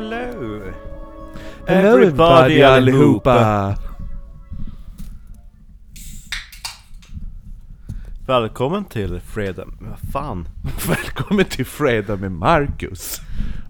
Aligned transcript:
hello! 0.00 0.62
Hello 1.66 1.88
everybody 1.88 2.62
allihopa! 2.62 3.76
Välkommen 8.26 8.84
till 8.84 9.20
fredag... 9.20 9.66
Vad 9.80 10.12
fan? 10.12 10.48
Välkommen 10.88 11.44
till 11.44 11.66
Fredag 11.66 12.16
med 12.16 12.32
Marcus 12.32 13.20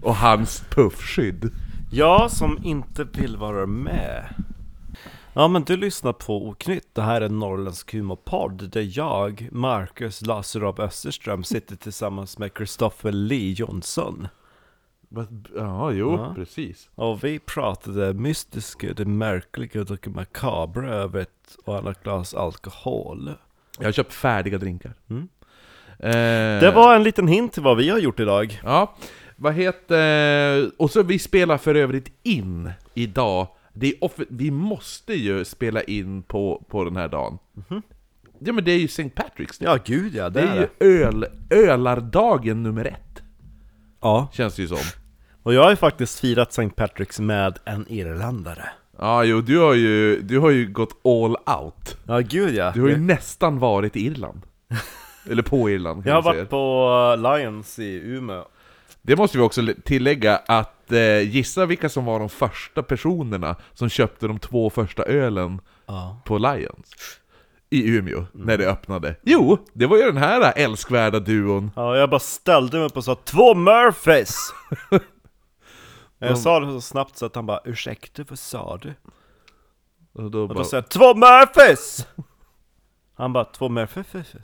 och 0.01 0.15
hans 0.15 0.63
puffskydd. 0.69 1.51
Jag 1.91 2.31
som 2.31 2.59
inte 2.63 3.03
vill 3.03 3.37
vara 3.37 3.65
med. 3.65 4.33
Ja 5.33 5.47
men 5.47 5.63
du 5.63 5.77
lyssnar 5.77 6.13
på 6.13 6.47
Oknytt, 6.47 6.95
det 6.95 7.01
här 7.01 7.21
är 7.21 7.29
Norrländsk 7.29 7.93
humorpodd 7.93 8.69
där 8.69 8.97
jag, 8.97 9.47
Marcus 9.51 10.21
Laserab 10.21 10.79
Österström, 10.79 11.43
sitter 11.43 11.75
tillsammans 11.75 12.37
med 12.37 12.51
Christopher 12.57 13.11
Lee 13.11 13.53
Jonsson. 13.53 14.27
Ja, 15.55 15.91
jo, 15.91 16.11
Ja. 16.13 16.33
precis. 16.35 16.89
Och 16.95 17.23
vi 17.23 17.39
pratade 17.39 18.13
mystiska, 18.13 18.93
det 18.93 19.05
märkliga 19.05 19.81
och 19.81 19.85
det 19.87 20.07
makabra 20.09 20.89
över 20.93 21.19
ett 21.21 21.57
och 21.65 21.77
annat 21.77 22.03
glas 22.03 22.33
alkohol. 22.33 23.31
Jag 23.79 23.85
har 23.87 23.91
köpt 23.91 24.13
färdiga 24.13 24.57
drinkar. 24.57 24.93
Mm. 25.09 25.27
Eh, 25.99 26.61
Det 26.61 26.71
var 26.75 26.95
en 26.95 27.03
liten 27.03 27.27
hint 27.27 27.53
till 27.53 27.63
vad 27.63 27.77
vi 27.77 27.89
har 27.89 27.99
gjort 27.99 28.19
idag. 28.19 28.61
Ja, 28.63 28.95
vad 29.35 29.53
heter... 29.53 30.71
Och 30.81 30.91
så 30.91 31.03
vi 31.03 31.19
spelar 31.19 31.57
för 31.57 31.75
övrigt 31.75 32.11
in 32.23 32.71
idag. 32.93 33.47
Är 33.81 34.11
vi 34.33 34.51
måste 34.51 35.13
ju 35.13 35.45
spela 35.45 35.81
in 35.81 36.23
på, 36.23 36.63
på 36.69 36.83
den 36.83 36.95
här 36.95 37.07
dagen. 37.07 37.37
Ja 38.39 38.53
men 38.53 38.63
det 38.63 38.71
är 38.71 38.79
ju 38.79 38.85
St. 38.85 39.03
Patrick's 39.15 39.63
Day. 39.63 39.73
Ja 39.73 39.77
gud 39.85 40.15
ja, 40.15 40.29
det, 40.29 40.41
det 40.41 40.47
är 40.47 40.89
ju 40.89 41.03
öl, 41.03 41.25
ölardagen 41.49 42.63
nummer 42.63 42.85
ett, 42.85 43.21
Ja, 44.01 44.27
känns 44.33 44.55
det 44.55 44.61
ju 44.61 44.67
som. 44.67 45.00
Och 45.43 45.53
jag 45.53 45.63
har 45.63 45.69
ju 45.69 45.75
faktiskt 45.75 46.19
firat 46.19 46.49
St. 46.49 46.63
Patrick's 46.75 47.21
med 47.21 47.57
en 47.65 47.85
irländare. 47.89 48.69
Ja, 48.99 49.23
jo, 49.23 49.41
du 49.41 49.59
har 49.59 49.73
ju, 49.73 50.21
du 50.21 50.39
har 50.39 50.49
ju 50.49 50.67
gått 50.67 51.05
all 51.05 51.35
out. 51.61 51.97
Ja 52.07 52.19
gud 52.19 52.55
ja. 52.55 52.71
Du 52.75 52.81
har 52.81 52.87
ju 52.87 52.93
jag, 52.93 53.01
nästan 53.01 53.59
varit 53.59 53.95
i 53.95 54.05
Irland. 54.05 54.41
Eller 55.29 55.43
på 55.43 55.69
Irland, 55.69 56.03
jag 56.07 56.13
har 56.13 56.21
varit 56.21 56.49
på 56.49 56.89
uh, 57.17 57.37
Lions 57.37 57.79
i 57.79 58.01
Umeå. 58.03 58.45
Det 59.01 59.15
måste 59.15 59.37
vi 59.37 59.43
också 59.43 59.61
tillägga 59.85 60.37
att 60.45 60.91
eh, 60.91 61.19
gissa 61.21 61.65
vilka 61.65 61.89
som 61.89 62.05
var 62.05 62.19
de 62.19 62.29
första 62.29 62.83
personerna 62.83 63.55
som 63.73 63.89
köpte 63.89 64.27
de 64.27 64.39
två 64.39 64.69
första 64.69 65.03
ölen 65.03 65.59
Ja. 65.85 66.21
på 66.25 66.37
Lions 66.37 67.19
i 67.69 67.87
Umeå, 67.89 68.25
när 68.31 68.57
det 68.57 68.69
öppnade. 68.69 69.15
Jo, 69.23 69.57
det 69.73 69.85
var 69.85 69.97
ju 69.97 70.03
den 70.03 70.17
här 70.17 70.53
älskvärda 70.55 71.19
duon. 71.19 71.71
Ja, 71.75 71.97
jag 71.97 72.09
bara 72.09 72.19
ställde 72.19 72.77
mig 72.77 72.85
upp 72.85 72.97
och 72.97 73.03
sa 73.03 73.15
två 73.15 73.53
Murphys! 73.55 74.35
jag 76.27 76.37
sa 76.37 76.59
det 76.59 76.71
så 76.71 76.81
snabbt 76.81 77.17
så 77.17 77.25
att 77.25 77.35
han 77.35 77.45
bara 77.45 77.61
ursäkta, 77.65 78.23
vad 78.29 78.39
sa 78.39 78.77
du? 78.77 78.93
Och 80.13 80.31
då 80.31 80.43
Och 80.43 80.55
då 80.55 80.63
sa 80.63 80.77
jag 80.77 80.89
två 80.89 81.15
Murphys! 81.15 82.07
Han 83.13 83.33
bara 83.33 83.45
två 83.45 83.69
Murphys? 83.69 84.35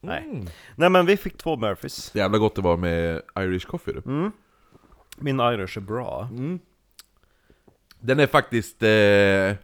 Nej. 0.00 0.24
mm. 0.24 0.46
Nej 0.76 0.90
men 0.90 1.06
vi 1.06 1.16
fick 1.16 1.38
två 1.38 1.56
Murphys. 1.56 2.14
Jävla 2.14 2.38
gott 2.38 2.54
det 2.54 2.62
var 2.62 2.76
med 2.76 3.22
Irish 3.38 3.66
coffee 3.66 3.92
du. 3.92 4.02
Mm. 4.06 4.32
Min 5.16 5.40
Irish 5.40 5.76
är 5.76 5.80
bra. 5.80 6.28
Den 8.00 8.20
är 8.20 8.26
faktiskt 8.26 8.82
eh, 8.82 9.56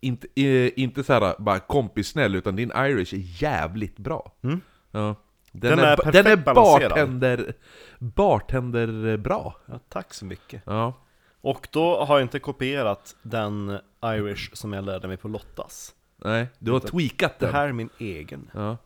inte, 0.00 0.28
eh, 0.34 0.70
inte 0.76 1.04
så 1.04 1.12
här 1.12 1.34
bara 1.38 1.58
kompissnäll, 1.58 2.34
utan 2.34 2.56
din 2.56 2.72
Irish 2.76 3.14
är 3.14 3.42
jävligt 3.42 3.98
bra. 3.98 4.32
Mm. 4.42 4.60
Ja. 4.90 5.14
Den, 5.60 5.76
Den 5.76 5.78
är, 5.78 6.06
är 6.08 6.12
den 6.12 6.26
är 6.26 6.36
bartender, 6.36 7.54
bartender 7.98 9.16
bra. 9.16 9.56
Ja, 9.66 9.80
tack 9.88 10.14
så 10.14 10.24
mycket. 10.24 10.62
Ja. 10.66 10.92
Och 11.40 11.68
då 11.70 12.04
har 12.04 12.16
jag 12.18 12.24
inte 12.24 12.38
kopierat 12.38 13.16
den 13.22 13.78
Irish 14.04 14.50
som 14.54 14.72
jag 14.72 14.84
lärde 14.84 15.08
mig 15.08 15.16
på 15.16 15.28
Lottas. 15.28 15.94
Nej, 16.16 16.46
du 16.58 16.72
har 16.72 16.80
tweakat 16.80 17.38
Det 17.38 17.46
den. 17.46 17.54
här 17.54 17.68
är 17.68 17.72
min 17.72 17.90
egen. 17.98 18.50
Ja. 18.54 18.76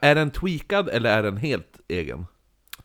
Är 0.00 0.14
den 0.14 0.30
tweakad 0.30 0.88
eller 0.88 1.18
är 1.18 1.22
den 1.22 1.36
helt 1.36 1.80
egen? 1.88 2.26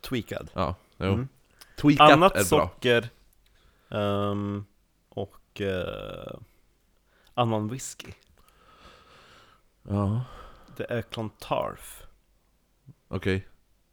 Tweakad. 0.00 0.50
Ja, 0.54 0.74
jo. 0.96 1.06
Mm. 1.06 1.28
Tweakat 1.76 2.10
Annat 2.12 2.32
är 2.32 2.36
bra. 2.36 2.44
socker 2.44 3.08
ehm, 3.90 4.64
och 5.08 5.60
eh, 5.60 6.36
annan 7.34 7.68
whisky. 7.68 8.12
Ja, 9.88 10.24
Det 10.76 10.86
är 10.90 11.02
Clontarf. 11.02 11.99
Okej. 13.10 13.46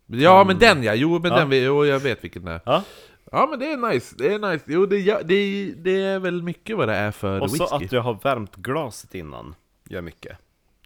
Ja 0.06 0.44
men 0.44 0.60
den 0.60 0.84
ja, 0.84 0.94
jo 0.96 1.20
men 1.20 1.32
Mm. 1.32 1.52
Ja. 1.52 1.58
den, 1.58 1.64
jo, 1.66 1.86
jag 1.86 2.00
vet 2.00 2.24
vilken 2.24 2.46
det 2.46 2.52
är. 2.52 2.62
Ja. 2.66 2.84
Ja 3.32 3.48
men 3.50 3.60
det 3.60 3.72
är 3.72 3.78
nice, 3.94 4.16
det 4.18 4.34
är 4.34 4.52
nice. 4.52 4.66
Jo 4.68 4.86
det, 4.86 5.00
ja, 5.00 5.20
det, 5.24 5.74
det 5.78 6.02
är 6.04 6.20
väl 6.20 6.44
mycket 6.44 6.78
vad 6.78 6.88
det 6.88 6.96
är 6.96 7.12
för 7.12 7.40
Och 7.42 7.48
whisky. 7.48 7.58
så 7.58 7.76
att 7.76 7.92
jag 7.92 8.02
har 8.02 8.14
värmt 8.24 8.56
glaset 8.56 9.16
innan 9.16 9.56
gör 9.90 10.02
mycket. 10.02 10.38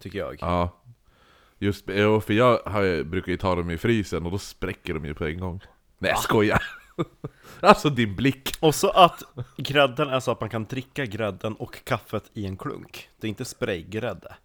Tycker 0.02 0.20
jag. 0.20 0.38
Ja. 0.42 0.78
Just 1.60 1.86
jo, 1.88 2.22
för 2.22 2.34
jag 2.34 2.58
har, 2.66 3.04
brukar 3.04 3.32
ju 3.32 3.38
ta 3.38 3.56
dem 3.56 3.70
i 3.72 3.78
frysen 3.78 4.26
och 4.26 4.32
då 4.32 4.38
spräcker 4.38 4.94
de 4.94 5.06
ju 5.06 5.14
på 5.14 5.26
en 5.26 5.40
gång. 5.40 5.62
Nej 5.98 6.12
jag 6.12 6.20
skojar! 6.20 6.64
alltså 7.60 7.90
din 7.90 8.16
blick! 8.16 8.58
Och 8.60 8.76
så 8.76 8.90
att 8.90 9.24
grädden 9.58 10.10
är 10.10 10.20
så 10.20 10.32
att 10.32 10.40
man 10.42 10.50
kan 10.50 10.66
dricka 10.66 11.06
grädden 11.06 11.54
och 11.56 11.84
kaffet 11.86 12.24
i 12.34 12.46
en 12.46 12.58
klunk. 12.58 13.10
Det 13.20 13.28
är 13.28 13.30
inte 13.30 13.46
spraygrädde. 13.46 14.36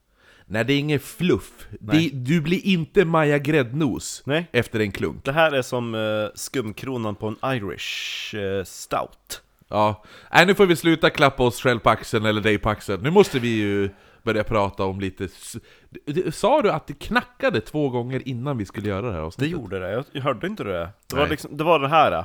Nej 0.49 0.65
det 0.65 0.73
är 0.73 0.79
inget 0.79 1.03
fluff. 1.03 1.69
Det, 1.81 2.11
du 2.13 2.41
blir 2.41 2.67
inte 2.67 3.05
Maja 3.05 3.39
Gräddnos 3.39 4.23
Nej. 4.27 4.49
efter 4.53 4.81
en 4.81 4.93
klunk. 4.93 5.25
Det 5.25 5.33
här 5.33 5.53
är 5.53 5.63
som 5.63 5.95
eh, 5.95 6.29
skumkronan 6.35 7.15
på 7.15 7.27
en 7.27 7.37
Irish 7.57 8.35
eh, 8.35 8.65
stout. 8.65 9.43
Ja, 9.69 10.05
nej 10.33 10.47
nu 10.47 10.55
får 10.55 10.67
vi 10.67 10.77
sluta 10.77 11.11
klappa 11.11 11.43
oss 11.43 11.61
själv 11.61 11.79
på 11.79 11.91
axeln 11.91 12.27
eller 12.27 12.41
dig 12.41 12.59
på 12.59 12.69
axeln. 12.71 13.03
Nu 13.03 13.11
måste 13.11 13.39
vi 13.39 13.49
ju 13.49 13.91
börja 14.23 14.45
prata 14.45 14.85
om 14.85 15.01
lite... 15.01 15.29
Sa 16.33 16.63
du 16.63 16.71
att 16.71 16.87
det 16.87 16.95
knackade 16.95 17.61
två 17.61 17.89
gånger 17.91 18.29
innan 18.29 18.59
vi 18.59 18.65
skulle 18.67 18.89
göra 18.89 19.07
det 19.07 19.13
här 19.13 19.19
Det 19.19 19.25
avsnittet? 19.27 19.53
gjorde 19.53 19.79
det, 19.79 20.05
jag, 20.13 20.23
hörde 20.23 20.47
inte 20.47 20.65
det. 20.65 20.91
Det 21.11 21.17
var, 21.17 21.29
liksom, 21.29 21.57
det 21.57 21.65
var 21.65 21.79
det 21.81 21.89
här. 21.89 22.13
eh. 22.13 22.25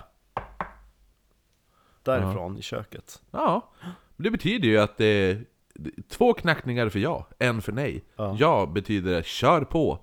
Därifrån 2.04 2.58
i 2.58 2.62
köket. 2.62 3.22
Ja, 3.32 3.72
det 4.18 4.32
betyder 4.32 4.68
ju 4.68 4.78
att 4.78 4.98
det 4.98 5.38
två 6.10 6.34
knackningar 6.34 6.90
för 6.90 7.00
ja, 7.00 7.28
en 7.40 7.62
för 7.62 7.72
nej. 7.72 8.04
Ja. 8.16 8.36
Ja, 8.40 8.66
betyder 8.66 9.22
kör 9.22 9.62
på 9.64 10.00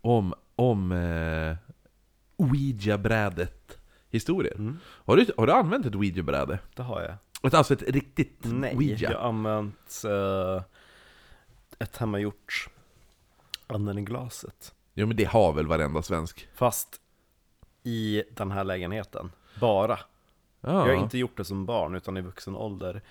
om, 0.00 0.34
om 0.56 0.92
eh, 0.92 1.56
Ouija-brädet 2.36 3.78
historier. 4.10 4.74
Har, 4.84 5.16
du, 5.16 5.26
har 5.36 5.46
du 5.46 5.52
använt 5.52 5.86
ett 5.86 5.94
Ouija-bräde? 5.94 6.58
Det 6.74 6.82
har 6.82 7.00
jag. 7.02 7.14
Ett- 7.46 7.54
Alltså 7.54 7.74
ett 7.74 7.82
riktigt 7.82 8.40
Nej, 8.42 8.76
Ouija? 8.76 9.10
jag 9.10 9.18
har 9.18 9.28
använt 9.28 10.02
eh, 10.04 10.62
ett 11.78 11.96
hemmagjort 11.96 12.68
anden 13.66 13.98
i 13.98 14.02
glaset. 14.02 14.74
Jo 14.94 15.06
men 15.06 15.16
det 15.16 15.24
har 15.24 15.52
väl 15.52 15.66
varenda 15.66 16.02
svensk? 16.02 16.48
Fast 16.54 17.00
i 17.82 18.22
den 18.30 18.50
här 18.50 18.64
lägenheten. 18.64 19.32
Bara. 19.60 19.98
Ja. 20.60 20.88
Jag 20.88 20.96
har 20.96 21.02
inte 21.02 21.18
gjort 21.18 21.36
det 21.36 21.44
som 21.44 21.66
barn 21.66 21.94
utan 21.94 22.16
i 22.16 22.20
vuxen 22.20 22.56
ålder. 22.56 23.02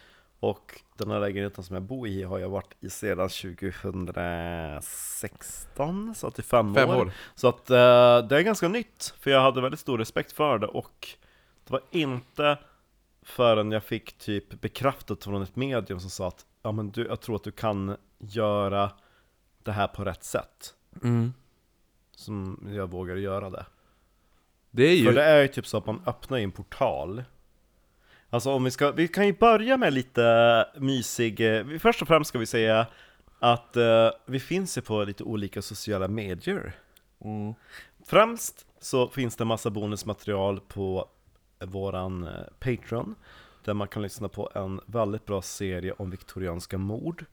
Och 0.44 0.81
den 0.98 1.12
här 1.12 1.20
lägenheten 1.20 1.64
som 1.64 1.74
jag 1.74 1.84
bor 1.84 2.08
i 2.08 2.24
har 2.24 2.40
jag 2.40 2.50
varit 2.50 2.74
i 2.80 2.90
sedan 2.90 3.30
2016, 3.30 6.16
så 6.16 6.28
att 6.28 6.36
det 6.36 6.40
är 6.40 6.44
fem, 6.44 6.76
Fem 6.76 6.90
år. 6.90 6.96
år. 6.96 7.12
Så 7.36 7.48
att 7.48 7.70
eh, 7.70 7.76
det 8.28 8.38
är 8.38 8.42
ganska 8.42 8.68
nytt, 8.68 9.14
för 9.20 9.31
jag 9.31 9.42
hade 9.42 9.62
väldigt 9.62 9.80
stor 9.80 9.98
respekt 9.98 10.31
för 10.31 10.59
det 10.59 10.68
och 10.68 11.08
det 11.66 11.72
var 11.72 11.81
inte 11.92 12.58
förrän 13.22 13.72
jag 13.72 13.84
fick 13.84 14.18
typ 14.18 14.62
bekräftat 14.62 15.24
från 15.24 15.42
ett 15.42 15.56
medium 15.56 16.00
som 16.00 16.09
sa 16.09 16.28
att 16.28 16.46
ja, 16.62 16.72
men 16.72 16.92
du, 16.92 17.08
jag 17.08 17.22
tror 17.22 17.36
att 17.36 17.44
du 17.44 17.52
kan 17.52 17.98
göra 18.19 18.92
det 19.63 19.72
här 19.72 19.88
på 19.88 20.04
rätt 20.04 20.24
sätt. 20.24 20.75
Mm. 21.04 21.34
Som 22.12 22.68
jag 22.72 22.92
vågade 22.92 23.19
göra 23.19 23.50
det. 23.50 23.66
Det 24.72 24.84
är 24.84 24.96
ju... 24.96 25.06
För 25.06 25.13
det 25.13 25.24
är 25.24 25.42
ju 25.42 25.48
typ 25.48 25.68
så 25.68 25.78
att 25.78 25.86
man 25.86 26.01
öppnar 26.06 26.38
en 26.38 26.51
portal 26.51 27.24
Alltså 28.33 28.51
om 28.51 28.63
vi 28.63 28.71
ska, 28.71 28.91
vi 28.91 29.07
kan 29.07 29.25
ju 29.25 29.33
börja 29.33 29.77
med 29.77 29.94
lite 29.94 30.65
mysig, 30.77 31.57
eh, 31.57 31.65
först 31.80 32.01
och 32.01 32.07
främst 32.07 32.30
ska 32.30 32.39
vi 32.39 32.45
säga 32.45 32.88
att 33.39 33.77
eh, 33.77 34.09
vi 34.25 34.39
finns 34.39 34.77
ju 34.77 34.81
på 34.81 35.03
lite 35.03 35.24
olika 35.24 35.62
sociala 35.62 36.07
medier. 36.07 36.75
Mm. 37.25 37.53
Främst 38.06 38.65
så 38.80 39.07
finns 39.07 39.35
det 39.35 39.45
massa 39.45 39.69
bonusmaterial 39.69 40.59
på 40.59 41.07
våran 41.65 42.24
eh, 42.24 42.31
Patreon 42.59 43.15
Där 43.65 43.74
man 43.74 43.88
kan 43.88 44.01
lyssna 44.01 44.27
på 44.27 44.50
en 44.56 44.81
väldigt 44.86 45.25
bra 45.25 45.41
serie 45.41 45.94
om 45.97 46.09
viktorianska 46.09 46.77
mord. 46.77 47.25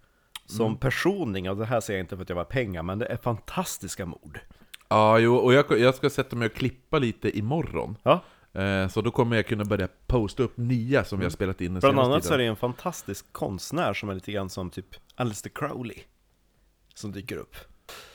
Som 0.46 0.76
personligen, 0.76 1.50
och 1.50 1.56
det 1.56 1.66
här 1.66 1.80
säger 1.80 1.98
jag 1.98 2.04
inte 2.04 2.16
för 2.16 2.22
att 2.22 2.28
jag 2.28 2.36
var 2.36 2.44
pengar, 2.44 2.82
men 2.82 2.98
det 2.98 3.06
är 3.06 3.16
fantastiska 3.16 4.06
mord. 4.06 4.40
Ja, 4.88 5.18
jo, 5.18 5.36
och 5.36 5.52
jag, 5.52 5.78
jag 5.78 5.94
ska 5.94 6.10
sätta 6.10 6.36
mig 6.36 6.46
och 6.46 6.54
klippa 6.54 6.98
lite 6.98 7.38
imorgon. 7.38 7.96
Ja, 8.02 8.20
Eh, 8.39 8.39
så 8.90 9.00
då 9.00 9.10
kommer 9.10 9.36
jag 9.36 9.46
kunna 9.46 9.64
börja 9.64 9.88
posta 10.06 10.42
upp 10.42 10.56
nya 10.56 11.04
som 11.04 11.18
vi 11.18 11.24
har 11.24 11.30
spelat 11.30 11.60
in 11.60 11.74
den 11.74 11.80
Bland 11.80 12.00
annat 12.00 12.24
så 12.24 12.28
är 12.34 12.38
tiden. 12.38 12.38
det 12.38 12.50
en 12.50 12.56
fantastisk 12.56 13.32
konstnär 13.32 13.94
som 13.94 14.08
är 14.08 14.14
lite 14.14 14.32
grann 14.32 14.50
som 14.50 14.70
typ 14.70 14.86
Alistair 15.14 15.52
Crowley 15.54 15.98
Som 16.94 17.12
dyker 17.12 17.36
upp 17.36 17.56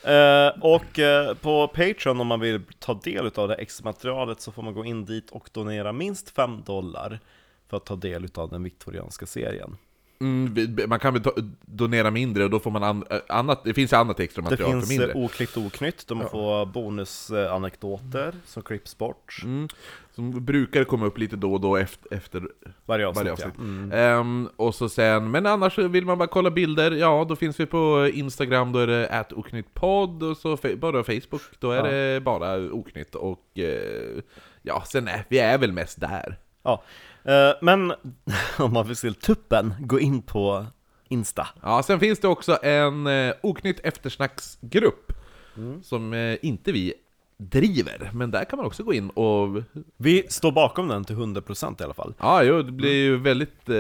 eh, 0.04 0.48
Och 0.62 1.00
eh, 1.00 1.34
på 1.34 1.68
Patreon 1.68 2.22
om 2.22 2.28
man 2.28 2.40
vill 2.40 2.62
ta 2.80 2.94
del 2.94 3.32
av 3.36 3.48
det 3.48 3.56
extra 3.56 3.84
materialet 3.84 4.42
så 4.42 4.52
får 4.52 4.64
man 4.64 4.74
gå 4.74 4.86
in 4.86 5.06
dit 5.06 5.30
och 5.30 5.50
donera 5.54 5.94
minst 5.94 6.30
5 6.30 6.64
dollar 6.64 7.20
för 7.68 7.78
att 7.78 7.86
ta 7.86 7.96
del 7.96 8.28
av 8.36 8.50
den 8.50 8.64
viktorianska 8.64 9.26
serien. 9.26 9.78
Mm, 10.26 10.90
man 10.90 11.00
kan 11.00 11.14
väl 11.14 11.24
donera 11.62 12.12
mindre 12.12 12.44
och 12.44 12.50
då 12.50 12.60
får 12.60 12.72
man 12.72 12.84
an, 12.84 13.04
äh, 13.10 13.18
annat, 13.30 13.64
det 13.64 13.74
finns 13.74 13.94
annat 13.94 14.20
extra 14.20 14.42
Det 14.42 14.50
material 14.50 14.72
för 14.72 14.78
finns 14.80 14.90
mindre. 14.90 15.12
eh, 15.12 15.18
oklippt 15.18 15.58
och 15.58 15.64
oknytt, 15.64 16.08
de 16.08 16.30
får 16.30 16.66
bonusanekdoter 16.66 18.34
som 18.46 18.64
klipps 18.64 18.98
bort 18.98 19.42
Mm, 19.44 19.68
som 20.16 20.46
brukar 20.46 20.84
komma 20.84 21.06
upp 21.06 21.18
lite 21.18 21.36
då 21.36 21.54
och 21.54 21.62
då 21.62 21.76
efter, 21.78 22.14
efter 22.16 22.44
varje 22.86 23.08
avsnitt. 23.08 23.26
varje 23.26 23.30
ja. 23.30 23.34
avsnitt. 23.48 23.58
Mm. 23.60 23.92
Ehm, 23.92 24.50
och 24.56 24.76
så 24.76 24.90
sen, 24.90 25.32
men 25.32 25.46
annars 25.46 25.78
vill 25.78 26.06
man 26.06 26.18
bara 26.18 26.28
kolla 26.28 26.52
bilder, 26.52 26.92
ja 26.92 27.26
då 27.30 27.36
finns 27.36 27.60
vi 27.60 27.66
på 27.66 28.10
Instagram, 28.14 28.72
då 28.72 28.80
är 28.80 28.88
det 28.88 29.10
at 29.10 29.34
oknyttpodd, 29.34 30.24
och 30.24 30.38
så 30.38 30.58
bara 30.78 31.04
Facebook, 31.04 31.42
då 31.60 31.72
är 31.72 31.78
Ja. 31.78 31.84
det 31.92 32.20
bara 32.22 32.56
oknytt 32.58 33.16
och 33.16 33.60
eh, 33.60 34.22
ja, 34.62 34.84
sen 34.88 35.08
är 35.08 35.26
vi 35.30 35.40
är 35.40 35.58
väl 35.58 35.72
mest 35.72 36.00
där. 36.00 36.38
Ja. 36.64 36.84
Eh, 37.26 37.52
Men 37.62 37.94
om 38.58 38.74
man 38.74 38.88
vill 38.88 38.96
se 38.96 39.12
tuppen, 39.12 39.74
gå 39.80 40.00
in 40.00 40.22
på 40.22 40.66
Insta. 41.10 41.48
Ja, 41.62 41.84
sen 41.84 42.00
finns 42.00 42.20
det 42.20 42.28
också 42.28 42.58
en 42.64 43.08
eh, 43.08 43.34
oknytt 43.44 43.80
eftersnacksgrupp, 43.84 45.12
Mm. 45.58 45.84
som 45.84 46.14
eh, 46.14 46.38
inte 46.42 46.72
vi 46.72 46.94
driver, 47.38 48.10
men 48.14 48.32
där 48.32 48.44
kan 48.46 48.58
man 48.58 48.66
också 48.66 48.84
gå 48.84 48.94
in 48.94 49.10
och 49.10 49.64
Vi 49.98 50.26
står 50.30 50.52
bakom 50.52 50.88
den 50.88 51.04
till 51.04 51.16
100% 51.16 51.82
i 51.82 51.84
alla 51.84 51.94
fall. 51.94 52.14
Ja, 52.20 52.44
jo, 52.44 52.62
det 52.62 52.72
blir 52.72 52.94
ju 52.94 53.18
väldigt... 53.18 53.70
Eh, 53.70 53.76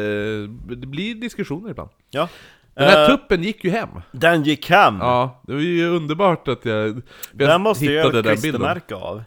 det 0.76 0.88
blir 0.88 1.16
diskussioner 1.16 1.70
ibland. 1.70 1.90
Ja. 2.10 2.30
Den 2.74 2.90
här 2.90 3.04
Eh, 3.12 3.18
tuppen 3.18 3.44
gick 3.44 3.64
ju 3.64 3.70
hem. 3.70 3.90
Den 4.12 4.44
gick 4.44 4.70
hem! 4.70 4.98
Ja, 5.00 5.42
det 5.48 5.54
var 5.54 5.60
ju 5.62 5.88
underbart 5.88 6.48
att 6.48 6.66
jag, 6.66 6.88
jag 6.88 7.02
den 7.32 7.62
måste 7.62 7.86
jag 7.86 8.04
den 8.14 8.24
bilden. 8.24 8.38
klistermärke 8.38 8.96
av. 8.96 9.24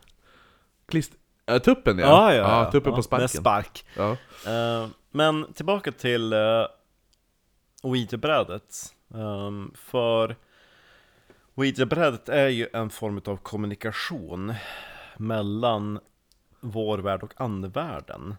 Klist, 0.89 1.13
ja, 1.49 1.59
tuppen 1.59 1.99
ja. 1.99 2.07
Ja, 2.07 2.35
ja, 2.35 2.65
ja. 2.65 2.71
tuppen 2.71 2.95
på 2.95 3.03
sparken. 3.03 3.23
Med 3.23 3.31
spark. 3.31 3.85
Eh, 4.47 4.89
men 5.11 5.53
tillbaka 5.53 5.93
till 5.93 6.33
uh, 6.33 6.67
Ouija-brädet. 7.83 8.95
Um, 9.09 9.73
för 9.75 10.37
Ouija-brädet 11.55 12.29
är 12.29 12.49
ju 12.49 12.69
en 12.73 12.91
form 12.91 13.21
av 13.27 13.37
kommunikation 13.37 14.55
mellan 15.17 15.99
vår 16.61 16.99
värld 16.99 17.23
och 17.23 17.33
andevärlden. 17.37 18.37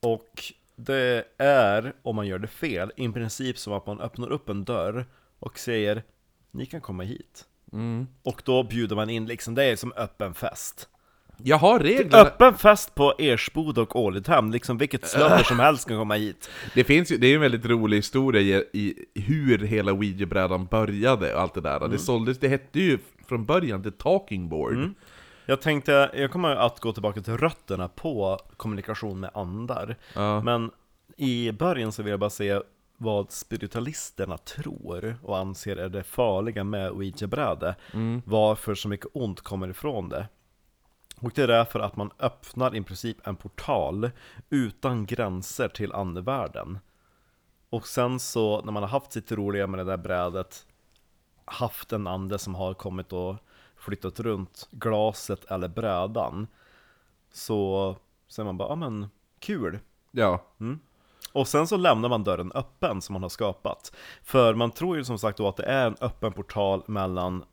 Och 0.00 0.52
det 0.76 1.24
är, 1.38 1.92
om 2.02 2.16
man 2.16 2.26
gör 2.26 2.38
det 2.38 2.48
fel, 2.48 2.92
i 2.96 3.08
princip 3.08 3.58
som 3.58 3.72
att 3.72 3.86
man 3.86 4.00
öppnar 4.00 4.32
upp 4.32 4.48
en 4.48 4.64
dörr 4.64 5.06
och 5.38 5.58
säger 5.58 6.02
Ni 6.50 6.66
kan 6.66 6.80
komma 6.80 7.02
hit. 7.02 7.44
Mm. 7.72 8.06
Och 8.22 8.42
då 8.44 8.62
bjuder 8.62 8.96
man 8.96 9.10
in 9.10 9.26
liksom, 9.26 9.54
det 9.54 9.64
är 9.64 9.76
som 9.76 9.92
öppen 9.92 10.34
fest. 10.34 10.88
Jag 11.42 11.58
har 11.58 11.78
reglerna. 11.78 12.22
Öppen 12.22 12.54
fest 12.54 12.94
på 12.94 13.14
Ersboda 13.18 13.82
och 13.82 13.96
Ålidhem, 13.96 14.52
liksom 14.52 14.78
vilket 14.78 15.08
slödder 15.08 15.42
som 15.42 15.58
helst 15.58 15.88
kan 15.88 15.98
komma 15.98 16.14
hit. 16.14 16.50
Det 16.74 16.84
finns 16.84 17.12
ju, 17.12 17.16
det 17.18 17.26
är 17.26 17.28
ju 17.28 17.34
en 17.34 17.40
väldigt 17.40 17.66
rolig 17.66 17.96
historia 17.96 18.42
i, 18.42 18.64
i 18.72 18.94
hur 19.14 19.58
hela 19.58 19.92
Ouija-brädan 19.92 20.66
började 20.66 21.34
och 21.34 21.40
allt 21.40 21.54
det 21.54 21.60
där. 21.60 21.76
Mm. 21.76 21.90
Det 21.90 21.98
såldes, 21.98 22.38
det 22.38 22.48
hette 22.48 22.80
ju 22.80 22.98
från 23.26 23.44
början 23.44 23.82
The 23.82 23.90
Talking 23.90 24.48
Board. 24.48 24.90
Jag 25.46 25.60
tänkte, 25.60 26.10
jag 26.14 26.30
kommer 26.30 26.56
att 26.56 26.80
gå 26.80 26.92
tillbaka 26.92 27.20
till 27.20 27.36
rötterna 27.36 27.88
på 27.88 28.38
kommunikation 28.56 29.20
med 29.20 29.30
andar. 29.34 29.96
Ja. 30.14 30.42
Men 30.42 30.70
i 31.16 31.52
början 31.52 31.92
så 31.92 32.02
vill 32.02 32.10
jag 32.10 32.20
bara 32.20 32.30
säga 32.30 32.62
vad 32.96 33.32
spiritualisterna 33.32 34.38
tror 34.38 35.16
och 35.22 35.38
anser 35.38 35.76
är 35.76 35.88
det 35.88 36.02
farliga 36.02 36.64
med 36.64 36.90
Ouija-bräde. 36.90 37.74
Mm. 37.94 38.22
Varför 38.24 38.74
så 38.74 38.88
mycket 38.88 39.06
ont 39.12 39.40
kommer 39.40 39.68
ifrån 39.68 40.08
det. 40.08 40.28
Och 41.20 41.32
det 41.34 41.42
är 41.42 41.46
därför 41.46 41.80
att 41.80 41.96
man 41.96 42.10
öppnar 42.18 42.76
i 42.76 42.82
princip 42.82 43.26
en 43.26 43.36
portal 43.36 44.10
utan 44.50 45.06
gränser 45.06 45.68
till 45.68 45.92
andevärlden. 45.92 46.78
Och 47.70 47.86
sen 47.86 48.20
så 48.20 48.62
när 48.62 48.72
man 48.72 48.82
har 48.82 48.90
haft 48.90 49.12
sitt 49.12 49.32
roliga 49.32 49.66
med 49.66 49.78
det 49.80 49.84
där 49.84 49.96
brädet, 49.96 50.66
haft 51.44 51.92
en 51.92 52.06
ande 52.06 52.38
som 52.38 52.54
har 52.54 52.74
kommit 52.74 53.12
och 53.12 53.36
flyttat 53.76 54.20
runt 54.20 54.68
glaset 54.70 55.44
eller 55.44 55.68
brädan, 55.68 56.46
så 57.32 57.96
säger 58.28 58.44
man 58.44 58.56
bara, 58.56 58.68
ja 58.68 58.74
men 58.74 59.06
kul. 59.38 59.78
Ja. 60.10 60.44
Och 61.32 61.48
sen 61.48 61.66
så 61.66 61.76
lämnar 61.76 62.08
man 62.08 62.24
dörren 62.24 62.52
öppen 62.54 63.02
som 63.02 63.12
man 63.12 63.22
har 63.22 63.28
skapat. 63.28 63.92
För 64.22 64.54
man 64.54 64.70
tror 64.70 64.96
ju 64.96 65.04
som 65.04 65.18
sagt 65.18 65.38
då 65.38 65.48
att 65.48 65.56
det 65.56 65.64
är 65.64 65.86
en 65.86 65.96
öppen 66.00 66.32
portal 66.32 66.82
mellan 66.86 67.44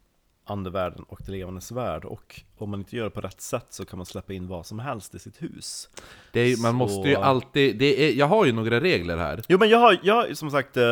andevärlden 0.45 1.03
och 1.03 1.19
det 1.25 1.31
levandes 1.31 1.71
värld. 1.71 2.05
Och 2.05 2.41
om 2.57 2.69
man 2.69 2.79
inte 2.79 2.95
gör 2.95 3.03
det 3.03 3.09
på 3.09 3.21
rätt 3.21 3.41
sätt 3.41 3.65
så 3.69 3.85
kan 3.85 3.97
man 3.99 4.05
släppa 4.05 4.33
in 4.33 4.47
vad 4.47 4.65
som 4.65 4.79
helst 4.79 5.15
i 5.15 5.19
sitt 5.19 5.41
hus. 5.41 5.89
Är, 6.33 6.61
man 6.61 6.71
Så- 6.71 6.77
måste 6.77 7.09
ju 7.09 7.15
alltid, 7.15 7.77
det 7.77 8.03
är, 8.09 8.13
jag 8.13 8.25
har 8.27 8.45
ju 8.45 8.51
några 8.51 8.79
regler 8.79 9.17
här. 9.17 9.41
Jo 9.47 9.57
men 9.59 9.69
jag 9.69 9.77
har, 9.77 9.97
jag 10.03 10.37
som 10.37 10.51
sagt, 10.51 10.77
eh, 10.77 10.83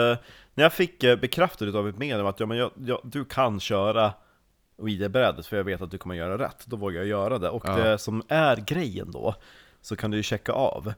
när 0.54 0.64
jag 0.64 0.74
fick 0.74 1.04
eh, 1.04 1.16
bekräftat 1.20 1.76
av 1.76 1.90
ett 1.90 1.98
medium 1.98 2.26
att 2.28 2.40
ja, 2.40 2.46
men 2.46 2.58
jag, 2.58 2.72
jag, 2.78 3.00
du 3.04 3.26
kan 3.26 3.60
köra 3.60 4.14
Ouija-brädet 4.78 5.46
för 5.48 5.58
jag 5.58 5.64
vet 5.64 5.82
att 5.82 5.92
du 5.92 5.98
kommer 5.98 6.16
göra 6.16 6.38
rätt, 6.38 6.64
då 6.66 6.76
vågar 6.76 6.98
jag 6.98 7.08
göra 7.08 7.38
det. 7.38 7.50
Och 7.50 7.64
Ja. 7.68 7.76
det 7.76 7.98
som 7.98 8.24
är 8.28 8.58
grejen 8.58 9.12
då, 9.12 9.36
så 9.82 9.96
kan 9.96 10.12
du 10.12 10.18
ju 10.18 10.24
checka 10.24 10.52
av 10.52 10.94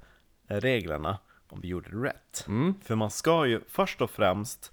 eh, 0.47 0.57
reglerna 0.57 1.17
om 1.49 1.61
vi 1.61 1.67
gjorde 1.67 1.89
det 1.89 2.07
rätt. 2.07 2.45
Mm. 2.47 2.73
För 2.83 2.95
man 2.95 3.09
ska 3.11 3.45
ju 3.45 3.61
först 3.69 4.01
och 4.01 4.09
främst 4.11 4.71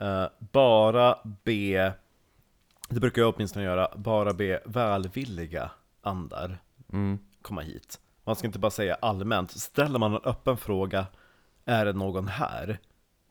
eh, 0.00 0.24
bara 0.52 1.18
be, 1.44 1.92
det 2.90 3.00
brukar 3.00 3.22
jag 3.22 3.34
åtminstone 3.34 3.64
göra, 3.64 3.88
bara 3.96 4.32
be 4.32 4.60
välvilliga 4.66 5.70
andar 6.02 6.58
Mm. 6.92 7.18
komma 7.42 7.60
hit. 7.60 8.00
Man 8.24 8.36
ska 8.36 8.46
inte 8.46 8.58
bara 8.58 8.70
säga 8.70 8.94
allmänt. 8.94 9.50
Ställer 9.50 9.98
man 9.98 10.12
en 10.14 10.20
öppen 10.24 10.56
fråga, 10.56 11.06
är 11.64 11.84
det 11.84 11.92
någon 11.92 12.28
här? 12.28 12.78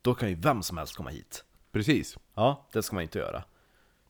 Då 0.02 0.14
kan 0.14 0.30
ju 0.30 0.36
vem 0.36 0.64
som 0.64 0.78
helst 0.78 0.96
komma 0.96 1.10
hit. 1.10 1.44
Precis. 1.72 2.18
Ja, 2.36 2.68
det 2.74 2.84
ska 2.84 2.96
man 2.96 3.04
inte 3.04 3.20
göra. 3.20 3.44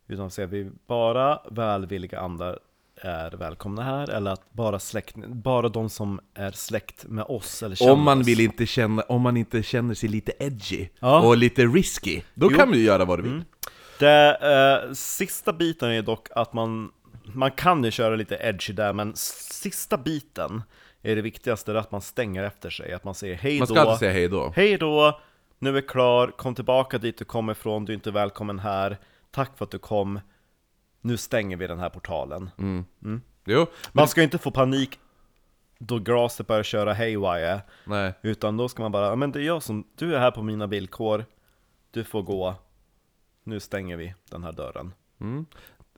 Utan 0.08 0.32
säger 0.32 0.48
vi 0.48 0.72
bara 0.88 1.40
välvilliga 1.52 2.20
andar 2.20 2.60
är 3.02 3.32
välkomna 3.32 3.84
här, 3.84 4.10
eller 4.10 4.32
att 4.32 4.52
bara 4.54 4.80
släkt, 4.80 5.16
bara 5.28 5.70
de 5.70 5.90
som 5.90 6.20
är 6.34 6.52
släkt 6.52 7.06
med 7.08 7.24
oss 7.24 7.64
eller 7.64 7.76
känner 7.76 7.92
Om 7.92 8.04
man 8.04 8.20
oss. 8.22 8.28
vill 8.28 8.40
inte 8.40 8.66
känna, 8.66 9.02
om 9.02 9.22
man 9.22 9.38
inte 9.38 9.64
känner 9.64 9.94
sig 9.96 10.10
lite 10.10 10.32
edgy 10.40 10.88
Ja. 11.00 11.22
och 11.28 11.38
lite 11.38 11.66
risky, 11.66 12.22
då 12.34 12.48
Jo. 12.52 12.58
kan 12.58 12.72
du 12.72 12.82
göra 12.84 13.06
vad 13.06 13.20
du 13.20 13.24
vill. 13.24 13.32
Mm. 13.32 13.46
Det 14.00 14.38
eh, 14.86 14.94
sista 14.94 15.54
biten 15.54 15.90
är 15.92 16.02
dock 16.02 16.28
att 16.36 16.54
man, 16.54 16.92
man 17.24 17.52
kan 17.52 17.84
ju 17.84 17.92
köra 17.92 18.16
lite 18.16 18.36
edgy 18.42 18.74
där, 18.74 18.94
men 18.94 19.16
sista 19.16 19.98
biten 19.98 20.64
är 21.02 21.16
det 21.16 21.22
viktigaste, 21.22 21.72
det 21.72 21.78
är 21.78 21.82
att 21.82 21.92
man 21.92 22.02
stänger 22.02 22.44
efter 22.44 22.70
sig, 22.70 22.94
att 22.94 23.04
man 23.04 23.16
säger 23.16 23.36
hej 23.36 23.60
Man 23.60 23.68
då. 23.68 23.74
ska 23.76 23.82
alltid 23.84 24.00
säga 24.00 24.12
hej 24.12 24.28
då. 24.30 24.54
Hej 24.56 24.78
då, 24.78 25.20
nu 25.60 25.78
är 25.78 25.82
klar, 25.82 26.28
kom 26.28 26.56
tillbaka 26.56 26.98
dit 26.98 27.18
du 27.18 27.26
kom 27.26 27.50
ifrån, 27.50 27.86
du 27.86 27.92
är 27.94 27.96
inte 27.96 28.12
välkommen 28.12 28.60
här, 28.60 28.98
tack 29.32 29.58
för 29.58 29.66
att 29.66 29.72
du 29.72 29.80
kom, 29.80 30.20
nu 31.02 31.18
stänger 31.18 31.58
vi 31.58 31.68
den 31.68 31.80
här 31.80 31.90
portalen. 31.90 32.50
Jo, 33.46 33.66
Man 33.92 34.08
ska 34.08 34.22
ju 34.22 34.26
inte 34.26 34.38
få 34.38 34.52
panik 34.52 35.00
då 35.78 36.00
glaset 36.00 36.48
börjar 36.48 36.64
köra 36.64 36.94
haywire, 36.94 37.62
nej. 37.86 38.14
utan 38.22 38.58
då 38.58 38.70
ska 38.70 38.82
man 38.82 38.92
bara, 38.92 39.06
"Ja, 39.08 39.16
men 39.16 39.32
det 39.32 39.40
är 39.40 39.44
jag 39.44 39.64
som, 39.64 39.84
du 39.96 40.16
är 40.16 40.20
här 40.20 40.32
på 40.32 40.42
mina 40.42 40.68
villkor, 40.68 41.26
du 41.92 42.04
får 42.04 42.22
gå, 42.22 42.56
nu 43.50 43.60
stänger 43.60 43.98
vi 43.98 44.14
den 44.30 44.44
här 44.44 44.52
dörren. 44.52 44.94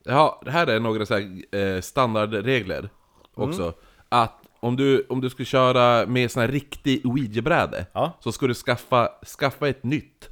Ja, 0.03 0.41
det 0.46 0.51
här 0.51 0.67
är 0.67 0.79
några 0.79 1.05
så 1.05 1.13
här, 1.13 1.55
eh, 1.55 1.81
standardregler 1.81 2.89
också. 3.34 3.74
Att 4.10 4.34
om 4.60 4.75
du, 4.75 5.05
om 5.10 5.22
du 5.22 5.29
ska 5.29 5.43
köra 5.43 6.05
med 6.05 6.31
sån 6.31 6.41
här 6.41 6.48
riktig 6.48 7.05
Ouija-bräde, 7.05 7.86
Ja. 7.93 8.17
så 8.20 8.31
ska 8.31 8.48
du 8.48 8.53
skaffa, 8.53 9.10
skaffa 9.39 9.67
ett 9.67 9.84
nytt. 9.84 10.29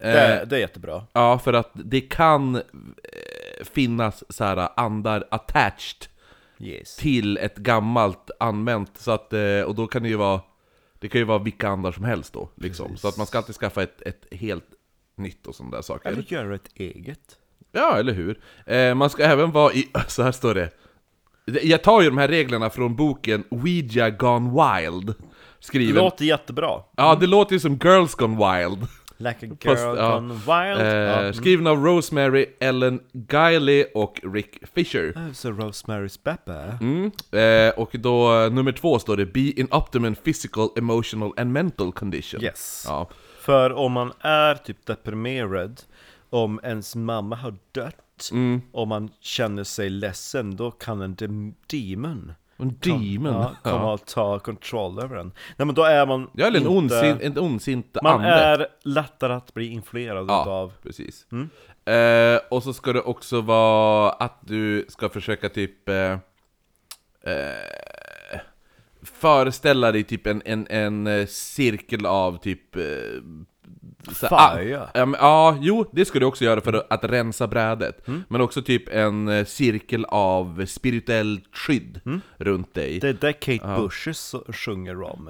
Eh, 0.00 0.12
Det, 0.12 0.44
det 0.46 0.56
är 0.56 0.60
jättebra. 0.60 1.04
Ja, 1.12 1.38
för 1.38 1.52
att 1.52 1.70
det 1.74 2.00
kan 2.00 2.56
eh, 2.56 2.62
finnas 3.64 4.24
så 4.28 4.44
här 4.44 4.68
andar 4.76 5.24
attached 5.30 6.06
Yes. 6.60 6.96
till 6.96 7.36
ett 7.38 7.56
gammalt 7.56 8.30
använt, 8.40 8.96
så 8.98 9.10
att, 9.10 9.32
eh, 9.32 9.60
och 9.66 9.74
då 9.74 9.86
kan 9.86 10.02
det 10.02 10.08
ju 10.08 10.16
vara 10.16 10.40
Det 11.00 11.08
kan 11.08 11.18
ju 11.20 11.24
vara 11.24 11.38
vilka 11.38 11.68
andar 11.68 11.92
som 11.92 12.04
helst 12.04 12.32
då, 12.32 12.48
liksom. 12.54 12.96
Så 12.96 13.08
att 13.08 13.16
man 13.16 13.26
ska 13.26 13.38
alltid 13.38 13.54
skaffa 13.54 13.82
ett, 13.82 14.02
ett 14.02 14.26
helt 14.30 14.64
nytt 15.18 15.46
och 15.46 15.54
sådana 15.54 15.76
där 15.76 15.82
saker. 15.82 16.10
Eller 16.10 16.24
göra 16.32 16.54
ett 16.54 16.70
eget. 16.74 17.36
Ja, 17.72 17.98
eller 17.98 18.12
hur? 18.12 18.40
Eh, 18.66 18.94
man 18.94 19.10
ska 19.10 19.22
även 19.22 19.50
vara 19.50 19.72
i... 19.72 19.88
Så 20.06 20.22
här 20.22 20.32
står 20.32 20.54
det. 20.54 20.70
Jag 21.62 21.82
tar 21.82 22.02
ju 22.02 22.08
de 22.08 22.18
här 22.18 22.28
reglerna 22.28 22.70
från 22.70 22.96
boken 22.96 23.44
Ouija 23.48 24.10
Gone 24.10 24.50
Wild. 24.50 25.06
Det 25.06 25.14
Skriven... 25.60 25.94
låter 25.94 26.24
jättebra. 26.24 26.82
Ja, 26.96 27.16
det 27.20 27.26
låter 27.26 27.52
ju 27.52 27.60
som 27.60 27.78
Girls 27.82 28.14
Gone 28.14 28.36
Wild. 28.36 28.88
Like 29.20 29.46
a 29.46 29.56
girl 29.60 29.76
Fast, 29.76 29.98
ja. 29.98 30.14
gone 30.14 30.34
wild. 30.34 30.80
Eh, 30.80 31.18
mm. 31.18 31.34
Skriven 31.34 31.66
av 31.66 31.84
Rosemary 31.84 32.46
Ellen 32.60 33.00
Guiley 33.12 33.84
och 33.94 34.20
Rick 34.32 34.58
Fisher. 34.74 35.12
Oh, 35.16 35.32
så 35.32 35.50
Rosemary's 35.50 36.18
Baby. 36.24 36.76
Mm. 36.80 37.10
Eh, 37.32 37.78
och 37.78 37.90
då 37.92 38.42
eh, 38.44 38.50
nummer 38.50 38.72
två 38.72 38.98
står 38.98 39.16
det 39.16 39.26
Be 39.26 39.40
in 39.40 39.68
optimum 39.70 40.14
physical, 40.14 40.68
emotional 40.76 41.32
and 41.36 41.52
mental 41.52 41.92
condition. 41.92 42.42
Yes. 42.42 42.84
Ja. 42.88 43.10
För 43.48 43.72
om 43.72 43.92
man 43.92 44.12
är 44.20 44.54
typ 44.54 44.86
deprimerad, 44.86 45.80
om 46.30 46.60
ens 46.62 46.96
mamma 46.96 47.36
har 47.36 47.54
dött, 47.72 48.28
Mm. 48.32 48.62
om 48.72 48.88
man 48.88 49.10
känner 49.20 49.64
sig 49.64 49.90
ledsen, 49.90 50.56
då 50.56 50.70
kan 50.70 51.00
en 51.02 51.14
dem- 51.14 51.54
demon 51.66 52.32
En 52.56 52.78
demon. 52.82 53.32
ja, 53.34 53.52
Ja, 53.62 53.92
och 53.92 54.04
ta 54.06 54.38
kontroll 54.38 54.98
över 55.02 55.16
den. 55.16 55.32
Nej 55.56 55.66
men 55.66 55.74
då 55.74 55.82
är 55.84 56.06
man 56.06 56.30
Ja, 56.34 56.46
eller 56.46 56.60
en, 56.60 56.66
ondsint, 56.66 57.22
en 57.22 57.38
ondsint 57.38 57.96
Man 58.02 58.14
ande. 58.14 58.28
är 58.28 58.66
lättare 58.82 59.32
att 59.32 59.54
bli 59.54 59.66
influerad 59.66 60.26
Ja. 60.28 60.42
utav 60.42 60.72
Precis. 60.82 61.26
Mm. 61.32 61.50
Eh, 61.84 62.40
och 62.50 62.62
så 62.62 62.72
ska 62.72 62.92
det 62.92 63.00
också 63.00 63.40
vara 63.40 64.10
att 64.10 64.38
du 64.40 64.86
ska 64.88 65.08
försöka 65.08 65.48
typ... 65.48 65.88
Eh, 65.88 66.12
eh, 67.22 67.97
föreställa 69.02 69.92
dig 69.92 70.04
typ 70.04 70.26
en, 70.26 70.42
en, 70.44 70.66
en 70.70 71.06
eh, 71.06 71.26
cirkel 71.26 72.06
av 72.06 72.36
typ... 72.42 72.76
Eh, 72.76 72.82
så- 74.12 74.28
Fire. 74.28 74.80
Ah, 74.80 74.88
ja, 74.94 75.06
men, 75.06 75.16
ja, 75.20 75.56
jo, 75.60 75.84
det 75.92 76.04
ska 76.04 76.18
du 76.18 76.26
också 76.26 76.44
göra 76.44 76.60
för 76.60 76.86
att, 76.90 77.04
rensa 77.04 77.46
brädet. 77.46 78.08
Mm. 78.08 78.24
Men 78.28 78.40
också 78.40 78.62
typ 78.62 78.88
en 78.88 79.28
eh, 79.28 79.44
cirkel 79.44 80.04
av 80.08 80.66
spirituellt 80.66 81.44
skydd 81.56 82.00
runt 82.36 82.74
dig. 82.74 82.88
Mm. 82.88 83.00
Det 83.00 83.08
är 83.08 83.26
det 83.28 83.32
Kate 83.32 83.80
Bush 83.80 84.12
så- 84.12 84.44
sjunger 84.52 85.02
om. 85.02 85.28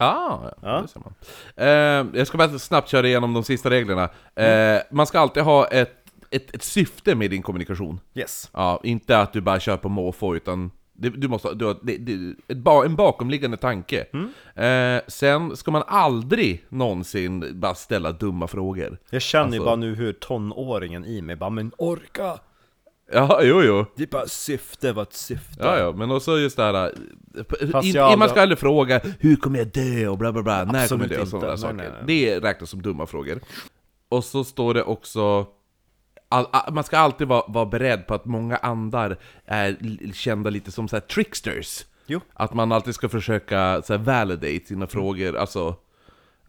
Ah, 0.00 0.38
ja, 0.44 0.52
Ja. 0.62 0.80
det 0.82 0.88
ser 0.88 1.00
man. 1.00 1.14
Eh, 1.56 2.18
jag 2.18 2.26
ska 2.26 2.38
bara 2.38 2.58
snabbt 2.58 2.88
köra 2.88 3.06
igenom 3.06 3.34
de 3.34 3.44
sista 3.44 3.70
reglerna. 3.70 4.08
Eh, 4.34 4.80
man 4.90 5.06
ska 5.06 5.18
alltid 5.20 5.42
ha 5.42 5.66
ett, 5.66 5.94
ett, 6.30 6.54
ett 6.54 6.62
syfte 6.62 7.14
med 7.14 7.30
din 7.30 7.42
kommunikation. 7.42 8.00
Yes. 8.14 8.50
Ja, 8.52 8.80
inte 8.84 9.18
att 9.18 9.32
du 9.32 9.40
bara 9.40 9.60
kör 9.60 9.76
på 9.76 9.88
måfå, 9.88 10.36
utan 10.36 10.70
det, 10.98 11.08
du 11.08 11.28
måste 11.28 11.54
du 11.54 11.64
har, 11.64 11.76
det, 11.82 11.96
det, 11.96 12.34
ett 12.48 12.58
ba, 12.58 12.84
en 12.84 12.96
bakomliggande 12.96 13.56
tanke. 13.56 14.06
Eh, 14.54 15.00
sen 15.08 15.56
ska 15.56 15.70
man 15.70 15.82
aldrig 15.86 16.64
någonsin 16.68 17.60
bara 17.60 17.74
ställa 17.74 18.12
dumma 18.12 18.46
frågor. 18.46 18.98
Jag 19.10 19.22
känner 19.22 19.44
ju 19.52 19.54
Alltså- 19.54 19.64
bara 19.64 19.76
nu 19.76 19.94
hur 19.94 20.12
tonåringen 20.12 21.04
i 21.04 21.22
mig 21.22 21.36
bara 21.36 21.50
Men 21.50 21.72
orka! 21.78 22.38
Ja, 23.12 23.40
jo, 23.42 23.62
jo. 23.62 23.84
Det 23.96 24.02
är 24.02 24.06
bara 24.06 24.26
syfte, 24.26 24.92
vad 24.92 25.06
ett 25.06 25.12
syfte 25.14 25.54
Ja, 25.64 25.78
ja, 25.78 25.92
men 25.92 26.10
också 26.10 26.38
just 26.38 26.56
det 26.56 26.62
här... 26.62 26.74
eh, 26.74 27.70
Fast 27.72 27.86
In, 27.86 27.92
jag 27.94 28.04
aldrig- 28.04 28.18
Man 28.18 28.28
ska 28.28 28.42
aldrig 28.42 28.58
fråga 28.58 29.00
'Hur 29.20 29.36
kommer 29.36 29.58
jag 29.58 29.68
dö?' 29.68 30.08
och 30.08 30.18
bla 30.18 30.32
bla 30.32 30.42
bla, 30.42 30.56
'När 30.64 30.64
kommer 30.66 30.82
Absolut 30.82 31.10
jag 31.10 31.18
dö?' 31.18 31.22
och 31.22 31.28
sådana 31.28 31.46
där 31.48 31.56
saker. 31.56 31.74
Nej, 31.74 31.88
nej, 32.06 32.30
Det 32.40 32.40
räknas 32.48 32.70
som 32.70 32.82
dumma 32.82 33.06
frågor. 33.06 33.40
Och 34.08 34.24
så 34.24 34.44
står 34.44 34.74
det 34.74 34.82
också... 34.82 35.46
All, 36.28 36.46
all, 36.50 36.72
man 36.74 36.84
ska 36.84 36.98
alltid 36.98 37.28
vara, 37.28 37.42
vara 37.48 37.66
beredd 37.66 38.06
på 38.06 38.14
att 38.14 38.24
många 38.24 38.56
andar 38.56 39.18
är 39.44 39.76
kända 40.12 40.50
lite 40.50 40.72
som 40.72 40.88
så 40.88 40.96
här 40.96 41.00
tricksters. 41.00 41.86
Jo. 42.06 42.20
Att 42.34 42.54
man 42.54 42.72
alltid 42.72 42.94
ska 42.94 43.08
försöka 43.08 43.82
så 43.82 43.92
här, 43.92 44.00
validate 44.04 44.66
sina 44.66 44.86
frågor, 44.86 45.36
alltså... 45.36 45.76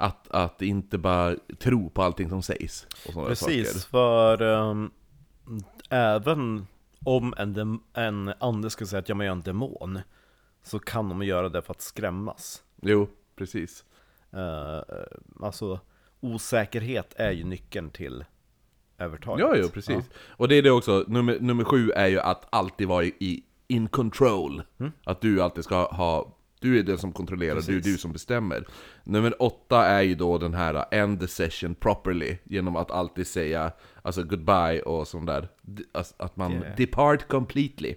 Att, 0.01 0.27
att 0.31 0.61
inte 0.61 0.97
bara 0.97 1.35
tro 1.59 1.89
på 1.89 2.03
allting 2.03 2.29
som 2.29 2.41
sägs. 2.41 2.87
Och 3.15 3.27
Precis, 3.27 3.67
saker. 3.67 3.79
för 3.89 4.41
ehm, 4.41 4.91
även 5.89 6.67
om 7.05 7.33
en, 7.37 7.79
en 7.93 8.33
ande 8.39 8.69
skulle 8.69 8.87
säga 8.87 8.99
att 8.99 9.09
jag 9.09 9.21
är 9.25 9.31
en 9.31 9.41
demon 9.41 9.99
Så 10.63 10.79
kan 10.79 11.09
de 11.09 11.23
göra 11.23 11.49
det 11.49 11.61
för 11.61 11.71
att 11.71 11.81
skrämmas 11.81 12.63
Jo, 12.81 13.07
precis. 13.35 13.83
uh, 14.33 14.81
Alltså 15.45 15.79
osäkerhet 16.19 17.13
är 17.17 17.31
ju 17.31 17.43
nyckeln 17.43 17.89
till 17.89 18.25
övertaget 18.99 19.39
Ja, 19.47 19.55
jo, 19.55 19.69
precis. 19.69 20.09
Och 20.29 20.47
det 20.47 20.55
är 20.55 20.61
det 20.61 20.71
också, 20.71 21.05
nummer, 21.07 21.37
nummer 21.39 21.63
sju 21.63 21.91
är 21.91 22.07
ju 22.07 22.19
att 22.19 22.47
alltid 22.49 22.87
vara 22.87 23.05
i, 23.05 23.43
in 23.67 23.87
control. 23.87 24.61
Att 25.03 25.21
du 25.21 25.41
alltid 25.41 25.63
ska 25.63 25.85
ha, 25.91 26.35
du 26.59 26.79
är 26.79 26.83
den 26.83 26.97
som 26.97 27.11
kontrollerar, 27.11 27.53
du 27.53 27.59
är 27.59 27.65
Precis. 27.65 27.83
du 27.93 27.97
som 27.97 28.11
bestämmer. 28.13 28.65
Nummer 29.03 29.41
åtta 29.43 29.85
är 29.85 30.01
ju 30.01 30.15
då 30.15 30.37
den 30.37 30.53
här 30.53 30.85
end 30.91 31.19
the 31.19 31.27
session 31.27 31.75
properly, 31.75 32.37
genom 32.43 32.75
att 32.75 32.91
alltid 32.91 33.27
säga 33.27 33.71
alltså 34.01 34.23
goodbye 34.23 34.81
och 34.81 35.07
sånt 35.07 35.27
där. 35.27 35.47
Alltså, 35.91 36.15
Att 36.17 36.35
man 36.37 36.51
Det- 36.51 36.73
depart 36.77 37.27
completely. 37.27 37.95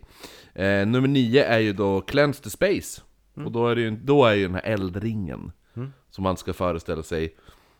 Eh, 0.55 0.87
nummer 0.87 1.09
nio 1.09 1.45
är 1.45 1.59
ju 1.59 1.73
då 1.73 2.01
cleanse 2.01 2.43
the 2.43 2.51
space. 2.51 3.03
Och 3.35 3.53
då 3.53 3.69
är, 3.69 3.75
det 3.75 3.81
ju, 3.83 3.91
då 3.91 4.25
är 4.25 4.35
ju 4.35 4.43
den 4.43 4.55
här 4.55 4.63
eldringen, 4.65 5.53
som 6.11 6.25
man 6.25 6.37
ska 6.37 6.53
föreställa 6.53 7.03
sig 7.03 7.37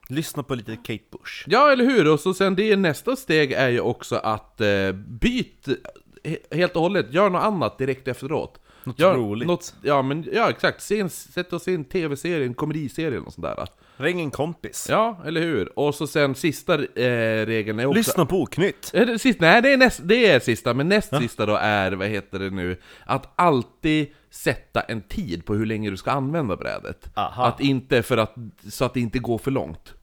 Lyssna 0.09 0.43
på 0.43 0.55
lite 0.55 0.77
Kate 0.77 1.05
Bush 1.13 1.45
Ja, 1.47 1.73
eller 1.73 1.85
hur? 1.85 2.13
Och 2.13 2.21
så 2.21 2.35
sen 2.35 2.55
det 2.57 2.77
nästa 2.77 3.17
steg 3.17 3.53
är 3.53 3.69
ju 3.69 3.81
också 3.81 4.17
att 4.17 4.61
eh, 4.61 4.93
byt 4.93 5.69
he- 6.25 6.55
helt 6.57 6.77
och 6.77 6.83
hållet, 6.83 7.13
gör 7.13 7.31
något 7.31 7.43
annat 7.43 7.79
direkt 7.79 8.09
efteråt. 8.09 8.59
Något 8.85 8.99
Gör 8.99 9.15
roligt. 9.15 9.47
Något, 9.49 9.75
ja, 9.83 10.03
men 10.03 10.29
ja, 10.33 10.51
exakt. 10.51 10.83
Se 10.83 11.01
en, 11.01 11.11
sätt 11.11 11.53
oss 11.53 11.69
i 11.69 11.75
en 11.75 11.85
tv-serie, 11.85 12.47
en 12.47 12.55
komediserie 12.55 13.09
eller 13.19 13.31
sånt 13.31 13.43
där. 13.43 13.67
Ring 13.97 14.21
en 14.21 14.31
kompis 14.31 14.87
Ja, 14.91 15.23
eller 15.27 15.41
hur? 15.41 15.79
Och 15.79 15.95
så 15.95 16.07
sen 16.07 16.35
sista 16.35 16.75
eh, 16.75 17.47
regeln 17.47 17.79
är 17.79 17.87
också... 17.87 17.97
Lyssna 17.97 18.27
på 18.27 18.43
Oknytt 18.43 18.91
Är 18.95 19.07
det 19.07 19.19
sista? 19.19 19.45
Nej, 19.45 19.63
det 19.63 19.73
är, 19.73 19.77
näst, 19.77 20.01
det 20.05 20.27
är 20.27 20.41
sista, 20.41 20.75
men 20.75 20.89
näst 20.89 21.17
sista 21.19 21.47
då 21.47 21.57
är, 21.57 21.93
vad 21.93 22.09
heter 22.09 22.39
det 22.39 22.51
nu, 22.51 22.77
att 23.07 23.33
alltid 23.37 24.07
sätta 24.33 24.81
en 24.81 25.01
tid 25.03 25.47
på 25.47 25.55
hur 25.55 25.67
länge 25.67 25.91
du 25.91 25.97
ska 25.97 26.11
använda 26.11 26.57
brädet. 26.57 27.11
Aha. 27.15 27.45
Att 27.45 27.61
inte 27.61 28.03
för 28.03 28.17
att, 28.17 28.35
så 28.69 28.85
att 28.85 28.95
det 28.95 29.01
inte 29.01 29.19
går 29.19 29.39
för 29.39 29.51
långt. 29.51 29.95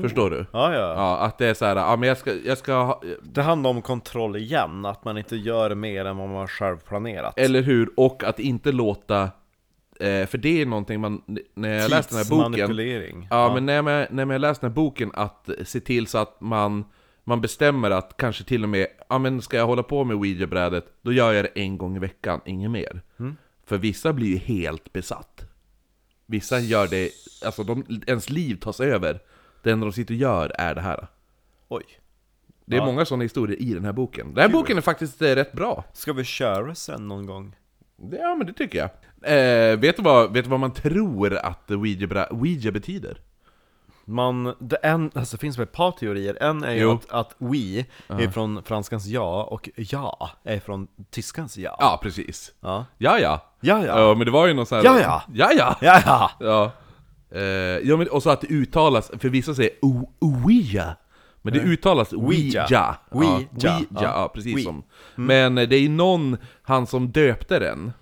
Förstår 0.00 0.30
du? 0.30 0.46
Ja, 0.52 0.74
ja. 0.74 0.80
Ja, 0.80 1.18
att 1.18 1.38
det 1.38 1.46
är 1.46 1.54
så 1.54 1.64
här, 1.64 1.76
ja 1.76 1.96
men 1.96 2.08
jag 2.08 2.18
ska, 2.18 2.34
jag 2.34 2.58
ska 2.58 2.74
ha, 2.82 3.02
Det 3.22 3.42
handlar 3.42 3.70
om 3.70 3.82
kontroll 3.82 4.36
igen, 4.36 4.86
att 4.86 5.04
man 5.04 5.18
inte 5.18 5.36
gör 5.36 5.74
mer 5.74 6.04
än 6.04 6.16
vad 6.16 6.28
man 6.28 6.48
själv 6.48 6.76
planerat 6.76 7.38
eller 7.38 7.62
hur? 7.62 7.90
Och 7.96 8.24
att 8.24 8.38
inte 8.38 8.72
låta, 8.72 9.22
eh, 10.00 10.26
för 10.26 10.38
det 10.38 10.62
är 10.62 10.66
någonting 10.66 11.00
man, 11.00 11.22
när 11.54 11.68
jag 11.68 11.90
läste 11.90 12.14
den 12.14 12.24
här 12.24 12.30
boken 12.30 12.52
Tidsmanipulering 12.52 13.28
Ja, 13.30 13.54
men 13.54 13.66
när 13.66 13.74
jag, 13.74 14.12
när 14.12 14.32
jag 14.32 14.40
läste 14.40 14.66
den 14.66 14.70
här 14.70 14.74
boken, 14.76 15.10
att 15.14 15.50
se 15.64 15.80
till 15.80 16.06
så 16.06 16.18
att 16.18 16.40
man, 16.40 16.84
man 17.24 17.40
bestämmer 17.40 17.90
att 17.90 18.16
kanske 18.16 18.44
till 18.44 18.62
och 18.62 18.68
med, 18.68 18.86
ja 19.08 19.18
men 19.18 19.42
ska 19.42 19.56
jag 19.56 19.66
hålla 19.66 19.82
på 19.82 20.04
med 20.04 20.16
Ouija-brädet, 20.16 20.84
då 21.02 21.12
gör 21.12 21.32
jag 21.32 21.44
det 21.44 21.60
en 21.60 21.78
gång 21.78 21.96
i 21.96 21.98
veckan, 21.98 22.40
inget 22.44 22.70
mer. 22.70 23.02
För 23.68 23.78
vissa 23.78 24.12
blir 24.12 24.26
ju 24.28 24.36
helt 24.36 24.92
besatt. 24.92 25.44
Vissa 26.26 26.58
gör 26.60 26.88
det, 26.88 27.10
alltså 27.44 27.62
de, 27.64 27.84
ens 28.06 28.30
liv 28.30 28.54
tas 28.60 28.80
över. 28.80 29.20
Det 29.62 29.70
enda 29.70 29.86
de 29.86 29.92
sitter 29.92 30.14
och 30.14 30.20
gör 30.20 30.52
är 30.58 30.74
det 30.74 30.80
här. 30.80 31.06
Oj 31.68 31.82
Det 32.64 32.76
är 32.76 32.80
Ja. 32.80 32.86
många 32.86 33.04
sådana 33.04 33.22
historier 33.22 33.62
i 33.62 33.74
den 33.74 33.84
här 33.84 33.92
boken. 33.92 34.34
Den 34.34 34.42
här 34.42 34.48
boken 34.48 34.76
är 34.76 34.80
faktiskt 34.80 35.22
eh, 35.22 35.34
rätt 35.34 35.52
bra. 35.52 35.84
Ska 35.92 36.12
vi 36.12 36.24
köra 36.24 36.74
sen 36.74 37.08
någon 37.08 37.26
gång? 37.26 37.56
Det- 37.96 38.16
Ja, 38.16 38.34
men 38.34 38.46
det 38.46 38.52
tycker 38.52 38.78
jag. 38.78 38.90
Eh, 39.22 39.78
vet, 39.78 39.96
du 39.96 40.02
vad, 40.02 40.32
vet 40.32 40.44
du 40.44 40.50
vad 40.50 40.60
man 40.60 40.72
tror 40.72 41.34
att 41.36 41.70
Ouija, 41.70 42.06
bra- 42.06 42.28
Ouija 42.30 42.72
betyder? 42.72 43.20
Man, 44.10 44.54
det, 44.58 44.76
en, 44.76 45.10
alltså 45.14 45.36
det 45.36 45.40
finns 45.40 45.58
väl 45.58 45.62
ett 45.62 45.72
par 45.72 45.92
teorier, 45.92 46.38
en 46.42 46.64
är 46.64 46.72
ju 46.74 46.80
Jo. 46.80 46.92
att, 46.92 47.10
att 47.10 47.34
we 47.38 47.84
är 48.08 48.30
från 48.30 48.62
franskans 48.62 49.06
ja 49.06 49.42
och 49.44 49.68
ja 49.76 50.30
är 50.44 50.60
från 50.60 50.88
tyskans 51.10 51.56
ja 51.58 51.76
Ja, 51.80 52.00
precis. 52.02 52.52
Ja, 52.60 52.84
Ja, 52.98 53.18
ja. 53.18 53.40
ja, 53.60 53.86
ja. 53.86 54.14
Men 54.14 54.24
det 54.24 54.30
var 54.30 54.46
ju 54.46 54.54
någon 54.54 54.66
sån 54.66 54.78
här... 54.78 54.84
Ja, 54.84 55.00
ja. 55.00 55.22
Ja, 55.34 55.50
ja. 55.56 55.76
Ja, 55.80 56.00
ja. 56.06 56.30
ja. 56.40 56.70
Eh, 57.38 57.42
ja 57.88 57.96
men, 57.96 58.08
och 58.08 58.22
så 58.22 58.30
att 58.30 58.40
det 58.40 58.46
uttalas, 58.46 59.10
för 59.18 59.28
vissa 59.28 59.54
säger 59.54 59.70
o- 59.82 60.12
Ouija, 60.18 60.96
men 61.42 61.52
det 61.52 61.60
uttalas 61.60 62.12
Ouija. 62.12 62.66
Ja, 62.70 62.94
Ouija. 63.10 63.30
Ouija, 63.32 63.46
Ja. 63.90 64.02
ja, 64.02 64.30
precis 64.34 64.54
Oui. 64.56 64.62
som. 64.64 64.82
Men 65.14 65.58
eh, 65.58 65.68
det 65.68 65.76
är 65.76 65.88
någon, 65.88 66.36
han 66.62 66.86
som 66.86 67.10
döpte 67.12 67.58
den. 67.58 67.92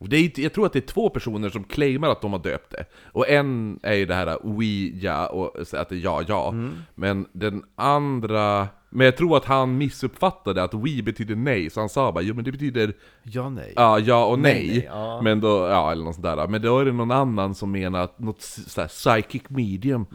Det 0.00 0.16
är, 0.16 0.40
jag 0.40 0.52
tror 0.52 0.66
att 0.66 0.72
det 0.72 0.78
är 0.78 0.86
två 0.86 1.10
personer 1.10 1.48
som 1.50 1.64
claimar 1.64 2.08
att 2.08 2.20
de 2.20 2.32
har 2.32 2.38
döpt 2.38 2.70
det. 2.70 2.84
Och 3.04 3.28
en 3.28 3.80
är 3.82 3.94
ju 3.94 4.06
det 4.06 4.14
här 4.14 4.46
Ouija, 4.46 5.26
och 5.26 5.66
säger 5.66 5.82
att 5.82 5.88
det 5.88 5.94
är 5.94 6.00
ja, 6.00 6.22
ja. 6.28 6.54
Men 6.94 7.26
den 7.32 7.62
andra... 7.74 8.68
Men 8.90 9.04
jag 9.04 9.16
tror 9.16 9.36
att 9.36 9.44
han 9.44 9.78
missuppfattade 9.78 10.62
att 10.62 10.74
we 10.74 11.02
betyder 11.02 11.36
nej, 11.36 11.70
så 11.70 11.80
han 11.80 11.88
sa 11.88 12.12
bara 12.12 12.22
jo 12.22 12.34
men 12.34 12.44
det 12.44 12.52
betyder 12.52 12.94
Ja, 13.22 13.48
nej. 13.48 13.72
Ja, 13.76 13.98
ja 13.98 14.24
och 14.24 14.38
nej. 14.38 14.54
Nej, 14.54 14.68
nej, 14.68 14.84
ja. 14.90 15.20
Men 15.22 15.40
då, 15.40 15.48
ja 15.48 15.92
eller 15.92 16.04
något 16.04 16.14
sånt 16.14 16.24
där. 16.24 16.48
Men 16.48 16.62
då 16.62 16.78
är 16.78 16.84
det 16.84 16.92
någon 16.92 17.10
annan 17.10 17.54
som 17.54 17.72
menar, 17.72 18.08
något 18.16 18.42
så 18.42 18.80
här 18.80 18.88
psychic 18.88 19.42
medium, 19.48 20.06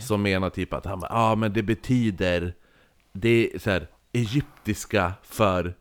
som 0.00 0.22
menar 0.22 0.50
typ 0.50 0.72
att 0.72 0.86
han 0.86 1.00
bara, 1.00 1.10
ja 1.10 1.34
men 1.34 1.52
det 1.52 1.62
betyder, 1.62 2.54
det 3.12 3.54
är 3.54 3.58
så 3.58 3.70
här, 3.70 3.86
egyptiska 4.12 5.12
för 5.22 5.74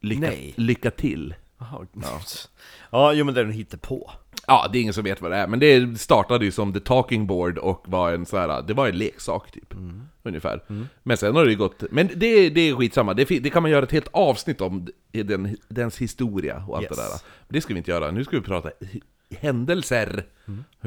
lycka, 0.00 0.32
lycka 0.56 0.90
till. 0.90 1.34
Jaha. 1.58 1.86
Ja. 2.02 2.20
ja, 2.90 3.12
jo 3.12 3.24
men 3.24 3.34
det 3.34 3.40
är 3.40 3.44
den 3.44 3.52
hittar 3.52 3.78
på. 3.78 4.10
Ja, 4.46 4.68
det 4.72 4.78
är 4.78 4.82
ingen 4.82 4.94
som 4.94 5.04
vet 5.04 5.20
vad 5.22 5.30
det 5.30 5.36
är, 5.36 5.46
men 5.46 5.58
det 5.60 6.00
startade 6.00 6.44
ju 6.44 6.50
som 6.50 6.72
the 6.72 6.80
talking 6.80 7.26
board 7.26 7.58
och 7.58 7.84
var 7.88 8.12
en 8.12 8.26
så 8.26 8.36
här, 8.38 8.62
det 8.62 8.74
var 8.74 8.88
en 8.88 8.98
leksak 8.98 9.50
typ. 9.50 9.74
Ungefär. 10.22 10.60
Men 11.02 11.16
sen 11.16 11.36
har 11.36 11.44
det 11.44 11.50
ju 11.50 11.56
gått, 11.56 11.82
men 11.90 12.06
det, 12.16 12.50
det 12.50 12.60
är 12.60 12.74
skitsamma, 12.76 13.14
det, 13.14 13.24
det 13.24 13.50
kan 13.50 13.62
man 13.62 13.70
göra 13.70 13.84
ett 13.84 13.92
helt 13.92 14.08
avsnitt 14.12 14.60
om, 14.60 14.88
den, 15.12 15.56
dens 15.68 15.98
historia 15.98 16.64
och 16.68 16.76
allt 16.76 16.82
Yes. 16.84 16.96
det 16.96 17.02
där. 17.02 17.10
Men 17.48 17.54
det 17.54 17.60
ska 17.60 17.74
vi 17.74 17.78
inte 17.78 17.90
göra, 17.90 18.10
nu 18.10 18.24
ska 18.24 18.36
vi 18.36 18.42
prata 18.42 18.70
händelser. 19.38 20.24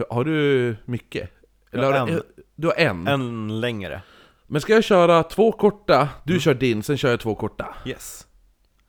Har 0.09 0.23
du 0.25 0.75
mycket? 0.85 1.29
Jag 1.71 1.83
har 1.83 1.93
en. 2.09 2.21
du 2.55 2.67
har 2.67 2.75
en. 2.77 3.07
En 3.07 3.61
längre. 3.61 4.01
Men 4.47 4.61
ska 4.61 4.73
jag 4.73 4.83
köra 4.83 5.23
två 5.23 5.51
korta, 5.51 6.09
du 6.23 6.39
kör 6.39 6.53
din, 6.53 6.83
sen 6.83 6.97
kör 6.97 7.09
jag 7.09 7.19
två 7.19 7.35
korta. 7.35 7.75
Yes. 7.85 8.26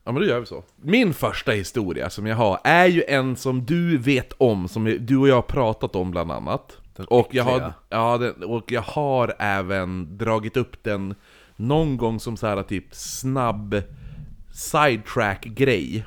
Ja 0.09 0.13
men 0.13 0.21
då 0.21 0.27
gör 0.27 0.39
vi 0.39 0.45
så. 0.45 0.63
Min 0.75 1.13
första 1.13 1.51
historia 1.51 2.09
som 2.09 2.25
jag 2.25 2.35
har 2.35 2.59
är 2.63 2.85
ju 2.85 3.03
en 3.07 3.35
som 3.35 3.65
du 3.65 3.97
vet 3.97 4.33
om, 4.37 4.67
som 4.67 4.97
du 4.99 5.17
och 5.17 5.27
jag 5.27 5.35
har 5.35 5.41
pratat 5.41 5.95
om 5.95 6.11
bland 6.11 6.31
annat. 6.31 6.77
Den 6.95 7.05
Och 7.05 7.27
jag, 7.31 7.43
har, 7.43 7.73
ja, 7.89 8.17
den, 8.17 8.43
och 8.43 8.71
jag 8.71 8.81
har 8.81 9.35
även 9.39 10.17
dragit 10.17 10.57
upp 10.57 10.83
den 10.83 11.15
någon 11.55 11.97
gång 11.97 12.19
som 12.19 12.37
så 12.37 12.47
här 12.47 12.63
typ 12.63 12.85
snabb 12.91 13.81
sidetrack-grej. 14.53 16.05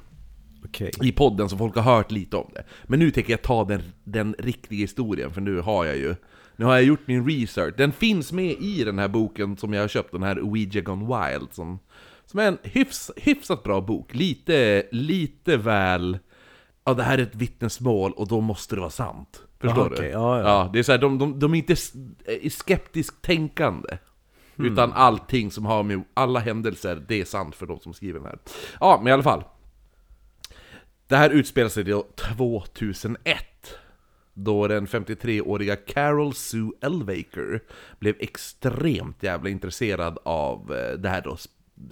Okej. 0.64 0.90
i 1.02 1.12
podden 1.12 1.48
så 1.48 1.56
folk 1.56 1.74
har 1.74 1.96
hört 1.96 2.10
lite 2.10 2.36
om 2.36 2.50
det. 2.54 2.64
Men 2.84 2.98
nu 2.98 3.10
tänker 3.10 3.32
jag 3.32 3.42
ta 3.42 3.64
den, 3.64 3.82
den 4.04 4.34
riktiga 4.38 4.78
historien, 4.78 5.30
för 5.30 5.40
nu 5.40 5.60
har 5.60 5.84
jag 5.84 5.96
ju 5.96 6.14
nu 6.56 6.64
har 6.64 6.74
jag 6.74 6.84
gjort 6.84 7.06
min 7.06 7.28
research. 7.28 7.74
Den 7.76 7.92
finns 7.92 8.32
med 8.32 8.50
i 8.50 8.84
den 8.84 8.98
här 8.98 9.08
boken 9.08 9.56
som 9.56 9.72
jag 9.72 9.80
har 9.80 9.88
köpt, 9.88 10.12
den 10.12 10.22
här 10.22 10.40
Ouija 10.40 10.80
Gone 10.80 11.04
Wild, 11.04 11.48
som, 11.52 11.78
som 12.26 12.40
är 12.40 12.48
en 12.48 12.58
hyfs, 12.62 13.10
hyfsat 13.16 13.62
bra 13.62 13.80
bok. 13.80 14.14
Lite, 14.14 14.86
lite 14.90 15.56
väl... 15.56 16.18
Ja, 16.84 16.94
det 16.94 17.02
här 17.02 17.18
är 17.18 17.22
ett 17.22 17.34
vittnesmål 17.34 18.12
och 18.12 18.28
då 18.28 18.40
måste 18.40 18.74
det 18.74 18.80
vara 18.80 18.90
sant. 18.90 19.42
Förstår 19.58 19.80
Aha, 19.80 19.88
du? 19.88 19.94
okej, 19.94 20.10
ja, 20.10 20.38
ja. 20.38 20.48
ja, 20.48 20.70
det 20.72 20.78
är 20.78 20.82
så 20.82 20.92
här, 20.92 20.98
de, 20.98 21.18
de, 21.18 21.38
de 21.38 21.54
är 21.54 21.58
inte 21.58 21.76
skeptiskt 22.50 23.22
tänkande. 23.22 23.98
Hmm. 24.56 24.66
Utan 24.66 24.92
allting 24.92 25.50
som 25.50 25.66
har 25.66 25.82
med 25.82 26.02
alla 26.14 26.40
händelser, 26.40 27.04
det 27.08 27.20
är 27.20 27.24
sant 27.24 27.54
för 27.54 27.66
de 27.66 27.80
som 27.80 27.94
skriver 27.94 28.18
den 28.18 28.28
här. 28.28 28.38
Ja, 28.80 28.98
men 29.02 29.08
i 29.08 29.12
alla 29.12 29.22
fall. 29.22 29.44
Det 31.06 31.16
här 31.16 31.30
utspelar 31.30 31.68
sig 31.68 31.84
då 31.84 32.06
2001 32.16 33.36
Då 34.34 34.68
den 34.68 34.86
53-åriga 34.86 35.76
Carol 35.76 36.34
Sue 36.34 36.70
Elvaker 36.80 37.60
Blev 37.98 38.14
extremt 38.18 39.22
jävla 39.22 39.50
intresserad 39.50 40.18
av 40.24 40.74
eh, 40.74 40.98
det 40.98 41.08
här 41.08 41.22
då 41.22 41.36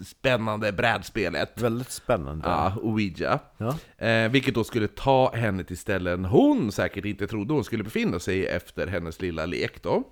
spännande 0.05 0.73
brädspelet 0.73 1.63
Väldigt 1.63 1.91
spännande. 1.91 2.49
Ja, 2.49 2.75
Ouija. 2.83 3.39
Ja. 3.57 4.07
Eh, 4.07 4.31
vilket 4.31 4.55
då 4.55 4.65
skulle 4.65 4.89
ta 4.89 5.33
henne 5.35 5.65
till 5.65 5.79
ställen 5.79 6.25
hon 6.25 6.73
säkert 6.73 7.05
inte 7.05 7.27
trodde 7.27 7.53
hon 7.53 7.65
skulle 7.65 7.85
befinna 7.85 8.19
sig 8.19 8.47
efter 8.47 8.87
hennes 8.87 9.21
lilla 9.21 9.47
lek 9.47 9.83
då. 9.83 10.05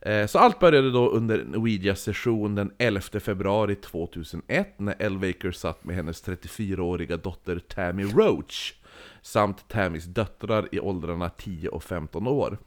Eh, 0.00 0.26
så 0.26 0.38
allt 0.38 0.58
började 0.58 0.90
då 0.90 1.10
under 1.10 1.38
en 1.38 1.54
Ouija-session 1.54 2.54
den 2.54 2.72
11 2.78 3.00
februari 3.20 3.74
2001 3.74 4.74
när 4.80 4.94
Elvaker 4.98 5.52
satt 5.52 5.84
med 5.84 5.96
hennes 5.96 6.24
34-åriga 6.28 7.16
dotter 7.16 7.58
Tammy 7.58 8.04
Roach 8.04 8.74
samt 9.22 9.68
Tammys 9.68 10.04
döttrar 10.04 10.68
i 10.72 10.80
åldrarna 10.80 11.28
10 11.28 11.68
och 11.68 11.82
15 11.82 12.26
år. 12.26 12.58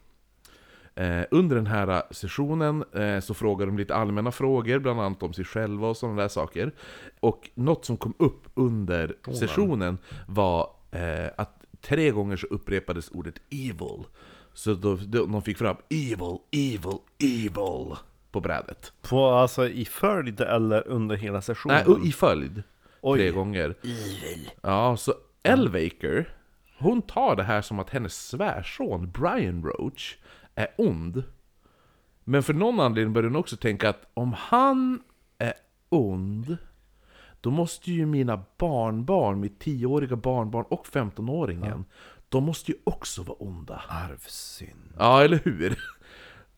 Eh, 0.96 1.24
under 1.32 1.56
den 1.56 1.68
här 1.68 2.04
sessionen 2.12 2.84
eh, 2.94 3.20
så 3.20 3.34
frågar 3.34 3.66
de 3.66 3.78
lite 3.78 3.96
allmänna 3.96 4.32
frågor, 4.32 4.80
bland 4.80 5.02
annat 5.02 5.24
om 5.24 5.34
sig 5.34 5.46
själva 5.46 5.88
och 5.88 5.98
sådana 5.98 6.22
där 6.22 6.28
saker. 6.28 6.72
Och 7.20 7.50
något 7.56 7.86
som 7.86 7.98
kom 7.98 8.14
upp 8.20 8.42
under 8.54 9.16
sessionen 9.34 9.98
var 10.28 10.70
eh, 10.92 11.32
att 11.38 11.66
tre 11.82 12.12
gånger 12.12 12.36
så 12.36 12.48
upprepades 12.48 13.10
ordet 13.10 13.36
'evil' 13.50 14.06
Så 14.54 14.74
då, 14.74 14.96
då, 14.96 15.26
de 15.26 15.42
fick 15.42 15.58
fram 15.58 15.76
'evil, 15.90 16.38
evil, 16.52 16.98
evil' 17.20 17.98
på 18.32 18.42
brädet. 18.42 18.94
På, 19.02 19.26
alltså 19.26 19.68
i 19.68 19.86
följd 19.86 20.42
eller 20.42 20.88
under 20.88 21.16
hela 21.16 21.42
sessionen? 21.42 21.84
Nej, 21.88 22.10
i 22.10 22.12
följd. 22.12 22.64
Oj. 23.02 23.20
Tre 23.20 23.32
gånger. 23.32 23.76
Ja, 24.62 24.98
så 24.98 25.14
Elvaker, 25.44 26.34
hon 26.78 27.02
tar 27.02 27.36
det 27.36 27.44
här 27.44 27.62
som 27.62 27.80
att 27.80 27.90
hennes 27.90 28.28
svärson 28.28 29.12
Brian 29.12 29.64
Roach 29.64 30.18
är 30.62 30.74
ond. 30.78 31.24
Men 32.24 32.44
för 32.44 32.54
någon 32.54 32.80
anledning 32.80 33.14
börjar 33.14 33.30
hon 33.30 33.40
också 33.40 33.58
tänka 33.58 33.90
att 33.90 34.12
om 34.14 34.34
han 34.38 35.02
är 35.38 35.54
ond, 35.90 36.58
då 37.42 37.52
måste 37.52 37.92
ju 37.92 38.06
mina 38.06 38.44
barnbarn, 38.58 39.40
mitt 39.40 39.64
10-åriga 39.64 40.16
barnbarn 40.16 40.66
och 40.70 40.86
15-åringen, 40.88 41.84
de 42.30 42.44
måste 42.44 42.72
ju 42.72 42.78
också 42.84 43.24
vara 43.24 43.38
onda. 43.38 43.82
Arvsynd. 43.90 44.94
Ja, 45.00 45.24
eller 45.24 45.40
hur? 45.44 45.80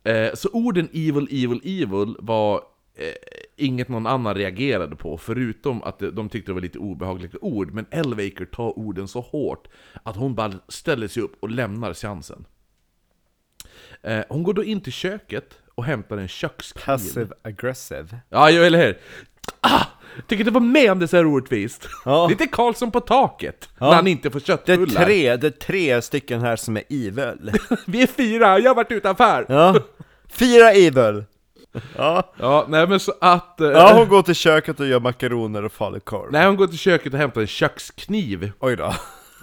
Eh, 0.05 0.33
så 0.33 0.50
orden 0.53 0.89
'evil, 0.93 1.27
evil, 1.31 1.62
evil' 1.63 2.15
var 2.19 2.55
eh, 2.95 3.13
inget 3.57 3.89
någon 3.89 4.07
annan 4.07 4.36
reagerade 4.36 4.95
på, 4.95 5.17
förutom 5.17 5.83
att 5.83 6.00
de- 6.00 6.10
de 6.12 6.30
tyckte 6.30 6.51
det 6.51 6.54
var 6.54 6.62
lite 6.62 6.80
obehagliga 6.80 7.32
ord. 7.41 7.71
Men 7.73 7.86
Elvaker 7.91 8.45
tar 8.45 8.80
orden 8.80 9.08
så 9.08 9.21
hårt 9.21 9.67
att 10.04 10.15
hon 10.15 10.36
bara 10.36 10.54
ställer 10.67 11.08
sig 11.08 11.23
upp 11.23 11.36
och 11.39 11.49
lämnar 11.49 11.93
seansen. 11.93 12.45
Eh, 14.04 14.20
hon 14.30 14.44
går 14.44 14.54
då 14.54 14.63
in 14.63 14.82
till 14.82 14.94
köket 14.94 15.50
och 15.76 15.84
hämtar 15.86 16.18
en 16.18 16.28
kökskniv. 16.28 16.84
Passive 16.86 17.28
aggressive. 17.44 18.08
Ja, 18.30 18.50
eller 18.50 18.86
hur? 18.86 18.98
Ah! 19.62 19.84
Tycker 20.28 20.44
du 20.44 20.52
var 20.52 20.62
med 20.62 20.92
om 20.92 21.00
det 21.00 21.08
så 21.08 21.18
här 21.18 21.26
orättvist? 21.26 21.88
Ja. 22.06 22.28
Lite 22.30 22.48
Karlsson 22.48 22.92
på 22.92 23.00
taket, 23.00 23.70
Ja. 23.80 23.86
när 23.86 23.96
han 23.96 24.08
inte 24.08 24.32
får 24.32 24.39
Det 24.39 24.46
köttbullar. 24.46 25.02
är 25.02 25.06
tre, 25.06 25.36
det 25.36 25.48
är 25.48 25.52
tre 25.52 26.02
stycken 26.02 26.42
här 26.42 26.56
som 26.56 26.78
är 26.78 26.84
evil. 26.89 27.52
Vi 27.88 28.02
är 28.04 28.08
fyra, 28.08 28.60
jag 28.60 28.70
har 28.70 28.76
varit 28.76 28.92
utanför! 28.92 29.46
Ja. 29.50 29.76
Fyra 30.30 30.72
evil! 30.72 31.24
Ja. 31.98 32.34
Ja, 32.39 32.66
nej 32.70 32.88
men 32.88 33.00
så 33.00 33.13
att... 33.22 33.62
eh, 33.62 33.68
ja, 33.68 33.94
hon 33.98 34.08
går 34.08 34.22
till 34.22 34.36
köket 34.36 34.80
och 34.80 34.88
gör 34.88 35.00
makaroner 35.00 35.66
och 35.66 35.72
falukorv. 35.72 36.32
Nej, 36.32 36.46
hon 36.48 36.56
går 36.56 36.68
till 36.68 36.78
köket 36.78 37.13
och 37.13 37.20
hämtar 37.20 37.42
en 37.42 37.48
kökskniv, 37.48 38.52
Oj 38.60 38.76
då. 38.76 38.94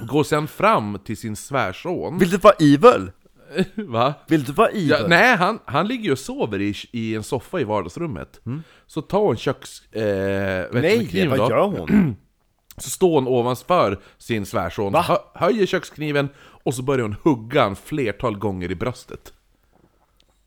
går 0.06 0.24
sen 0.24 0.48
fram 0.48 0.98
till 1.04 1.16
sin 1.16 1.36
svärson. 1.36 2.18
Vill 2.18 2.30
du 2.30 2.36
vara 2.36 2.54
evil? 2.60 3.10
Va? 3.74 4.14
Vill 4.28 4.44
du 4.44 4.52
vara 4.52 4.68
evil? 4.68 4.88
Ja, 4.88 5.06
nej, 5.08 5.36
han, 5.36 5.58
han 5.64 5.88
ligger 5.88 6.04
ju 6.04 6.12
och 6.12 6.18
sover 6.18 6.60
i, 6.60 6.74
i 6.92 7.14
en 7.14 7.22
soffa 7.22 7.60
i 7.60 7.64
vardagsrummet. 7.64 8.40
Så 8.86 9.02
tar 9.02 9.20
hon 9.20 9.36
köks... 9.36 9.92
Eh, 9.92 10.66
Nej, 10.72 11.06
kniven 11.06 11.38
vad 11.38 11.38
då, 11.38 11.50
gör 11.50 11.66
hon? 11.66 12.16
Så 12.76 12.90
står 12.90 13.14
hon 13.14 13.28
ovanför 13.28 14.00
sin 14.18 14.46
svärson, 14.46 14.94
hö, 14.94 15.16
höjer 15.34 15.66
kökskniven 15.66 16.28
och 16.38 16.74
så 16.74 16.82
börjar 16.82 17.02
hon 17.02 17.16
hugga 17.22 17.64
en 17.64 17.76
flertal 17.76 18.38
gånger 18.38 18.70
i 18.70 18.74
bröstet. 18.74 19.32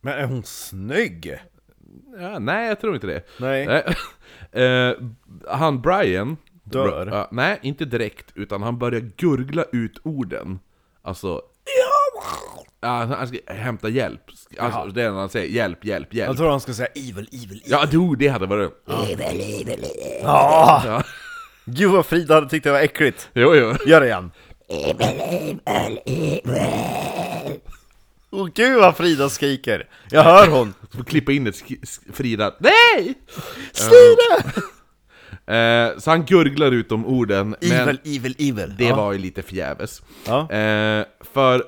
Men 0.02 0.14
är 0.14 0.26
hon 0.26 0.44
snygg? 0.44 1.38
Ja, 2.20 2.40
nej, 2.40 2.68
jag 2.68 2.82
tror 2.82 2.96
inte 2.96 3.08
det. 3.08 3.24
Nej. 3.40 3.84
Eh, 4.52 4.94
han 5.48 5.82
Brian... 5.82 6.38
Dör? 6.64 7.08
Ja, 7.12 7.28
nej, 7.32 7.60
inte 7.62 7.86
direkt, 7.86 8.32
utan 8.36 8.64
han 8.64 8.80
börjar 8.80 9.12
gurgla 9.18 9.66
ut 9.72 10.00
orden. 10.04 10.60
Alltså... 11.02 11.42
Ja, 11.66 12.63
han 12.90 13.28
ska 13.28 13.38
hämta 13.48 13.90
hjälp. 13.90 14.22
Alltså, 14.60 14.86
det 14.86 15.04
är 15.04 15.12
när 15.12 15.20
han 15.20 15.30
säger 15.30 15.48
hjälp, 15.48 15.86
hjälp, 15.86 16.14
hjälp. 16.14 16.28
Jag 16.28 16.38
tror 16.38 16.50
han 16.50 16.60
ska 16.62 16.74
säga 16.74 16.88
evil, 16.96 17.10
evil, 17.32 17.32
evil. 17.32 17.62
Ja, 17.66 17.86
du, 17.92 18.16
det 18.16 18.28
hade 18.28 18.46
varit... 18.46 18.72
Ja. 20.24 20.84
Ja. 20.86 21.04
Gud 21.66 21.92
vad 21.92 22.06
Frida 22.06 22.36
hade 22.36 22.50
tyckt 22.50 22.64
det 22.64 22.72
var 22.72 22.80
äckligt. 22.80 23.30
Jo, 23.34 23.56
jo. 23.56 23.74
Gör 23.86 24.00
det 24.02 24.08
igen. 24.08 24.32
Åh 28.32 28.48
gud 28.56 28.80
vad 28.80 28.98
Frida 28.98 29.30
skriker. 29.30 29.88
Jag 30.10 30.24
hör 30.24 30.48
hon. 30.48 30.74
Får 30.96 31.04
klippa 31.04 31.32
in 31.32 31.48
ett 31.48 31.56
sk- 31.56 31.82
sk- 31.82 32.14
Frida. 32.14 32.54
Nej! 32.60 33.14
Frida! 33.74 34.52
Eh, 35.48 35.98
så 35.98 36.10
han 36.10 36.26
gurglar 36.26 36.72
ut 36.72 36.90
de 36.90 37.06
orden, 37.06 37.56
men 37.62 37.72
Evil, 37.72 38.00
evil, 38.06 38.36
evil. 38.40 38.74
det 38.78 38.84
ja. 38.86 38.96
var 38.96 39.12
ju 39.14 39.18
lite 39.20 39.42
förgäves. 39.42 40.02
Ja. 40.28 40.40
Eh, 40.52 41.06
för 41.34 41.64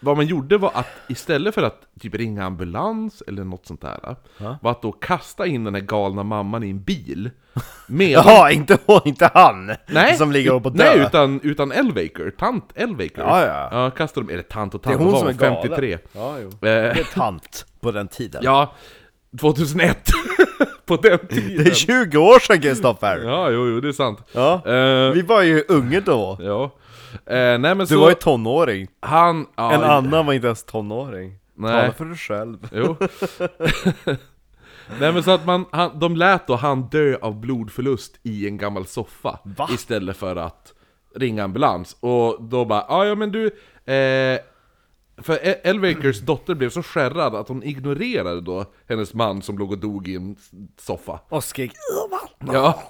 vad 0.00 0.16
man 0.16 0.26
gjorde 0.26 0.58
var 0.58 0.70
att 0.74 0.86
istället 1.08 1.54
för 1.54 1.62
att 1.62 1.80
typ 2.00 2.14
ringa 2.14 2.44
ambulans 2.44 3.22
eller 3.26 3.44
något 3.44 3.66
sånt 3.66 3.80
där, 3.80 4.16
Ja. 4.38 4.58
var 4.62 4.70
att 4.70 4.82
då 4.82 4.92
kasta 4.92 5.46
in 5.46 5.64
den 5.64 5.74
här 5.74 5.80
galna 5.82 6.22
mamman 6.22 6.64
i 6.64 6.70
en 6.70 6.82
bil. 6.82 7.30
Med 7.86 8.10
Jaha, 8.10 8.50
inte 8.50 8.78
hon, 8.86 9.00
inte 9.04 9.30
han! 9.34 9.72
Nej, 9.86 10.16
som 10.16 10.32
ligger 10.32 10.60
på 10.60 10.70
dö. 10.70 10.84
Nej, 10.84 10.98
utan, 11.06 11.40
utan 11.42 11.72
Elvaker, 11.72 12.30
tant 12.38 12.72
Elvaker. 12.74 13.22
Ja, 13.22 13.46
ja. 13.46 13.68
ja 13.72 13.90
kastar 13.90 14.22
de, 14.22 14.32
eller 14.32 14.42
tant 14.42 14.74
och 14.74 14.80
det 14.84 14.88
är 14.88 14.92
tant, 14.92 15.02
hon 15.02 15.12
vad 15.12 15.18
som 15.20 15.26
var 15.26 15.32
är 15.34 15.38
galen. 15.50 15.62
53. 15.62 15.98
Ja, 16.12 16.36
jo. 16.42 16.48
Eh, 16.48 16.52
Det 16.60 16.70
är 17.00 17.14
tant 17.14 17.66
på 17.80 17.90
den 17.92 18.08
tiden. 18.08 18.40
ja, 18.44 18.74
2001. 19.40 19.98
på 20.86 20.96
den 20.96 21.18
tiden. 21.18 21.64
Det 21.64 21.70
är 21.70 21.74
20 21.74 22.18
år 22.18 22.38
sedan 22.38 22.60
Kristoffer! 22.60 23.22
Ja, 23.24 23.50
jo, 23.50 23.68
jo, 23.68 23.80
det 23.80 23.88
är 23.88 23.92
sant. 23.92 24.18
Ja. 24.32 24.54
Eh, 24.54 25.12
Vi 25.12 25.22
var 25.22 25.42
ju 25.42 25.64
unga 25.68 26.00
då. 26.00 26.38
ja. 26.40 26.70
Eh, 27.26 27.34
nej 27.36 27.58
men 27.58 27.78
Du 27.78 27.86
så, 27.86 28.00
var 28.00 28.08
ju 28.08 28.14
tonåring. 28.14 28.88
han... 29.00 29.46
Ja, 29.56 29.72
En 29.72 29.82
annan 29.82 30.26
var 30.26 30.32
inte 30.32 30.46
ens 30.46 30.64
tonåring. 30.64 31.38
Nej. 31.54 31.80
Tala 31.80 31.92
för 31.92 32.04
dig 32.04 32.16
själv. 32.16 32.68
Jo. 32.72 32.96
Nej 35.00 35.12
men 35.12 35.22
så 35.22 35.30
att 35.30 35.46
man, 35.46 35.64
han, 35.72 35.98
de 35.98 36.16
lät 36.16 36.46
då 36.46 36.56
han 36.56 36.82
dö 36.88 37.16
av 37.22 37.40
blodförlust 37.40 38.18
i 38.22 38.46
en 38.48 38.58
gammal 38.58 38.86
soffa 38.86 39.38
Va? 39.44 39.68
Istället 39.72 40.16
för 40.16 40.36
att 40.36 40.72
ringa 41.16 41.44
ambulans 41.44 41.96
Och 42.00 42.42
då 42.42 42.64
bara, 42.64 42.84
"Ah, 42.88 43.04
ja 43.04 43.14
men 43.14 43.32
du 43.32 43.46
eh, 43.92 44.38
För 45.22 45.38
El- 45.42 45.54
Elvakers 45.64 46.20
dotter 46.20 46.54
blev 46.54 46.70
så 46.70 46.82
skärrad 46.82 47.34
att 47.34 47.48
hon 47.48 47.62
ignorerade 47.62 48.40
då 48.40 48.64
hennes 48.88 49.14
man 49.14 49.42
som 49.42 49.58
låg 49.58 49.72
och 49.72 49.78
dog 49.78 50.08
i 50.08 50.14
en 50.16 50.36
soffa 50.80 51.20
Och 51.28 51.44
skrek 51.44 51.72
Ja 52.52 52.82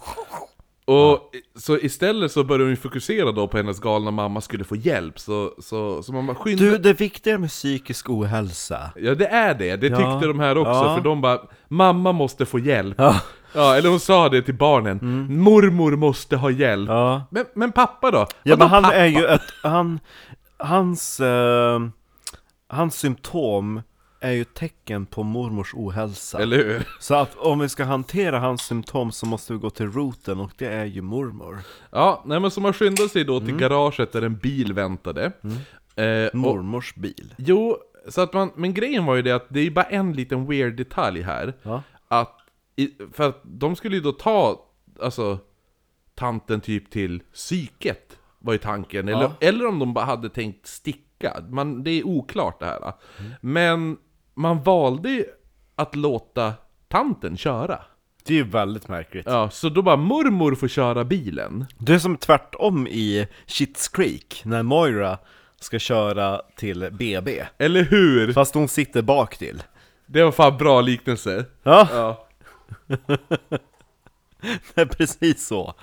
och 0.88 1.31
så 1.59 1.79
istället 1.79 2.33
så 2.33 2.44
började 2.44 2.64
hon 2.70 2.77
fokusera 2.77 3.33
då 3.33 3.49
på 3.49 3.57
hennes 3.57 3.81
galna 3.81 4.11
mamma 4.11 4.40
skulle 4.40 4.64
få 4.64 4.77
hjälp 4.77 5.18
Så, 5.18 5.53
så, 5.59 6.03
så 6.03 6.12
bara 6.12 6.35
skynda 6.35 6.64
Du, 6.64 6.79
det 6.79 7.01
viktiga 7.01 7.38
med 7.38 7.49
psykisk 7.51 8.11
ohälsa. 8.11 8.90
Ja 8.96 9.14
det 9.14 9.27
är 9.27 9.55
det, 9.55 9.77
det 9.77 9.87
Ja. 9.87 9.96
tyckte 9.96 10.27
de 10.29 10.40
här 10.40 10.59
också, 10.59 10.70
Ja. 10.72 10.96
för 10.96 11.05
de 11.05 11.20
bara 11.20 11.40
Mamma 11.68 12.12
måste 12.12 12.46
få 12.46 12.59
hjälp 12.59 12.94
Ja. 12.99 13.20
Ja, 13.55 13.77
eller 13.77 13.88
hon 13.90 14.01
sa 14.01 14.29
det 14.29 14.42
till 14.42 14.55
barnen 14.55 14.99
Mormor 15.42 15.96
måste 15.96 16.37
ha 16.37 16.51
hjälp 16.51 16.88
Ja. 16.88 17.22
men, 17.31 17.44
men 17.55 17.72
pappa 17.72 18.11
då? 18.11 18.27
Ja 18.42 18.57
men 18.57 18.68
han 18.68 18.83
pappa? 18.83 18.94
är 18.96 19.07
ju 19.07 19.25
ett, 19.27 19.42
han, 19.62 20.01
hans, 20.59 21.20
eh, 21.20 21.81
hans 22.68 22.94
symptom 22.99 23.83
är 24.20 24.33
ju 24.33 24.42
ett 24.42 24.55
tecken 24.55 25.07
på 25.07 25.22
mormors 25.22 25.74
ohälsa. 25.74 26.38
Eller 26.42 26.57
hur? 26.57 26.88
Så 27.00 27.14
att 27.14 27.37
om 27.37 27.59
vi 27.59 27.68
ska 27.68 27.85
hantera 27.85 28.38
hans 28.40 28.62
symptom 28.62 29.12
så 29.12 29.26
måste 29.26 29.52
vi 29.52 29.59
gå 29.59 29.70
till 29.70 29.92
roten 29.92 30.40
och 30.40 30.50
det 30.57 30.66
är 30.66 30.85
ju 30.85 31.02
mormor. 31.02 31.59
Ja, 31.90 32.22
nej 32.26 32.40
men 32.40 32.50
så 32.50 32.61
man 32.61 32.72
skyndade 32.72 33.09
sig 33.09 33.24
då 33.24 33.38
till 33.40 33.48
Mm. 33.48 33.61
garaget 33.61 34.12
där 34.12 34.22
en 34.22 34.37
bil 34.37 34.72
väntade. 34.72 35.33
Eh, 35.96 36.26
och, 36.26 36.35
Mormors 36.35 36.94
bil. 36.94 37.35
jo, 37.38 37.76
så 38.09 38.20
att 38.20 38.33
man, 38.33 38.50
men 38.57 38.74
grejen 38.74 39.05
var 39.07 39.14
ju 39.14 39.22
det 39.22 39.33
att 39.33 39.46
det 39.48 39.61
är 39.61 39.70
bara 39.70 39.85
en 39.85 40.12
liten 40.12 40.46
weird 40.46 40.76
detalj 40.76 41.22
här. 41.22 41.55
Ja. 41.62 41.83
Att, 42.09 42.37
i, 42.76 42.90
för 43.12 43.29
att 43.29 43.40
de 43.44 43.76
skulle 43.76 43.96
ju 43.96 44.02
då 44.02 44.12
ta, 44.12 44.64
alltså, 45.02 45.38
tanten 46.14 46.61
typ 46.61 46.90
till 46.90 47.22
psyket, 47.33 48.18
var 48.38 48.52
ju 48.52 48.59
tanken. 48.59 49.09
Eller, 49.09 49.22
Ja. 49.22 49.33
eller 49.40 49.66
om 49.66 49.79
de 49.79 49.94
bara 49.94 50.05
hade 50.05 50.29
tänkt 50.29 50.66
sticka. 50.66 51.37
Man, 51.48 51.85
det 51.85 51.90
är 51.90 52.07
oklart 52.07 52.61
det 52.61 52.66
här. 52.66 52.92
Men 53.40 53.96
man 54.37 54.62
valde 54.62 55.11
ju 55.11 55.25
att 55.77 55.96
låta 55.96 56.53
tanten 56.88 57.37
köra. 57.37 57.79
Det 58.25 58.33
är 58.33 58.37
ju 58.37 58.44
väldigt 58.44 58.88
märkligt. 58.88 59.27
Ja, 59.27 59.51
så 59.51 59.68
då 59.68 59.83
bara 59.83 59.96
mormor 59.96 60.55
får 60.55 60.68
köra 60.68 61.05
bilen. 61.05 61.66
Det 61.79 61.94
är 61.94 61.99
som 61.99 62.16
tvärtom 62.16 62.87
i 62.87 63.29
Shits 63.46 63.88
Creek, 63.88 64.42
när 64.44 64.62
Moira 64.62 65.18
ska 65.61 65.79
köra 65.79 66.40
till 66.57 66.88
BB. 66.92 67.44
Eller 67.59 67.83
hur? 67.83 68.33
Fast 68.33 68.55
hon 68.55 68.68
sitter 68.68 69.03
bak 69.03 69.37
till. 69.37 69.62
Det 70.07 70.22
var 70.22 70.33
fan 70.33 70.57
bra 70.57 70.81
liknelse. 70.81 71.44
Ja, 71.62 71.88
Ja. 71.92 72.27
det 74.75 74.81
är 74.81 74.87
precis 74.87 75.46
så. 75.46 75.75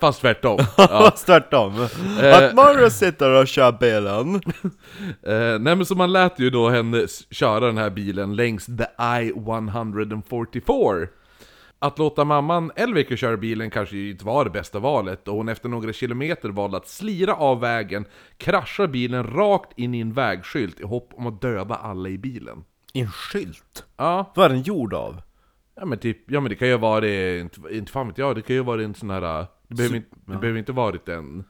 Fast 0.00 0.20
tvärtom. 0.20 0.58
Ja. 0.76 0.86
Fast 0.86 1.26
tvärtom. 1.26 1.88
Att 2.34 2.54
Moira 2.54 2.90
sitter 2.90 3.40
och 3.40 3.48
kör 3.48 3.72
bilen. 3.72 4.40
Eh, 5.22 5.58
nej 5.58 5.76
men 5.76 5.86
så 5.86 5.94
man 5.94 6.12
lät 6.12 6.38
ju 6.38 6.50
då 6.50 6.68
henne 6.68 6.98
s- 6.98 7.26
köra 7.30 7.66
den 7.66 7.78
här 7.78 7.90
bilen 7.90 8.36
längs 8.36 8.66
the 8.66 8.84
I-144. 8.98 11.08
Att 11.78 11.98
låta 11.98 12.24
mamman 12.24 12.70
Elviker 12.76 13.16
köra 13.16 13.36
bilen 13.36 13.70
kanske 13.70 13.96
inte 13.98 14.24
var 14.24 14.44
det 14.44 14.50
bästa 14.50 14.78
valet 14.78 15.28
och 15.28 15.34
hon 15.36 15.48
efter 15.48 15.68
några 15.68 15.92
kilometer 15.92 16.48
valde 16.48 16.76
att 16.76 16.88
slira 16.88 17.34
av 17.34 17.60
vägen, 17.60 18.04
krascha 18.36 18.86
bilen 18.86 19.26
rakt 19.26 19.78
in 19.78 19.94
i 19.94 20.00
en 20.00 20.12
vägskylt 20.12 20.80
i 20.80 20.84
hopp 20.84 21.10
om 21.16 21.26
att 21.26 21.40
döda 21.40 21.74
alla 21.74 22.08
i 22.08 22.18
bilen. 22.18 22.64
En 22.94 23.10
skylt. 23.10 23.84
Ja, 23.96 24.32
Vad 24.34 24.44
är 24.44 24.48
den 24.48 24.62
gjord 24.62 24.94
av? 24.94 25.20
Ja 25.78 25.84
men 25.84 25.98
typ, 25.98 26.30
ja 26.30 26.40
men 26.40 26.50
det 26.50 26.56
kan 26.56 26.68
ju 26.68 26.76
vara 26.78 27.00
det, 27.00 27.38
inte, 27.40 27.60
inte 27.70 27.92
fan 27.92 28.08
vet 28.08 28.18
jag, 28.18 28.36
det 28.36 28.42
kan 28.42 28.56
ju 28.56 28.62
vara 28.62 28.82
en 28.82 28.94
sån 28.94 29.10
här, 29.10 29.46
det 29.68 29.74
behöver, 29.74 29.96
inte, 29.96 30.16
det 30.26 30.36
behöver 30.36 30.58
inte 30.58 30.72
varit 30.72 31.08
en 31.08 31.44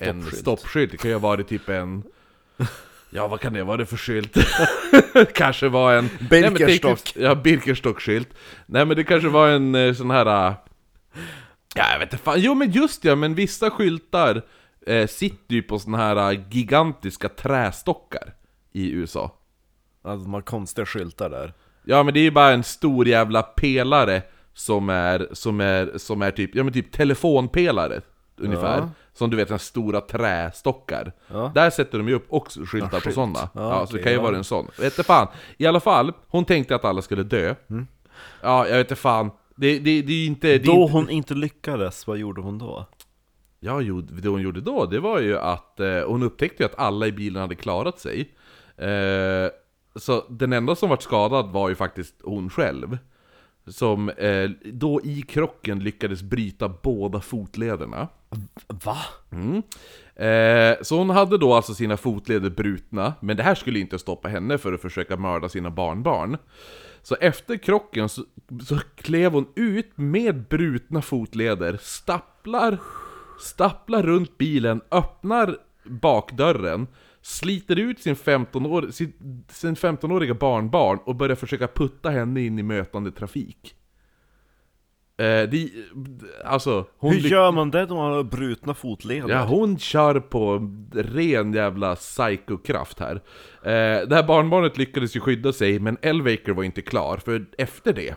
en 0.00 0.20
Stoppskylt. 0.22 0.36
stoppskylt, 0.40 0.90
det 0.92 0.96
kan 0.96 1.10
ju 1.10 1.14
ha 1.14 1.20
varit 1.20 1.48
typ 1.48 1.68
en 1.68 2.02
Ja 3.10 3.28
vad 3.28 3.40
kan 3.40 3.52
det 3.52 3.64
vara 3.64 3.76
det 3.76 3.86
för 3.86 3.96
skylt? 3.96 4.36
kanske 5.34 5.68
var 5.68 5.94
en 5.94 6.08
Nej, 6.30 6.50
Birkenstock. 6.50 7.16
Ja, 7.16 7.34
Birkenstock-skylt 7.34 8.28
Nej 8.66 8.84
men 8.86 8.96
det 8.96 9.04
kanske 9.04 9.28
var 9.28 9.48
en 9.48 9.74
eh, 9.74 9.94
sån 9.94 10.10
här 10.10 10.26
äh, 10.26 10.54
Ja 11.74 11.92
jag 11.92 11.98
vet 11.98 12.12
inte 12.12 12.24
fan, 12.24 12.40
jo 12.40 12.54
men 12.54 12.70
just 12.70 13.04
ja, 13.04 13.14
men 13.14 13.34
vissa 13.34 13.70
skyltar 13.70 14.42
eh, 14.86 15.06
sitter 15.06 15.54
ju 15.54 15.62
på 15.62 15.78
såna 15.78 15.98
här 15.98 16.32
äh, 16.32 16.40
gigantiska 16.50 17.28
trästockar 17.28 18.34
i 18.72 18.90
USA 18.90 19.40
Alltså 20.02 20.24
de 20.24 20.34
har 20.34 20.42
konstiga 20.42 20.86
skyltar 20.86 21.30
där. 21.30 21.52
Ja 21.84 22.02
men 22.02 22.14
det 22.14 22.20
är 22.20 22.24
ju 22.24 22.30
bara 22.30 22.50
en 22.52 22.62
stor 22.64 23.08
jävla 23.08 23.42
pelare 23.42 24.22
som 24.54 24.88
är, 24.90 25.28
som 25.32 25.60
är, 25.60 25.98
som 25.98 26.22
är 26.22 26.30
typ, 26.30 26.54
ja 26.54 26.64
men 26.64 26.72
typ 26.72 26.92
telefonpelare 26.92 28.00
ungefär. 28.36 28.78
Ja. 28.78 28.90
Som 29.12 29.30
du 29.30 29.36
vet, 29.36 29.50
en 29.50 29.58
stora 29.58 30.00
trästockar. 30.00 31.12
Ja. 31.28 31.52
Där 31.54 31.70
sätter 31.70 31.98
de 31.98 32.08
ju 32.08 32.14
upp 32.14 32.26
också 32.28 32.60
skyltar 32.66 32.88
på 32.88 33.00
skylt. 33.00 33.14
sådana. 33.14 33.48
Ja, 33.54 33.60
Ja, 33.70 33.86
så 33.86 33.96
det 33.96 34.02
kan 34.02 34.12
ju 34.12 34.18
ja. 34.18 34.22
vara 34.22 34.36
en 34.36 34.44
sån. 34.44 34.66
Vet 34.78 34.92
inte 34.92 35.02
fan. 35.02 35.28
I 35.58 35.66
alla 35.66 35.80
fall, 35.80 36.12
hon 36.28 36.44
tänkte 36.44 36.74
att 36.74 36.84
alla 36.84 37.02
skulle 37.02 37.22
dö. 37.22 37.54
Ja, 38.42 38.68
jag 38.68 38.76
vet 38.76 38.86
inte 38.86 38.96
fan. 38.96 39.30
Det, 39.56 39.78
det, 39.78 40.02
det 40.02 40.12
är 40.12 40.26
inte... 40.26 40.48
Det 40.48 40.58
Då 40.58 40.72
inte... 40.72 40.92
hon 40.92 41.10
inte 41.10 41.34
lyckades, 41.34 42.06
vad 42.06 42.18
gjorde 42.18 42.40
hon 42.40 42.58
då? 42.58 42.86
Ja, 43.60 43.80
det 44.22 44.28
hon 44.28 44.42
gjorde 44.42 44.60
då, 44.60 44.86
det 44.86 45.00
var 45.00 45.20
ju 45.20 45.38
att 45.38 45.80
eh, 45.80 46.00
hon 46.06 46.22
upptäckte 46.22 46.62
ju 46.62 46.66
att 46.66 46.78
alla 46.78 47.06
i 47.06 47.12
bilen 47.12 47.42
hade 47.42 47.54
klarat 47.54 47.98
sig. 47.98 48.34
Eh, 48.76 49.50
så 49.96 50.24
den 50.28 50.52
enda 50.52 50.74
som 50.74 50.88
vart 50.88 51.02
skadad 51.02 51.50
var 51.50 51.68
ju 51.68 51.74
faktiskt 51.74 52.14
hon 52.22 52.50
själv. 52.50 52.98
Som 53.66 54.08
eh, 54.08 54.50
då 54.64 55.00
i 55.04 55.22
krocken 55.22 55.78
lyckades 55.78 56.22
bryta 56.22 56.68
båda 56.68 57.20
fotlederna. 57.20 58.08
Va? 58.84 58.96
Mm. 59.32 59.62
Eh, 60.16 60.76
så 60.82 60.98
hon 60.98 61.10
hade 61.10 61.38
då 61.38 61.54
alltså 61.54 61.74
sina 61.74 61.96
fotleder 61.96 62.50
brutna, 62.50 63.14
men 63.20 63.36
det 63.36 63.42
här 63.42 63.54
skulle 63.54 63.78
inte 63.78 63.98
stoppa 63.98 64.28
henne 64.28 64.58
för 64.58 64.72
att 64.72 64.82
försöka 64.82 65.16
mörda 65.16 65.48
sina 65.48 65.70
barnbarn. 65.70 66.36
Så 67.02 67.16
efter 67.20 67.56
krocken 67.56 68.08
så, 68.08 68.22
så 68.66 68.78
klev 68.96 69.32
hon 69.32 69.46
ut 69.56 69.90
med 69.94 70.48
brutna 70.48 71.02
fotleder, 71.02 71.78
stapplar, 71.82 72.78
stapplar 73.40 74.02
runt 74.02 74.38
bilen, 74.38 74.80
öppnar 74.90 75.56
bakdörren, 75.84 76.86
sliter 77.24 77.78
ut 77.78 78.00
sin 78.00 78.14
15-år, 78.14 78.90
sin, 78.90 79.12
sin 79.48 79.74
15-åriga 79.74 80.34
barnbarn 80.34 80.98
och 81.04 81.16
börjar 81.16 81.36
försöka 81.36 81.68
putta 81.68 82.10
henne 82.10 82.40
in 82.40 82.58
i 82.58 82.62
mötande 82.62 83.12
trafik. 83.12 83.74
Eh, 85.16 85.24
det, 85.24 85.70
alltså, 86.44 86.86
hon 86.98 87.12
Hur 87.12 87.28
gör 87.28 87.52
man 87.52 87.70
det 87.70 87.84
om 87.84 87.96
man 87.96 88.12
har 88.12 88.22
brutna 88.22 88.74
fotleder? 88.74 89.28
Ja, 89.28 89.44
hon 89.44 89.78
kör 89.78 90.20
på 90.20 90.70
ren 90.94 91.52
jävla 91.52 91.96
psykokraft 91.96 93.00
här. 93.00 93.14
Eh, 93.62 94.08
det 94.08 94.14
här 94.14 94.26
barnbarnet 94.26 94.78
lyckades 94.78 95.16
ju 95.16 95.20
skydda 95.20 95.52
sig, 95.52 95.78
men 95.78 95.96
Elvaker 96.02 96.52
var 96.52 96.64
inte 96.64 96.82
klar, 96.82 97.16
för 97.16 97.46
efter 97.58 97.92
det 97.92 98.14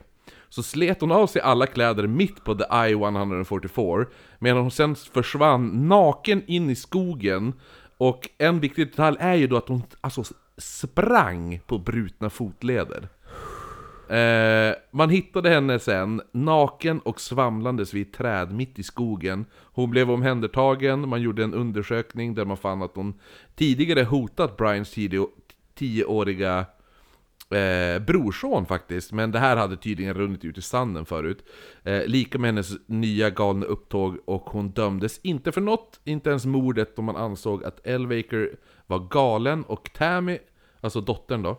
så 0.50 0.64
slet 0.64 1.02
hon 1.02 1.12
av 1.12 1.28
sig 1.28 1.42
alla 1.42 1.68
kläder 1.68 2.08
mitt 2.08 2.44
på 2.44 2.56
the 2.56 2.64
I-144, 2.64 4.06
medan 4.40 4.62
hon 4.62 4.72
sen 4.72 4.96
försvann 4.96 5.88
naken 5.88 6.44
in 6.48 6.70
i 6.70 6.76
skogen, 6.76 7.54
och 7.98 8.30
en 8.38 8.60
viktig 8.60 8.88
detalj 8.88 9.18
är 9.20 9.36
ju 9.36 9.48
då 9.48 9.58
att 9.58 9.68
hon 9.68 9.84
alltså 10.02 10.24
sprang 10.58 11.60
på 11.66 11.78
brutna 11.78 12.30
fotleder. 12.30 13.10
Eh, 14.10 14.76
man 14.92 15.10
hittade 15.10 15.50
henne 15.50 15.80
sen, 15.80 16.22
naken 16.32 17.00
och 17.00 17.22
svamlandes 17.22 17.94
vid 17.94 18.08
ett 18.08 18.14
träd 18.14 18.52
mitt 18.52 18.80
i 18.80 18.84
skogen. 18.84 19.46
Hon 19.54 19.90
blev 19.90 20.12
omhändertagen, 20.12 21.10
man 21.10 21.22
gjorde 21.22 21.44
en 21.44 21.54
undersökning 21.54 22.36
där 22.36 22.46
man 22.46 22.58
fann 22.58 22.82
att 22.82 22.96
hon 22.96 23.20
tidigare 23.56 24.04
hotat 24.04 24.58
Brians 24.58 24.92
tio- 24.92 25.28
tioåriga 25.76 26.66
eh, 27.50 28.00
brorson 28.00 28.66
faktiskt, 28.66 29.12
men 29.12 29.32
det 29.32 29.40
här 29.40 29.58
hade 29.58 29.78
tydligen 29.78 30.14
runnit 30.14 30.46
ut 30.46 30.58
i 30.58 30.62
sanden 30.62 31.06
förut. 31.06 31.46
Eh, 31.84 32.06
lika 32.06 32.38
med 32.38 32.48
hennes 32.48 32.72
nya 32.86 33.30
galna 33.30 33.66
upptåg 33.66 34.18
och 34.26 34.42
hon 34.42 34.70
dömdes 34.70 35.20
inte 35.24 35.52
för 35.52 35.62
något, 35.62 36.00
inte 36.04 36.30
ens 36.30 36.46
mordet 36.46 36.96
då 36.96 37.02
man 37.02 37.16
ansåg 37.16 37.64
att 37.64 37.88
Elvaker 37.88 38.52
var 38.88 39.00
galen 39.00 39.64
och 39.64 39.90
Tammy, 39.94 40.38
alltså 40.82 41.02
dottern 41.02 41.44
då, 41.44 41.58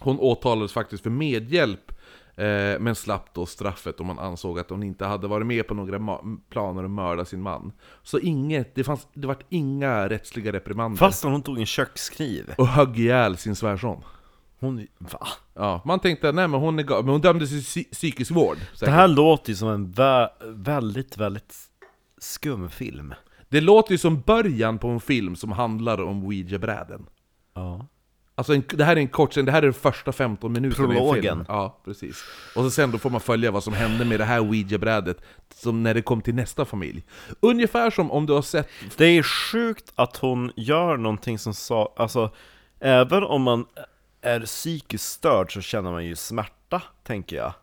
hon 0.00 0.18
åtalades 0.18 0.72
faktiskt 0.72 1.02
för 1.02 1.10
medhjälp 1.10 1.92
eh, 2.36 2.80
men 2.80 2.94
slapp 2.94 3.34
då 3.34 3.46
straffet 3.46 4.00
om 4.00 4.06
man 4.06 4.18
ansåg 4.18 4.58
att 4.58 4.70
hon 4.70 4.82
inte 4.82 5.04
hade 5.04 5.28
varit 5.28 5.46
med 5.46 5.66
på 5.66 5.74
några 5.74 6.18
planer 6.50 6.84
att 6.84 6.90
mörda 6.90 7.24
sin 7.24 7.42
man. 7.42 7.72
Så 8.02 8.18
inget, 8.18 8.74
det, 8.74 8.84
fanns, 8.84 9.08
det 9.14 9.26
vart 9.26 9.44
inga 9.48 10.08
rättsliga 10.08 10.52
reprimander. 10.52 10.98
Fast 10.98 11.24
hon 11.24 11.42
tog 11.42 11.58
en 11.58 11.66
kökskniv. 11.66 12.54
Och 12.58 12.66
högg 12.66 12.98
ihjäl 12.98 13.36
sin 13.36 13.56
svärson. 13.56 14.02
Hon, 14.62 14.86
va? 14.98 15.26
Ja, 15.54 15.82
man 15.84 16.00
tänkte 16.00 16.32
nej 16.32 16.48
men 16.48 16.60
hon 16.60 16.78
är 16.78 16.82
ga- 16.82 17.02
men 17.02 17.08
hon 17.08 17.20
dömdes 17.20 17.50
till 17.50 17.60
psy- 17.60 17.92
psykisk 17.92 18.30
vård. 18.30 18.56
Det 18.72 18.78
säkert. 18.78 18.94
här 18.94 19.08
låter 19.08 19.50
ju 19.50 19.56
som 19.56 19.68
en 19.68 19.92
vä- 19.94 20.28
väldigt, 20.44 21.16
väldigt 21.16 21.54
skum 22.18 22.70
film. 22.70 23.14
det 23.48 23.60
låter 23.60 23.92
ju 23.92 23.98
som 23.98 24.20
början 24.20 24.78
på 24.78 24.88
en 24.88 25.00
film 25.00 25.36
som 25.36 25.52
handlar 25.52 26.02
om 26.02 26.24
ouija-bräden. 26.24 27.06
Ja. 27.54 27.86
Alltså 28.34 28.54
en, 28.54 28.62
det 28.68 28.84
här 28.84 28.96
är 28.96 29.00
en 29.00 29.08
kort 29.08 29.30
scen, 29.30 29.44
det 29.44 29.52
här 29.52 29.62
är 29.62 29.66
de 29.66 29.72
första 29.72 30.12
15 30.12 30.52
minuterna 30.52 30.84
i 30.84 30.90
en 30.90 30.94
film. 30.94 31.04
Prologen. 31.12 31.44
Ja, 31.48 31.80
precis. 31.84 32.24
Och 32.56 32.62
så 32.62 32.70
sen 32.70 32.90
då 32.90 32.98
får 32.98 33.10
man 33.10 33.20
följa 33.20 33.50
vad 33.50 33.64
som 33.64 33.72
hände 33.72 34.04
med 34.04 34.20
det 34.20 34.24
här 34.24 34.40
ouija-brädet, 34.40 35.16
som 35.54 35.82
när 35.82 35.94
det 35.94 36.02
kom 36.02 36.20
till 36.20 36.34
nästa 36.34 36.64
familj. 36.64 37.04
Ungefär 37.40 37.90
som 37.90 38.10
om 38.10 38.26
du 38.26 38.32
har 38.32 38.42
sett... 38.42 38.68
Det 38.96 39.04
är 39.04 39.22
sjukt 39.22 39.92
att 39.94 40.16
hon 40.16 40.50
gör 40.56 40.96
någonting 40.96 41.38
som 41.38 41.54
sa, 41.54 41.94
alltså 41.96 42.30
Även 42.84 43.22
om 43.24 43.42
man 43.42 43.66
är 44.22 44.40
psykiskt 44.40 45.04
störd 45.04 45.54
så 45.54 45.60
känner 45.60 45.90
man 45.90 46.04
ju 46.04 46.16
smärta, 46.16 46.82
tänker 47.02 47.36
jag 47.36 47.54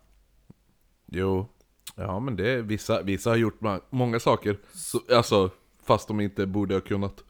Jo. 1.12 1.48
Ja 1.96 2.20
men 2.20 2.36
det 2.36 2.50
är, 2.50 2.62
vissa, 2.62 3.02
vissa 3.02 3.30
har 3.30 3.38
gjort 3.38 3.60
många 3.90 4.20
saker, 4.20 4.58
så, 4.74 5.02
alltså, 5.16 5.50
fast 5.84 6.08
de 6.08 6.20
inte 6.20 6.46
borde 6.46 6.74
ha 6.74 6.82
kunnat. 6.82 7.24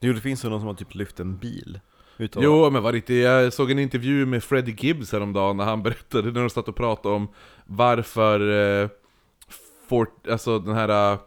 Jo, 0.00 0.12
det 0.12 0.20
finns 0.20 0.44
ju 0.44 0.48
någon 0.48 0.60
som 0.60 0.66
har 0.66 0.74
typ 0.74 0.94
lyft 0.94 1.20
en 1.20 1.38
bil 1.38 1.80
utav 2.16 2.42
Jo, 2.42 2.70
men 2.70 2.82
var 2.82 2.92
det 2.92 2.98
inte, 2.98 3.14
jag 3.14 3.52
såg 3.52 3.70
en 3.70 3.78
intervju 3.78 4.26
med 4.26 4.44
Freddie 4.44 4.76
Gibbs 4.78 5.12
häromdagen 5.12 5.56
när 5.56 5.64
han 5.64 5.82
berättade, 5.82 6.32
när 6.32 6.40
de 6.40 6.50
satt 6.50 6.68
och 6.68 6.76
pratade 6.76 7.14
om 7.14 7.28
varför 7.64 8.50
eh, 8.82 8.88
fort, 9.88 10.26
alltså 10.26 10.58
den 10.58 10.74
här 10.74 11.12
eh, 11.12 11.18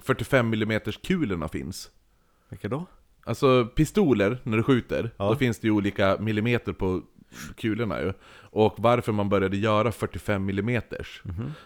45 0.00 0.52
mm 0.52 0.80
kulorna 1.02 1.48
finns. 1.48 1.90
Vilka 2.48 2.68
då? 2.68 2.86
Alltså 3.24 3.66
pistoler, 3.66 4.38
när 4.42 4.56
du 4.56 4.62
skjuter, 4.62 5.10
Ja. 5.16 5.28
då 5.28 5.36
finns 5.36 5.58
det 5.58 5.66
ju 5.66 5.72
olika 5.72 6.16
millimeter 6.20 6.72
på 6.72 7.02
kulorna 7.56 8.00
ju. 8.00 8.12
Och 8.40 8.74
varför 8.78 9.12
man 9.12 9.28
började 9.28 9.56
göra 9.56 9.92
45 9.92 10.48
mm. 10.48 10.82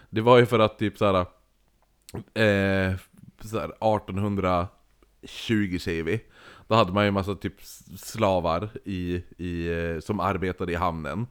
Det 0.09 0.21
var 0.21 0.37
ju 0.37 0.45
för 0.45 0.59
att 0.59 0.79
typ 0.79 0.97
såhär, 0.97 1.15
eh, 2.33 2.95
såhär 3.39 3.71
1820 3.79 5.77
säger 5.79 6.03
vi. 6.03 6.21
Då 6.67 6.75
hade 6.75 6.93
man 6.93 7.03
ju 7.03 7.07
en 7.07 7.13
massa 7.13 7.35
typ 7.35 7.61
slavar 7.97 8.69
i, 8.85 9.23
i, 9.37 9.67
eh, 9.67 9.99
som 9.99 10.19
arbetade 10.19 10.71
i 10.71 10.75
hamnen. 10.75 11.27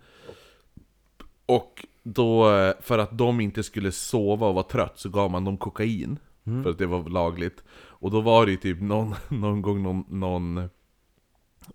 Och 1.46 1.86
då, 2.02 2.50
för 2.80 2.98
att 2.98 3.18
de 3.18 3.40
inte 3.40 3.62
skulle 3.62 3.92
sova 3.92 4.46
och 4.46 4.54
vara 4.54 4.64
trött 4.64 4.98
så 4.98 5.08
gav 5.08 5.30
man 5.30 5.44
dem 5.44 5.56
kokain. 5.56 6.18
För 6.62 6.70
att 6.70 6.78
det 6.78 6.86
var 6.86 7.08
lagligt. 7.08 7.64
Och 8.04 8.10
då 8.10 8.20
var 8.20 8.46
det 8.46 8.52
ju 8.52 8.56
typ 8.56 8.80
någon, 8.80 9.14
någon 9.28 9.62
gång 9.62 9.82
någon, 9.82 10.04
någon 10.08 10.58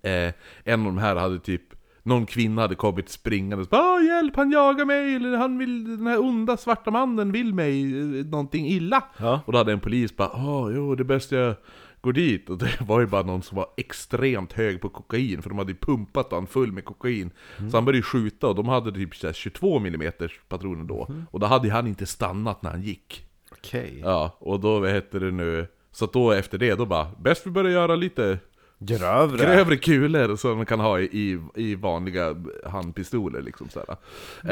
eh, 0.02 0.34
En 0.64 0.80
av 0.80 0.86
de 0.86 0.98
här 0.98 1.16
hade 1.16 1.40
typ 1.40 1.62
någon 2.04 2.26
kvinna 2.26 2.62
hade 2.62 2.76
kommit 2.76 3.10
springande 3.10 3.64
och 3.64 3.70
bara 3.70 4.02
hjälp, 4.02 4.36
han 4.36 4.52
jagar 4.52 4.86
mig, 4.86 5.16
eller 5.16 5.38
han 5.38 5.58
vill, 5.58 5.98
den 5.98 6.08
här 6.08 6.20
onda 6.22 6.58
svarta 6.58 6.92
mannen 6.92 7.32
vill 7.32 7.54
mig 7.54 8.00
eh, 8.00 8.26
någonting 8.26 8.68
illa. 8.68 9.04
Ja. 9.18 9.42
Och 9.46 9.52
då 9.52 9.58
hade 9.58 9.72
en 9.72 9.80
polis 9.80 10.16
bara 10.18 10.32
åh, 10.34 10.72
jo 10.76 10.96
det 10.96 11.02
är 11.02 11.06
bäst 11.06 11.32
jag 11.32 11.56
går 12.02 12.14
dit. 12.14 12.50
Och 12.50 12.58
det 12.58 12.82
var 12.82 13.00
ju 13.00 13.06
bara 13.06 13.24
någon 13.24 13.44
som 13.44 13.58
var 13.58 13.68
extremt 13.78 14.54
hög 14.54 14.82
på 14.82 14.90
kokain, 14.90 15.42
för 15.42 15.50
de 15.50 15.58
hade 15.58 15.72
ju 15.72 15.78
pumpat 15.78 16.32
han 16.32 16.48
full 16.48 16.72
med 16.72 16.86
kokain. 16.86 17.32
Så 17.58 17.78
han 17.78 17.86
började 17.86 17.98
ju 17.98 18.04
skjuta 18.04 18.48
och 18.48 18.56
de 18.56 18.68
hade 18.68 18.92
typ 18.92 19.16
så 19.16 19.28
här 19.28 19.34
22 19.34 19.78
mm 19.78 20.12
patroner 20.50 20.84
då. 20.84 21.08
Och 21.32 21.40
då 21.40 21.46
hade 21.46 21.72
han 21.72 21.88
inte 21.88 22.06
stannat 22.06 22.64
när 22.64 22.72
han 22.72 22.82
gick. 22.82 23.26
Okej. 23.52 24.00
Ja, 24.04 24.38
och 24.40 24.60
då, 24.60 24.80
vad 24.80 24.90
heter 24.90 25.20
det 25.20 25.32
nu? 25.32 25.68
Så 26.00 26.06
att 26.06 26.14
då 26.14 26.32
efter 26.32 26.58
det, 26.58 26.76
då 26.76 26.86
bara, 26.86 27.08
bäst 27.18 27.48
vi 27.48 27.52
börjar 27.52 27.72
göra 27.72 27.96
lite 27.96 28.40
Grövre. 28.82 29.46
grövre 29.46 29.78
kulor 29.78 30.36
som 30.36 30.58
man 30.58 30.66
kan 30.66 30.80
ha 30.80 31.00
i, 31.00 31.40
i, 31.56 31.76
vanliga 31.76 32.36
handpistoler 32.66 33.42
liksom 33.42 33.70
såhär. 33.70 33.98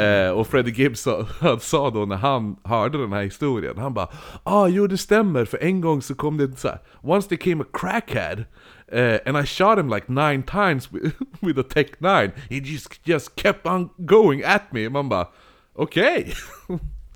Eh, 0.04 0.32
och 0.32 0.48
Freddie 0.48 0.72
Gibbs 0.72 1.02
sa, 1.02 1.28
han 1.40 1.60
sa 1.60 1.90
då 1.90 2.06
när 2.06 2.16
han 2.16 2.56
hörde 2.64 2.98
den 2.98 3.14
här 3.14 3.24
historien, 3.24 3.78
han 3.78 3.94
bara 3.94 4.08
ah 4.44 4.68
jo 4.68 4.88
det 4.88 4.98
stämmer, 4.98 5.46
för 5.46 5.58
en 5.58 5.82
gång 5.82 6.02
så 6.02 6.16
kom 6.16 6.38
det 6.38 6.60
så 6.60 6.68
här, 6.68 6.80
Once 7.02 7.30
there 7.30 7.38
came 7.38 7.64
a 7.64 7.68
crackhead 7.74 8.46
eh, 8.88 9.20
and 9.26 9.38
I 9.44 9.46
shot 9.46 9.80
him 9.80 9.90
like 9.90 10.12
nine 10.12 10.44
times 10.44 10.92
with, 10.92 11.16
with 11.40 11.60
a 11.60 11.64
Tech 11.70 11.88
9 12.00 12.32
He 12.50 12.56
just, 12.56 13.08
just 13.08 13.36
kept 13.36 13.68
on 13.68 13.90
going 13.98 14.44
at 14.44 14.72
me. 14.72 14.90
Man 14.90 15.10
bara, 15.10 15.28
okej. 15.74 16.34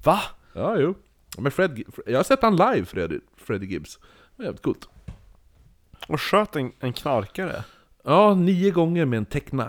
Va? 0.03 0.19
Ja, 0.53 0.79
jo. 0.79 0.95
Men 1.37 1.51
Fred, 1.51 1.83
jag 2.05 2.19
har 2.19 2.23
sett 2.23 2.41
han 2.41 2.55
live, 2.55 2.85
Fred, 2.85 3.19
Freddie 3.37 3.67
Gibbs. 3.67 3.99
Var 4.41 4.45
jävligt 4.45 4.61
coolt. 4.61 4.89
Och 6.07 6.21
sköt 6.21 6.55
en, 6.55 6.71
en 6.79 6.93
knarkare? 6.93 7.63
Ja, 8.03 8.35
nio 8.35 8.71
gånger 8.71 9.05
med 9.05 9.17
en 9.17 9.25
Tech 9.25 9.43
9. 9.51 9.65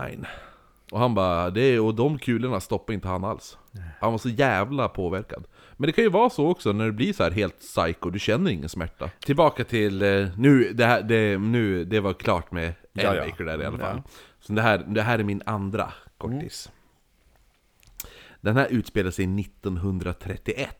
Och 0.91 0.99
han 0.99 1.15
bara, 1.15 1.49
det, 1.49 1.79
och 1.79 1.95
de 1.95 2.19
kulorna 2.19 2.59
stoppade 2.59 2.93
inte 2.93 3.07
han 3.07 3.23
alls. 3.23 3.57
Han 3.99 4.11
var 4.11 4.17
så 4.17 4.29
jävla 4.29 4.89
påverkad. 4.89 5.43
Men 5.73 5.87
det 5.87 5.93
kan 5.93 6.03
ju 6.03 6.09
vara 6.09 6.29
så 6.29 6.47
också 6.47 6.71
när 6.71 6.85
det 6.85 6.91
blir 6.91 7.13
så 7.13 7.23
här 7.23 7.31
helt 7.31 7.59
psycho, 7.59 8.09
du 8.09 8.19
känner 8.19 8.51
ingen 8.51 8.69
smärta. 8.69 9.09
Tillbaka 9.19 9.63
till, 9.63 10.01
eh, 10.01 10.27
nu, 10.37 10.73
det, 10.73 10.85
här, 10.85 11.01
det, 11.01 11.37
nu, 11.37 11.85
det 11.85 11.99
var 11.99 12.13
klart 12.13 12.51
med 12.51 12.73
Ja, 12.93 13.03
ja. 13.03 13.13
Elmaker 13.13 13.43
där 13.43 13.61
i 13.61 13.65
alla 13.65 13.77
fall. 13.77 14.01
Så 14.39 14.53
det 14.53 14.61
här, 14.61 14.77
det 14.87 15.01
här 15.01 15.19
är 15.19 15.23
min 15.23 15.41
andra 15.45 15.93
kortis. 16.17 16.71
Den 18.41 18.57
här 18.57 18.67
utspelar 18.69 19.11
sig 19.11 19.39
1931. 19.39 20.77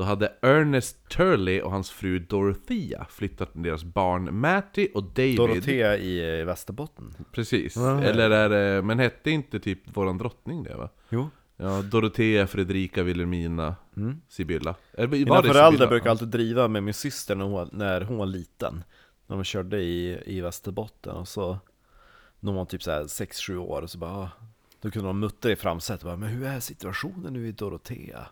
Då 0.00 0.04
hade 0.06 0.32
Ernest 0.42 1.08
Turley 1.08 1.60
och 1.60 1.70
hans 1.70 1.90
fru 1.90 2.18
Dorothea 2.18 3.06
flyttat 3.10 3.54
med 3.54 3.64
deras 3.64 3.84
barn 3.84 4.40
Matty 4.40 4.88
och 4.94 5.02
David 5.02 5.36
Dorotea 5.36 5.96
i 5.96 6.40
eh, 6.40 6.46
Västerbotten? 6.46 7.14
Precis, 7.32 7.76
Ja. 7.76 8.02
eller 8.02 8.30
är 8.30 8.48
det, 8.48 8.82
men 8.82 8.98
hette 8.98 9.30
inte 9.30 9.60
typ 9.60 9.96
våran 9.96 10.18
drottning 10.18 10.62
det 10.62 10.74
va? 10.76 10.88
Jo. 11.08 11.30
Ja, 11.56 11.82
Dorotea, 11.82 12.46
Fredrika, 12.46 13.02
Wilhelmina, 13.02 13.76
Sibylla. 14.28 14.74
Eller, 14.92 15.06
var 15.06 15.16
Mina 15.18 15.42
föräldrar 15.42 15.70
Sibylla? 15.70 15.86
brukar 15.86 16.10
alltid 16.10 16.28
driva 16.28 16.68
med 16.68 16.82
min 16.82 16.94
syster 16.94 17.34
när 17.34 17.44
hon, 17.44 17.68
när 17.72 18.00
hon 18.00 18.16
var 18.16 18.26
liten 18.26 18.84
När 19.26 19.36
de 19.36 19.44
körde 19.44 19.80
i, 19.82 20.22
i 20.26 20.40
Västerbotten 20.40 21.16
och 21.16 21.28
så 21.28 21.58
När 22.40 22.52
hon 22.52 22.58
var 22.58 22.64
typ 22.64 22.82
såhär 22.82 23.02
6-7 23.04 23.56
år 23.56 23.82
och 23.82 23.90
så 23.90 23.98
bara 23.98 24.10
ah, 24.10 24.28
Då 24.80 24.90
kunde 24.90 25.08
de 25.08 25.20
muttra 25.20 25.52
i 25.52 25.56
framsätet 25.56 26.04
bara, 26.04 26.16
Men 26.16 26.28
hur 26.28 26.46
är 26.46 26.60
situationen 26.60 27.32
nu 27.32 27.48
i 27.48 27.52
Dorotea? 27.52 28.26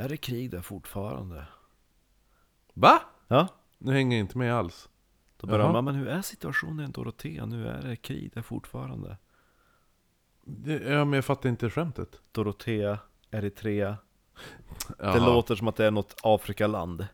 Är 0.00 0.08
det 0.08 0.16
krig 0.16 0.50
där 0.50 0.60
fortfarande? 0.62 1.44
Va? 2.74 3.00
Ja, 3.28 3.48
Nu 3.78 3.92
hänger 3.92 4.16
jag 4.16 4.24
inte 4.24 4.38
med 4.38 4.54
alls. 4.54 4.88
då 5.36 5.46
började 5.46 5.64
Jaha. 5.64 5.72
man, 5.72 5.84
men 5.84 5.94
hur 5.94 6.08
är 6.08 6.22
situationen 6.22 6.88
i 6.88 6.92
Dorotea? 6.92 7.46
Nu 7.46 7.68
är 7.68 7.82
det 7.82 7.96
krig 7.96 8.30
där 8.34 8.42
fortfarande 8.42 9.16
Det- 10.44 10.82
Ja, 10.92 11.04
men 11.04 11.12
jag 11.12 11.24
fattar 11.24 11.48
inte 11.48 11.70
skämtet. 11.70 12.20
Dorotea, 12.32 12.98
Eritrea 13.30 13.96
Jaha. 14.98 15.12
Det 15.14 15.20
låter 15.20 15.54
som 15.54 15.68
att 15.68 15.76
det 15.76 15.84
är 15.86 15.90
något 15.90 16.14
Afrikaland 16.22 17.06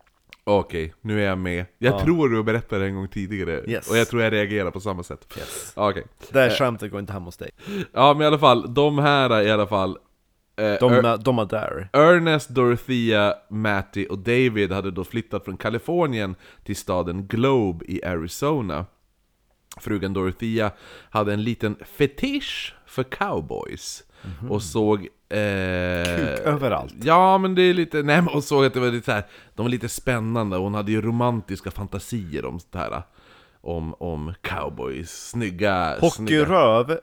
Okej, 0.45 0.95
nu 1.01 1.21
är 1.23 1.29
jag 1.29 1.39
med. 1.39 1.67
Jag 1.79 1.95
Ja. 1.95 2.01
tror 2.05 2.29
du 2.29 2.43
berättade 2.43 2.83
det 2.83 2.89
en 2.89 2.95
gång 2.95 3.09
tidigare, 3.09 3.65
Yes. 3.71 3.91
och 3.91 3.97
jag 3.97 4.09
tror 4.09 4.23
jag 4.23 4.33
reagerar 4.33 4.71
på 4.71 4.81
samma 4.81 5.03
sätt. 5.03 5.35
yes. 5.39 5.73
Okej. 5.77 6.05
Det 6.33 6.41
här 6.41 6.51
skämtet 6.51 6.91
går 6.91 7.01
inte 7.01 7.13
hem 7.13 7.23
hos 7.23 7.37
dig 7.37 7.51
Ja, 7.93 8.13
men 8.15 8.23
i 8.23 8.27
alla 8.27 8.39
fall, 8.39 8.75
de 8.75 8.99
här 8.99 9.31
är 9.31 9.43
i 9.43 9.51
alla 9.51 9.67
fall... 9.67 9.99
eh, 10.57 10.75
De, 10.81 11.19
de 11.25 11.39
är 11.39 11.45
där 11.45 11.89
Ernest, 11.93 12.49
Dorothea, 12.49 13.35
Matty 13.49 14.07
och 14.07 14.19
David 14.19 14.73
hade 14.73 14.91
då 14.91 15.05
flyttat 15.05 15.45
från 15.45 15.57
Kalifornien 15.57 16.35
till 16.65 16.77
staden 16.77 17.27
Globe 17.27 17.85
i 17.89 18.05
Arizona. 18.05 18.87
Frugan 19.81 20.13
Dorothea 20.13 20.71
hade 21.11 21.33
en 21.33 21.43
liten 21.43 21.77
fetisch 21.85 22.75
för 22.87 23.03
cowboys. 23.03 24.03
Och 24.51 24.63
såg... 24.63 24.99
Eh, 25.29 26.17
Kuk 26.17 26.39
överallt 26.45 26.95
Ja, 27.03 27.39
men 27.39 27.55
det 27.55 27.63
är 27.63 27.75
lite... 27.75 27.97
Nej, 28.03 28.17
men 28.17 28.33
hon 28.33 28.43
såg 28.43 28.65
att 28.65 28.75
det 28.75 28.81
var 28.81 28.91
lite 28.91 29.05
så 29.05 29.13
här, 29.13 29.25
de 29.55 29.63
var 29.63 29.71
lite 29.71 29.89
spännande, 29.89 30.57
och 30.57 30.63
hon 30.63 30.75
hade 30.75 30.93
ju 30.93 31.03
romantiska 31.03 31.71
fantasier 31.71 32.45
om 32.45 32.61
sånt 32.61 32.75
här. 32.75 33.03
Om, 33.61 33.95
om 33.95 34.35
cowboys, 34.41 35.29
snygga. 35.29 35.97
Hockeyröv 36.01 36.99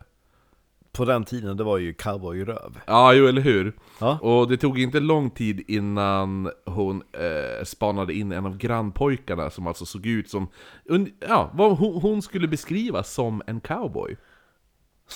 På 0.98 1.06
den 1.06 1.26
tiden, 1.26 1.58
det 1.58 1.64
var 1.64 1.78
ju 1.78 1.94
cowboyröv 1.94 2.80
Ja, 2.88 3.14
jo, 3.14 3.28
eller 3.28 3.42
hur? 3.42 3.74
Ja. 4.00 4.20
Och 4.22 4.48
det 4.50 4.58
tog 4.58 4.80
inte 4.80 5.00
lång 5.00 5.30
tid 5.30 5.64
innan 5.68 6.50
hon 6.66 7.04
eh, 7.12 7.64
spanade 7.64 8.14
in 8.14 8.32
en 8.32 8.46
av 8.46 8.58
grannpojkarna 8.58 9.50
som 9.50 9.68
alltså 9.68 9.86
såg 9.86 10.06
ut 10.06 10.30
som... 10.30 10.48
Ja, 11.28 11.52
vad 11.54 11.78
hon, 11.78 12.02
hon 12.02 12.22
skulle 12.22 12.48
beskrivas 12.48 13.14
som 13.14 13.42
en 13.48 13.60
cowboy. 13.62 14.18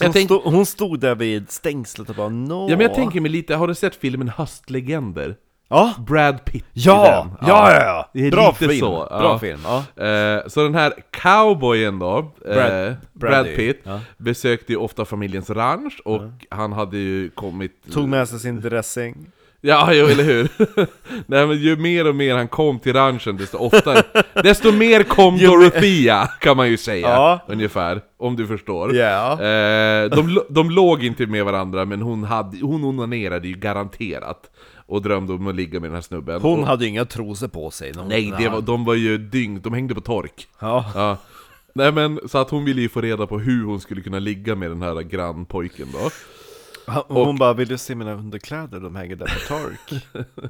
Hon, 0.01 0.11
tänk- 0.11 0.27
stod, 0.27 0.41
hon 0.41 0.65
stod 0.65 0.99
där 0.99 1.15
vid 1.15 1.51
stängslet 1.51 2.09
och 2.09 2.15
bara 2.15 2.29
no. 2.29 2.69
Ja, 2.69 2.77
men 2.77 2.79
jag 2.79 2.93
tänker 2.93 3.21
mig 3.21 3.31
lite, 3.31 3.55
har 3.55 3.67
du 3.67 3.75
sett 3.75 3.95
filmen 3.95 4.29
Höstlegender? 4.29 5.35
Ja, 5.69 5.93
Brad 6.08 6.45
Pitt 6.45 6.63
i 6.63 6.67
ja, 6.73 7.03
den. 7.03 7.47
ja, 7.49 7.71
ja, 7.73 7.84
ja. 7.84 8.10
Det 8.13 8.27
är 8.27 8.32
Bra 8.32 8.47
lite 8.47 8.58
film, 8.73 8.80
så, 8.80 9.08
ja. 9.12 9.19
bra 9.19 9.39
film 9.39 9.60
ja. 9.63 10.03
Eh, 10.06 10.41
så 10.47 10.63
den 10.63 10.75
här 10.75 10.93
cowboyen 11.12 11.99
då, 11.99 12.17
eh, 12.45 12.53
Brad- 12.56 12.95
Brad, 13.13 13.32
Brady, 13.43 13.56
Pitt, 13.56 13.82
ja. 13.84 13.99
besökte 14.17 14.73
ju 14.73 14.77
ofta 14.77 15.06
familjens 15.06 15.49
ranch 15.49 16.01
och 16.06 16.21
han 16.49 16.73
hade 16.73 16.97
ju 16.97 17.30
kommit... 17.30 17.71
Tog 17.93 18.08
med 18.10 18.27
sig 18.27 18.39
sin 18.39 18.62
dressing 18.62 19.15
Ja, 19.62 19.89
jo, 19.93 20.06
eller 20.08 20.23
hur? 20.23 20.47
Nej 21.25 21.47
men 21.47 21.58
ju 21.58 21.75
mer 21.75 22.08
och 22.08 22.15
mer 22.15 22.36
han 22.36 22.47
kom 22.47 22.80
till 22.80 22.93
ranchen, 22.93 23.38
desto 23.38 23.58
oftare 23.58 24.03
Desto 24.43 24.71
mer 24.71 25.03
kom 25.03 25.38
Dorothea, 25.38 26.27
kan 26.39 26.58
man 26.58 26.69
ju 26.69 26.77
säga, 26.77 27.08
Ja. 27.10 27.39
ungefär, 27.47 28.01
om 28.17 28.36
du 28.36 28.47
förstår 28.47 28.95
Ja 28.95 29.32
eh, 29.32 30.10
de, 30.10 30.30
lo- 30.30 30.45
de 30.49 30.69
låg 30.71 31.03
inte 31.03 31.25
med 31.25 31.45
varandra, 31.45 31.86
men 31.86 32.01
hon, 32.01 32.23
hade, 32.23 32.58
hon 32.62 32.84
onanerade 32.84 33.47
ju 33.47 33.53
garanterat 33.53 34.39
Och 34.88 35.02
drömde 35.02 35.34
om 35.34 35.47
att 35.47 35.56
ligga 35.56 35.80
med 35.80 35.89
den 35.89 35.95
här 35.95 36.02
snubben. 36.02 36.41
Hon 36.41 36.60
och, 36.60 36.67
hade 36.67 36.84
ju 36.84 36.89
inga 36.89 37.06
trosor 37.06 37.47
på 37.47 37.71
sig. 37.71 37.91
När 37.91 38.00
hon- 38.00 38.10
Nej, 38.10 38.34
det 38.38 38.50
var, 38.50 38.62
de 38.62 38.86
var 38.86 38.93
ju 38.93 39.17
dygn, 39.17 39.62
de 39.63 39.73
hängde 39.73 39.95
på 39.95 40.02
tork. 40.02 40.47
Ja, 40.60 40.86
Ja. 40.95 41.17
Nej 41.73 41.91
men, 41.91 42.19
så 42.28 42.38
att 42.38 42.50
hon 42.50 42.65
ville 42.65 42.82
ju 42.82 42.89
få 42.89 43.02
reda 43.02 43.28
på 43.28 43.39
hur 43.39 43.65
hon 43.65 43.80
skulle 43.80 44.02
kunna 44.02 44.19
ligga 44.19 44.56
med 44.56 44.71
den 44.71 44.82
här 44.82 45.02
grannpojken 45.02 45.88
då. 45.93 46.10
Hon 47.08 47.38
bara 47.38 47.54
'Vill 47.54 47.67
du 47.67 47.78
se 47.78 47.95
mina 47.95 48.13
underkläder? 48.13 48.80
De 48.80 48.95
hänger 48.95 49.15
där 49.15 49.26
på 49.26 49.54
tork' 49.54 50.02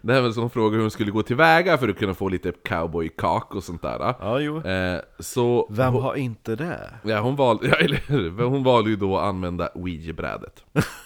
Nej 0.00 0.22
men 0.22 0.34
så 0.34 0.40
hon 0.40 0.50
frågade 0.50 0.74
hur 0.76 0.80
hon 0.82 0.90
skulle 0.90 1.10
gå 1.10 1.22
tillväga 1.22 1.78
för 1.78 1.88
att 1.88 1.98
kunna 1.98 2.14
få 2.14 2.28
lite 2.28 2.52
cowboykak 2.52 3.54
och 3.54 3.64
sånt 3.64 3.82
där 3.82 4.14
Ja, 4.20 4.40
jo. 4.40 4.62
Eh, 4.66 5.00
Så 5.18 5.68
Vem 5.70 5.92
hon, 5.92 6.02
har 6.02 6.14
inte 6.14 6.56
det? 6.56 6.90
ja, 7.04 7.20
hon, 7.20 7.36
valde, 7.36 7.68
ja, 7.68 7.74
eller, 7.74 8.42
hon 8.44 8.64
valde 8.64 8.90
ju 8.90 8.96
då 8.96 9.18
att 9.18 9.24
använda 9.24 9.68
Ouija-brädet 9.74 10.64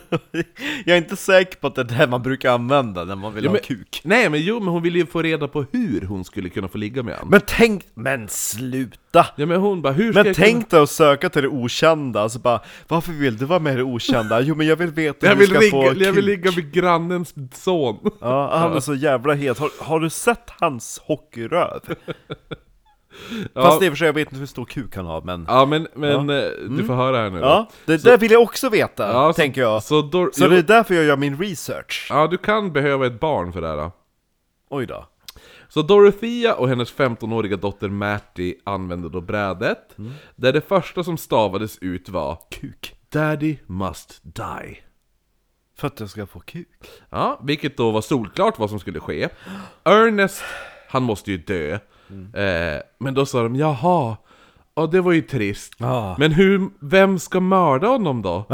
Jag 0.86 0.94
är 0.94 0.98
inte 0.98 1.16
säker 1.16 1.58
på 1.60 1.68
att 1.68 1.76
det 1.76 1.82
är 1.82 1.86
det 1.86 2.08
man 2.08 2.22
brukar 2.22 2.52
använda 2.54 3.04
när 3.06 3.16
man 3.16 3.34
vill 3.34 3.44
Ja, 3.44 3.50
ha 3.50 3.54
men- 3.54 3.62
kuk 3.64 4.02
Nej 4.04 4.30
men 4.30 4.42
jo, 4.42 4.60
men 4.60 4.68
hon 4.68 4.82
ville 4.84 5.00
ju 5.00 5.06
få 5.06 5.22
reda 5.22 5.48
på 5.48 5.66
hur 5.72 6.02
hon 6.02 6.24
skulle 6.26 6.50
kunna 6.50 6.68
få 6.68 6.78
ligga 6.78 7.04
med 7.04 7.14
honom 7.16 7.30
Men 7.30 7.42
tänk, 7.48 7.84
men 7.94 8.28
sluta! 8.28 9.26
Ja 9.36 9.46
men 9.46 9.60
hon 9.62 9.82
bara, 9.82 9.94
hur 9.94 10.14
ska 10.14 10.24
Men 10.24 10.34
tänk 10.34 10.70
dig 10.70 10.80
att 10.80 10.90
söka 10.90 11.30
till 11.30 11.42
det 11.42 11.48
okända, 11.48 12.22
alltså 12.22 12.40
bara 12.40 12.60
Varför 12.88 13.12
vill 13.12 13.38
du 13.38 13.46
vara 13.46 13.60
med 13.60 13.74
i 13.74 13.78
det 13.78 13.84
okända? 13.84 14.42
Jo 14.42 14.56
men 14.56 14.68
jag 14.68 14.76
vill 14.76 14.90
veta 14.92 15.20
kunna... 15.28 15.32
jag, 15.32 15.38
hur 15.40 15.48
du 15.48 15.60
vill 15.60 15.70
ska 15.70 15.78
ligga, 15.82 15.94
få 15.94 16.04
jag 16.04 16.12
vill 16.14 16.26
kuk. 16.26 16.26
ligga 16.26 16.52
med 16.52 16.72
grannens 16.74 17.34
son 17.54 17.98
Ja, 18.22 18.58
han 18.58 18.74
är 18.76 18.80
så 18.80 18.96
jävla 18.96 19.34
het. 19.34 19.58
Har, 19.60 19.70
har 19.84 20.00
du 20.00 20.10
sett 20.10 20.50
hans 20.60 21.00
hockeyröv? 21.06 21.80
Fast 23.54 23.82
i 23.82 23.88
och 23.88 23.92
för 23.92 23.96
sig, 23.96 24.06
jag 24.06 24.14
vet 24.14 24.28
inte 24.28 24.40
hur 24.40 24.46
stor 24.46 24.66
kuk 24.66 24.96
han 24.96 25.06
har, 25.06 25.22
men... 25.22 25.46
Ja 25.48 25.66
men, 25.66 25.88
men 25.96 26.30
eh, 26.30 26.44
du 26.70 26.84
får 26.84 26.94
höra 26.94 27.18
här 27.18 27.30
nu. 27.30 27.40
Ja, 27.40 27.70
det 27.86 28.04
där 28.04 28.18
vill 28.18 28.32
jag 28.32 28.42
också 28.42 28.70
veta, 28.70 29.12
Ja, 29.12 29.34
så- 29.34 29.38
tänker 29.38 29.62
jag. 29.62 29.84
Så, 29.84 30.02
då, 30.02 30.30
Så 30.34 30.48
det 30.48 30.58
är 30.58 30.62
därför 30.64 30.96
jag 30.96 31.04
gör 31.04 31.18
min 31.18 31.38
research. 31.38 32.08
Ja, 32.10 32.28
du 32.28 32.38
kan 32.38 32.74
behöva 32.74 33.06
ett 33.08 33.20
barn 33.20 33.54
för 33.54 33.62
det 33.62 33.68
här. 33.68 33.78
Då. 33.78 33.92
Oj 34.70 34.86
då. 34.86 35.06
Så 35.70 35.82
Dorothea 35.82 36.56
och 36.56 36.70
hennes 36.70 36.94
15-åriga 36.94 37.58
dotter 37.58 37.90
Matty 37.90 38.56
använde 38.64 39.10
då 39.10 39.22
brädet, 39.22 39.96
där 40.36 40.54
det 40.54 40.62
första 40.68 41.04
som 41.04 41.18
stavades 41.18 41.78
ut 41.78 42.10
var 42.10 42.38
Kuk. 42.52 42.96
Daddy 43.10 43.58
must 43.66 44.20
die. 44.24 44.78
För 45.78 45.88
att 45.88 46.00
jag 46.00 46.10
ska 46.10 46.26
få 46.26 46.40
kuk. 46.40 46.68
Ja, 47.10 47.40
vilket 47.44 47.78
då 47.78 47.92
var 47.92 48.02
solklart 48.02 48.60
vad 48.60 48.70
som 48.70 48.80
skulle 48.80 49.00
ske. 49.00 49.30
Ernest, 49.84 50.44
han 50.90 51.04
måste 51.04 51.32
ju 51.32 51.38
dö. 51.38 51.80
Eh, 52.34 52.82
men 53.00 53.14
då 53.14 53.26
sa 53.26 53.44
de, 53.44 53.56
jaha, 53.56 54.18
ja 54.76 54.88
det 54.88 55.02
var 55.02 55.12
ju 55.12 55.22
trist. 55.22 55.74
Ja. 55.78 56.16
Men 56.20 56.32
hur, 56.32 56.70
vem 56.80 57.20
ska 57.20 57.40
mörda 57.40 57.88
honom 57.88 58.22
då? 58.22 58.46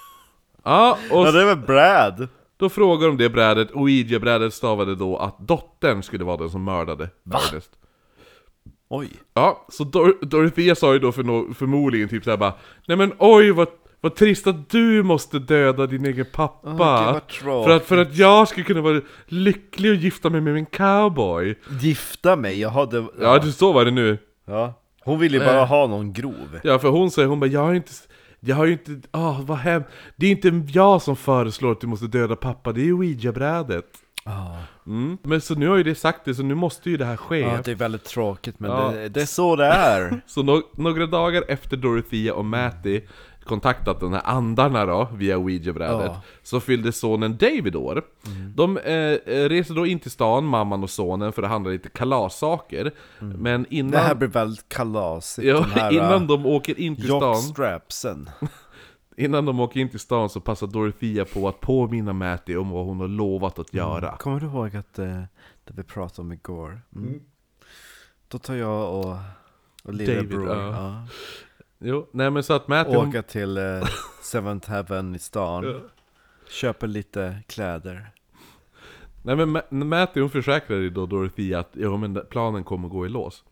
ja, 0.64 0.98
och 1.10 1.26
Ja, 1.26 1.30
det 1.32 1.40
är 1.42 1.46
väl 1.46 1.56
Brad? 1.66 2.28
då 2.56 2.68
frågade 2.68 3.06
de 3.06 3.16
det 3.16 3.28
brädet, 3.30 3.70
och 3.70 3.80
Ouija-brädet 3.80 4.54
stavade 4.54 4.94
då 4.96 5.16
att 5.16 5.38
dottern 5.38 6.02
skulle 6.02 6.24
vara 6.24 6.36
den 6.36 6.50
som 6.50 6.64
mördade 6.64 7.08
Ernest. 7.30 7.70
Oj. 8.88 9.08
Ja, 9.34 9.66
så 9.68 9.84
Dor- 9.84 10.24
Dorothea 10.26 10.74
sa 10.74 10.92
ju 10.92 10.98
då 10.98 11.12
för 11.12 11.22
no- 11.22 11.54
förmodligen 11.54 12.08
typ 12.08 12.24
såhär 12.24 12.36
bara 12.36 12.52
Nej 12.86 12.96
men 12.96 13.12
oj 13.18 13.50
vad, 13.50 13.68
vad 14.02 14.14
trist 14.14 14.46
att 14.46 14.70
du 14.70 15.02
måste 15.02 15.38
döda 15.38 15.86
din 15.86 16.04
egen 16.04 16.26
pappa 16.32 17.20
tråkigt. 17.30 17.66
för, 17.66 17.76
att, 17.76 17.84
för 17.84 17.98
att 17.98 18.16
jag 18.16 18.48
skulle 18.48 18.64
kunna 18.64 18.80
vara 18.80 19.00
lycklig 19.26 19.90
och 19.90 19.96
gifta 19.96 20.30
mig 20.30 20.40
med 20.40 20.54
min 20.54 20.66
cowboy 20.66 21.54
Gifta 21.80 22.36
mig, 22.36 22.60
jag 22.60 22.70
hade... 22.70 23.06
Ja, 23.20 23.38
du 23.38 23.52
så 23.52 23.72
var 23.72 23.84
det 23.84 23.90
nu 23.90 24.18
ja. 24.44 24.74
Hon 25.04 25.18
vill 25.18 25.34
ju 25.34 25.40
bara 25.40 25.64
ha 25.64 25.86
någon 25.86 26.12
grov. 26.12 26.60
Ja 26.62 26.78
för 26.78 26.88
hon 26.88 27.10
säger, 27.10 27.28
hon 27.28 27.40
bara 27.40 27.46
jag 27.46 27.60
har 27.60 27.74
inte 27.74 27.92
jag 28.40 28.56
har 28.56 28.64
ju 28.64 28.72
inte, 28.72 29.08
ah 29.10 29.36
vad 29.42 29.58
hem 29.58 29.82
Det 30.16 30.26
är 30.26 30.30
inte 30.30 30.62
jag 30.72 31.02
som 31.02 31.16
föreslår 31.16 31.72
att 31.72 31.80
du 31.80 31.86
måste 31.86 32.06
döda 32.06 32.36
pappa, 32.36 32.72
det 32.72 32.80
är 32.80 32.84
ju 32.84 32.92
Ouija-brädet 32.92 33.86
Ja. 34.24 34.58
mm. 34.86 35.18
Men 35.22 35.40
så 35.40 35.54
nu 35.54 35.68
har 35.68 35.76
ju 35.76 35.82
det 35.82 35.94
sagt 35.94 36.24
det, 36.24 36.34
så 36.34 36.42
nu 36.42 36.54
måste 36.54 36.90
ju 36.90 36.96
det 36.96 37.04
här 37.04 37.16
ske 37.16 37.40
Ja, 37.40 37.60
det 37.64 37.70
är 37.70 37.74
väldigt 37.74 38.04
tråkigt 38.04 38.60
men 38.60 38.70
Ja. 38.70 38.90
det, 38.90 39.08
det 39.08 39.22
är 39.22 39.26
så 39.26 39.56
det 39.56 39.66
är. 39.66 40.20
Så 40.26 40.42
no 40.42 40.62
några 40.76 41.06
dagar 41.06 41.44
efter 41.48 41.76
Dorothea 41.76 42.34
och 42.34 42.44
Matty 42.44 43.00
kontaktat 43.44 44.00
de 44.00 44.12
här 44.12 44.22
andarna 44.24 44.86
då, 44.86 45.08
via 45.14 45.38
Ouija-brädet, 45.38 46.06
Ja. 46.06 46.22
så 46.42 46.60
fyllde 46.60 46.92
sonen 46.92 47.36
David 47.36 47.76
år. 47.76 48.02
De 48.54 48.78
eh, 48.78 48.94
eh, 48.94 49.48
reser 49.48 49.74
då 49.74 49.86
in 49.86 49.98
till 49.98 50.10
stan, 50.10 50.44
mamman 50.44 50.82
och 50.82 50.90
sonen, 50.90 51.32
för 51.32 51.42
att 51.42 51.48
handla 51.50 51.70
lite 51.70 51.88
kalassaker. 51.88 52.92
Men 53.18 53.66
innan, 53.70 53.90
Det 53.90 53.98
här 53.98 54.14
blir 54.14 54.28
väldigt 54.28 54.68
kalasigt. 54.68 55.48
ja, 55.48 55.60
här 55.60 55.92
innan 55.92 56.26
de 56.26 56.46
åker 56.46 56.80
in 56.80 56.96
till 56.96 57.04
stan, 57.04 57.20
jockstrapsen. 57.20 58.30
innan 59.16 59.44
de 59.44 59.60
åker 59.60 59.80
in 59.80 59.88
till 59.88 60.00
stan 60.00 60.28
så 60.28 60.40
passar 60.40 60.66
Dorothea 60.66 61.24
på 61.24 61.48
att 61.48 61.60
påminna 61.60 62.12
Matty 62.12 62.56
om 62.56 62.70
vad 62.70 62.84
hon 62.86 63.00
har 63.00 63.08
lovat 63.08 63.58
att 63.58 63.74
göra. 63.74 64.16
Kommer 64.16 64.40
du 64.40 64.46
ihåg 64.46 64.76
att 64.76 64.98
eh, 64.98 65.06
det 65.64 65.72
vi 65.76 65.82
pratade 65.82 66.22
om 66.22 66.32
igår? 66.32 66.80
Mm. 66.96 67.20
Då 68.28 68.38
tar 68.38 68.54
jag 68.54 68.94
och, 68.94 69.16
och 69.84 69.94
lillebror 69.94 70.46
David, 70.46 70.74
ja. 70.74 71.06
Ja. 71.82 71.88
Jo, 71.88 72.08
nej 72.12 72.30
men 72.30 72.42
så 72.42 72.52
att 72.52 72.68
Matty... 72.68 72.94
hon- 72.96 73.08
åka 73.08 73.22
till 73.22 73.56
eh, 73.58 73.82
Seventh 74.22 74.70
Heaven 74.70 75.14
i 75.14 75.18
stan. 75.18 75.64
Ja. 75.74 75.80
Köper 76.48 76.86
lite 76.86 77.36
kläder. 77.48 78.10
Nej 79.22 79.36
men 79.36 79.56
Ma- 79.56 79.84
Matty 79.84 80.20
hon 80.20 80.30
försäkrade 80.30 80.82
ju 80.82 80.90
då 80.90 81.06
Dorothea 81.06 81.58
att 81.58 81.70
jo, 81.72 81.96
men 81.96 82.20
planen 82.30 82.64
kommer 82.64 82.88
gå 82.88 83.06
i 83.06 83.08
lås. 83.08 83.44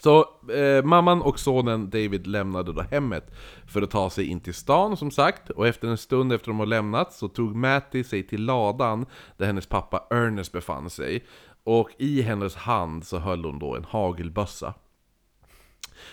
Så 0.00 0.20
eh, 0.54 0.84
mamman 0.84 1.22
och 1.22 1.38
sonen 1.38 1.90
David 1.90 2.26
lämnade 2.26 2.72
då 2.72 2.82
hemmet 2.82 3.30
för 3.66 3.82
att 3.82 3.90
ta 3.90 4.10
sig 4.10 4.26
in 4.26 4.40
till 4.40 4.54
stan 4.54 4.96
som 4.96 5.10
sagt. 5.10 5.50
Och 5.50 5.66
efter 5.66 5.88
en 5.88 5.98
stund 5.98 6.32
efter 6.32 6.48
de 6.48 6.58
har 6.58 6.66
lämnat 6.66 7.12
så 7.12 7.28
tog 7.28 7.56
Matty 7.56 8.04
sig 8.04 8.26
till 8.26 8.44
ladan 8.44 9.06
där 9.36 9.46
hennes 9.46 9.66
pappa 9.66 10.06
Ernest 10.10 10.52
befann 10.52 10.90
sig. 10.90 11.24
Och 11.64 11.90
i 11.98 12.22
hennes 12.22 12.54
hand 12.54 13.04
så 13.06 13.18
höll 13.18 13.44
hon 13.44 13.58
då 13.58 13.76
en 13.76 13.84
hagelbössa. 13.84 14.74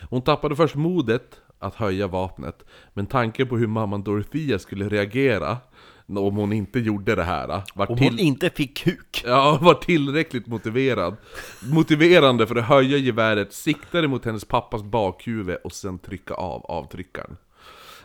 Hon 0.09 0.21
tappade 0.21 0.55
först 0.55 0.75
modet 0.75 1.41
att 1.59 1.75
höja 1.75 2.07
vapnet, 2.07 2.65
men 2.93 3.05
tanken 3.05 3.47
på 3.47 3.57
hur 3.57 3.67
mamman 3.67 4.03
Dorothea 4.03 4.59
skulle 4.59 4.89
reagera 4.89 5.57
om 6.17 6.35
hon 6.35 6.53
inte 6.53 6.79
gjorde 6.79 7.15
det 7.15 7.23
här 7.23 7.61
var, 7.75 7.91
Om 7.91 7.97
till, 7.97 8.09
hon 8.09 8.19
inte 8.19 8.49
fick 8.49 8.77
kuk. 8.77 9.23
ja, 9.25 9.59
var 9.61 9.73
tillräckligt 9.73 10.47
motiverad. 10.47 11.15
Motiverande 11.71 12.47
för 12.47 12.55
att 12.55 12.65
höja 12.65 12.97
geväret, 12.97 13.53
sikta 13.53 14.01
det 14.01 14.07
mot 14.07 14.25
hennes 14.25 14.45
pappas 14.45 14.83
bakhuvud 14.83 15.57
och 15.63 15.71
sen 15.71 15.99
trycka 15.99 16.33
av 16.33 16.65
avtryckaren. 16.65 17.37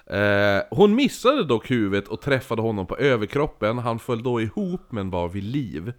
Eh, 0.06 0.62
hon 0.70 0.94
missade 0.94 1.44
dock 1.44 1.70
huvudet 1.70 2.08
och 2.08 2.20
träffade 2.20 2.62
honom 2.62 2.86
på 2.86 2.96
överkroppen, 2.96 3.78
han 3.78 3.98
föll 3.98 4.22
då 4.22 4.40
ihop 4.40 4.80
men 4.90 5.10
var 5.10 5.28
vid 5.28 5.44
liv. 5.44 5.92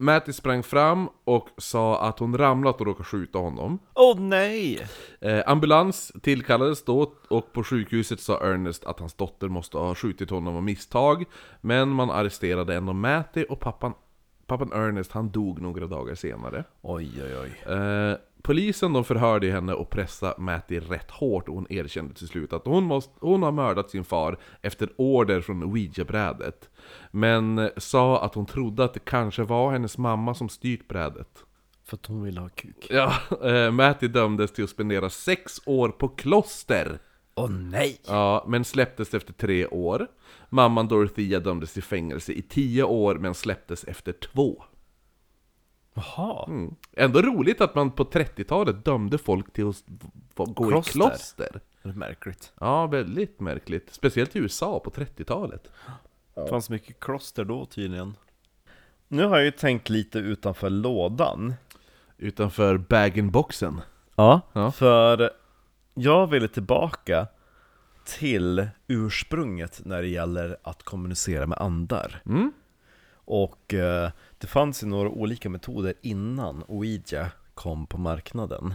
Matty 0.00 0.32
sprang 0.32 0.62
fram 0.62 1.08
och 1.24 1.48
sa 1.56 2.00
att 2.08 2.18
hon 2.18 2.38
ramlat 2.38 2.80
och 2.80 2.86
råkat 2.86 3.06
skjuta 3.06 3.38
honom. 3.38 3.78
Åh 3.94 4.20
nej! 4.20 4.86
Eh, 5.20 5.42
ambulans 5.46 6.12
tillkallades 6.22 6.84
då 6.84 7.14
och 7.28 7.52
på 7.52 7.64
sjukhuset 7.64 8.20
sa 8.20 8.40
Ernest 8.40 8.84
att 8.84 9.00
hans 9.00 9.14
dotter 9.14 9.48
måste 9.48 9.78
ha 9.78 9.94
skjutit 9.94 10.30
honom 10.30 10.56
av 10.56 10.62
misstag. 10.62 11.24
Men 11.60 11.88
man 11.88 12.10
arresterade 12.10 12.74
ändå 12.74 12.92
Matty 12.92 13.44
och 13.44 13.60
pappan, 13.60 13.94
pappan 14.46 14.72
Ernest 14.72 15.12
han 15.12 15.30
dog 15.30 15.60
några 15.60 15.86
dagar 15.86 16.14
senare. 16.14 16.64
Oj 16.82 17.22
oj 17.22 17.36
oj. 17.36 17.74
Eh, 17.74 18.16
polisen 18.42 18.92
de 18.92 19.04
förhörde 19.04 19.50
henne 19.50 19.72
och 19.72 19.90
pressade 19.90 20.34
Matty 20.38 20.80
rätt 20.80 21.10
hårt 21.10 21.48
och 21.48 21.54
hon 21.54 21.72
erkände 21.72 22.14
till 22.14 22.28
slut 22.28 22.52
att 22.52 22.66
hon, 22.66 22.84
måste, 22.84 23.12
hon 23.20 23.42
har 23.42 23.52
mördat 23.52 23.90
sin 23.90 24.04
far 24.04 24.38
efter 24.62 24.88
order 24.96 25.40
från 25.40 25.62
Ouija-brädet. 25.62 26.70
Men 27.10 27.58
eh, 27.58 27.68
sa 27.76 28.24
att 28.24 28.34
hon 28.34 28.46
trodde 28.46 28.84
att 28.84 28.94
det 28.94 29.04
kanske 29.04 29.42
var 29.42 29.72
hennes 29.72 29.98
mamma 29.98 30.34
som 30.34 30.48
styrt 30.48 30.88
brädet. 30.88 31.44
För 31.84 31.96
att 31.96 32.06
hon 32.06 32.22
vill 32.22 32.38
ha 32.38 32.48
kuk. 32.48 32.86
Ja, 32.90 33.14
eh, 33.44 33.70
Matty 33.70 34.08
dömdes 34.08 34.52
till 34.52 34.64
att 34.64 34.70
spendera 34.70 35.10
sex 35.10 35.60
år 35.66 35.88
på 35.88 36.08
kloster. 36.08 36.98
Åh 37.34 37.50
nej! 37.50 38.00
Ja, 38.06 38.44
men 38.48 38.64
släpptes 38.64 39.14
efter 39.14 39.32
tre 39.32 39.66
år. 39.66 40.06
Mamman 40.48 40.88
Dorothea 40.88 41.40
dömdes 41.40 41.72
till 41.72 41.82
fängelse 41.82 42.32
i 42.32 42.42
tio 42.42 42.82
år, 42.82 43.14
men 43.14 43.34
släpptes 43.34 43.84
efter 43.84 44.12
två. 44.12 44.64
Jaha. 46.16 46.44
Mm. 46.48 46.74
Ändå 46.92 47.22
roligt 47.22 47.60
att 47.60 47.74
man 47.74 47.90
på 47.90 48.04
30-talet 48.04 48.84
dömde 48.84 49.18
folk 49.18 49.52
till 49.52 49.68
att 49.68 49.84
gå 50.34 50.70
Kloster. 50.70 50.90
i 50.90 50.92
kloster. 50.92 51.60
Märkligt. 51.82 52.52
Ja, 52.60 52.86
väldigt 52.86 53.40
märkligt. 53.40 53.94
Speciellt 53.94 54.36
i 54.36 54.38
USA 54.38 54.80
på 54.80 54.90
30-talet. 54.90 55.72
Det 56.34 56.48
fanns 56.48 56.70
mycket 56.70 57.00
kloster 57.00 57.44
då 57.44 57.66
tydligen. 57.66 58.16
Nu 59.08 59.24
har 59.24 59.36
jag 59.36 59.44
ju 59.44 59.50
tänkt 59.50 59.88
lite 59.88 60.18
utanför 60.18 60.70
lådan. 60.70 61.54
Utanför 62.18 62.78
bag-in-boxen. 62.78 63.80
Ja. 64.16 64.40
Ja. 64.52 64.72
För 64.72 65.30
jag 65.94 66.26
ville 66.26 66.48
tillbaka 66.48 67.26
till 68.18 68.68
ursprunget 68.86 69.80
när 69.84 70.02
det 70.02 70.08
gäller 70.08 70.56
att 70.62 70.82
kommunicera 70.82 71.46
med 71.46 71.58
andar. 71.58 72.22
Mm. 72.26 72.52
Och 73.14 73.42
Och 73.42 73.74
eh, 73.74 74.10
det 74.40 74.46
fanns 74.46 74.82
ju 74.82 74.86
några 74.86 75.08
olika 75.08 75.50
metoder 75.50 75.94
innan 76.02 76.64
Ouija 76.68 77.30
kom 77.54 77.86
på 77.86 77.98
marknaden. 77.98 78.74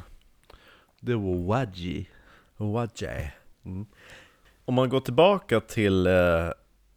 det 0.99 1.15
var 1.15 1.47
Waji. 1.47 2.09
Ouija. 2.57 3.31
Mm. 3.65 3.85
Om 4.65 4.73
man 4.73 4.89
går 4.89 4.99
tillbaka 4.99 5.59
till 5.59 6.07
eh, 6.07 6.49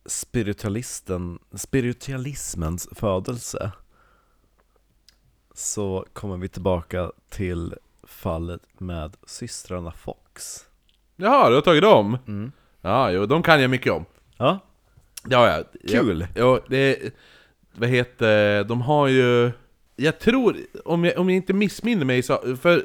spiritualisten, 0.07 1.39
spiritualismens 1.53 2.89
födelse 2.93 3.73
så 5.55 6.07
kommer 6.13 6.37
vi 6.37 6.49
tillbaka 6.49 7.13
till 7.29 7.75
fallet 8.03 8.63
med 8.79 9.17
systrarna 9.27 9.93
Fox. 9.93 10.65
Jaha, 11.17 11.49
du 11.49 11.55
har 11.55 11.63
tagit 11.63 11.83
dem? 11.83 12.19
Mm. 12.27 12.53
Ja, 12.81 13.11
jo, 13.11 13.27
de 13.27 13.43
kan 13.43 13.61
jag 13.61 13.71
mycket 13.71 13.93
om. 13.93 14.05
Ja, 14.37 14.59
Ja, 15.29 15.49
ja. 15.49 15.65
Kul. 15.89 16.27
Ja, 16.35 16.41
ja, 16.43 16.61
det... 16.69 17.15
Vad 17.79 17.89
heter... 17.89 18.65
De 18.65 18.81
har 18.81 19.09
ju... 19.09 19.51
Jag 19.97 20.19
tror, 20.19 20.57
om 20.85 21.05
jag, 21.05 21.19
om 21.19 21.31
jag 21.31 21.37
inte 21.37 21.53
missminner 21.53 22.05
mig, 22.05 22.23
så, 22.23 22.57
för 22.61 22.83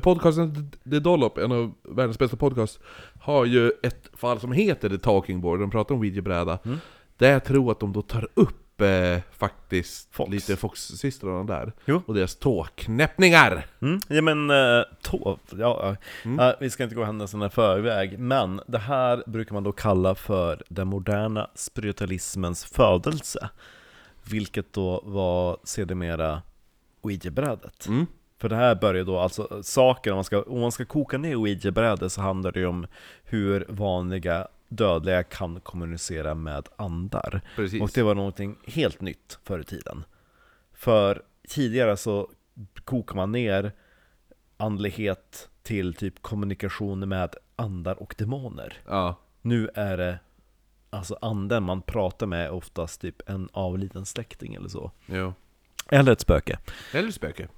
podcasten 0.00 0.70
The 0.90 0.98
Dollop, 0.98 1.38
en 1.38 1.52
av 1.52 1.72
världens 1.82 2.18
bästa 2.18 2.36
podcast, 2.36 2.80
har 3.20 3.44
ju 3.44 3.72
ett 3.82 4.10
fall 4.14 4.40
som 4.40 4.52
heter 4.52 4.88
The 4.88 4.98
Talking 4.98 5.40
Board, 5.40 5.60
de 5.60 5.70
pratar 5.70 5.94
om 5.94 6.00
Ouija-bräda. 6.00 6.58
Mm. 6.64 6.78
Där 7.16 7.32
jag 7.32 7.44
tror 7.44 7.72
att 7.72 7.80
de 7.80 7.92
då 7.92 8.02
tar 8.02 8.28
upp 8.34 8.80
eh, 8.80 9.20
faktiskt 9.38 10.14
Fox. 10.14 10.30
lite 10.30 10.56
Fox-systrarna 10.56 11.44
där. 11.44 11.72
Jo. 11.84 12.02
Och 12.06 12.14
deras 12.14 12.36
tåknäppningar! 12.36 13.66
mm. 13.80 14.00
ja 14.08 14.22
men 14.22 14.50
eh, 14.50 14.82
tå, 15.02 15.38
ja. 15.58 15.96
Mm. 16.24 16.38
Ja, 16.38 16.56
vi 16.60 16.70
ska 16.70 16.84
inte 16.84 16.96
gå 16.96 17.04
händelserna 17.04 17.46
i 17.46 17.50
förväg, 17.50 18.18
men 18.18 18.60
det 18.66 18.78
här 18.78 19.22
brukar 19.26 19.54
man 19.54 19.64
då 19.64 19.72
kalla 19.72 20.14
för 20.14 20.62
den 20.68 20.88
moderna 20.88 21.50
spiritualismens 21.54 22.64
födelse. 22.64 23.48
Vilket 24.30 24.72
då 24.72 25.02
var 25.04 25.58
sedermera 25.64 26.42
Ouija-brädet. 27.02 27.86
Mm. 27.86 28.06
För 28.38 28.48
det 28.48 28.56
här 28.56 28.74
börjar 28.74 29.04
då, 29.04 29.18
alltså 29.18 29.62
saker, 29.62 30.10
om 30.10 30.16
man 30.16 30.24
ska, 30.24 30.42
om 30.42 30.60
man 30.60 30.72
ska 30.72 30.84
koka 30.84 31.18
ner 31.18 31.36
ouija-brädor 31.36 32.08
så 32.08 32.20
handlar 32.20 32.52
det 32.52 32.60
ju 32.60 32.66
om 32.66 32.86
hur 33.24 33.66
vanliga 33.68 34.48
dödliga 34.68 35.22
kan 35.22 35.60
kommunicera 35.60 36.34
med 36.34 36.68
andar. 36.76 37.40
Precis. 37.56 37.82
Och 37.82 37.90
det 37.94 38.02
var 38.02 38.14
någonting 38.14 38.56
helt 38.66 39.00
nytt 39.00 39.38
förr 39.44 39.58
i 39.58 39.64
tiden. 39.64 40.04
För 40.72 41.22
tidigare 41.48 41.96
så 41.96 42.28
kokar 42.84 43.16
man 43.16 43.32
ner 43.32 43.72
andlighet 44.56 45.48
till 45.62 45.94
typ 45.94 46.22
kommunikation 46.22 47.08
med 47.08 47.34
andar 47.56 48.02
och 48.02 48.14
demoner. 48.18 48.76
Ja. 48.86 49.16
Nu 49.42 49.70
är 49.74 49.96
det 49.96 50.18
Alltså 50.92 51.18
anden 51.20 51.62
man 51.62 51.82
pratar 51.82 52.26
med 52.26 52.44
är 52.46 52.50
oftast 52.50 53.00
typ 53.00 53.28
en 53.28 53.48
avliden 53.52 54.06
släkting 54.06 54.54
eller 54.54 54.68
så. 54.68 54.90
Jo. 55.06 55.34
Eller 55.88 56.12
ett 56.12 56.20
spöke. 56.20 56.58
Eller 56.92 57.10
spöke. 57.10 57.48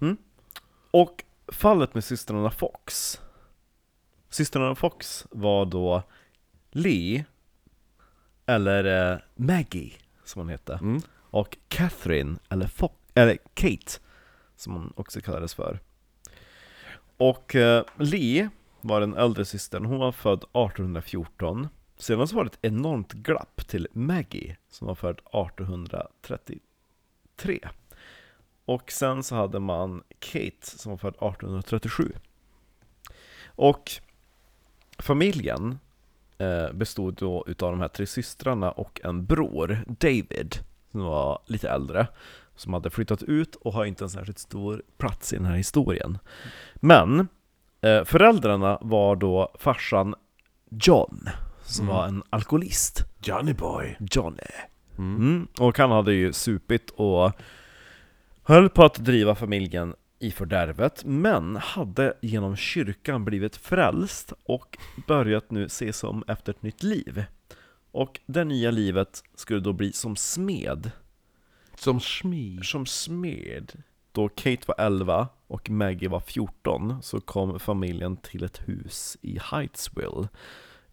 Och 0.91 1.24
fallet 1.53 1.95
med 1.95 2.05
systrarna 2.05 2.51
Fox 2.51 3.20
Systrarna 4.28 4.74
Fox 4.74 5.26
var 5.30 5.66
då 5.66 6.03
Lee 6.70 7.24
Eller 8.47 9.12
eh, 9.12 9.18
Maggie 9.35 9.93
som 10.24 10.41
hon 10.41 10.49
hette 10.49 10.72
Mm. 10.82 11.01
Och 11.14 11.57
Catherine, 11.68 12.37
eller, 12.49 12.66
Fo- 12.66 12.93
eller 13.14 13.39
Kate 13.55 13.93
Som 14.57 14.72
hon 14.72 14.93
också 14.97 15.20
kallades 15.20 15.55
för 15.55 15.80
Och 17.16 17.55
eh, 17.55 17.85
Lee 17.99 18.49
var 18.80 19.01
den 19.01 19.14
äldre 19.16 19.45
systern, 19.45 19.85
hon 19.85 19.99
var 19.99 20.12
född 20.12 20.39
1814 20.39 21.68
sedan 21.97 22.28
så 22.28 22.36
var 22.36 22.45
det 22.45 22.51
ett 22.51 22.59
enormt 22.62 23.12
glapp 23.12 23.68
till 23.68 23.88
Maggie 23.92 24.57
som 24.68 24.86
var 24.86 24.95
född 24.95 25.18
1833 25.18 27.61
Och 28.64 28.92
sen 28.92 29.22
så 29.22 29.34
hade 29.34 29.61
man 29.61 30.03
Kate 30.18 30.57
som 30.61 30.90
var 30.90 30.99
född 30.99 31.14
1837 31.14 32.12
Och 33.47 33.90
familjen 34.99 35.78
eh, 36.38 36.72
bestod 36.72 37.14
då 37.14 37.45
utav 37.47 37.70
de 37.70 37.80
här 37.80 37.88
tre 37.88 38.07
systrarna 38.07 38.70
och 38.70 39.01
en 39.05 39.26
bror, 39.26 39.84
David, 39.86 40.55
som 40.90 41.01
var 41.01 41.42
lite 41.47 41.70
äldre 41.70 42.07
som 42.57 42.74
hade 42.74 42.90
flyttat 42.90 43.22
ut 43.22 43.55
och 43.55 43.72
har 43.72 43.84
inte 43.84 44.05
en 44.05 44.11
särskilt 44.11 44.38
stor 44.38 44.82
plats 44.97 45.32
i 45.32 45.36
den 45.36 45.45
här 45.45 45.57
historien. 45.57 46.18
Men 46.74 47.28
eh, 47.80 48.05
föräldrarna 48.05 48.78
var 48.80 49.16
då 49.16 49.53
farsan 49.59 50.14
John, 50.70 51.28
som 51.65 51.85
Mm. 51.85 51.97
var 51.97 52.07
en 52.07 52.23
alkoholist. 52.31 53.05
Johnny 53.23 53.53
boy. 53.53 53.97
Johnny. 54.11 54.39
Mm. 54.99 55.17
Mm. 55.17 55.49
Och 55.59 55.79
han 55.79 55.91
hade 55.91 56.12
ju 56.15 56.33
supit 56.33 56.91
och 56.91 57.33
höll 58.43 58.69
på 58.71 58.85
att 58.85 58.95
driva 58.95 59.35
familjen 59.35 59.95
i 60.19 60.31
fördärvet, 60.31 61.05
men 61.05 61.57
hade 61.57 62.15
genom 62.23 62.57
kyrkan 62.57 63.25
blivit 63.25 63.57
frälst 63.57 64.33
och 64.45 64.79
börjat 65.07 65.51
nu 65.51 65.69
se 65.69 65.93
som 65.93 66.25
efter 66.29 66.53
ett 66.53 66.62
nytt 66.62 66.83
liv. 66.83 67.25
Och 67.93 68.21
det 68.27 68.45
nya 68.45 68.71
livet 68.71 69.23
skulle 69.35 69.61
då 69.61 69.73
bli 69.73 69.93
som 69.93 70.17
smed. 70.17 70.91
Som 71.77 72.01
smi. 72.01 72.61
Som 72.62 72.87
smed. 72.87 73.73
Då 74.12 74.29
Kate 74.29 74.65
var 74.67 74.75
11 74.79 75.29
och 75.47 75.71
Maggie 75.71 76.09
var 76.09 76.21
14 76.21 77.03
så 77.03 77.21
kom 77.21 77.61
familjen 77.61 78.17
till 78.17 78.45
ett 78.45 78.69
hus 78.69 79.17
i 79.23 79.39
Heightsville 79.43 80.29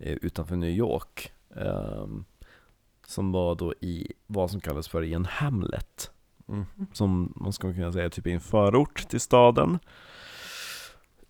utanför 0.02 0.56
New 0.56 0.70
York. 0.70 1.32
ehm, 1.56 2.26
som 3.08 3.32
var 3.32 3.56
då 3.56 3.74
i 3.80 4.14
vad 4.28 4.52
som 4.52 4.62
kallas 4.62 4.88
för 4.88 5.04
en 5.04 5.26
hamlet. 5.26 6.12
Mm. 6.48 6.66
Som 6.94 7.34
man 7.36 7.54
skulle 7.54 7.74
kunna 7.74 7.92
säga 7.92 8.10
typ 8.10 8.28
i 8.28 8.32
en 8.32 8.42
förort 8.42 9.10
till 9.10 9.20
staden. 9.20 9.80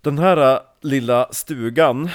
Den 0.02 0.18
här 0.18 0.56
äh, 0.56 0.60
lilla 0.82 1.28
stugan 1.32 2.10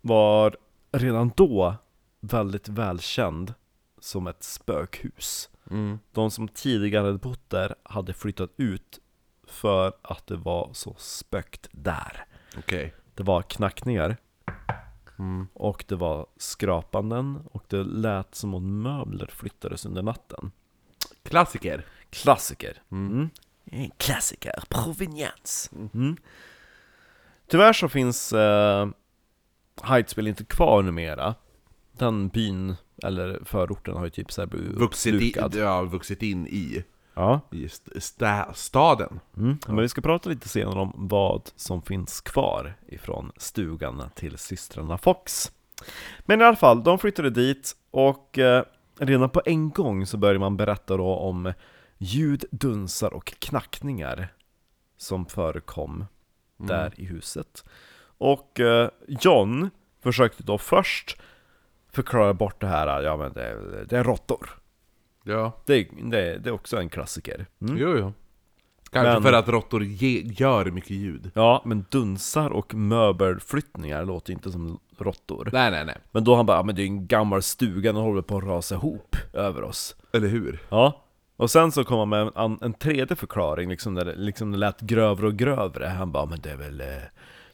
var 0.00 0.56
redan 0.92 1.32
då 1.36 1.74
väldigt 2.20 2.68
välkänd 2.68 3.54
som 4.00 4.26
ett 4.26 4.42
spökhus. 4.42 5.50
Mm. 5.70 5.98
De 6.12 6.30
som 6.30 6.48
tidigare 6.48 7.06
hade 7.06 7.18
bott 7.18 7.50
där 7.50 7.74
hade 7.82 8.12
flyttat 8.12 8.50
ut 8.56 8.98
för 9.46 9.92
att 10.02 10.26
det 10.26 10.36
var 10.36 10.70
så 10.72 10.94
spökt 10.98 11.68
där. 11.72 12.24
Okej. 12.58 12.94
Det 13.14 13.22
var 13.22 13.42
knackningar 13.42 14.16
Mm. 15.18 15.46
och 15.52 15.84
det 15.88 15.96
var 15.96 16.26
skrapanden 16.36 17.42
och 17.52 17.64
det 17.68 17.84
lät 17.84 18.34
som 18.34 18.54
om 18.54 18.82
möbler 18.82 19.26
flyttades 19.26 19.86
under 19.86 20.02
natten. 20.02 20.50
Klassiker. 21.22 21.86
Klassiker. 22.10 22.82
Mm. 22.90 23.30
Mm. 23.72 23.90
Klassiker, 23.96 24.64
proveniens. 24.68 25.70
Mm. 25.94 26.16
Tyvärr 27.46 27.72
så 27.72 27.88
finns 27.88 28.32
eh, 28.32 28.88
Hydesville 29.82 30.30
inte 30.30 30.44
kvar 30.44 30.82
numera. 30.82 31.34
Den 31.92 32.28
byn, 32.28 32.74
eller 33.02 33.40
förorten, 33.44 33.96
har 33.96 34.04
ju 34.04 34.10
typ 34.10 34.32
såhär 34.32 34.46
blivit 34.46 34.72
Vuxit, 34.72 35.14
i, 35.14 35.34
ja, 35.52 35.82
vuxit 35.82 36.22
in 36.22 36.46
i, 36.46 36.84
Ja. 37.14 37.40
i 37.50 37.64
st- 37.64 38.00
sta, 38.00 38.54
staden. 38.54 39.20
Mm. 39.36 39.58
Men 39.66 39.76
vi 39.76 39.88
ska 39.88 40.00
prata 40.00 40.30
lite 40.30 40.48
senare 40.48 40.80
om 40.80 40.92
vad 40.96 41.50
som 41.56 41.82
finns 41.82 42.20
kvar 42.20 42.74
ifrån 42.86 43.32
stugan 43.36 44.02
till 44.14 44.38
systrarna 44.38 44.98
Fox. 44.98 45.52
Men 46.20 46.40
i 46.40 46.44
alla 46.44 46.56
fall, 46.56 46.82
de 46.82 46.98
flyttade 46.98 47.30
dit 47.30 47.76
och 47.90 48.38
eh, 48.38 48.64
redan 48.98 49.30
på 49.30 49.42
en 49.44 49.70
gång 49.70 50.06
så 50.06 50.16
börjar 50.16 50.38
man 50.38 50.56
berätta 50.56 50.96
då 50.96 51.14
om 51.14 51.52
ljud, 51.98 52.44
dunsar 52.50 53.14
och 53.14 53.26
knackningar 53.26 54.28
som 54.96 55.26
förekom 55.26 56.04
där 56.56 56.92
i 56.96 57.04
huset. 57.04 57.64
Och 58.18 58.60
eh, 58.60 58.90
John 59.08 59.70
försökte 60.02 60.42
då 60.42 60.58
först 60.58 61.20
förklara 61.92 62.34
bort 62.34 62.60
det 62.60 62.66
här, 62.66 63.02
ja 63.02 63.16
men 63.16 63.32
det, 63.32 63.84
det 63.88 63.98
är 63.98 64.04
råttor. 64.04 64.50
Ja. 65.24 65.52
Det, 65.66 65.88
det, 66.02 66.38
det 66.38 66.48
är 66.48 66.50
också 66.50 66.76
en 66.76 66.88
klassiker. 66.88 67.46
Mm. 67.62 67.76
Jo, 67.78 67.96
jo. 67.98 68.12
Kanske 68.90 69.12
Men- 69.12 69.22
för 69.22 69.32
att 69.32 69.48
råttor 69.48 69.84
ge, 69.84 70.20
gör 70.24 70.64
mycket 70.70 70.90
ljud. 70.90 71.30
Ja, 71.34 71.62
men 71.64 71.84
dunsar 71.90 72.50
och 72.50 72.74
möbelflyttningar 72.74 74.04
låter 74.04 74.32
inte 74.32 74.52
som 74.52 74.78
råttor. 74.98 75.48
Nej, 75.52 75.70
nej, 75.70 75.84
nej. 75.84 75.96
Men 76.12 76.24
då 76.24 76.36
han 76.36 76.46
bara, 76.46 76.56
"Ja, 76.56 76.62
men 76.62 76.74
det 76.74 76.82
är 76.82 76.86
en 76.86 77.06
gammal 77.06 77.42
stuga, 77.42 77.92
den 77.92 78.02
håller 78.02 78.22
på 78.22 78.36
att 78.36 78.44
rasa 78.44 78.74
ihop 78.74 79.16
över 79.32 79.62
oss. 79.62 79.96
Eller 80.12 80.28
hur? 80.28 80.58
Ja. 80.68 81.00
Och 81.36 81.50
sen 81.50 81.72
så 81.72 81.84
kom 81.84 81.98
han 81.98 82.08
med 82.08 82.20
en, 82.22 82.30
an- 82.34 82.58
en 82.62 82.72
tredje 82.74 83.16
förklaring, 83.16 83.68
liksom 83.70 83.94
när 83.94 84.04
det, 84.04 84.14
liksom 84.16 84.52
det 84.52 84.58
lät 84.58 84.80
grövre 84.80 85.26
och 85.26 85.34
grövre. 85.36 85.86
Han 85.86 86.12
bara, 86.12 86.26
men 86.26 86.40
det 86.40 86.50
är 86.50 86.56
väl, 86.56 86.80
eh, 86.80 86.86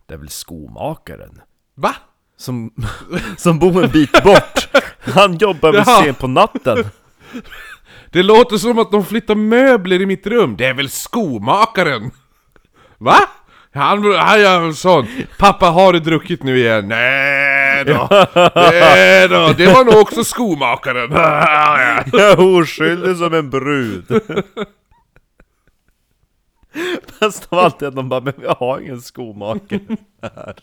det 0.06 0.14
är 0.14 0.18
väl 0.18 0.28
skomakaren. 0.28 1.40
Va? 1.74 1.94
Som, 2.36 2.74
som 3.36 3.58
bor 3.58 3.84
en 3.84 3.90
bit 3.90 4.12
bort. 4.24 4.68
Han 5.00 5.36
jobbar 5.38 5.72
väl 5.72 5.84
sent 6.04 6.18
på 6.18 6.26
natten. 6.28 6.76
Det 8.10 8.22
låter 8.22 8.56
som 8.56 8.78
att 8.78 8.90
de 8.90 9.04
flyttar 9.04 9.34
möbler 9.34 10.00
i 10.00 10.06
mitt 10.06 10.26
rum. 10.26 10.56
Det 10.56 10.66
är 10.66 10.74
väl 10.74 10.90
skomakaren? 10.90 12.10
Va? 12.98 13.18
Han, 13.74 14.14
han 14.14 14.40
gör 14.40 14.60
väl 14.60 14.74
sånt. 14.74 15.08
Pappa, 15.38 15.66
har 15.66 15.92
du 15.92 16.00
druckit 16.00 16.42
nu 16.42 16.58
igen? 16.58 16.88
Nej 16.88 17.84
då. 17.84 18.08
Nej 18.54 19.28
då. 19.28 19.52
Det 19.56 19.66
var 19.66 19.84
nog 19.84 19.94
också 19.94 20.24
skomakaren. 20.24 21.12
Oskyldig 22.60 23.16
som 23.16 23.34
en 23.34 23.50
brud. 23.50 24.04
Bäst 27.20 27.46
av 27.50 27.58
allt 27.58 27.82
är 27.82 27.86
att 27.86 27.96
de 27.96 28.08
bara, 28.08 28.20
men 28.20 28.32
vi 28.36 28.46
har 28.58 28.80
ingen 28.80 29.00
skomakare 29.00 29.80
här. 30.22 30.54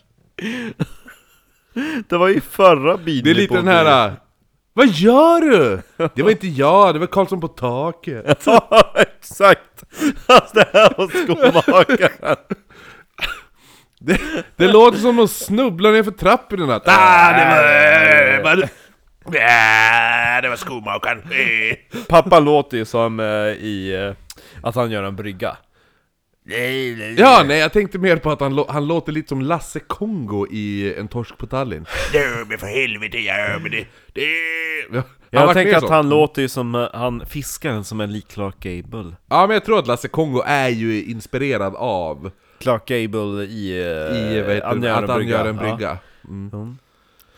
Det 2.08 2.16
var 2.16 2.28
ju 2.28 2.40
förra 2.40 2.96
bilen 2.96 3.24
Det 3.24 3.30
är 3.30 3.34
lite 3.34 3.54
den 3.54 3.68
här... 3.68 4.16
Vad 4.78 4.88
gör 4.88 5.40
du? 5.40 5.82
Det 6.14 6.22
var 6.22 6.30
inte 6.30 6.46
jag, 6.48 6.94
det 6.94 6.98
var 6.98 7.06
Karlsson 7.06 7.40
på 7.40 7.48
taket. 7.48 8.42
Ja, 8.46 8.94
exakt! 8.96 9.84
Alltså 10.26 10.54
det 10.54 10.68
här 10.72 10.94
var 10.96 11.08
skomakaren. 11.08 12.36
Det, 14.00 14.20
det 14.56 14.68
låter 14.68 14.98
som 14.98 15.18
att 15.18 15.30
snubbla 15.30 15.90
ner 15.90 16.02
för 16.02 16.10
trapporna. 16.10 16.80
Ah, 16.84 17.32
det 17.32 17.44
var... 17.44 18.56
Det 18.56 18.56
var, 18.56 18.68
Ah, 19.26 20.40
det 20.40 20.48
var 20.48 20.56
skomakaren. 20.56 21.22
Pappa 22.08 22.40
låter 22.40 22.76
ju 22.76 22.84
som 22.84 23.20
eh, 23.20 23.26
i 23.26 24.06
eh, 24.06 24.14
att 24.62 24.74
han 24.74 24.90
gör 24.90 25.02
en 25.02 25.16
brygga. 25.16 25.56
Ja, 27.16 27.42
nej 27.46 27.58
jag 27.58 27.72
tänkte 27.72 27.98
mer 27.98 28.16
på 28.16 28.30
att 28.30 28.40
han, 28.40 28.64
han 28.68 28.86
låter 28.86 29.12
lite 29.12 29.28
som 29.28 29.42
Lasse 29.42 29.80
Kongo 29.80 30.46
i 30.50 30.94
En 30.98 31.08
torsk 31.08 31.38
på 31.38 31.46
Tallinn. 31.46 31.86
Nej 32.14 32.44
men 32.48 32.58
för 32.58 32.66
helvete, 32.66 33.18
ja 33.18 33.58
men 33.62 33.70
det... 33.70 33.86
det... 34.12 34.22
Han 34.92 35.46
Jag 35.46 35.54
tänker 35.54 35.76
att 35.76 35.82
så. 35.82 35.92
han 35.92 36.08
låter 36.08 36.42
ju 36.42 36.48
som 36.48 36.74
eh, 36.74 36.88
han 36.92 37.26
fiskaren 37.26 37.84
som 37.84 38.00
är 38.00 38.06
lik 38.06 38.28
Clark 38.28 38.60
Gable. 38.60 39.12
Ja 39.28 39.46
men 39.46 39.54
jag 39.54 39.64
tror 39.64 39.78
att 39.78 39.86
Lasse 39.86 40.08
Kongo 40.08 40.42
är 40.46 40.68
ju 40.68 41.04
inspirerad 41.04 41.74
av 41.76 42.30
Clark 42.58 42.86
Gable 42.86 43.44
i, 43.44 43.70
eh, 43.80 44.16
i, 44.16 44.28
du, 44.28 44.86
gör 44.86 45.02
att 45.02 45.08
han 45.10 45.28
gör 45.28 45.44
en 45.46 45.56
Ja. 45.56 45.62
brygga. 45.62 45.98
Mm. 46.28 46.50
Mm. 46.52 46.78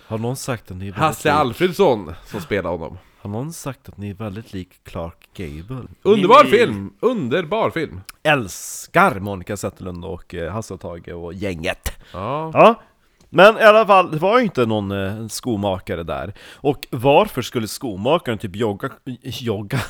Har 0.06 0.18
någon 0.18 0.36
sagt 0.36 0.64
det? 0.68 0.90
Hasse. 0.96 1.32
Alfredsson 1.32 2.14
som 2.24 2.40
spelar 2.40 2.70
honom. 2.70 2.98
Har 3.22 3.30
någon 3.30 3.52
sagt 3.52 3.88
att 3.88 3.96
ni 3.98 4.10
är 4.10 4.14
väldigt 4.14 4.52
lik 4.52 4.84
Clark 4.84 5.28
Gable? 5.34 5.86
Underbar 6.02 6.44
Ni 6.44 6.50
film! 6.50 6.92
Underbar 7.00 7.70
film! 7.70 8.00
Älskar 8.22 9.20
Monica 9.20 9.56
Zetterlund 9.56 10.04
och 10.04 10.34
eh, 10.34 10.52
Hasse 10.52 10.74
och 10.74 10.80
Tage 10.80 11.08
och 11.08 11.34
gänget! 11.34 11.92
Ja. 12.12 12.50
Ja, 12.54 12.82
men 13.30 13.58
i 13.58 13.62
alla 13.62 13.86
fall, 13.86 14.10
det 14.10 14.18
var 14.18 14.38
ju 14.38 14.44
inte 14.44 14.66
någon 14.66 14.90
eh, 14.90 15.26
skomakare 15.26 16.02
där. 16.02 16.34
Och 16.54 16.86
varför 16.90 17.42
skulle 17.42 17.68
skomakaren 17.68 18.38
typ 18.38 18.56
jogga, 18.56 18.90
jogga? 19.22 19.80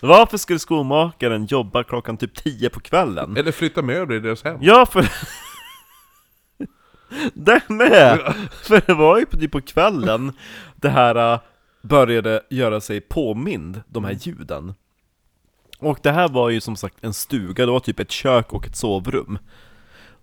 varför 0.00 0.36
skulle 0.36 0.58
skomakaren 0.58 1.46
jobba 1.46 1.84
klockan 1.84 2.16
typ 2.16 2.34
10 2.34 2.70
på 2.70 2.80
kvällen? 2.80 3.36
Eller 3.36 3.52
flytta 3.52 3.82
möbler 3.82 4.16
i 4.16 4.20
deras 4.20 4.44
hem. 4.44 4.58
Ja, 4.60 4.86
för... 4.86 5.08
det 7.34 7.68
med! 7.68 8.34
För 8.62 8.82
det 8.86 8.94
var 8.94 9.18
ju 9.18 9.26
på, 9.26 9.36
typ 9.36 9.52
på 9.52 9.60
kvällen 9.60 10.32
det 10.76 10.88
här 10.88 11.32
äh, 11.32 11.40
började 11.84 12.42
göra 12.50 12.80
sig 12.80 13.00
påmind, 13.00 13.82
de 13.86 14.04
här 14.04 14.12
ljuden. 14.12 14.74
Och 15.78 15.98
det 16.02 16.10
här 16.12 16.28
var 16.28 16.50
ju 16.50 16.60
som 16.60 16.76
sagt 16.76 17.04
en 17.04 17.14
stuga, 17.14 17.66
det 17.66 17.72
var 17.72 17.80
typ 17.80 18.00
ett 18.00 18.10
kök 18.10 18.52
och 18.52 18.66
ett 18.66 18.76
sovrum. 18.76 19.38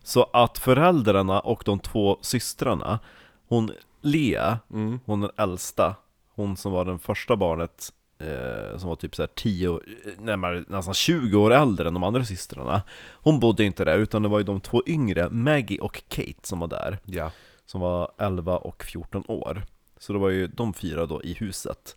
Så 0.04 0.24
att 0.34 0.58
föräldrarna 0.58 1.40
och 1.40 1.64
de 1.66 1.80
två 1.80 2.18
systrarna, 2.22 3.00
hon 3.48 3.72
Lea, 4.02 4.60
Mm. 4.74 5.00
hon 5.06 5.22
den 5.22 5.32
äldsta, 5.38 5.96
hon 6.36 6.58
som 6.58 6.72
var 6.72 6.86
den 6.86 7.00
första 7.00 7.36
barnet, 7.36 7.94
eh, 8.20 8.78
som 8.78 8.90
var 8.90 8.96
typ 8.96 9.16
såhär 9.16 9.30
10, 9.36 9.80
närmare, 10.20 10.64
nästan 10.68 10.94
20 10.94 11.38
år 11.38 11.54
äldre 11.54 11.88
än 11.88 11.94
de 11.94 12.04
andra 12.04 12.26
systrarna. 12.26 12.82
Hon 13.14 13.40
bodde 13.40 13.64
inte 13.64 13.86
där, 13.86 13.98
utan 13.98 14.24
det 14.24 14.30
var 14.30 14.40
ju 14.40 14.44
de 14.46 14.62
två 14.62 14.84
yngre, 14.86 15.30
Maggie 15.30 15.80
och 15.80 16.04
Kate, 16.08 16.34
som 16.42 16.60
var 16.60 16.68
där. 16.68 16.98
Ja. 17.06 17.32
Som 17.66 17.82
var 17.82 18.12
11 18.18 18.58
och 18.58 18.84
14 18.84 19.24
år. 19.28 19.64
Så 20.02 20.14
det 20.14 20.20
var 20.20 20.30
ju 20.30 20.48
de 20.48 20.74
fyra 20.74 21.06
då 21.06 21.24
i 21.24 21.34
huset. 21.34 21.96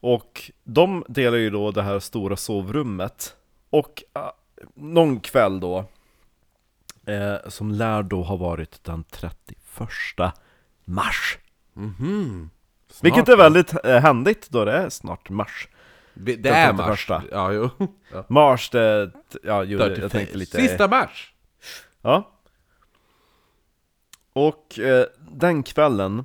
Och 0.00 0.50
de 0.64 1.04
delar 1.08 1.38
ju 1.38 1.50
då 1.50 1.70
det 1.70 1.82
här 1.82 2.00
stora 2.00 2.36
sovrummet. 2.36 3.36
Och 3.70 4.02
uh, 4.18 4.30
någon 4.74 5.20
kväll 5.20 5.60
då, 5.60 5.84
eh, 7.06 7.36
som 7.48 7.70
lär 7.70 8.02
då 8.02 8.22
ha 8.22 8.36
varit 8.36 8.84
den 8.84 9.04
31 9.04 9.58
mars. 10.84 11.38
Mhm. 11.72 12.50
Snart. 12.88 13.04
Vilket 13.04 13.28
är 13.28 13.36
väldigt 13.36 13.84
eh, 13.84 14.00
händigt 14.00 14.50
då 14.50 14.64
det 14.64 14.72
är 14.72 14.88
snart 14.88 15.30
mars. 15.30 15.68
Det, 16.14 16.36
det 16.36 16.48
är 16.48 16.72
31. 16.72 16.86
mars. 16.86 17.08
Ja, 17.30 17.52
jo. 17.52 17.70
Ja. 18.12 18.24
Mars, 18.28 18.70
det, 18.70 19.10
ja, 19.42 19.64
jo, 19.64 19.78
jag 19.78 19.88
31. 19.88 20.12
tänkte 20.12 20.38
lite... 20.38 20.56
Sista 20.56 20.88
mars! 20.88 21.34
Ja. 22.02 22.30
Och 24.32 24.78
eh, 24.78 25.06
den 25.18 25.62
kvällen, 25.62 26.24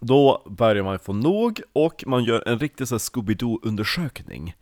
då 0.00 0.42
börjar 0.46 0.82
man 0.82 0.98
få 0.98 1.12
nog 1.12 1.60
och 1.72 2.04
man 2.06 2.24
gör 2.24 2.48
en 2.48 2.58
riktig 2.58 2.88
så 2.88 2.96
Scooby-Doo-undersökning. 2.96 4.54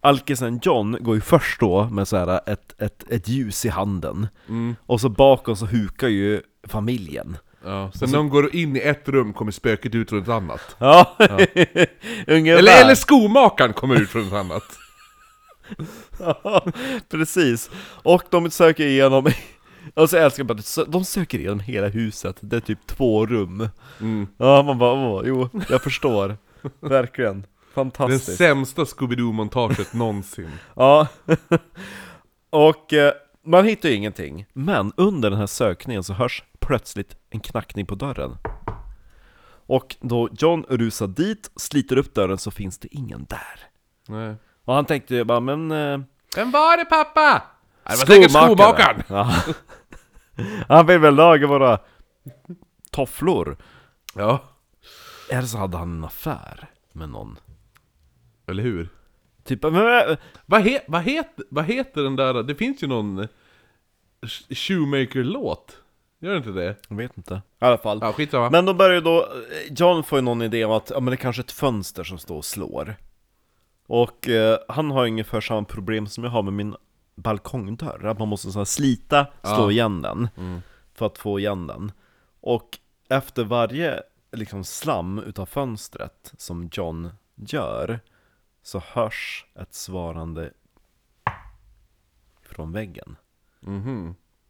Alkisen 0.00 0.60
John 0.62 0.96
går 1.00 1.14
ju 1.14 1.20
först 1.20 1.60
då 1.60 1.84
med 1.84 2.08
så 2.08 2.16
här 2.16 2.40
ett, 2.46 2.80
ett, 2.80 3.04
ett 3.10 3.28
ljus 3.28 3.64
i 3.64 3.68
handen. 3.68 4.28
Mm. 4.48 4.76
Och 4.86 5.00
så 5.00 5.08
bakom 5.08 5.56
så 5.56 5.66
hukar 5.66 6.08
ju 6.08 6.42
familjen. 6.66 7.36
Ja. 7.64 7.90
Sen 7.94 8.10
när 8.10 8.18
de 8.18 8.28
går 8.28 8.54
in 8.56 8.76
i 8.76 8.80
ett 8.80 9.08
rum 9.08 9.32
kommer 9.32 9.52
spöket 9.52 9.94
ut 9.94 10.08
från 10.08 10.22
ett 10.22 10.28
annat. 10.28 10.76
Ja, 10.78 11.16
ungefär. 12.26 12.58
Eller, 12.58 12.82
eller 12.82 12.94
skomakaren 12.94 13.72
kommer 13.72 14.00
ut 14.00 14.10
från 14.10 14.26
ett 14.26 14.32
annat. 14.32 14.64
Ja, 16.18 16.64
precis. 17.10 17.70
Och 18.02 18.22
de 18.30 18.50
söker 18.50 18.86
igenom, 18.86 19.26
alltså 19.94 20.16
jag 20.16 20.24
älskar 20.24 20.44
bara 20.44 20.58
att 20.58 20.92
de 20.92 21.04
söker 21.04 21.38
igenom 21.38 21.60
hela 21.60 21.88
huset, 21.88 22.36
det 22.40 22.56
är 22.56 22.60
typ 22.60 22.86
två 22.86 23.26
rum. 23.26 23.68
Mm. 24.00 24.26
Ja, 24.36 24.62
man 24.62 24.78
bara 24.78 24.92
åh, 24.92 25.22
jo, 25.26 25.48
jag 25.68 25.82
förstår. 25.82 26.36
Verkligen. 26.80 27.34
Den 27.40 27.90
Fantastiskt. 27.90 28.38
sämsta 28.38 28.82
Scooby-Doo-montaget 28.84 29.92
någonsin. 29.94 30.50
Ja. 30.76 31.06
Och 32.50 32.92
eh, 32.92 33.12
man 33.44 33.64
hittar 33.64 33.88
ju 33.88 33.94
ingenting. 33.94 34.46
Men 34.52 34.92
under 34.96 35.30
den 35.30 35.38
här 35.38 35.46
sökningen 35.46 36.04
så 36.04 36.12
hörs 36.12 36.42
plötsligt 36.58 37.16
en 37.30 37.40
knackning 37.40 37.86
på 37.86 37.94
dörren. 37.94 38.36
Och 39.66 39.96
då 40.00 40.28
John 40.38 40.64
rusar 40.68 41.06
dit, 41.06 41.50
sliter 41.56 41.96
upp 41.98 42.14
dörren 42.14 42.38
så 42.38 42.50
finns 42.50 42.78
det 42.78 42.88
ingen 42.94 43.26
där. 43.28 43.60
Nej. 44.08 44.34
Och 44.64 44.74
han 44.74 44.84
tänkte 44.84 45.14
ju 45.14 45.24
bara, 45.24 45.40
men... 45.40 45.70
Eh, 45.72 45.98
Vem 46.36 46.50
var 46.50 46.76
det 46.76 46.84
pappa? 46.84 47.42
Det 47.84 47.96
var 47.98 48.06
säkert 48.06 48.30
skomakaren! 48.30 49.02
Ja. 49.08 49.34
Han 50.68 50.86
vill 50.86 50.98
väl 50.98 51.14
laga 51.14 51.46
våra 51.46 51.78
tofflor. 52.90 53.56
Ja, 54.14 54.38
Eller 55.30 55.42
så 55.46 55.58
hade 55.58 55.76
han 55.76 55.92
en 55.96 56.04
affär 56.04 56.66
med 56.92 57.08
någon. 57.08 57.38
eller 58.46 58.62
hur? 58.62 58.88
Typ, 59.44 59.62
men, 59.62 60.16
Vad, 60.46 60.60
he, 60.62 60.80
vad, 60.88 61.02
het, 61.02 61.28
vad 61.50 61.64
heter 61.64 62.02
den 62.02 62.16
där, 62.16 62.42
det 62.42 62.54
finns 62.54 62.82
ju 62.82 62.86
någon 62.86 63.18
eh, 63.18 63.26
Sh- 64.22 64.54
Shoemaker-låt? 64.54 65.76
Gör 66.20 66.30
det 66.30 66.36
inte 66.36 66.50
det? 66.50 66.76
jag 66.88 66.96
vet 66.96 67.16
inte. 67.16 67.34
I 67.34 67.64
alla 67.64 67.78
fall. 67.78 67.98
Ja, 68.02 68.12
skitsamma. 68.12 68.50
Men 68.50 68.64
då 68.66 68.74
börjar 68.74 68.94
ju 68.94 69.00
då, 69.00 69.28
John 69.70 70.04
får 70.04 70.18
ju 70.18 70.22
någon 70.22 70.42
idé 70.42 70.64
om 70.64 70.72
att 70.72 70.90
ja, 70.90 71.00
men 71.00 71.10
det 71.10 71.16
kanske 71.16 71.40
är 71.42 71.44
ett 71.44 71.52
fönster 71.52 72.04
som 72.04 72.18
står 72.18 72.36
och 72.36 72.44
slår. 72.44 72.96
Och 73.86 74.28
eh, 74.28 74.58
han 74.68 74.90
har 74.90 75.04
ungefär 75.06 75.40
samma 75.40 75.64
problem 75.64 76.06
som 76.06 76.24
jag 76.24 76.30
har 76.30 76.42
med 76.42 76.52
min 76.52 76.74
balkongdörr, 77.14 78.04
att 78.06 78.18
man 78.18 78.28
måste 78.28 78.52
så 78.52 78.58
här 78.58 78.64
slita, 78.64 79.26
slå 79.42 79.50
Ja. 79.64 79.70
igen 79.70 80.02
den 80.02 80.28
Mm. 80.36 80.60
för 80.94 81.06
att 81.06 81.18
få 81.18 81.38
igen 81.38 81.66
den. 81.66 81.92
Och 82.40 82.78
efter 83.08 83.44
varje 83.44 84.02
liksom 84.32 84.64
slam 84.64 85.18
utav 85.18 85.46
fönstret 85.46 86.32
som 86.38 86.68
John 86.72 87.10
gör 87.34 88.00
så 88.62 88.82
hörs 88.92 89.46
ett 89.60 89.74
svarande 89.74 90.50
från 92.42 92.72
väggen. 92.72 93.16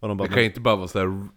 Och 0.00 0.08
de 0.08 0.16
bara, 0.16 0.28
Det 0.28 0.34
kan 0.34 0.42
ju 0.42 0.48
inte 0.48 0.60
bara 0.60 0.76
vara 0.76 0.88
sådär... 0.88 1.28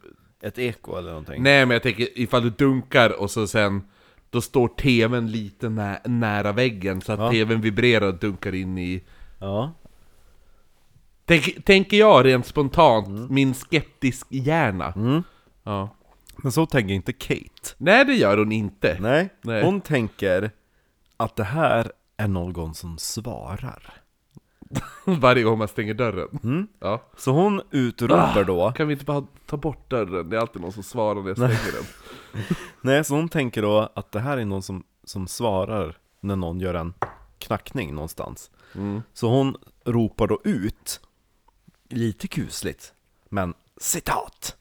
ett 0.41 0.57
eko 0.59 0.95
eller 0.95 1.09
någonting? 1.09 1.43
Nej 1.43 1.65
men 1.65 1.75
jag 1.75 1.83
tänker 1.83 2.19
ifall 2.19 2.41
du 2.43 2.49
dunkar 2.49 3.21
och 3.21 3.31
så 3.31 3.47
sen 3.47 3.87
Då 4.29 4.41
står 4.41 4.67
tvn 4.67 5.31
lite 5.31 5.69
nä 5.69 6.01
nära 6.05 6.51
väggen 6.51 7.01
så 7.01 7.11
att 7.13 7.19
Ja. 7.19 7.31
tvn 7.31 7.61
vibrerar 7.61 8.07
och 8.07 8.15
dunkar 8.19 8.55
in 8.55 8.77
i 8.77 9.03
Ja, 9.39 9.73
Tänk, 11.27 11.65
Tänker 11.65 11.97
jag 11.97 12.25
rent 12.25 12.45
spontant, 12.45 13.31
min 13.31 13.53
skeptisk 13.53 14.27
hjärna 14.29 14.93
mm. 14.95 15.23
Ja 15.63 15.89
men 16.43 16.51
så 16.51 16.65
tänker 16.65 16.93
inte 16.93 17.13
Kate. 17.13 17.75
Nej 17.77 18.05
det 18.05 18.13
gör 18.13 18.37
hon 18.37 18.51
inte 18.51 18.97
Nej, 18.99 19.29
Nej. 19.41 19.63
hon 19.63 19.81
tänker 19.81 20.51
att 21.17 21.35
det 21.35 21.43
här 21.43 21.91
är 22.17 22.27
någon 22.27 22.73
som 22.75 22.97
svarar. 22.97 23.93
Varje 25.05 25.43
gång 25.43 25.57
man 25.57 25.67
stänger 25.67 25.93
dörren 25.93 26.39
Mm. 26.43 26.67
Ja 26.79 27.01
Så 27.17 27.31
hon 27.31 27.61
utropar 27.71 28.41
Ah, 28.41 28.43
då, 28.43 28.71
Kan 28.71 28.87
vi 28.87 28.93
inte 28.93 29.05
bara 29.05 29.25
ta 29.45 29.57
bort 29.57 29.89
dörren? 29.89 30.29
Det 30.29 30.35
är 30.37 30.41
alltid 30.41 30.61
någon 30.61 30.71
som 30.71 30.83
svarar 30.83 31.21
när 31.21 31.27
jag 31.27 31.37
stänger 31.37 31.71
den 31.73 31.85
nej, 32.81 33.03
så 33.03 33.15
hon 33.15 33.29
tänker 33.29 33.61
då 33.61 33.89
att 33.95 34.11
det 34.11 34.19
här 34.19 34.37
är 34.37 34.45
någon 34.45 34.61
som, 34.63 34.83
som 35.03 35.27
svarar 35.27 35.97
när 36.19 36.35
någon 36.35 36.59
gör 36.59 36.73
en 36.73 36.93
knackning 37.39 37.95
någonstans. 37.95 38.51
mm. 38.75 39.01
Så 39.13 39.29
hon 39.29 39.55
ropar 39.85 40.27
då 40.27 40.41
ut, 40.43 41.01
lite 41.89 42.27
kusligt, 42.27 42.93
men 43.29 43.53
citat. 43.81 44.55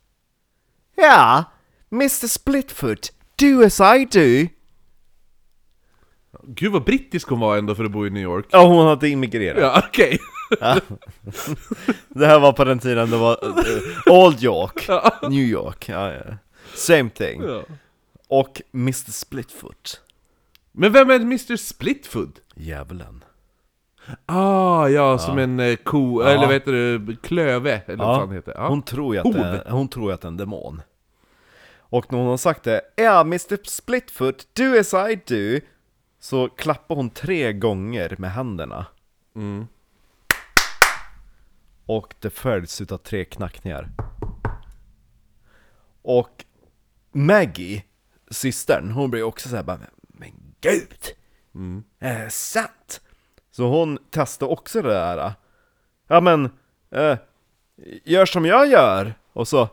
Ja, 0.96 1.44
Mr 1.90 2.26
Splitfoot, 2.26 3.12
do 3.36 3.62
as 3.66 3.80
I 3.80 4.04
do. 4.12 4.48
Gud 6.48 6.72
vad 6.72 6.84
brittisk 6.84 7.28
hon 7.28 7.40
var 7.40 7.56
ändå 7.58 7.74
för 7.74 7.84
att 7.84 7.90
bo 7.90 8.06
i 8.06 8.10
New 8.10 8.22
York 8.22 8.46
Ja, 8.50 8.66
hon 8.66 8.86
hade 8.86 9.08
immigrerat. 9.08 9.60
Ja 9.60 9.82
okej 9.88 10.18
Det 12.08 12.26
här 12.26 12.38
var 12.38 12.52
på 12.52 12.64
den 12.64 12.78
tiden 12.78 13.10
det 13.10 13.16
var 13.16 13.44
uh, 13.44 14.12
Old 14.24 14.42
York, 14.42 14.84
Ja. 14.88 15.18
New 15.22 15.44
York, 15.44 15.88
ja, 15.88 16.12
ja. 16.12 16.22
Same 16.74 17.10
thing. 17.10 17.42
Ja. 17.42 17.62
Och 18.28 18.62
Mr 18.74 19.10
Splitfoot, 19.12 20.00
Men 20.72 20.92
vem 20.92 21.10
är 21.10 21.14
Mr 21.20 21.56
Splitfoot? 21.56 22.40
djävulen. 22.54 23.24
Ah, 24.26 24.88
ja, 24.88 25.18
som 25.18 25.38
en 25.38 25.60
eh, 25.60 25.76
ko, 25.76 26.22
Ja. 26.22 26.28
eller 26.28 26.44
vad 26.46 26.54
heter 26.54 26.72
det, 26.72 27.16
klöve, 27.22 27.82
eller 27.86 28.04
vad 28.04 28.16
fan 28.20 28.32
heter 28.32 28.52
det? 28.52 28.58
Ja. 28.58 28.68
Hon 28.68 28.82
tror 28.82 29.14
ju 29.14 29.20
att 29.20 29.32
det 29.32 29.70
hon 29.70 29.88
tror 29.88 30.10
ju 30.10 30.14
att 30.14 30.20
det 30.20 30.26
är 30.26 30.30
en 30.30 30.36
demon. 30.36 30.82
Och 31.78 32.12
när 32.12 32.18
hon 32.18 32.28
har 32.28 32.36
sagt 32.36 32.62
det, 32.62 32.80
ja 32.96 33.20
Mr 33.20 33.58
Splitfoot, 33.64 34.48
do 34.54 34.78
as 34.80 34.94
I 34.94 35.20
do, 35.26 35.66
så 36.20 36.48
klappar 36.48 36.94
hon 36.94 37.10
tre 37.10 37.52
gånger 37.52 38.14
med 38.18 38.32
händerna. 38.32 38.86
Mm. 39.36 39.66
Och 41.86 42.14
det 42.20 42.30
följs 42.30 42.80
utav 42.80 42.98
tre 42.98 43.24
knackningar. 43.24 43.88
Och 46.02 46.44
Maggie, 47.12 47.84
systern, 48.30 48.90
hon 48.90 49.10
blir 49.10 49.22
också 49.22 49.48
såhär 49.48 49.62
bara 49.62 49.78
Men, 49.78 49.90
men 50.08 50.54
gud! 50.60 51.00
Mm. 51.54 51.84
Är 51.98 52.24
det 52.24 52.30
sant? 52.30 53.00
Så 53.56 53.68
hon 53.68 53.98
testar 54.10 54.46
också 54.46 54.82
det 54.82 54.88
där. 54.88 55.32
Ja 56.08 56.20
men, 56.20 56.50
eh, 56.90 57.18
gör 58.04 58.26
som 58.26 58.44
jag 58.44 58.66
gör! 58.66 59.14
Och 59.32 59.48
så 59.48 59.68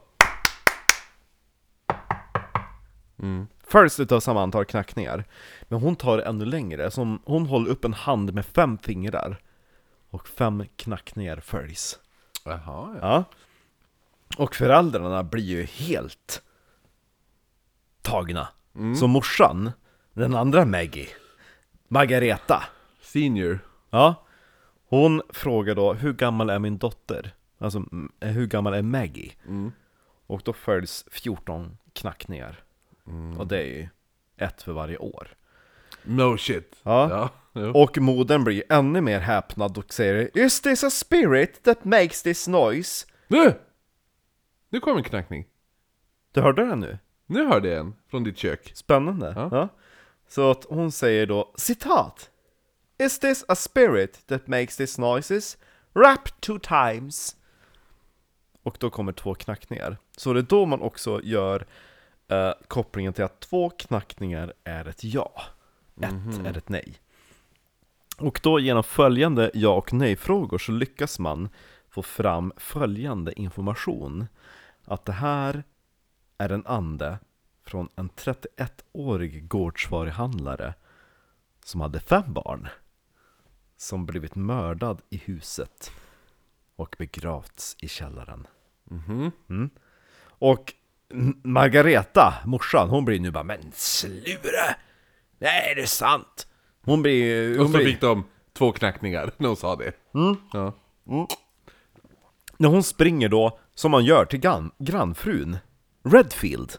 Mm. 3.19 3.47
följs 3.67 3.99
utav 3.99 4.19
samma 4.19 4.43
antal 4.43 4.65
knackningar. 4.65 5.25
Men 5.63 5.79
hon 5.79 5.95
tar 5.95 6.17
det 6.17 6.23
ännu 6.23 6.45
längre, 6.45 6.91
så 6.91 7.17
hon, 7.25 7.45
håller 7.45 7.71
upp 7.71 7.85
en 7.85 7.93
hand 7.93 8.33
med 8.33 8.45
fem 8.45 8.77
fingrar. 8.77 9.37
Och 10.09 10.27
fem 10.27 10.63
knackningar 10.75 11.39
följs. 11.39 11.99
Jaha, 12.45 12.59
ja. 12.65 12.97
Ja. 13.01 13.23
Och 14.37 14.55
föräldrarna 14.55 15.23
blir 15.23 15.43
ju 15.43 15.63
helt 15.63 16.41
tagna. 18.01 18.47
Så 18.99 19.07
morsan, 19.07 19.71
den 20.13 20.35
andra 20.35 20.65
Maggie, 20.65 21.09
Margareta, 21.87 22.63
Senior. 23.01 23.59
Ja, 23.93 24.25
hon 24.89 25.21
frågar 25.29 25.75
då 25.75 25.93
hur 25.93 26.13
gammal 26.13 26.49
är 26.49 26.59
min 26.59 26.77
dotter? 26.77 27.35
Alltså 27.57 27.77
mm, 27.77 28.11
hur 28.19 28.47
gammal 28.47 28.73
är 28.73 28.81
Maggie? 28.81 29.31
Och 30.27 30.41
då 30.45 30.53
följs 30.53 31.05
14 31.11 31.77
knackningar. 31.93 32.63
Och 33.37 33.47
det 33.47 33.57
är 33.57 33.65
ju 33.65 33.87
ett 34.37 34.61
för 34.61 34.71
varje 34.71 34.97
år. 34.97 35.27
No 36.03 36.37
shit. 36.37 36.75
Ja. 36.83 37.09
ja. 37.09 37.29
jo. 37.53 37.71
Och 37.71 37.97
modern 37.97 38.43
blir 38.43 38.63
ännu 38.69 39.01
mer 39.01 39.19
häpnad 39.19 39.77
och 39.77 39.93
säger 39.93 40.37
Is 40.37 40.61
this 40.61 40.83
a 40.83 40.89
spirit 40.89 41.63
that 41.63 41.85
makes 41.85 42.23
this 42.23 42.47
noise? 42.47 43.05
Nu! 43.27 43.53
Nu 44.69 44.79
kom 44.79 44.97
en 44.97 45.03
knackning. 45.03 45.45
Du 46.31 46.41
hörde 46.41 46.65
den 46.65 46.79
nu? 46.79 46.97
Nu 47.25 47.47
hörde 47.47 47.69
jag 47.69 47.79
en 47.79 47.95
från 48.09 48.23
ditt 48.23 48.37
kök. 48.37 48.71
Spännande. 48.75 49.33
Ja. 49.35 49.49
Ja. 49.51 49.69
Så 50.27 50.51
att 50.51 50.65
hon 50.69 50.91
säger 50.91 51.27
då 51.27 51.51
citat 51.55 52.29
Is 52.97 53.19
this 53.19 53.45
a 53.47 53.55
spirit 53.55 54.27
that 54.27 54.47
makes 54.47 54.77
these 54.77 55.01
noises? 55.01 55.57
Rap 55.93 56.41
two 56.41 56.59
times. 56.59 57.35
Och 58.63 58.77
då 58.79 58.89
kommer 58.89 59.11
två 59.11 59.35
knackningar. 59.35 59.97
Så 60.17 60.33
det 60.33 60.39
är 60.39 60.43
då 60.43 60.65
man 60.65 60.81
också 60.81 61.21
gör 61.23 61.65
eh, 62.27 62.51
kopplingen 62.67 63.13
till 63.13 63.23
att 63.23 63.39
två 63.39 63.69
knackningar 63.69 64.53
är 64.63 64.87
ett 64.87 65.03
ja. 65.03 65.41
Ett 66.01 66.45
är 66.45 66.57
ett 66.57 66.69
nej. 66.69 66.99
Och 68.17 68.39
då 68.43 68.59
genom 68.59 68.83
följande 68.83 69.51
ja 69.53 69.69
och 69.69 69.93
nej-frågor 69.93 70.57
så 70.57 70.71
lyckas 70.71 71.19
man 71.19 71.49
få 71.89 72.01
fram 72.01 72.53
följande 72.57 73.39
information. 73.39 74.27
Att 74.85 75.05
det 75.05 75.11
här 75.11 75.63
är 76.37 76.49
en 76.49 76.65
ande 76.65 77.19
från 77.65 77.89
en 77.95 78.09
31-årig 78.09 79.47
gårdsvaruhandlare 79.47 80.73
som 81.65 81.81
hade 81.81 81.99
fem 81.99 82.33
barn 82.33 82.67
som 83.77 84.05
blivit 84.05 84.35
mördad 84.35 85.01
i 85.09 85.17
huset 85.17 85.91
och 86.75 86.95
begravts 86.99 87.75
i 87.79 87.87
källaren. 87.87 88.47
Mm. 89.49 89.69
Och 90.27 90.73
M- 91.11 91.41
Margareta, 91.43 92.33
morsan, 92.45 92.89
hon 92.89 93.05
blir 93.05 93.19
nu 93.19 93.31
bara 93.31 93.43
Men 93.43 93.71
slura! 93.73 94.75
Nej, 95.37 95.71
är 95.71 95.75
det 95.75 95.87
sant? 95.87 96.47
Hon 96.81 97.01
blir... 97.01 97.51
Och 97.51 97.63
Hon 97.65 97.71
så 97.71 97.77
blir 97.77 97.87
fick 97.87 98.01
de 98.01 98.23
två 98.53 98.71
knackningar 98.71 99.31
när 99.37 99.47
hon 99.47 99.57
sa 99.57 99.75
det. 99.75 99.91
Ja. 100.53 100.73
när 102.57 102.69
hon 102.69 102.83
springer 102.83 103.29
då, 103.29 103.59
som 103.75 103.91
man 103.91 104.05
gör 104.05 104.25
till 104.25 104.39
gran, 104.39 104.71
grannfrun, 104.79 105.57
Redfield, 106.03 106.71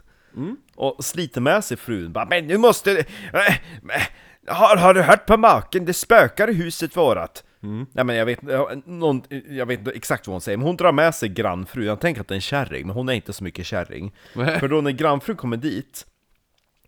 och 0.75 1.05
sliter 1.05 1.41
med 1.41 1.63
sig 1.63 1.77
frun, 1.77 2.13
bara 2.13 2.25
Men 2.25 2.47
nu 2.47 2.57
måste... 2.57 2.91
Äh, 3.33 3.47
äh, 3.89 4.01
har, 4.47 4.77
har 4.77 4.93
du 4.93 5.01
hört 5.01 5.25
på 5.25 5.37
maken? 5.37 5.85
Det 5.85 5.93
spökar 5.93 6.49
i 6.49 6.53
huset 6.53 6.97
vårat. 6.97 7.43
Nej 7.91 8.05
men 8.05 8.15
jag 8.15 8.25
vet, 8.25 8.39
någon, 8.85 9.21
jag 9.49 9.65
vet 9.65 9.79
inte 9.79 9.91
exakt 9.91 10.27
vad 10.27 10.33
hon 10.33 10.41
säger, 10.41 10.57
men 10.57 10.67
hon 10.67 10.75
drar 10.77 10.91
med 10.91 11.15
sig 11.15 11.29
grannfrun, 11.29 11.85
jag 11.85 11.99
tänker 11.99 12.21
att 12.21 12.27
det 12.27 12.33
är 12.33 12.35
en 12.35 12.41
kärring, 12.41 12.87
men 12.87 12.95
hon 12.95 13.09
är 13.09 13.13
inte 13.13 13.33
så 13.33 13.43
mycket 13.43 13.65
kärring. 13.65 14.13
För 14.33 14.67
då 14.67 14.81
när 14.81 14.91
grannfrun 14.91 15.35
kommer 15.37 15.57
dit, 15.57 16.05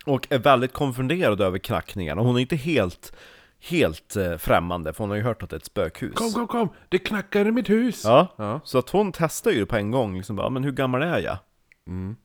och 0.06 0.26
är 0.30 0.38
väldigt 0.38 0.72
konfunderad 0.72 1.40
över 1.40 1.58
knackningarna, 1.58 2.22
hon 2.22 2.36
är 2.36 2.40
inte 2.40 2.56
helt, 2.56 3.12
helt 3.60 4.16
eh, 4.16 4.36
främmande, 4.36 4.92
för 4.92 4.98
hon 5.04 5.10
har 5.10 5.16
ju 5.16 5.22
hört 5.22 5.42
att 5.42 5.50
det 5.50 5.56
är 5.56 5.58
ett 5.58 5.64
spökhus. 5.64 6.14
Kom, 6.14 6.32
kom, 6.32 6.46
kom! 6.46 6.68
Det 6.88 6.98
knackar 6.98 7.46
i 7.48 7.50
mitt 7.52 7.70
hus! 7.70 8.02
Ja, 8.04 8.34
Ja. 8.38 8.60
så 8.64 8.78
att 8.78 8.90
hon 8.90 9.12
testar 9.12 9.50
ju 9.50 9.66
på 9.66 9.76
en 9.76 9.90
gång, 9.90 10.16
liksom 10.16 10.36
bara, 10.36 10.50
men 10.50 10.64
hur 10.64 10.72
gammal 10.72 11.02
är 11.02 11.18
jag? 11.18 11.36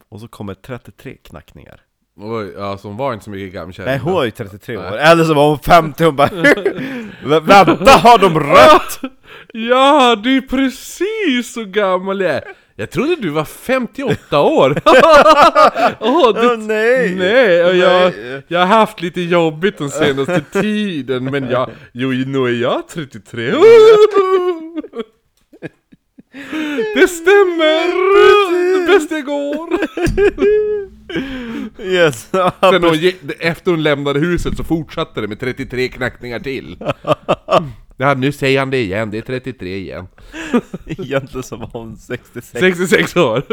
Och 0.09 0.19
så 0.19 0.27
kommer 0.27 0.53
33 0.53 1.17
knackningar. 1.23 1.81
Oj, 2.17 2.53
ja, 2.57 2.77
så 2.77 2.87
hon 2.87 2.97
var 2.97 3.13
inte 3.13 3.25
så 3.25 3.31
mycket 3.31 3.53
gammal 3.53 3.73
Nej, 3.77 3.97
hon 3.97 4.21
är 4.21 4.25
ju 4.25 4.31
33 4.31 4.77
år, 4.77 4.97
eller 4.97 5.23
så 5.23 5.33
var 5.33 5.49
hon 5.49 5.59
50, 5.59 6.03
hon 6.03 6.15
bara 6.15 6.27
"Vä- 7.25 7.39
Vänta, 7.41 7.91
har 7.91 8.17
de 8.17 8.39
rätt? 8.39 8.99
Ja, 9.53 10.15
du 10.23 10.37
är 10.37 10.41
precis 10.41 11.53
så 11.53 11.63
gammal 11.65 12.21
jag 12.21 12.31
är! 12.31 12.43
Jag 12.75 12.89
trodde 12.91 13.15
du 13.15 13.29
var 13.29 13.45
58 13.45 14.41
år! 14.41 14.69
Åh, 15.99 16.33
det, 16.33 16.47
Åh, 16.51 16.57
nej! 16.57 17.15
Nej, 17.15 17.63
och 17.65 17.75
jag, 17.75 18.13
jag 18.47 18.59
har 18.59 18.65
haft 18.65 19.01
lite 19.01 19.21
jobbigt 19.21 19.77
den 19.77 19.89
senaste 19.89 20.41
tiden, 20.51 21.23
men 21.23 21.49
jag, 21.49 21.69
jo, 21.91 22.09
nu 22.09 22.45
är 22.45 22.61
jag 22.61 22.87
33. 22.87 23.51
Det 26.95 27.07
stämmer! 27.07 27.87
Det 28.79 28.87
bästa 28.93 29.15
jag 29.15 29.25
går! 29.25 29.69
Yes, 31.79 32.29
Sen 32.59 32.83
hon, 32.83 33.11
efter 33.39 33.71
hon 33.71 33.83
lämnade 33.83 34.19
huset 34.19 34.57
så 34.57 34.63
fortsatte 34.63 35.21
det 35.21 35.27
med 35.27 35.39
33 35.39 35.87
knackningar 35.87 36.39
till. 36.39 36.77
Ja, 37.97 38.13
nu 38.13 38.31
säger 38.31 38.59
han 38.59 38.69
det 38.69 38.77
igen, 38.77 39.11
det 39.11 39.17
är 39.17 39.21
33 39.21 39.77
igen. 39.77 40.07
egentligen 40.85 41.43
så 41.43 41.55
var 41.55 41.69
hon 41.73 41.97
66 41.97 42.47
66 42.59 43.15
år. 43.15 43.43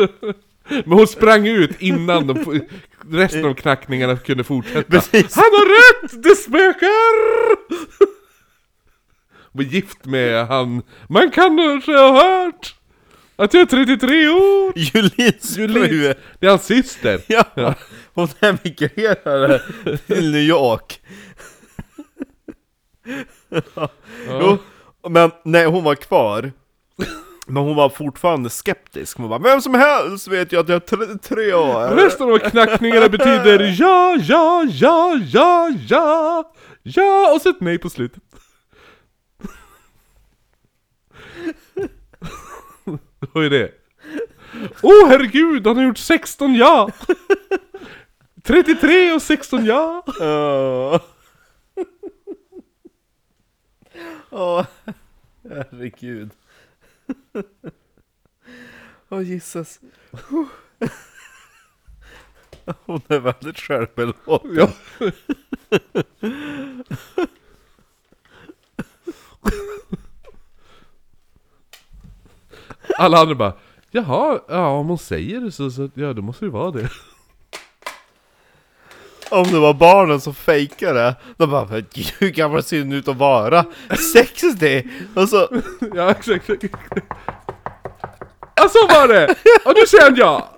Men 0.69 0.99
hon 0.99 1.07
sprang 1.07 1.47
ut 1.47 1.83
innan 1.83 2.27
de, 2.27 2.63
resten 3.11 3.45
av 3.45 3.55
knackningarna 3.55 4.17
kunde 4.17 4.45
fortsätta. 4.45 4.91
Precis. 4.91 5.37
Han 5.37 5.45
har 5.45 6.03
rätt! 6.03 6.23
Det 6.23 6.37
spökar! 6.37 7.57
Var 9.53 9.63
gift 9.63 10.05
med 10.05 10.47
han... 10.47 10.83
Man 11.09 11.31
kanske 11.31 11.93
ha 11.93 12.23
hört 12.23 12.75
att 13.41 13.55
jag 13.55 13.63
är 13.63 13.67
33 13.67 14.29
år! 14.29 14.73
Julins 14.77 15.55
fru! 15.55 16.15
Det 16.39 16.47
är 16.47 16.51
hans 16.51 16.67
syster! 16.67 17.21
Ja, 17.29 17.75
hon 18.15 18.29
emigrerade 18.41 19.63
till 20.07 20.33
New 20.33 20.41
York 20.43 21.01
Jo, 24.29 24.59
men 25.09 25.31
nej 25.45 25.67
hon 25.67 25.85
var 25.85 25.95
kvar 25.95 26.53
Men 27.47 27.63
hon 27.63 27.77
var 27.77 27.89
fortfarande 27.89 28.51
skeptisk, 28.51 29.19
hon 29.19 29.29
bara 29.29 29.39
'Vem 29.39 29.61
som 29.61 29.75
helst 29.75 30.29
vet 30.29 30.53
ju 30.53 30.61
att 30.61 30.69
jag 30.69 30.77
är 30.77 31.07
33 31.07 31.55
år' 31.55 31.97
Resten 31.97 32.33
av 32.33 32.39
knackningarna 32.39 33.09
betyder 33.09 33.77
ja, 33.79 34.17
ja, 34.21 34.65
ja, 34.71 35.19
ja, 35.33 35.71
ja, 35.89 36.53
ja 36.83 37.33
och 37.35 37.43
så 37.43 37.49
ett 37.49 37.61
nej 37.61 37.79
på 37.79 37.91
slutet. 37.91 38.23
Vad 43.33 43.45
är 43.45 43.51
det? 43.51 43.73
Åh 44.83 44.91
oh, 44.91 45.09
herregud, 45.09 45.67
han 45.67 45.77
har 45.77 45.85
gjort 45.85 45.99
16 45.99 46.55
ja! 46.55 46.91
33 48.43 49.13
och 49.13 49.23
16 49.23 49.65
ja! 49.65 50.05
Åh, 50.21 51.01
Åh, 54.31 54.67
herregud 55.49 56.31
Åh 59.09 59.23
Jesus 59.23 59.81
Hon 62.65 63.01
är 63.09 63.21
väldigt 63.21 63.59
självbelåten 63.59 64.55
ja. 64.55 64.69
Alla 73.05 73.19
andra 73.19 73.35
bara 73.35 73.53
Jaha, 73.91 74.41
ja 74.49 74.69
om 74.69 74.87
hon 74.89 74.99
säger 74.99 75.41
det 75.41 75.53
så, 75.53 75.71
så 75.71 75.91
ja 75.95 76.13
då 76.13 76.23
måste 76.23 76.45
det 76.45 76.51
vara 76.51 76.71
det. 76.71 76.89
Om 79.31 79.45
det 79.53 79.59
var 79.59 79.75
barnen 79.75 80.21
som 80.21 80.35
fejkade 80.35 81.01
det, 81.01 81.15
de 81.37 81.51
bara 81.51 81.67
"Men 81.71 81.87
gud, 81.95 82.13
hur 82.19 82.31
gammal 82.31 82.63
ser 82.63 82.79
hon 82.79 82.93
ut 82.93 83.09
att 83.09 83.17
vara? 83.17 83.65
60! 84.13 84.89
Och 85.15 85.29
så, 85.29 85.49
Ja, 85.95 86.11
exakt, 86.11 86.51
exakt. 86.51 86.95
Ja, 88.57 88.69
så 88.69 88.87
var 88.87 89.09
det! 89.09 89.35
Och 89.65 89.73
nu 89.81 89.87
säger 89.87 90.05
han 90.05 90.17
ja! 90.17 90.55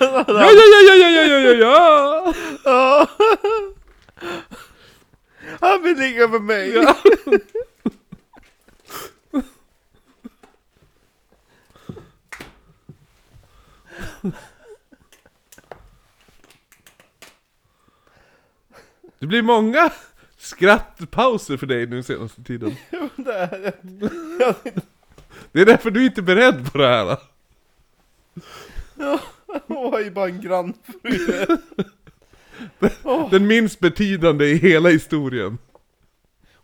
Ja, 0.00 0.24
ja, 0.28 0.50
ja, 0.52 0.80
ja, 0.88 0.94
ja, 0.94 1.08
ja, 1.10 1.38
ja, 1.38 1.52
ja, 1.54 2.34
ja. 2.64 3.06
Han 5.60 5.82
vill 5.82 5.96
ligga 5.98 6.28
med 6.28 6.42
mig! 6.42 6.74
ja! 6.74 6.94
Det 19.18 19.26
blir 19.26 19.42
många 19.42 19.92
skrattpauser 20.38 21.56
för 21.56 21.66
dig 21.66 21.86
nu 21.86 22.02
senaste 22.02 22.42
tiden. 22.42 22.76
Det 23.16 23.32
är- 23.34 23.74
Det 25.52 25.60
är 25.60 25.66
därför 25.66 25.90
du 25.90 26.06
inte 26.06 26.20
är 26.20 26.22
beredd 26.22 26.72
på 26.72 26.78
det 26.78 26.86
här. 26.88 27.18
Hon 29.66 29.90
var 29.90 30.00
ju 30.00 30.10
bara 30.10 30.28
en 30.28 30.40
grannfru. 30.40 31.46
Den 33.30 33.46
minst 33.46 33.80
betydande 33.80 34.46
i 34.46 34.54
hela 34.54 34.88
historien. 34.88 35.58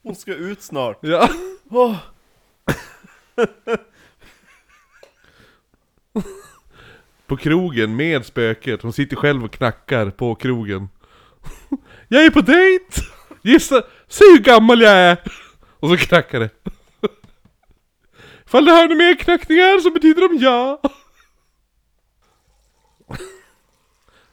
Hon 0.03 0.17
ska 0.17 0.35
ut 0.35 0.63
snart. 0.63 0.99
Ja. 1.01 1.29
Åh. 1.71 1.97
På 7.27 7.37
krogen 7.37 7.97
med 7.97 8.27
spöket, 8.27 8.83
hon 8.83 8.93
sitter 8.93 9.17
själv 9.17 9.45
och 9.45 9.53
knackar 9.53 10.11
på 10.11 10.35
krogen. 10.35 10.89
Jag 12.09 12.25
är 12.25 12.31
på 12.31 12.41
dejt! 12.41 13.03
Gissa, 13.43 13.83
säg 14.09 14.27
hur 14.31 14.39
gammal 14.39 14.81
jag 14.81 14.93
är! 14.93 15.33
Och 15.81 15.89
så 15.89 15.97
knackar 15.97 16.41
det. 16.41 16.51
Ifall 18.47 18.65
du 18.65 18.71
hör 18.71 18.83
några 18.83 18.95
mer 18.95 19.15
knackningar 19.15 19.79
så 19.79 19.91
betyder 19.91 20.29
de 20.29 20.37
ja. 20.45 20.81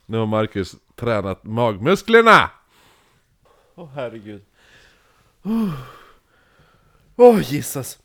Nu 0.06 0.18
har 0.18 0.26
Marcus 0.26 0.76
tränat 0.96 1.44
magmusklerna! 1.44 2.50
Åh 3.74 3.90
herregud. 3.94 4.44
Åh 5.42 5.70
oh, 7.16 7.52
Jesus. 7.52 7.98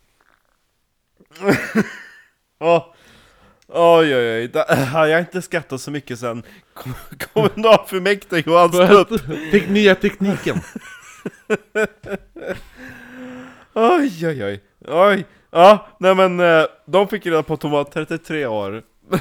Åh. 2.59 2.95
Oj 3.71 4.15
oj 4.15 4.31
oj, 4.41 4.47
Da- 4.47 4.65
jag 5.07 5.15
har 5.15 5.19
inte 5.19 5.41
skrattat 5.41 5.81
så 5.81 5.91
mycket 5.91 6.19
sen 6.19 6.43
kom- 6.73 6.93
kommunalfullmäktige 7.33 8.47
och 8.51 8.59
hans 8.59 8.71
tupp. 8.89 9.21
Tek- 9.51 9.69
nya 9.69 9.95
tekniken. 9.95 10.57
Oj 13.73 14.27
oj 14.27 14.43
oj, 14.43 14.63
oj. 14.87 15.25
Ja, 15.51 15.87
nej 15.99 16.15
men 16.15 16.39
eh, 16.39 16.65
de 16.85 17.07
fick 17.07 17.25
reda 17.25 17.43
på 17.43 17.53
att 17.53 17.63
hon 17.63 17.71
var 17.71 17.83
33 17.83 18.45
år. 18.45 18.83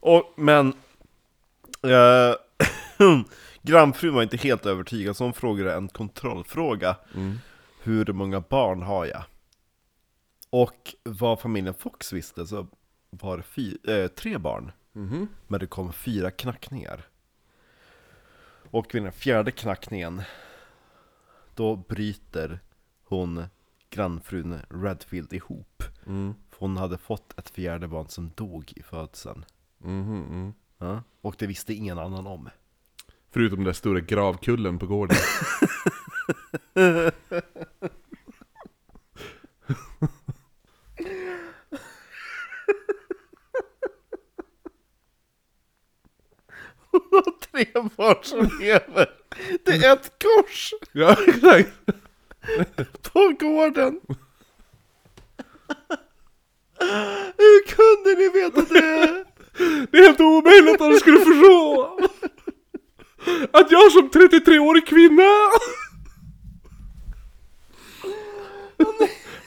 och, 0.00 0.34
men... 0.36 0.68
Eh, 1.82 2.34
grannfrun 3.62 4.14
var 4.14 4.22
inte 4.22 4.36
helt 4.36 4.66
övertygad, 4.66 5.16
så 5.16 5.24
hon 5.24 5.32
frågade 5.32 5.74
en 5.74 5.88
kontrollfråga. 5.88 6.96
Mm. 7.14 7.38
Hur 7.82 8.12
många 8.12 8.40
barn 8.40 8.82
har 8.82 9.06
jag? 9.06 9.22
Och 10.50 10.94
vad 11.02 11.40
familjen 11.40 11.74
Fox 11.74 12.12
visste 12.12 12.46
så 12.46 12.66
var 13.20 13.44
eh, 13.88 14.08
tre 14.08 14.38
barn. 14.38 14.72
Mhm. 14.92 15.28
Men 15.46 15.60
det 15.60 15.66
kom 15.66 15.92
fyra 15.92 16.30
knackningar. 16.30 17.08
Och 18.70 18.94
vid 18.94 19.02
den 19.02 19.12
fjärde 19.12 19.50
knackningen 19.50 20.22
Då 21.54 21.76
bryter 21.76 22.60
hon 23.04 23.44
grannfrun 23.90 24.60
Redfield 24.70 25.32
ihop. 25.32 25.82
Mm. 26.06 26.34
För 26.50 26.58
hon 26.58 26.76
hade 26.76 26.98
fått 26.98 27.38
ett 27.38 27.50
fjärde 27.50 27.88
barn 27.88 28.08
som 28.08 28.30
dog 28.34 28.72
i 28.76 28.82
födseln. 28.82 29.44
Mhm, 29.78 30.24
mm. 30.24 30.52
Ja. 30.78 31.02
Och 31.20 31.36
det 31.38 31.46
visste 31.46 31.74
ingen 31.74 31.98
annan 31.98 32.26
om. 32.26 32.48
Förutom 33.30 33.56
den 33.56 33.64
där 33.64 33.72
stora 33.72 34.00
gravkullen 34.00 34.78
på 34.78 34.86
gården. 34.86 35.16
Hon 46.94 47.02
har 47.10 47.32
tre 47.40 47.66
barn 47.96 48.16
som 48.22 48.58
lever. 48.60 49.10
Det 49.64 49.72
är 49.72 49.92
ett 49.92 50.12
kors 50.22 50.74
ja, 50.92 51.16
exakt! 51.26 51.70
på 53.12 53.34
gården. 53.40 54.00
Hur 57.36 57.66
kunde 57.66 58.20
ni 58.20 58.28
veta 58.28 58.60
det? 58.60 59.24
Det 59.90 59.98
är 59.98 60.02
helt 60.02 60.20
omöjligt 60.20 60.80
att 60.80 60.90
du 60.90 60.98
skulle 60.98 61.18
förstå! 61.18 61.98
Att 63.52 63.70
jag 63.70 63.92
som 63.92 64.10
33-årig 64.10 64.86
kvinna 64.86 65.22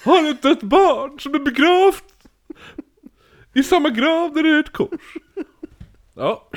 har 0.04 0.30
ett 0.30 0.42
dött 0.42 0.62
barn 0.64 1.20
som 1.20 1.36
är 1.36 1.40
begravt 1.40 2.04
i 3.54 3.64
samma 3.64 3.90
grav 3.90 4.34
där 4.34 4.44
det 4.44 4.50
är 4.50 4.60
ett 4.60 4.74
kors. 4.74 5.18
Ja. 6.16 6.50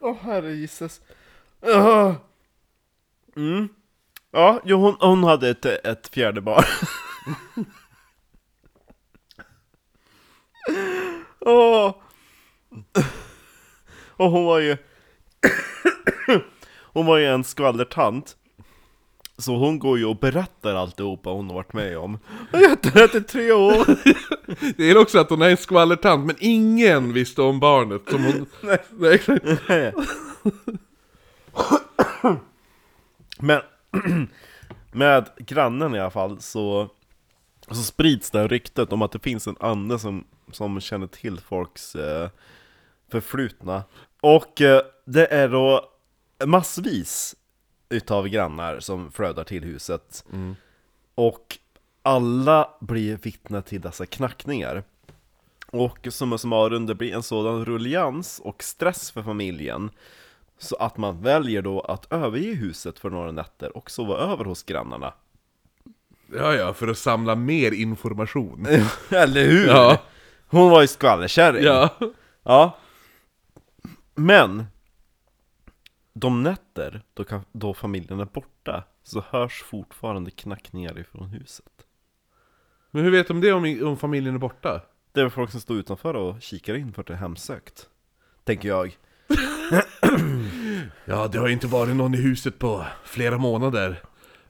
Åh 0.00 0.16
herre 0.22 0.52
Jesus. 0.52 1.00
Ja. 1.60 2.16
Mm. 3.36 3.68
Ja, 4.30 4.60
jo, 4.64 4.78
hon, 4.78 4.96
hon 5.00 5.24
hade 5.24 5.48
ett, 5.50 5.64
ett 5.64 6.08
fjärde 6.08 6.40
barn. 6.40 6.64
oh. 11.40 11.94
Och 14.16 14.30
hon 14.30 14.44
var 14.44 14.58
ju... 14.58 14.76
hon 16.92 17.06
var 17.06 17.18
ju 17.18 17.26
en 17.26 17.44
skvallertant. 17.44 18.36
Så 19.38 19.56
hon 19.56 19.78
går 19.78 19.98
ju 19.98 20.04
och 20.04 20.16
berättar 20.16 20.74
alltihopa 20.74 21.30
hon 21.30 21.46
har 21.46 21.54
varit 21.54 21.72
med 21.72 21.98
om. 21.98 22.18
Jag 22.52 22.62
är 22.62 22.76
33 22.76 23.52
år! 23.52 23.86
Det 24.76 24.90
är 24.90 24.98
också 24.98 25.18
att 25.18 25.30
hon 25.30 25.42
är 25.42 25.50
en 25.50 25.56
skvallertant, 25.56 26.26
men 26.26 26.36
ingen 26.38 27.12
visste 27.12 27.42
om 27.42 27.60
barnet 27.60 28.02
som 28.10 28.24
hon... 28.24 28.46
Nej. 28.98 29.14
exakt. 29.14 29.44
Men 33.38 33.60
med 34.92 35.28
grannen 35.36 35.94
i 35.94 36.00
alla 36.00 36.10
fall 36.10 36.40
så, 36.40 36.88
så 37.68 37.74
sprids 37.74 38.30
det 38.30 38.38
här 38.38 38.48
ryktet 38.48 38.92
om 38.92 39.02
att 39.02 39.12
det 39.12 39.18
finns 39.18 39.46
en 39.46 39.56
ande 39.60 39.98
som, 39.98 40.24
som 40.52 40.80
känner 40.80 41.06
till 41.06 41.40
folks 41.40 41.96
eh, 41.96 42.28
förflutna. 43.10 43.82
Och 44.20 44.60
eh, 44.60 44.82
det 45.04 45.26
är 45.26 45.48
då 45.48 45.90
massvis 46.44 47.36
utav 47.94 48.28
grannar 48.28 48.80
som 48.80 49.12
flödar 49.12 49.44
till 49.44 49.64
huset. 49.64 50.24
Och 51.14 51.58
alla 52.02 52.68
blir 52.80 53.16
vittne 53.16 53.62
till 53.62 53.80
dessa 53.80 54.06
knackningar. 54.06 54.84
Och 55.70 56.08
summa 56.10 56.38
summarum, 56.38 56.86
det 56.86 56.94
blir 56.94 57.14
en 57.14 57.22
sådan 57.22 57.64
rullians 57.64 58.40
och 58.44 58.62
stress 58.62 59.10
för 59.10 59.22
familjen 59.22 59.90
så 60.58 60.76
att 60.76 60.96
man 60.96 61.22
väljer 61.22 61.62
då 61.62 61.80
att 61.80 62.12
överge 62.12 62.54
huset 62.54 62.98
för 62.98 63.10
några 63.10 63.32
nätter 63.32 63.76
och 63.76 63.90
sova 63.90 64.16
över 64.16 64.44
hos 64.44 64.62
grannarna. 64.62 65.14
Ja, 66.36 66.54
ja, 66.54 66.74
för 66.74 66.88
att 66.88 66.98
samla 66.98 67.34
mer 67.34 67.72
information. 67.72 68.66
Eller 69.10 69.44
hur? 69.44 69.66
Ja. 69.66 70.02
Hon 70.46 70.70
var 70.70 70.80
ju 70.80 70.86
skvallerkärring. 70.86 71.64
Ja. 71.64 71.88
ja. 72.42 72.78
Men, 74.14 74.64
de 76.14 76.42
nätter 76.42 77.02
då, 77.14 77.24
kan, 77.24 77.44
då 77.52 77.74
familjen 77.74 78.20
är 78.20 78.24
borta 78.24 78.84
så 79.02 79.24
hörs 79.30 79.62
fortfarande 79.62 80.30
knackningar 80.30 80.98
ifrån 80.98 81.28
huset. 81.28 81.86
Men 82.90 83.04
hur 83.04 83.10
vet 83.10 83.28
de 83.28 83.40
det 83.40 83.52
om, 83.52 83.80
om 83.86 83.96
familjen 83.96 84.34
är 84.34 84.38
borta? 84.38 84.82
Det 85.12 85.20
är 85.20 85.24
väl 85.24 85.30
folk 85.30 85.50
som 85.50 85.60
står 85.60 85.76
utanför 85.76 86.14
och 86.14 86.42
kikar 86.42 86.74
in 86.74 86.92
för 86.92 87.00
att 87.00 87.06
det 87.06 87.12
är 87.12 87.18
hemsökt. 87.18 87.88
Tänker 88.44 88.68
jag. 88.68 88.96
Ja, 91.04 91.28
det 91.28 91.38
har 91.38 91.48
inte 91.48 91.66
varit 91.66 91.96
någon 91.96 92.14
i 92.14 92.16
huset 92.16 92.58
på 92.58 92.86
flera 93.04 93.38
månader. 93.38 94.02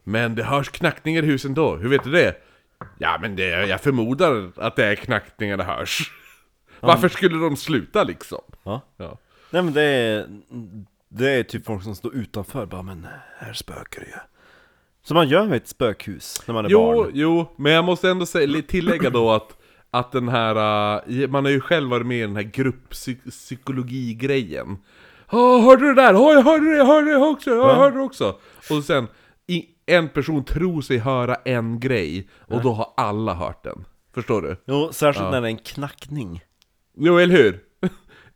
Men 0.03 0.35
det 0.35 0.43
hörs 0.43 0.69
knackningar 0.69 1.23
i 1.23 1.25
husen 1.25 1.53
då, 1.53 1.75
hur 1.75 1.89
vet 1.89 2.03
du 2.03 2.11
det? 2.11 2.35
Ja, 2.97 3.17
men 3.21 3.35
det, 3.35 3.67
jag 3.67 3.81
förmodar 3.81 4.51
att 4.55 4.75
det 4.75 4.85
är 4.85 4.95
knackningar 4.95 5.57
det 5.57 5.63
hörs. 5.63 6.11
Varför 6.79 7.09
skulle 7.09 7.37
de 7.37 7.57
sluta 7.57 8.03
liksom? 8.03 8.41
Ja. 8.63 8.81
Ja. 8.97 9.17
Nej 9.51 9.61
men 9.61 9.73
det 9.73 9.81
är, 9.81 10.27
det 11.09 11.29
är 11.31 11.43
typ 11.43 11.65
folk 11.65 11.83
som 11.83 11.95
står 11.95 12.15
utanför 12.15 12.65
bara 12.65 12.81
men 12.81 13.07
här 13.37 13.53
spökar 13.53 14.01
det 14.01 14.07
ju. 14.07 14.13
Som 15.03 15.15
man 15.15 15.27
gör 15.29 15.45
med 15.45 15.57
ett 15.57 15.67
spökhus 15.67 16.43
när 16.45 16.53
man 16.53 16.65
är 16.65 16.69
Jo, 16.69 16.79
barn. 16.93 17.11
jo, 17.13 17.53
men 17.57 17.71
jag 17.71 17.85
måste 17.85 18.09
ändå 18.09 18.25
säga, 18.25 18.61
tillägga 18.67 19.09
då 19.09 19.31
att, 19.31 19.57
att 19.91 20.11
den 20.11 20.29
här, 20.29 20.55
uh, 21.09 21.27
man 21.27 21.45
har 21.45 21.51
ju 21.51 21.59
själv 21.61 21.89
varit 21.89 22.05
med 22.05 22.17
i 22.17 22.21
den 22.21 22.35
här 22.35 22.43
grupppsykologi-grejen. 22.43 24.77
Ja, 25.31 25.59
hörde 25.59 25.81
du 25.81 25.87
det 25.93 26.01
där? 26.01 26.13
Ja, 26.13 26.33
jag 26.33 26.41
hörde 26.43 26.71
det, 26.71 26.77
jag 26.77 26.85
hörde 26.85 27.11
det 27.11 27.17
också, 27.17 27.49
ja, 27.49 27.55
jag 27.55 27.69
Ja. 27.69 27.73
hörde 27.75 27.97
det 27.97 28.03
också. 28.03 28.39
Och 28.71 28.83
sen, 28.83 29.07
en 29.85 30.09
person 30.09 30.45
tror 30.45 30.81
sig 30.81 30.97
höra 30.97 31.35
en 31.35 31.79
grej, 31.79 32.29
och 32.47 32.61
då 32.61 32.71
har 32.73 32.93
alla 32.97 33.33
hört 33.33 33.63
den. 33.63 33.85
Förstår 34.13 34.41
du? 34.41 34.57
Jo, 34.67 34.89
särskilt 34.93 35.25
Ja. 35.25 35.31
när 35.31 35.41
det 35.41 35.47
är 35.47 35.51
en 35.51 35.57
knackning. 35.57 36.41
Jo, 36.97 37.17
eller 37.17 37.37
hur? 37.37 37.59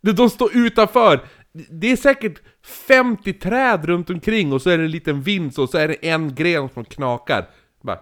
De 0.14 0.30
står 0.30 0.50
utanför, 0.58 1.20
det 1.52 1.92
är 1.92 1.96
säkert 1.96 2.42
50 2.88 3.34
träd 3.34 3.86
runt 3.86 4.10
omkring 4.10 4.54
och 4.54 4.62
så 4.62 4.70
är 4.70 4.78
det 4.78 4.84
en 4.84 4.92
liten 4.92 5.22
vind 5.22 5.54
så, 5.54 5.68
så 5.68 5.78
är 5.78 5.88
det 5.88 6.10
en 6.10 6.36
gren 6.36 6.70
som 6.74 6.86
knakar. 6.86 7.50
Bara... 7.84 8.00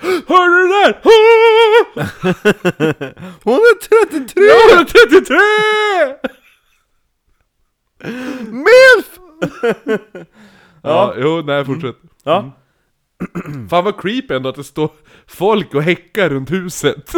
Hör 0.00 0.48
du 0.48 0.68
det 0.68 0.84
där? 0.84 1.00
Hon 3.44 3.54
är 3.54 4.06
33! 4.08 4.42
Jag 4.42 4.80
är 4.80 4.84
33! 4.84 5.36
MILF! 8.50 9.18
Ja, 10.82 11.14
jo, 11.18 11.42
nej 11.46 11.64
fortsätt. 11.64 11.96
Ja, 12.24 12.52
Fan 13.70 13.84
vad 13.84 14.00
creepy 14.00 14.34
ändå 14.34 14.48
att 14.48 14.56
det 14.56 14.64
står 14.64 14.90
folk 15.26 15.74
och 15.74 15.82
häckar 15.82 16.30
runt 16.30 16.50
huset. 16.50 17.12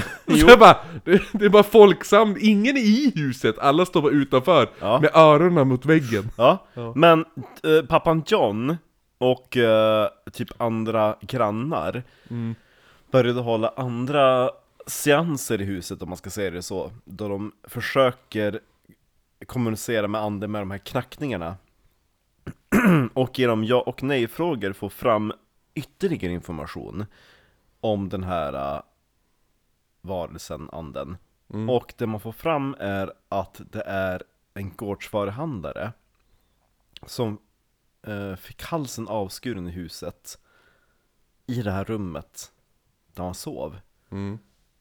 Så 0.26 0.48
jag 0.48 0.58
bara, 0.58 0.76
det, 1.04 1.22
det 1.32 1.44
är 1.44 1.48
bara 1.48 1.62
folksamling, 1.62 2.38
ingen 2.50 2.76
är 2.76 2.80
i 2.80 3.12
huset, 3.14 3.58
alla 3.58 3.86
står 3.86 4.02
bara 4.02 4.12
utanför 4.12 4.68
Ja. 4.80 5.00
med 5.00 5.10
öronen 5.14 5.68
mot 5.68 5.86
väggen. 5.86 6.30
ja. 6.36 6.66
Ja. 6.74 6.92
Men 6.96 7.24
eh, 7.62 7.86
pappan 7.88 8.22
John 8.26 8.76
och 9.18 9.56
eh, 9.56 10.08
typ 10.32 10.48
andra 10.60 11.16
grannar 11.20 12.02
Mm. 12.30 12.54
började 13.10 13.40
hålla 13.40 13.72
andra 13.76 14.50
seanser 14.86 15.60
i 15.60 15.64
huset 15.64 16.02
om 16.02 16.08
man 16.08 16.18
ska 16.18 16.30
säga 16.30 16.50
det 16.50 16.62
så. 16.62 16.90
Då 17.04 17.28
de 17.28 17.52
försöker 17.68 18.60
kommunicera 19.46 20.08
med 20.08 20.20
anden 20.20 20.50
med 20.50 20.62
de 20.62 20.70
här 20.70 20.78
knackningarna. 20.78 21.56
och 23.14 23.38
genom 23.38 23.64
ja 23.64 23.80
och 23.80 24.02
nej-frågor 24.02 24.72
få 24.72 24.88
fram 24.88 25.32
ytterligare 25.74 26.32
information 26.32 27.06
om 27.80 28.08
den 28.08 28.22
här 28.24 28.76
uh, 28.76 28.80
varelsen, 30.04 30.68
anden. 30.72 31.16
Och 31.68 31.94
det 31.96 32.06
man 32.06 32.20
får 32.20 32.32
fram 32.32 32.76
är 32.78 33.12
att 33.28 33.60
det 33.70 33.82
är 33.82 34.22
en 34.54 34.76
gårdsvaruhandlare 34.76 35.92
som 37.06 37.38
eh, 38.02 38.36
fick 38.36 38.62
halsen 38.62 39.08
avskuren 39.08 39.68
i 39.68 39.70
huset 39.70 40.38
i 41.46 41.62
det 41.62 41.70
här 41.70 41.84
rummet 41.84 42.52
där 43.14 43.24
han 43.24 43.34
sov. 43.34 43.80
Mm. 44.10 44.38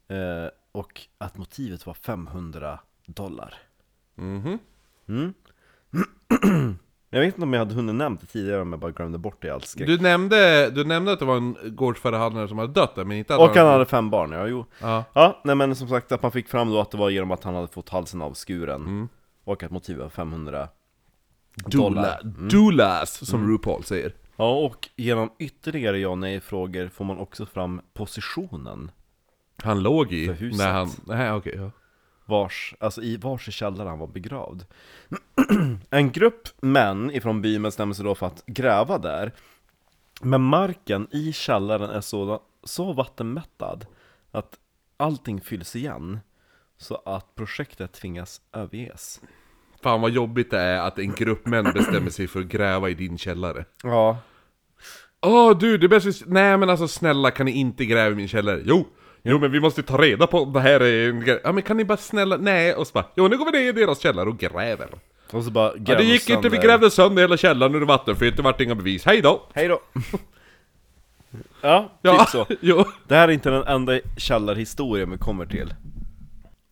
Eh, 0.07 0.49
och 0.71 1.07
att 1.17 1.37
motivet 1.37 1.85
var 1.85 1.93
500 1.93 2.79
dollar. 3.05 3.57
Mhm. 4.15 4.59
Mm. 5.07 5.33
jag 7.13 7.19
vet 7.19 7.33
inte 7.33 7.41
om 7.41 7.53
jag 7.53 7.59
hade 7.59 7.73
hunnit 7.75 7.95
nämnt 7.95 8.21
det 8.21 8.27
tidigare 8.27 8.61
om 8.61 8.71
jag 8.73 8.79
bara 8.79 8.91
glömde 8.91 9.17
bort 9.17 9.41
det 9.41 9.47
i 9.47 9.51
all 9.51 9.61
skräck. 9.61 9.87
Du 9.87 9.97
nämnde, 9.97 10.69
du 10.69 10.83
nämnde 10.83 11.11
att 11.11 11.19
det 11.19 11.25
var 11.25 11.37
en 11.37 11.57
gårdsförhandlare 11.63 12.47
som 12.47 12.57
hade 12.57 12.73
dött 12.73 12.95
där, 12.95 13.03
men 13.05 13.17
inte 13.17 13.35
att 13.35 13.41
Och 13.41 13.55
han 13.55 13.67
hade 13.67 13.85
fem 13.85 14.09
barn, 14.09 14.31
ja 14.31 14.47
jo. 14.47 14.65
Ja. 14.81 15.03
Ja, 15.13 15.41
nej 15.43 15.55
men 15.55 15.75
som 15.75 15.87
sagt 15.87 16.11
att 16.11 16.21
man 16.21 16.31
fick 16.31 16.47
fram 16.47 16.71
då 16.71 16.79
att 16.79 16.91
det 16.91 16.97
var 16.97 17.09
genom 17.09 17.31
att 17.31 17.43
han 17.43 17.55
hade 17.55 17.67
fått 17.67 17.89
halsen 17.89 18.21
avskuren. 18.21 18.81
Mm. 18.81 19.09
Och 19.43 19.63
att 19.63 19.71
motivet 19.71 20.01
var 20.03 20.09
500 20.09 20.67
Doula, 21.55 21.89
dollar. 21.89 22.21
Mm. 22.23 22.49
doulas, 22.49 23.27
som 23.29 23.47
RuPaul 23.51 23.83
säger. 23.83 24.13
Ja, 24.35 24.51
och 24.51 24.89
genom 24.95 25.29
ytterligare 25.39 25.99
ja 25.99 26.15
nej-frågor 26.15 26.87
får 26.87 27.05
man 27.05 27.17
också 27.17 27.45
fram 27.45 27.81
positionen 27.93 28.91
Han 29.63 29.83
låg 29.83 30.11
i, 30.13 30.25
För 30.27 30.33
huset. 30.33 30.57
när 30.59 30.71
han... 30.71 30.89
Nej, 31.05 31.31
okej, 31.31 31.53
ja. 31.57 31.71
Vars, 32.25 32.75
alltså 32.79 33.01
i 33.01 33.17
vars 33.17 33.53
källare 33.55 33.89
han 33.89 33.99
var 33.99 34.07
begravd. 34.07 34.65
en 35.89 36.11
grupp 36.11 36.47
män 36.61 37.11
ifrån 37.11 37.41
byn 37.41 37.61
bestämmer 37.63 37.93
sig 37.93 38.05
då 38.05 38.15
för 38.15 38.25
att 38.27 38.45
gräva 38.45 38.97
där. 38.97 39.31
Men 40.21 40.41
marken 40.41 41.07
i 41.11 41.33
källaren 41.33 41.89
är 41.89 42.01
så, 42.01 42.41
så 42.63 42.93
vattenmättad 42.93 43.85
att 44.31 44.59
allting 44.97 45.41
fylls 45.41 45.75
igen. 45.75 46.19
Så 46.77 46.95
att 47.05 47.35
projektet 47.35 47.93
tvingas 47.93 48.41
överges. 48.53 49.21
Fan 49.83 50.01
vad 50.01 50.11
jobbigt 50.11 50.51
det 50.51 50.59
är 50.59 50.79
att 50.79 50.99
en 50.99 51.11
grupp 51.11 51.45
män 51.45 51.63
bestämmer 51.73 52.09
sig 52.09 52.27
för 52.27 52.39
att 52.39 52.45
gräva 52.45 52.89
i 52.89 52.93
din 52.93 53.17
källare. 53.17 53.65
Ja. 53.83 54.17
Åh 55.21 55.57
du, 55.57 55.77
det 55.77 55.85
är 55.85 55.87
bäst 55.87 56.05
vi- 56.05 56.25
Nej 56.27 56.57
men 56.57 56.69
alltså 56.69 56.87
snälla 56.87 57.31
kan 57.31 57.45
ni 57.45 57.51
inte 57.51 57.85
gräva 57.85 58.11
i 58.11 58.15
min 58.15 58.27
källare? 58.27 58.61
Jo! 58.65 58.87
Jo 59.23 59.39
men 59.39 59.51
vi 59.51 59.59
måste 59.59 59.83
ta 59.83 59.97
reda 59.97 60.27
på 60.27 60.39
om 60.39 60.53
det 60.53 60.59
här 60.59 60.79
är 60.79 61.09
en 61.09 61.19
grej. 61.19 61.41
Ja 61.43 61.51
men 61.51 61.63
kan 61.63 61.77
ni 61.77 61.85
bara 61.85 61.97
snälla, 61.97 62.37
nej 62.37 62.73
och 62.73 62.87
så 62.87 62.93
bara 62.93 63.05
Jo 63.15 63.27
nu 63.27 63.37
går 63.37 63.45
vi 63.45 63.51
ner 63.51 63.69
i 63.69 63.71
deras 63.71 63.99
källare 63.99 64.29
och 64.29 64.37
gräver. 64.37 64.89
Och 65.31 65.43
så 65.43 65.51
bara 65.51 65.71
Ja, 65.85 65.97
det 65.97 66.03
gick 66.03 66.29
inte, 66.29 66.49
vi 66.49 66.57
grävde 66.57 66.91
sönder 66.91 67.21
hela 67.23 67.37
källaren 67.37 67.73
och 67.73 67.79
det 67.79 67.85
vattenfyllt, 67.85 68.37
det 68.37 68.43
vart 68.43 68.61
inga 68.61 68.75
bevis. 68.75 69.05
Hej 69.05 69.21
då! 69.21 69.43
Hej 69.53 69.67
då! 69.67 69.81
ja, 71.61 71.91
Ja, 72.01 72.19
typ 72.19 72.29
så. 72.29 72.45
jo. 72.61 72.85
Det 73.07 73.15
här 73.15 73.27
är 73.27 73.31
inte 73.31 73.49
den 73.49 73.63
enda 73.63 73.99
källarhistorien 74.17 75.11
vi 75.11 75.17
kommer 75.17 75.45
till. 75.45 75.73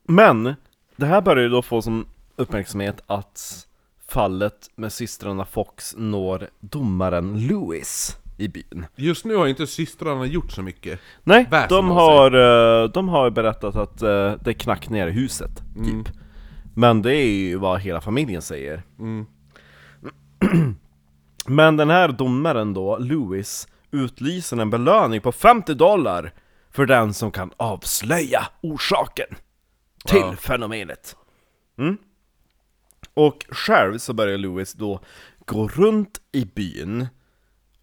Men, 0.08 0.56
det 0.95 1.06
här 1.06 1.22
börjar 1.22 1.43
ju 1.43 1.49
då 1.49 1.62
få 1.62 1.82
som 1.82 2.06
uppmärksamhet 2.36 3.04
att 3.08 3.68
fallet 4.08 4.70
med 4.76 4.93
systrarna 4.93 5.45
Fox 5.45 5.95
når 5.97 6.47
domaren 6.60 7.47
Lewis 7.47 8.18
i 8.38 8.47
byn. 8.47 8.86
Just 8.95 9.25
nu 9.25 9.36
har 9.36 9.47
inte 9.47 9.67
systrarna 9.67 10.25
gjort 10.25 10.51
så 10.51 10.61
mycket. 10.61 10.99
Nej, 11.23 11.47
Väsen 11.51 11.77
de 11.77 11.89
har, 11.89 12.32
eh, 12.84 12.89
de 12.89 13.09
har 13.09 13.29
berättat 13.29 13.75
att 13.75 14.01
eh, 14.01 14.34
det 14.43 14.53
knack 14.53 14.89
ner 14.89 15.07
i 15.07 15.11
huset, 15.11 15.63
typ. 15.86 16.13
Men 16.75 17.01
det 17.01 17.15
är 17.15 17.27
ju 17.32 17.55
vad 17.57 17.79
hela 17.79 18.01
familjen 18.01 18.41
säger. 18.41 18.84
Mm. 18.99 19.25
Men 21.45 21.77
den 21.77 21.89
här 21.89 22.07
domaren 22.09 22.73
då, 22.73 22.97
Lewis, 22.97 23.67
utlyser 23.91 24.57
en 24.57 24.69
belöning 24.69 25.21
på 25.21 25.32
50 25.32 25.73
dollar 25.73 26.34
för 26.71 26.86
den 26.86 27.13
som 27.13 27.32
kan 27.32 27.51
avslöja 27.57 28.47
orsaken 28.61 29.27
till 30.05 30.17
Ja. 30.19 30.36
fenomenet. 30.36 31.15
Mm. 31.77 31.97
Och 33.13 33.45
själv 33.49 33.97
så 33.97 34.13
börjar 34.13 34.38
Lewis 34.38 34.73
då 34.73 34.99
gå 35.45 35.67
runt 35.67 36.21
i 36.32 36.45
byn 36.45 37.07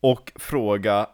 och 0.01 0.33
fråga 0.37 1.07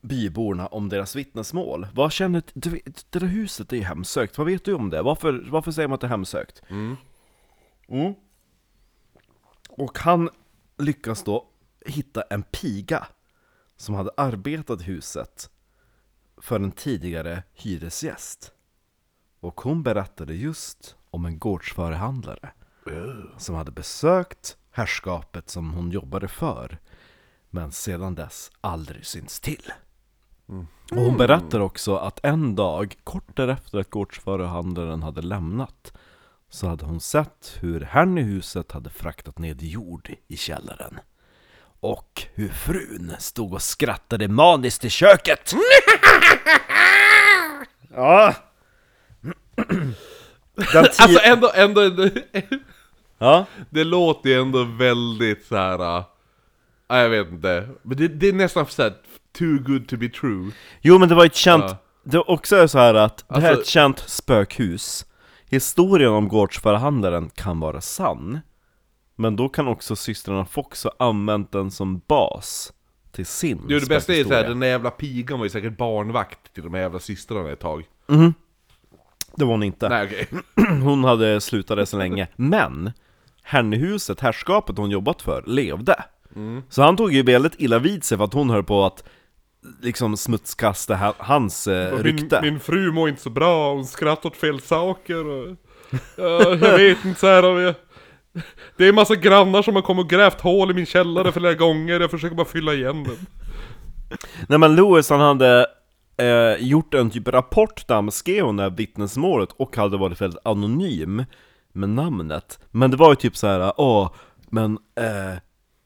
byborna 0.00 0.66
om 0.66 0.88
deras 0.88 1.16
vittnesmål. 1.16 1.86
Vad 1.94 2.12
känner 2.12 2.42
du? 2.54 2.80
Det 2.84 3.20
där 3.20 3.26
huset 3.26 3.72
är 3.72 3.76
ju 3.76 3.82
hemsökt, 3.82 4.38
vad 4.38 4.46
vet 4.46 4.64
du 4.64 4.74
om 4.74 4.90
det? 4.90 5.02
Varför, 5.02 5.46
varför 5.50 5.72
säger 5.72 5.88
man 5.88 5.94
att 5.94 6.00
det 6.00 6.06
är 6.06 6.08
hemsökt? 6.08 6.62
Mm. 6.68 6.96
Mm. 7.88 8.14
Och 9.68 9.98
han 9.98 10.30
lyckas 10.78 11.24
då 11.24 11.48
hitta 11.86 12.22
en 12.22 12.42
piga 12.42 13.06
som 13.76 13.94
hade 13.94 14.10
arbetat 14.16 14.80
i 14.80 14.84
huset 14.84 15.50
för 16.36 16.60
en 16.60 16.72
tidigare 16.72 17.42
hyresgäst. 17.54 18.52
Och 19.40 19.60
hon 19.60 19.82
berättade 19.82 20.34
just 20.34 20.96
om 21.10 21.24
en 21.24 21.38
gårdsförhandlare 21.38 22.50
som 23.38 23.54
hade 23.54 23.70
besökt 23.70 24.56
herrskapet 24.70 25.50
som 25.50 25.72
hon 25.72 25.90
jobbade 25.90 26.28
för 26.28 26.78
men 27.54 27.72
sedan 27.72 28.14
dess 28.14 28.50
aldrig 28.60 29.06
syns 29.06 29.40
till. 29.40 29.72
Och 30.90 30.98
hon 30.98 31.16
berättar 31.16 31.60
också 31.60 31.96
att 31.96 32.20
en 32.22 32.54
dag, 32.54 32.96
kort 33.04 33.36
därefter 33.36 33.78
att 33.78 33.90
gårdsförhandlaren 33.90 35.02
hade 35.02 35.22
lämnat 35.22 35.92
så 36.50 36.66
hade 36.66 36.84
hon 36.84 37.00
sett 37.00 37.58
hur 37.60 37.80
herrn 37.80 38.18
i 38.18 38.22
huset 38.22 38.72
hade 38.72 38.90
fraktat 38.90 39.38
ned 39.38 39.62
jord 39.62 40.10
i 40.28 40.36
källaren. 40.36 40.98
Och 41.80 42.22
hur 42.34 42.48
frun 42.48 43.12
stod 43.18 43.54
och 43.54 43.62
skrattade 43.62 44.28
maniskt 44.28 44.84
i 44.84 44.90
köket. 44.90 45.52
ja. 47.94 48.34
Alltså 50.74 51.20
ändå, 51.24 51.50
ändå, 51.54 51.80
ändå 51.80 52.08
Ja. 53.22 53.46
det 53.70 53.84
låter 53.84 54.30
ju 54.30 54.40
ändå 54.40 54.64
väldigt 54.64 55.46
så 55.46 55.56
här. 55.56 56.04
Äh, 56.92 56.98
jag 56.98 57.08
vet 57.10 57.28
inte. 57.28 57.68
Men 57.82 57.96
det, 57.96 58.08
det 58.08 58.28
är 58.28 58.32
nästan 58.32 58.66
såhär, 58.66 58.92
too 59.38 59.58
good 59.66 59.88
to 59.88 59.96
be 59.96 60.08
true. 60.08 60.50
Jo 60.80 60.98
men 60.98 61.08
det 61.08 61.14
var 61.14 61.24
ett 61.26 61.34
känt, 61.34 61.64
Ja. 61.68 61.76
det 62.04 62.16
var 62.16 62.30
också 62.30 62.68
så 62.68 62.78
här 62.78 62.94
att 62.94 63.24
det 63.28 63.34
här 63.34 63.42
är 63.42 63.48
Alltså- 63.48 63.60
ett 63.62 63.66
känt 63.68 63.98
spökhus 63.98 65.06
Historien 65.46 66.10
om 66.12 66.28
gårdsförhandlaren 66.28 67.30
kan 67.34 67.60
vara 67.60 67.80
sann 67.80 68.40
Men 69.16 69.36
då 69.36 69.48
kan 69.48 69.68
också 69.68 69.96
systrarna 69.96 70.44
Fox 70.44 70.84
ha 70.84 70.92
använt 70.98 71.52
den 71.52 71.70
som 71.70 71.98
bas 72.06 72.72
till 73.12 73.26
sin 73.26 73.60
Jo 73.68 73.78
det 73.78 73.88
bästa 73.88 74.14
är 74.14 74.24
såhär, 74.24 74.48
den 74.48 74.60
där 74.60 74.66
jävla 74.68 74.90
pigan 74.90 75.38
var 75.38 75.46
ju 75.46 75.50
säkert 75.50 75.76
barnvakt 75.76 76.54
till 76.54 76.62
de 76.62 76.74
här 76.74 76.80
jävla 76.80 76.98
systrarna 76.98 77.50
ett 77.50 77.60
tag. 77.60 77.84
Det 79.36 79.44
var 79.44 79.52
hon 79.52 79.62
inte 79.62 79.88
Nej 79.88 80.06
okej. 80.06 80.28
Hon 80.82 81.04
hade 81.04 81.40
slutat 81.40 81.76
det 81.76 81.86
så 81.86 81.98
länge 81.98 82.28
Men 82.36 82.92
Herrnehuset, 83.42 84.20
herrskapet 84.20 84.78
hon 84.78 84.90
jobbat 84.90 85.22
för, 85.22 85.42
levde 85.46 86.04
Mm. 86.36 86.62
Så 86.68 86.82
han 86.82 86.96
tog 86.96 87.12
ju 87.12 87.22
väldigt 87.22 87.54
illa 87.58 87.78
vid 87.78 88.04
sig 88.04 88.18
för 88.18 88.24
att 88.24 88.34
hon 88.34 88.50
höll 88.50 88.64
på 88.64 88.84
att 88.84 89.04
Liksom 89.82 90.16
smutskasta 90.16 90.96
ha- 90.96 91.14
hans 91.18 91.66
eh, 91.66 91.94
Min, 91.94 92.02
rykte 92.02 92.42
min 92.42 92.60
fru 92.60 92.92
mår 92.92 93.08
inte 93.08 93.22
så 93.22 93.30
bra, 93.30 93.74
hon 93.74 93.84
skrattar 93.84 94.30
åt 94.30 94.36
fel 94.36 94.60
saker 94.60 95.26
och... 95.26 95.56
Ja, 96.16 96.42
jag 96.42 96.78
vet 96.78 97.04
inte 97.04 97.20
så 97.20 97.26
här 97.26 97.44
om 97.44 97.58
jag... 97.58 97.74
Det 98.76 98.84
är 98.84 98.88
en 98.88 98.94
massa 98.94 99.14
grannar 99.14 99.62
som 99.62 99.74
har 99.74 99.82
kommit 99.82 100.04
och 100.04 100.10
grävt 100.10 100.40
hål 100.40 100.70
i 100.70 100.74
min 100.74 100.86
källare 100.86 101.32
flera 101.32 101.54
gånger, 101.54 102.00
jag 102.00 102.10
försöker 102.10 102.36
bara 102.36 102.46
fylla 102.46 102.74
igen 102.74 103.04
den. 103.04 103.26
Nej 104.48 104.58
men 104.58 104.76
Lewis 104.76 105.10
han 105.10 105.20
hade 105.20 105.66
eh, 106.16 106.66
gjort 106.66 106.94
en 106.94 107.10
typ 107.10 107.28
rapport 107.28 107.88
där 107.88 107.94
han 107.94 108.06
beskrev 108.06 108.54
det 108.56 108.62
här 108.62 108.70
vittnesmålet 108.70 109.48
och 109.56 109.76
hade 109.76 109.96
varit 109.96 110.20
väldigt 110.20 110.40
anonym 110.44 111.24
med 111.72 111.88
namnet 111.88 112.58
Men 112.70 112.90
det 112.90 112.96
var 112.96 113.10
ju 113.10 113.16
typ 113.16 113.36
så 113.36 113.46
här, 113.46 113.72
åh, 113.76 114.10
men 114.50 114.78
eh, 114.98 115.38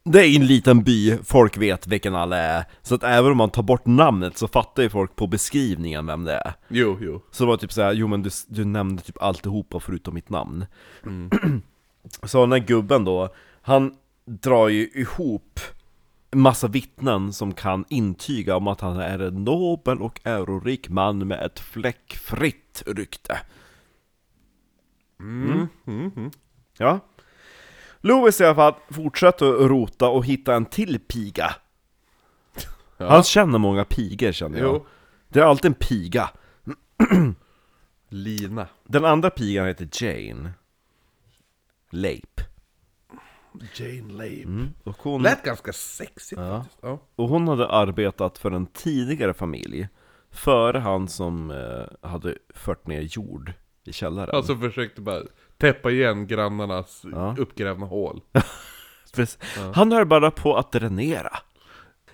det 0.07 0.27
är 0.27 0.37
en 0.37 0.47
liten 0.47 0.83
by, 0.83 1.19
folk 1.25 1.57
vet 1.57 1.87
vilken 1.87 2.15
alla 2.15 2.37
är 2.37 2.65
Så 2.83 2.95
att 2.95 3.03
även 3.03 3.31
om 3.31 3.37
man 3.37 3.51
tar 3.51 3.63
bort 3.63 3.87
namnet 3.87 4.39
så 4.39 4.49
fattar 4.49 4.83
ju 4.83 4.89
folk 4.89 5.17
på 5.17 5.27
beskrivningen 5.27 6.07
vem 6.07 6.25
det 6.25 6.33
är 6.33 6.53
Jo, 6.69 6.99
jo. 7.01 7.23
Så 7.31 7.45
det 7.45 7.49
var 7.49 7.57
typ 7.57 7.73
såhär, 7.73 7.93
jo 7.93 8.07
men 8.07 8.23
du, 8.23 8.31
du 8.49 8.65
nämnde 8.65 9.03
typ 9.03 9.23
alltihopa 9.23 9.81
förutom 9.81 10.15
mitt 10.15 10.29
namn 10.29 10.67
Så 12.23 12.41
den 12.41 12.53
här 12.53 12.59
gubben 12.59 13.05
då, 13.05 13.29
han 13.63 13.95
drar 14.25 14.69
ju 14.69 14.89
ihop 14.95 15.61
massa 16.33 16.69
vittnen 16.69 17.33
som 17.33 17.55
kan 17.55 17.85
intyga 17.89 18.57
om 18.57 18.67
att 18.67 18.81
han 18.81 18.97
är 18.97 19.19
en 19.19 19.45
nobel 19.45 20.03
och 20.03 20.21
ärorik 20.25 20.89
man 20.89 21.29
med 21.29 21.43
ett 21.43 21.61
fläckfritt 21.61 22.83
rykte. 22.87 23.39
Mm. 25.21 25.69
Mm. 25.87 26.13
Mm. 26.17 26.31
Ja. 26.79 27.01
Louis 28.07 28.41
i 28.41 28.45
alla 28.45 28.55
fall 28.55 28.75
fortsätter 28.91 29.55
att 29.55 29.71
rota 29.71 30.09
och 30.09 30.25
hitta 30.27 30.55
en 30.55 30.65
till 30.67 30.99
piga. 30.99 31.55
Ja. 32.97 33.09
Han 33.11 33.23
känner 33.23 33.59
många 33.59 33.85
pigor 33.85 34.33
känner 34.33 34.59
jag. 34.59 34.67
Jo. 34.75 34.87
Det 35.29 35.41
är 35.41 35.45
alltid 35.45 35.69
en 35.69 35.75
piga. 35.75 36.31
Lina. 38.09 38.67
Den 38.85 39.05
andra 39.05 39.31
pigan 39.31 39.67
heter 39.67 39.89
Jane. 40.05 40.51
Leip. 41.91 42.41
Jane 43.75 44.13
Lave. 44.13 44.43
Mm. 44.43 44.69
Och, 44.85 44.97
hon, 44.99 45.23
Lät 45.23 45.43
ganska 45.43 45.73
sexigt 45.73 46.41
Ja. 46.41 46.57
faktiskt. 46.63 46.79
Ja. 46.83 46.99
och 47.17 47.29
hon 47.29 47.49
hade 47.49 47.69
arbetat 47.69 48.39
för 48.39 48.51
en 48.51 48.67
tidigare 48.67 49.35
familj. 49.35 49.89
Före 50.31 50.79
han 50.79 51.09
som 51.09 51.51
eh, 51.51 52.09
hade 52.09 52.35
fört 52.55 52.87
ner 52.87 53.01
jord 53.01 53.53
i 53.85 53.93
källaren. 53.93 54.37
Alltså 54.37 54.57
försökte 54.57 55.01
bara 55.01 55.23
täppa 55.59 55.91
igen 55.91 56.27
grannarnas 56.27 57.03
Ja. 57.13 57.35
uppgrävna 57.39 57.87
hål. 57.87 58.21
Precis. 59.15 59.39
Han 59.75 59.93
höll 59.93 60.07
bara 60.07 60.31
på 60.31 60.57
att 60.57 60.73
dränera. 60.73 61.31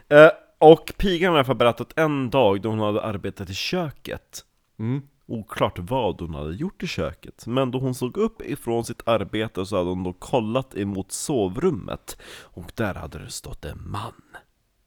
Eh, 0.08 0.30
och 0.58 0.92
pigan 0.96 1.28
har 1.28 1.36
i 1.36 1.38
alla 1.38 1.44
fall 1.44 1.56
berättat 1.56 1.92
en 1.98 2.30
dag 2.30 2.60
då 2.62 2.68
hon 2.68 2.78
hade 2.78 3.02
arbetat 3.02 3.50
i 3.50 3.54
köket. 3.54 4.44
Mm. 4.78 5.02
Oklart 5.26 5.78
vad 5.78 6.20
hon 6.20 6.34
hade 6.34 6.54
gjort 6.54 6.82
i 6.82 6.86
köket, 6.86 7.46
men 7.46 7.70
då 7.70 7.78
hon 7.78 7.94
såg 7.94 8.16
upp 8.16 8.42
ifrån 8.42 8.84
sitt 8.84 9.08
arbete 9.08 9.66
så 9.66 9.76
hade 9.76 9.88
hon 9.88 10.02
då 10.04 10.12
kollat 10.12 10.76
emot 10.76 11.12
sovrummet 11.12 12.16
och 12.42 12.72
där 12.74 12.94
hade 12.94 13.18
det 13.18 13.30
stått 13.30 13.64
en 13.64 13.90
man. 13.90 14.12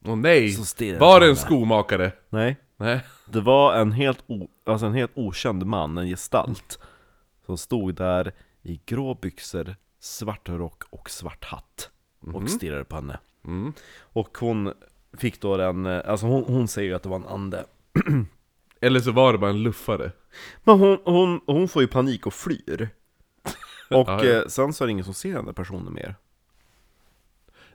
Åh 0.04 0.16
nej! 0.16 0.56
Var 0.98 1.20
det 1.20 1.28
en 1.28 1.36
skomakare? 1.36 2.12
Nej, 2.30 2.56
Nej. 2.76 3.00
det 3.32 3.40
var 3.40 3.74
en 3.74 3.92
helt, 3.92 4.24
o, 4.26 4.48
alltså 4.66 4.86
en 4.86 4.94
helt 4.94 5.12
okänd 5.14 5.66
man, 5.66 5.98
en 5.98 6.06
gestalt, 6.08 6.78
som 7.46 7.58
stod 7.58 7.94
där 7.94 8.32
i 8.66 8.80
grå 8.86 9.14
byxor, 9.14 9.76
svart 10.00 10.48
rock 10.48 10.82
och 10.90 11.10
svart 11.10 11.44
hatt 11.44 11.90
och 12.32 12.50
stirrade 12.50 12.84
på 12.84 12.96
henne. 12.96 13.18
Mm. 13.44 13.72
Och 14.00 14.38
hon 14.38 14.72
fick 15.18 15.40
då 15.40 15.56
den, 15.56 15.86
eh, 15.86 16.02
alltså 16.06 16.26
hon, 16.26 16.44
hon 16.44 16.68
säger 16.68 16.88
ju 16.88 16.94
att 16.94 17.02
det 17.02 17.08
var 17.08 17.16
en 17.16 17.26
ande. 17.26 17.64
Eller 18.80 19.00
så 19.00 19.12
var 19.12 19.32
det 19.32 19.38
bara 19.38 19.50
en 19.50 19.62
luffare. 19.62 20.12
Men 20.64 20.78
hon, 20.78 20.98
hon, 21.04 21.40
hon 21.46 21.68
får 21.68 21.82
ju 21.82 21.88
panik 21.88 22.26
och 22.26 22.34
flyr. 22.34 22.88
Och 23.90 24.08
Ja, 24.08 24.24
ja. 24.24 24.30
eh, 24.30 24.46
sen 24.46 24.72
så 24.72 24.84
är 24.84 24.86
det 24.86 24.92
ingen 24.92 25.04
som 25.04 25.14
ser 25.14 25.32
den 25.32 25.44
där 25.44 25.52
personen 25.52 25.92
mer. 25.92 26.14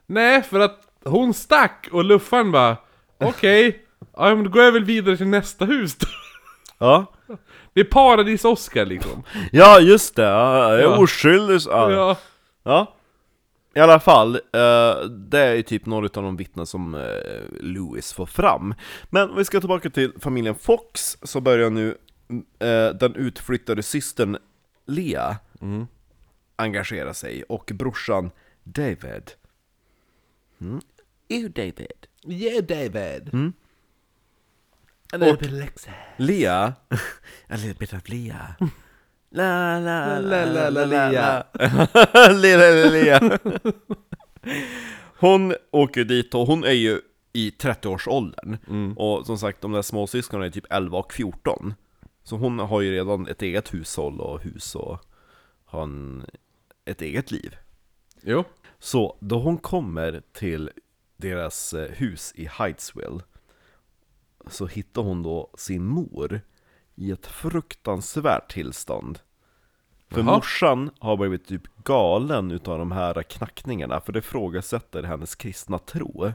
Nej, 0.06 0.42
för 0.42 0.60
att 0.60 0.88
hon 1.04 1.34
stack 1.34 1.88
och 1.92 2.04
luffaren 2.04 2.52
bara 2.52 2.76
Okej, 3.18 3.86
ja 4.16 4.34
men 4.34 4.44
då 4.44 4.50
går 4.50 4.62
jag 4.62 4.72
väl 4.72 4.84
vidare 4.84 5.16
till 5.16 5.26
nästa 5.28 5.64
hus 5.64 5.96
då. 5.96 6.06
Ja, 6.78 7.06
Det 7.74 7.80
är 7.80 7.84
paradis-Oskar 7.84 8.86
liksom. 8.86 9.22
ja 9.52 9.80
just 9.80 10.16
det, 10.16 10.22
ja, 10.22 10.70
jag 10.70 10.78
är 10.78 10.82
Ja. 10.82 10.98
oskyldig 10.98 11.60
så- 11.62 11.70
ja. 11.70 11.90
Ja. 11.92 12.16
ja. 12.62 12.94
I 13.74 13.80
alla 13.80 14.00
fall, 14.00 14.34
eh, 14.34 15.00
det 15.08 15.38
är 15.38 15.54
ju 15.54 15.62
typ 15.62 15.86
några 15.86 16.04
av 16.06 16.22
de 16.22 16.36
vittnen 16.36 16.66
som 16.66 16.94
eh, 16.94 17.00
Lewis 17.60 18.12
får 18.12 18.26
fram. 18.26 18.74
Men 19.10 19.30
om 19.30 19.36
vi 19.36 19.44
ska 19.44 19.60
tillbaka 19.60 19.90
till 19.90 20.12
familjen 20.20 20.54
Fox, 20.54 21.18
så 21.22 21.40
börjar 21.40 21.70
nu 21.70 21.88
eh, 22.58 22.88
den 22.94 23.14
utflyttade 23.14 23.82
systern 23.82 24.36
Lea 24.86 25.36
Mm. 25.60 25.86
engagera 26.56 27.14
sig, 27.14 27.42
och 27.42 27.70
brorsan 27.74 28.30
David. 28.64 29.30
Mm. 30.60 30.80
Ew 31.28 31.48
David. 31.48 32.06
Yeah 32.26 32.64
David. 32.64 33.30
Mm. 33.32 33.52
A 35.14 35.18
little 35.18 35.36
bit 35.36 35.52
Alexa. 35.52 35.90
Lea, 36.16 36.72
a 37.48 37.56
little 37.56 37.74
bit 37.74 37.92
of 37.92 38.08
Lea. 38.08 38.56
La 39.30 39.78
la 39.78 40.18
La, 40.18 40.44
la, 40.44 40.68
la, 40.70 40.84
Lea. 40.84 41.44
Lilla 42.32 42.90
Lea. 42.90 43.38
Hon 45.18 45.54
åker 45.70 46.04
dit 46.04 46.34
och 46.34 46.46
hon 46.46 46.64
är 46.64 46.72
ju 46.72 47.00
i 47.32 47.50
30-årsåldern. 47.50 48.58
Mm. 48.68 48.98
Och 48.98 49.26
som 49.26 49.38
sagt, 49.38 49.60
de 49.60 49.72
där 49.72 49.82
småsyskonen 49.82 50.46
är 50.46 50.50
typ 50.50 50.66
11 50.70 50.98
och 50.98 51.12
14. 51.12 51.74
Så 52.22 52.36
hon 52.36 52.58
har 52.58 52.80
ju 52.80 52.92
redan 52.92 53.26
ett 53.26 53.42
eget 53.42 53.74
hushåll 53.74 54.20
och 54.20 54.42
hus 54.42 54.74
och 54.74 54.98
har 55.64 55.82
en, 55.82 56.26
ett 56.84 57.02
eget 57.02 57.30
liv. 57.30 57.56
Jo. 58.22 58.44
Så 58.78 59.16
då 59.20 59.38
hon 59.38 59.58
kommer 59.58 60.22
till 60.32 60.70
deras 61.16 61.74
eh, 61.74 61.90
hus 61.90 62.32
i 62.36 62.48
Hydesville 62.58 63.20
så 64.46 64.66
hittar 64.66 65.02
hon 65.02 65.22
då 65.22 65.50
sin 65.58 65.84
mor 65.84 66.40
i 66.94 67.10
ett 67.10 67.26
fruktansvärt 67.26 68.52
tillstånd. 68.52 69.18
För 70.10 70.20
Jaha. 70.20 70.34
morsan 70.36 70.90
har 70.98 71.16
blivit 71.16 71.46
typ 71.48 71.62
galen 71.84 72.50
utav 72.50 72.78
de 72.78 72.92
här 72.92 73.22
knackningarna 73.22 74.00
för 74.00 74.12
det 74.12 74.18
ifrågasätter 74.18 75.02
hennes 75.02 75.34
kristna 75.34 75.78
tro. 75.78 76.22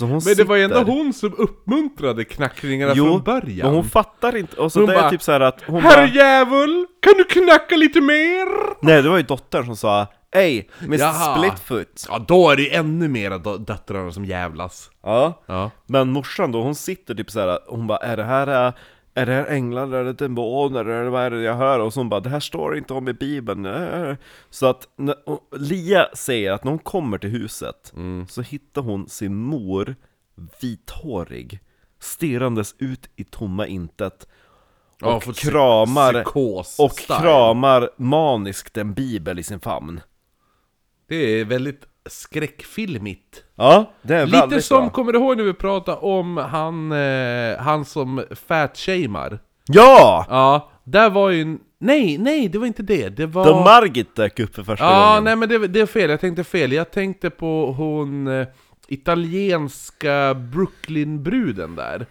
Men 0.00 0.20
det 0.36 0.44
var 0.44 0.56
ju 0.56 0.62
ändå 0.62 0.78
sitter- 0.78 0.92
hon 0.92 1.12
som 1.12 1.34
uppmuntrade 1.38 2.24
knackningarna 2.24 2.92
Jo, 2.96 3.04
från 3.04 3.22
början. 3.22 3.66
Men 3.66 3.74
hon 3.74 3.84
fattar 3.84 4.36
inte, 4.36 4.56
och 4.56 4.72
så 4.72 4.80
Hon 4.80 4.86
det 4.88 4.94
är 4.94 5.00
bara, 5.00 5.10
typ 5.10 5.22
så 5.22 5.32
här 5.32 5.40
att 5.40 5.62
hon 5.62 5.82
bara, 5.82 5.92
Herrejävul! 5.92 6.86
Kan 7.00 7.12
du 7.16 7.24
knacka 7.24 7.76
lite 7.76 8.00
mer? 8.00 8.46
Nej 8.86 9.02
det 9.02 9.08
var 9.08 9.16
ju 9.16 9.22
dottern 9.22 9.64
som 9.66 9.76
sa 9.76 10.06
Ey, 10.32 10.68
Mr 10.82 10.98
Jaha. 10.98 11.36
Splitfoot! 11.38 12.06
Ja, 12.08 12.18
då 12.28 12.50
är 12.50 12.56
det 12.56 12.62
ju 12.62 12.70
ännu 12.70 13.08
mera 13.08 13.38
dö- 13.38 13.56
döttrarna 13.58 14.12
som 14.12 14.24
jävlas. 14.24 14.90
Ja, 15.02 15.42
Ja. 15.46 15.70
Men 15.86 16.12
morsan 16.12 16.52
då, 16.52 16.62
hon 16.62 16.74
sitter 16.74 17.14
typ 17.14 17.30
såhär, 17.30 17.58
hon 17.68 17.86
bara 17.86 17.98
är 17.98 18.16
det 18.16 18.24
här 18.24 18.66
äh, 18.68 18.72
är 19.14 19.26
det 19.26 19.32
här 19.32 19.46
änglar 19.46 19.82
eller 19.82 19.96
är 19.98 20.04
det 20.04 20.12
demoner 20.12 20.84
eller 20.84 21.10
vad 21.10 21.22
är 21.22 21.30
det 21.30 21.42
jag 21.42 21.54
hör? 21.54 21.78
Och 21.78 21.92
så 21.92 22.00
hon 22.00 22.08
bara 22.08 22.20
det 22.20 22.30
här 22.30 22.40
står 22.40 22.76
inte 22.76 22.94
om 22.94 23.08
i 23.08 23.12
bibeln 23.12 23.66
Äh. 23.66 24.16
Så 24.50 24.66
att 24.66 24.88
när, 24.96 25.28
och 25.28 25.40
Lia 25.56 26.06
säger 26.14 26.52
att 26.52 26.64
när 26.64 26.70
hon 26.72 26.78
kommer 26.78 27.18
till 27.18 27.30
huset 27.30 27.92
Mm. 27.96 28.26
Så 28.28 28.42
hittar 28.42 28.82
hon 28.82 29.08
sin 29.08 29.34
mor 29.36 29.96
vithårig 30.60 31.60
Stirrandes 32.00 32.74
ut 32.78 33.10
i 33.16 33.24
tomma 33.24 33.66
intet 33.66 34.26
Ja, 35.02 35.14
Och 35.16 35.22
fått 35.24 35.36
psy- 35.36 35.50
kramar 35.50 36.12
psykos 36.12 36.78
Och 36.78 36.92
style. 36.92 37.18
kramar 37.20 37.90
maniskt 37.96 38.76
en 38.76 38.94
bibel 38.94 39.38
i 39.38 39.42
sin 39.42 39.60
famn 39.60 40.00
Det 41.10 41.40
är 41.40 41.44
väldigt 41.44 41.86
skräckfilmigt. 42.06 43.44
Ja, 43.56 43.92
det 44.02 44.14
är 44.14 44.26
Lite 44.26 44.38
väldigt 44.38 44.64
som, 44.64 44.80
bra 44.80 44.90
kommer 44.90 45.12
du 45.12 45.18
ihåg 45.18 45.36
när 45.36 45.44
vi 45.44 45.52
pratade 45.52 45.96
om 45.96 46.36
han, 46.36 46.92
eh, 46.92 47.58
han 47.58 47.84
som 47.84 48.24
fat-shamear? 48.30 49.38
Ja! 49.66 50.26
Ja, 50.28 50.70
där 50.84 51.10
var 51.10 51.30
ju 51.30 51.42
en... 51.42 51.60
Nej, 51.78 52.18
nej, 52.18 52.48
det 52.48 52.58
var 52.58 52.66
inte 52.66 52.82
det. 52.82 53.08
Det 53.08 53.26
var... 53.26 53.46
Då 53.46 53.60
Margit 53.60 54.16
dök 54.16 54.40
upp 54.40 54.54
för 54.54 54.62
första 54.62 54.84
Ja, 54.84 55.08
gången 55.08 55.24
nej 55.24 55.36
men 55.36 55.48
det, 55.48 55.68
det 55.68 55.80
är 55.80 55.86
fel, 55.86 56.10
jag 56.10 56.20
tänkte 56.20 56.44
fel. 56.44 56.72
Jag 56.72 56.90
tänkte 56.90 57.30
på 57.30 57.72
hon 57.72 58.26
eh, 58.26 58.46
italienska 58.88 60.34
Brooklyn-bruden 60.34 61.76
där. 61.76 62.06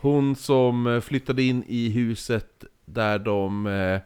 Hon 0.00 0.36
som 0.36 0.86
eh, 0.86 1.00
flyttade 1.00 1.42
in 1.42 1.64
i 1.66 1.88
huset 1.88 2.64
där 2.84 3.18
de, 3.18 3.66
eh, 3.66 4.00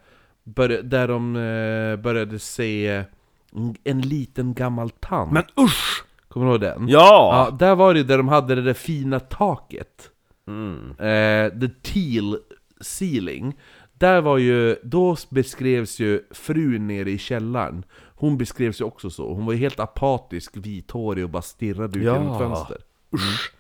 började, 0.45 0.83
där 0.83 1.09
de 1.09 1.37
eh, 1.37 2.03
började 2.03 2.39
se 2.39 3.05
en, 3.53 3.77
en 3.85 4.01
liten 4.01 4.55
gammal 4.55 4.91
tant. 4.91 5.33
Men 5.33 5.45
usch! 5.61 6.05
Kommer 6.29 6.47
du 6.47 6.53
ihåg 6.53 6.61
den? 6.61 6.89
Ja! 6.89 7.47
Ja, 7.51 7.57
där 7.57 7.75
var 7.75 7.95
det 7.95 8.03
där 8.03 8.17
de 8.19 8.29
hade 8.29 8.55
det 8.55 8.63
där 8.63 8.75
fina 8.75 9.21
taket. 9.21 10.11
Mm. 10.47 10.91
Eh, 10.91 11.61
the 11.61 11.69
teal 11.83 12.39
ceiling. 12.81 13.57
Där 13.93 14.21
var 14.21 14.39
ju, 14.39 14.77
då 14.83 15.17
beskrevs 15.31 16.01
ju 16.01 16.23
frun 16.31 16.87
nere 16.87 17.11
i 17.11 17.19
källaren. 17.19 17.85
Hon 18.15 18.39
beskrevs 18.39 18.81
ju 18.81 18.85
också 18.85 19.11
så. 19.11 19.35
Hon 19.35 19.47
var 19.47 19.53
ju 19.53 19.59
helt 19.59 19.81
apatisk, 19.81 20.57
vithårig 20.57 21.25
och 21.25 21.31
bara 21.31 21.43
stirrade 21.43 21.99
ut 21.99 22.05
Ja. 22.05 22.13
genom 22.15 22.33
ett 22.33 22.39
fönster. 22.39 22.79
Usch! 23.15 23.53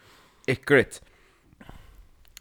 Äckligt! 0.46 1.02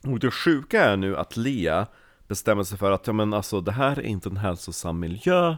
Och 0.04 0.20
det 0.20 0.32
sjuka 0.32 0.84
är 0.86 0.98
nu 0.98 1.18
att 1.18 1.38
Lea 1.38 1.88
bestämmer 2.28 2.64
sig 2.64 2.78
för 2.78 2.91
att 2.91 3.08
ja, 3.08 3.14
men 3.14 3.34
alltså, 3.34 3.62
det 3.62 3.72
här 3.72 4.00
är 4.00 4.02
inte 4.02 4.30
en 4.30 4.38
hälsosam 4.38 5.00
miljö 5.00 5.56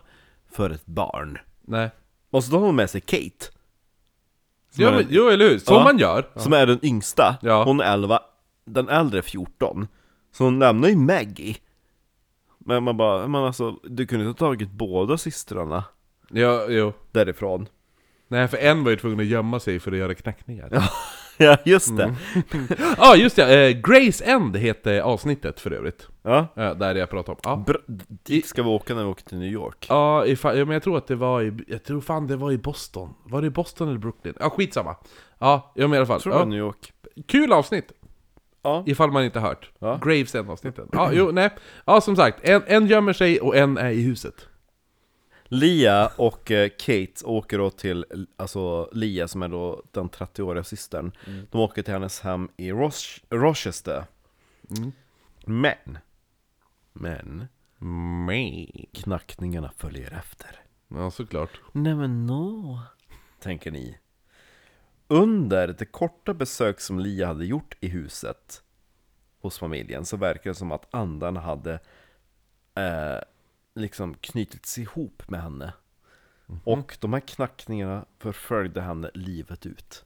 för 0.51 0.69
ett 0.69 0.85
barn. 0.85 1.37
Nej. 1.69 1.89
Och 2.29 2.43
så 2.43 2.51
har 2.51 2.59
hon 2.65 2.75
med 2.75 2.89
sig 2.89 3.01
Kate. 3.01 3.45
Som, 4.71 4.83
Jo, 4.83 4.87
är, 4.87 4.91
men, 4.91 5.05
jo 5.09 5.27
eller 5.29 5.49
hur? 5.49 5.59
Som 5.59 5.75
Ja. 5.75 5.83
man 5.83 5.97
gör. 5.97 6.29
som 6.35 6.53
är 6.53 6.65
den 6.65 6.79
yngsta. 6.85 7.37
Ja. 7.41 7.63
Hon 7.63 7.79
är 7.81 7.93
11, 7.93 8.19
den 8.65 8.89
äldre 8.89 9.17
är 9.17 9.21
14. 9.21 9.87
Så 10.31 10.43
hon 10.43 10.59
lämnar 10.59 10.89
ju 10.89 10.95
Maggie. 10.95 11.55
Men 12.57 12.83
man 12.83 12.97
bara, 12.97 13.27
men 13.27 13.43
alltså, 13.43 13.71
du 13.83 14.07
kunde 14.07 14.25
inte 14.25 14.43
ha 14.43 14.49
tagit 14.49 14.71
båda 14.71 15.17
systrarna 15.17 15.83
Ja, 16.31 16.65
jo. 16.69 16.93
därifrån. 17.11 17.67
Nej, 18.27 18.47
för 18.47 18.57
en 18.57 18.83
var 18.83 18.91
ju 18.91 18.97
tvungen 18.97 19.19
att 19.19 19.25
gömma 19.25 19.59
sig 19.59 19.79
för 19.79 19.91
att 19.91 19.97
göra 19.97 20.13
knackningar. 20.15 20.69
Ja. 20.71 20.83
Ja, 21.41 21.57
just 21.65 21.97
det. 21.97 22.15
Ja, 22.79 22.95
ah, 22.97 23.15
just 23.15 23.35
det! 23.35 23.67
Eh, 23.69 23.77
Grace 23.81 24.23
End 24.25 24.57
heter 24.57 24.99
avsnittet 25.01 25.59
för 25.59 25.71
övrigt. 25.71 26.07
Ja. 26.21 26.47
Eh, 26.55 26.75
där 26.75 26.95
jag 26.95 27.09
pratade 27.09 27.31
om. 27.31 27.39
Ja. 27.43 27.55
Bra, 27.55 27.77
dit 28.23 28.45
ska 28.45 28.63
vi 28.63 28.69
åka 28.69 28.95
när 28.95 29.03
vi 29.03 29.09
åker 29.09 29.23
till 29.23 29.37
New 29.37 29.51
York. 29.51 29.85
Ja, 29.89 30.25
ifall, 30.25 30.57
ja, 30.57 30.65
men 30.65 30.73
jag 30.73 30.83
tror 30.83 30.97
att 30.97 31.07
det 31.07 31.15
var 31.15 31.41
i, 31.41 31.53
jag 31.67 31.83
tror 31.83 32.01
fan 32.01 32.27
det 32.27 32.35
var 32.35 32.51
i 32.51 32.57
Boston. 32.57 33.13
Var 33.23 33.41
det 33.41 33.47
i 33.47 33.49
Boston 33.49 33.87
eller 33.89 33.99
Brooklyn? 33.99 34.33
Ja, 34.39 34.49
skitsamma. 34.49 34.95
Ja, 35.39 35.71
ja 35.75 35.87
men 35.87 35.93
i 35.93 35.97
alla 35.97 36.05
fall. 36.05 36.21
Tror 36.21 36.35
jag 36.35 36.41
Ja. 36.41 36.45
New 36.45 36.59
York. 36.59 36.93
Kul 37.27 37.53
avsnitt! 37.53 37.91
Ja. 38.61 38.83
Ifall 38.87 39.11
man 39.11 39.23
inte 39.25 39.39
hört. 39.39 39.71
Ja. 39.79 39.99
Gravesend-avsnitten. 40.03 40.89
Ja, 40.91 41.09
jo, 41.13 41.31
nej. 41.31 41.49
Ja, 41.85 42.01
som 42.01 42.15
sagt. 42.15 42.39
En, 42.43 42.63
en 42.67 42.87
gömmer 42.87 43.13
sig 43.13 43.39
och 43.41 43.55
en 43.57 43.77
är 43.77 43.89
i 43.89 44.01
huset. 44.01 44.47
Lia 45.51 46.09
och 46.15 46.51
eh, 46.51 46.69
Kate 46.69 47.25
åker 47.25 47.57
då 47.57 47.69
till, 47.69 48.05
alltså 48.37 48.89
Lia 48.93 49.27
som 49.27 49.43
är 49.43 49.47
då 49.47 49.83
den 49.91 50.09
30-åriga 50.09 50.63
systern 50.63 51.11
De 51.51 51.61
åker 51.61 51.81
till 51.81 51.93
hennes 51.93 52.21
hem 52.21 52.49
i 52.57 52.71
Roch- 52.71 53.19
Rochester 53.29 54.03
Men 55.45 55.97
Men 56.99 57.47
Me. 58.25 58.65
Knackningarna 58.93 59.71
följer 59.77 60.11
efter 60.11 60.59
Ja, 60.87 61.11
såklart. 61.11 61.61
Nej 61.71 61.95
men 61.95 62.25
no 62.25 62.79
Tänker 63.39 63.71
ni 63.71 63.97
Under 65.07 65.67
det 65.67 65.85
korta 65.85 66.33
besök 66.33 66.79
som 66.79 66.99
Lia 66.99 67.27
hade 67.27 67.45
gjort 67.45 67.77
i 67.79 67.87
huset 67.87 68.63
Hos 69.41 69.59
familjen 69.59 70.05
så 70.05 70.17
verkar 70.17 70.49
det 70.49 70.55
som 70.55 70.71
att 70.71 70.93
andarna 70.95 71.39
hade 71.39 71.73
eh, 72.75 73.19
Liksom 73.75 74.13
knutits 74.13 74.77
ihop 74.77 75.29
med 75.29 75.41
henne 75.41 75.73
Och 76.63 76.97
de 77.01 77.13
här 77.13 77.19
knackningarna 77.19 78.05
förföljde 78.17 78.81
henne 78.81 79.11
livet 79.13 79.65
ut 79.65 80.05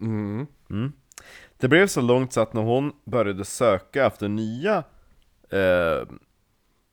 Mm. 0.00 0.46
Mm. 0.70 0.92
Det 1.56 1.68
blev 1.68 1.86
så 1.86 2.00
långt 2.00 2.32
så 2.32 2.40
att 2.40 2.52
när 2.52 2.62
hon 2.62 2.92
började 3.04 3.44
söka 3.44 4.06
efter 4.06 4.28
nya 4.28 4.84
eh, 5.54 6.06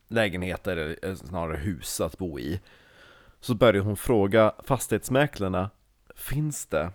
lägenheter, 0.07 0.77
eller 0.77 1.15
snarare 1.15 1.57
hus 1.57 2.01
att 2.01 2.17
bo 2.17 2.39
i 2.39 2.61
Så 3.39 3.55
började 3.55 3.79
hon 3.79 3.97
fråga 3.97 4.53
fastighetsmäklarna 4.63 5.69
Finns 6.15 6.65
det 6.65 6.91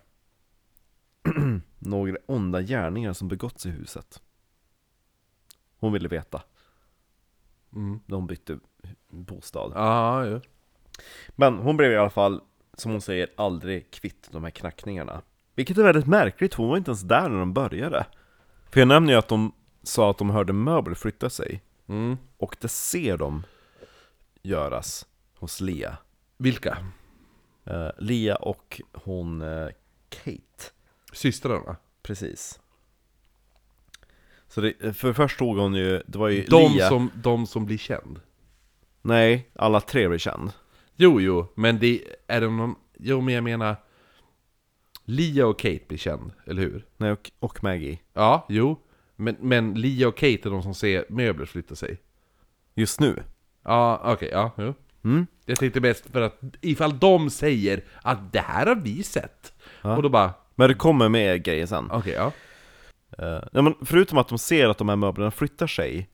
några 1.78 2.16
onda 2.26 2.62
gärningar 2.62 3.12
som 3.12 3.28
begåtts 3.28 3.66
i 3.66 3.70
huset? 3.70 4.22
Hon 5.78 5.92
ville 5.92 6.08
veta 6.08 6.42
Mm. 7.72 8.00
hon 8.08 8.26
bytte 8.26 8.58
bostad 9.08 9.72
Ja, 9.74 10.26
ja. 10.26 10.40
Men 11.30 11.58
hon 11.58 11.76
blev 11.76 11.92
i 11.92 11.96
alla 11.96 12.10
fall, 12.10 12.40
som 12.74 12.92
hon 12.92 13.00
säger, 13.00 13.28
aldrig 13.36 13.90
kvitt 13.90 14.28
de 14.32 14.44
här 14.44 14.50
knackningarna 14.50 15.22
Vilket 15.54 15.78
är 15.78 15.82
väldigt 15.82 16.06
märkligt, 16.06 16.54
för 16.54 16.62
hon 16.62 16.70
var 16.70 16.76
inte 16.76 16.90
ens 16.90 17.02
där 17.02 17.28
när 17.28 17.38
de 17.38 17.52
började 17.52 18.06
För 18.70 18.80
jag 18.80 18.88
nämnde 18.88 19.12
ju 19.12 19.18
att 19.18 19.28
de 19.28 19.52
sa 19.86 20.10
att 20.10 20.18
de 20.18 20.30
hörde 20.30 20.52
möbler 20.52 20.94
flytta 20.94 21.30
sig 21.30 21.62
Mm. 21.88 22.16
Och 22.36 22.56
det 22.60 22.68
ser 22.68 23.16
de 23.16 23.42
göras 24.42 25.06
hos 25.34 25.60
Lea 25.60 25.96
Vilka? 26.36 26.78
eh, 27.64 27.88
Lea 27.98 28.36
och 28.36 28.80
hon 28.92 29.42
eh, 29.42 29.68
Kate 30.08 30.64
Systrarna? 31.12 31.76
Precis 32.02 32.60
Så 34.48 34.60
det, 34.60 34.96
för 34.96 35.12
först 35.12 35.34
stod 35.34 35.58
hon 35.58 35.74
ju, 35.74 36.02
det 36.06 36.18
var 36.18 36.28
ju 36.28 36.42
De 36.44 36.72
Lea 36.72 36.88
som, 36.88 37.10
de 37.14 37.46
som 37.46 37.66
blir 37.66 37.78
känd? 37.78 38.20
Nej, 39.02 39.50
alla 39.54 39.80
tre 39.80 40.08
blev 40.08 40.18
känd 40.18 40.52
Jo, 40.96 41.20
jo, 41.20 41.46
men 41.54 41.78
det 41.78 42.02
är 42.26 42.40
det 42.40 42.50
någon... 42.50 42.74
Jo, 42.98 43.20
men 43.20 43.34
jag 43.34 43.44
menar... 43.44 43.76
Lia 45.04 45.46
och 45.46 45.58
Kate 45.58 45.84
blir 45.88 45.98
känd, 45.98 46.32
eller 46.46 46.62
hur? 46.62 46.86
Nej, 46.96 47.12
och, 47.12 47.30
och 47.38 47.64
Maggie 47.64 47.98
Ja, 48.12 48.46
jo. 48.48 48.76
Men, 49.16 49.36
men 49.40 49.74
Lia 49.74 50.08
och 50.08 50.16
Kate 50.16 50.48
är 50.48 50.50
de 50.50 50.62
som 50.62 50.74
ser 50.74 51.04
möbler 51.08 51.46
flytta 51.46 51.74
sig. 51.74 52.00
Just 52.74 53.00
nu 53.00 53.22
Ja, 53.64 54.00
okej, 54.04 54.28
ja, 54.32 54.50
jo. 54.58 54.74
mm? 55.04 55.26
Jag 55.44 55.58
tänkte 55.58 55.80
bäst 55.80 56.06
för 56.12 56.20
att 56.20 56.40
ifall 56.60 56.98
de 56.98 57.30
säger 57.30 57.84
att 58.02 58.32
det 58.32 58.40
här 58.40 58.66
har 58.66 58.74
vi 58.76 59.02
sett. 59.02 59.52
Ja. 59.82 59.96
Och 59.96 60.02
då 60.02 60.08
bara, 60.08 60.34
Men 60.54 60.68
det 60.68 60.74
kommer 60.74 61.08
med 61.08 61.44
grejer 61.44 61.66
sen 61.66 61.90
okej, 61.92 62.12
ja. 62.12 62.32
Eh, 63.18 63.42
ja, 63.52 63.62
men 63.62 63.74
förutom 63.84 64.18
att 64.18 64.28
de 64.28 64.38
ser 64.38 64.68
att 64.68 64.78
de 64.78 64.88
här 64.88 64.96
möblerna 64.96 65.30
flyttar 65.30 65.66
sig 65.66 66.08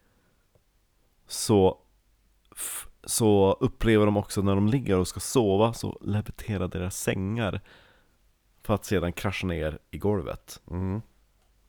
Så 1.27 1.79
Så 3.05 3.57
upplever 3.61 4.07
de 4.07 4.17
också 4.17 4.43
när 4.43 4.55
de 4.55 4.69
ligger 4.69 4.99
och 4.99 5.09
ska 5.09 5.21
sova 5.21 5.73
så 5.73 5.99
leviterar 6.03 6.69
deras 6.69 6.97
sängar 7.01 7.61
För 8.63 8.75
att 8.75 8.85
sedan 8.85 9.13
krascha 9.13 9.47
ner 9.47 9.79
i 9.91 9.99
golvet 9.99 10.61
Mm. 10.71 11.03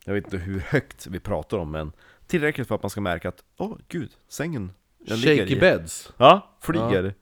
Jag 0.05 0.13
vet 0.13 0.23
inte 0.23 0.37
hur 0.37 0.59
högt 0.59 1.07
vi 1.07 1.19
pratar 1.19 1.57
om 1.57 1.71
men 1.71 1.91
Tillräckligt 2.27 2.67
för 2.67 2.75
att 2.75 2.83
man 2.83 2.89
ska 2.89 3.01
märka 3.01 3.29
att 3.29 3.43
Åh 3.57 3.71
oh, 3.71 3.77
gud, 3.87 4.11
sängen 4.29 4.71
jag 5.05 5.17
Shaky 5.19 5.55
i 5.55 5.59
beds. 5.59 6.13
Ja, 6.17 6.57
flyger 6.61 7.13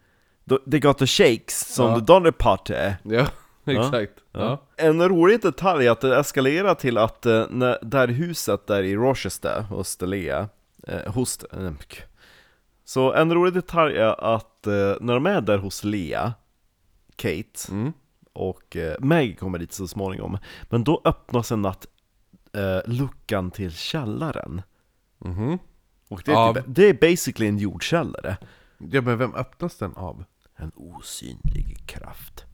Då- 0.43 0.57
They 0.71 0.79
got 0.79 0.97
the 0.97 1.07
shakes 1.07 1.73
som 1.75 1.89
Ja. 1.89 1.99
the 1.99 2.05
Donner 2.05 2.31
Party 2.31 2.73
Ja, 3.03 3.27
exakt. 3.65 4.13
Ja. 4.31 4.61
En 4.77 5.09
rolig 5.09 5.41
detalj 5.41 5.87
är 5.87 5.91
att 5.91 6.01
det 6.01 6.17
eskalerar 6.19 6.75
till 6.75 6.97
att 6.97 7.25
eh, 7.25 7.45
när, 7.49 7.77
där 7.81 8.07
huset 8.07 8.67
där 8.67 8.83
i 8.83 8.95
Rochester, 8.95 9.61
hos 9.61 9.97
Delea, 9.97 10.49
eh, 10.87 11.13
hos, 11.13 11.43
eh. 11.43 11.71
Så 12.85 13.13
en 13.13 13.33
rolig 13.33 13.53
detalj 13.53 13.97
är 13.97 14.35
att 14.35 14.67
eh, 14.67 14.73
när 15.01 15.13
de 15.13 15.25
är 15.25 15.41
där 15.41 15.57
hos 15.57 15.83
Lea, 15.83 16.33
Kate 17.15 17.71
Mm. 17.71 17.93
och 18.33 18.75
eh, 18.75 18.95
Meg 18.99 19.39
kommer 19.39 19.59
dit 19.59 19.73
så 19.73 19.87
småningom, 19.87 20.37
men 20.69 20.83
då 20.83 21.01
öppnas 21.05 21.51
en 21.51 21.61
natt 21.61 21.85
eh, 22.53 22.79
luckan 22.85 23.51
till 23.51 23.71
källaren. 23.75 24.61
Mhm. 25.17 25.59
Och 26.09 26.21
det 26.25 26.31
är, 26.31 26.35
Av? 26.35 26.53
typ, 26.53 26.63
det 26.67 26.89
är 26.89 26.93
basically 27.11 27.47
en 27.49 27.57
jordkällare. 27.57 28.37
Ja, 28.77 29.01
men 29.01 29.17
vem 29.17 29.35
öppnas 29.35 29.77
den 29.77 29.93
av? 29.95 30.23
En 30.55 30.71
osynlig 30.75 31.77
kraft. 31.85 32.45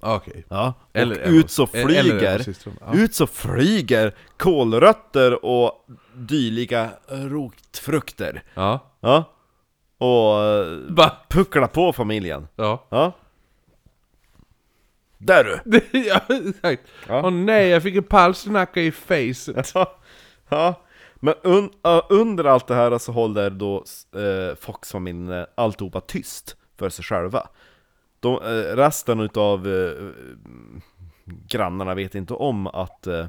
Okej. 0.00 0.44
Ja, 0.48 0.74
och 0.92 0.96
Eller 0.96 1.16
ut 1.16 1.50
så 1.50 1.68
eller 1.72 1.84
av 1.84 1.88
flyger. 2.02 2.54
Ja. 2.80 2.94
Ut 2.94 3.14
så 3.14 3.26
flyger 3.26 4.14
kålrötter 4.36 5.44
och 5.44 5.86
dylika 6.14 6.90
rotfrukter 7.08 8.42
Ja. 8.54 8.92
Ja 9.00 9.24
Och 9.98 10.44
eh, 10.44 10.66
Va? 10.88 11.12
puckla 11.30 11.68
på 11.68 11.92
familjen 11.92 12.48
Ja. 12.56 12.86
Ja 12.88 13.12
Där 15.26 15.44
du! 15.44 15.80
ja, 15.98 16.20
exakt. 16.28 16.82
Åh 17.08 17.16
Ja. 17.22 17.30
nej, 17.30 17.68
jag 17.68 17.82
fick 17.82 17.96
en 17.96 18.02
palsternacka 18.02 18.80
i 18.80 18.92
facet. 18.92 19.72
Ja, 19.74 19.98
ja. 20.48 20.82
Men 21.14 21.34
un, 21.42 21.64
uh, 21.64 22.02
under 22.08 22.44
allt 22.44 22.66
det 22.66 22.74
här 22.74 22.98
så 22.98 23.12
håller 23.12 23.50
då 23.50 23.84
uh, 24.16 24.54
Fox-familjen 24.54 25.30
eh, 25.40 25.46
alltihopa 25.54 26.00
tyst 26.00 26.56
för 26.76 26.88
sig 26.88 27.04
själva 27.04 27.48
De, 28.20 28.34
eh, 28.42 28.76
resten 28.76 29.20
utav 29.20 29.68
eh, 29.68 30.10
grannarna 31.24 31.94
vet 31.94 32.14
inte 32.14 32.34
om 32.34 32.66
att, 32.66 33.06
eh, 33.06 33.26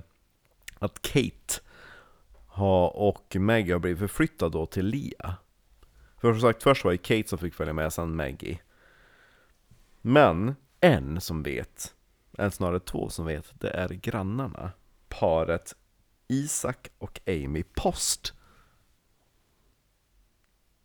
att 0.79 1.01
Kate 1.01 1.61
har, 2.47 2.97
och 2.97 3.35
Maggie 3.35 3.73
har 3.73 3.79
blivit 3.79 3.99
förflyttad 3.99 4.51
då 4.51 4.65
till 4.65 4.85
Lia 4.85 5.35
För 6.21 6.31
som 6.31 6.41
sagt, 6.41 6.63
först 6.63 6.83
var 6.83 6.91
det 6.91 6.97
Kate 6.97 7.29
som 7.29 7.37
fick 7.37 7.53
följa 7.53 7.73
med, 7.73 7.93
sen 7.93 8.15
Maggie 8.15 8.59
Men 10.01 10.55
en 10.81 11.21
som 11.21 11.43
vet, 11.43 11.93
eller 12.37 12.49
snarare 12.49 12.79
två 12.79 13.09
som 13.09 13.25
vet, 13.25 13.51
det 13.59 13.69
är 13.69 13.89
grannarna 13.89 14.71
Paret 15.09 15.73
Isak 16.27 16.87
och 16.97 17.19
Amy 17.27 17.63
Post 17.63 18.33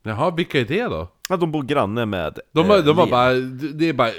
Jaha, 0.02 0.31
vilka 0.31 0.60
är 0.60 0.64
det 0.64 0.82
då? 0.85 1.09
Ja, 1.28 1.36
de 1.36 1.52
bor 1.52 1.62
granne 1.62 2.06
med 2.06 2.39
De, 2.52 2.66
har, 2.69 2.78
eh, 2.78 2.85
de 2.85 2.98
har 2.98 3.06
Lia. 3.06 3.10
bara, 3.10 3.32
det 3.74 3.89
är 3.89 3.93
bara 3.93 4.09
eh, 4.09 4.14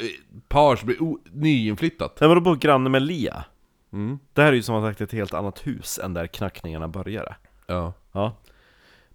par 0.47 0.75
som 0.75 0.85
blir 0.87 1.01
o- 1.03 1.19
nyinflyttat. 1.31 2.17
Nej 2.21 2.27
men 2.27 2.35
de 2.35 2.43
bor 2.43 2.55
granne 2.55 2.89
med 2.89 3.01
Lia 3.01 3.45
Mm. 3.93 4.19
Det 4.33 4.41
här 4.41 4.49
är 4.51 4.55
ju 4.55 4.61
som 4.63 4.81
sagt 4.81 5.01
ett 5.01 5.11
helt 5.11 5.33
annat 5.33 5.67
hus 5.67 5.99
än 6.03 6.13
där 6.13 6.27
knackningarna 6.27 6.87
började 6.87 7.35
Ja. 7.67 7.93
Ja 8.11 8.35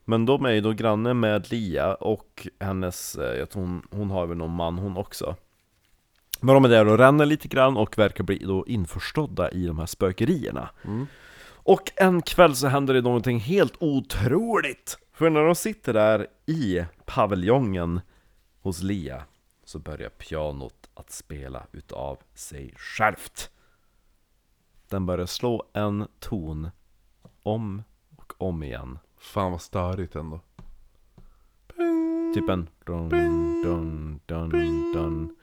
Men 0.05 0.27
de 0.27 0.45
är 0.45 0.51
ju 0.51 0.61
då 0.61 0.73
granne 0.73 1.15
med 1.15 1.53
Lia 1.53 1.95
och 1.95 2.49
hennes, 2.61 3.15
eh, 3.17 3.39
jag 3.39 3.51
tror 3.51 3.63
hon, 3.63 3.83
hon 3.91 4.11
har 4.11 4.27
väl 4.27 4.37
någon 4.37 4.55
man 4.55 4.79
hon 4.79 4.97
också 4.97 5.37
Men 6.41 6.55
de 6.55 6.65
är 6.65 6.69
där 6.69 6.89
och 6.89 6.99
ränner 6.99 7.27
lite 7.27 7.49
grann 7.49 7.77
och 7.77 7.99
verkar 7.99 8.25
bli 8.25 8.39
då 8.39 8.67
införstådda 8.67 9.51
i 9.51 9.67
de 9.67 9.79
här 9.79 9.87
spökerierna 9.87 10.71
Mm. 10.85 11.07
Och 11.71 11.93
en 11.97 12.23
kväll 12.23 12.57
så 12.57 12.67
händer 12.67 12.95
det 12.95 13.01
någonting 13.01 13.39
helt 13.39 13.75
otroligt! 13.81 14.99
För 15.13 15.31
när 15.31 15.45
de 15.45 15.55
sitter 15.55 15.93
där 15.93 16.27
i 16.47 16.85
paviljongen 17.07 18.01
hos 18.63 18.83
Lia 18.83 19.23
Så 19.65 19.79
börjar 19.79 20.09
pianot 20.09 20.91
att 20.95 21.11
spela 21.11 21.67
utav 21.73 22.19
sig 22.35 22.75
självt 22.77 23.51
Den 24.89 25.07
börjar 25.07 25.27
slå 25.27 25.65
en 25.73 26.09
ton 26.19 26.71
om 27.43 27.83
och 28.17 28.33
om 28.39 28.63
igen 28.63 28.99
Fan 29.19 29.53
vad 29.53 29.61
störigt 29.61 30.17
ändå. 30.17 30.41
Typ 32.35 32.49
en 32.49 32.69
dun, 32.87 33.09
dun, 33.63 34.21
dun, 34.27 34.51
dun. 34.93 35.37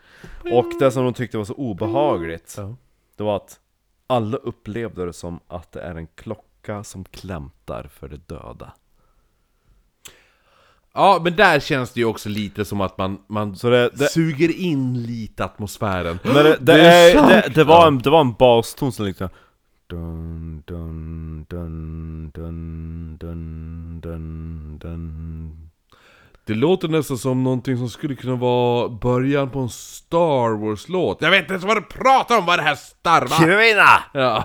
Och 0.52 0.72
det 0.80 0.92
som 0.92 1.04
de 1.04 1.14
tyckte 1.14 1.38
var 1.38 1.46
så 1.46 1.54
obehagligt 1.54 2.56
Ja. 2.58 2.76
Det 3.18 3.24
var 3.24 3.36
att 3.36 3.60
alla 4.08 4.38
upplevde 4.38 5.06
det 5.06 5.14
som 5.14 5.40
att 5.48 5.72
det 5.72 5.82
är 5.82 5.96
en 5.96 6.08
klocka 6.08 6.84
som 6.84 7.04
klämtar 7.04 7.90
för 7.94 8.08
de 8.08 8.18
döda 8.18 8.74
Ja, 10.94 11.22
men 11.24 11.36
där 11.36 11.60
känns 11.60 11.92
det 11.94 12.00
ju 12.00 12.06
också 12.06 12.30
lite 12.30 12.66
som 12.66 12.82
att 12.82 12.98
man, 12.98 13.18
man 13.28 13.56
Så 13.56 13.70
det, 13.70 13.90
det, 13.94 14.08
suger 14.08 14.60
in 14.60 15.04
lite 15.04 15.46
atmosfären. 15.46 16.20
men 16.24 16.34
det, 16.34 16.58
det, 16.62 16.82
är 16.82 17.28
det, 17.28 17.52
det, 17.56 17.64
var 17.64 17.88
en, 17.88 17.98
det 18.00 18.10
var 18.10 18.22
en 18.22 18.34
baston 18.34 18.92
som 18.92 19.06
liksom 19.06 19.30
dun, 19.88 20.64
dun, 20.66 21.46
dun, 21.50 22.32
dun, 22.34 23.18
dun, 23.20 24.00
dun, 24.02 24.78
dun. 24.82 25.70
Det 26.46 26.54
låter 26.54 26.88
nästan 26.88 27.18
som 27.18 27.44
någonting 27.44 27.78
som 27.78 27.90
skulle 27.90 28.16
kunna 28.16 28.36
vara 28.36 28.90
början 28.90 29.50
på 29.50 29.60
en 29.60 29.70
Star 29.70 30.58
Wars-låt. 30.58 31.22
Jag 31.22 31.32
vet 31.32 31.42
inte 31.42 31.54
ens 31.54 31.66
vad 31.66 31.78
du 31.78 31.82
pratar 31.82 32.38
om, 32.38 32.46
vad 32.46 32.60
det 32.60 32.64
här 32.64 32.76
starva? 32.76 33.36
Kvinna! 33.36 34.04
Ja. 34.14 34.44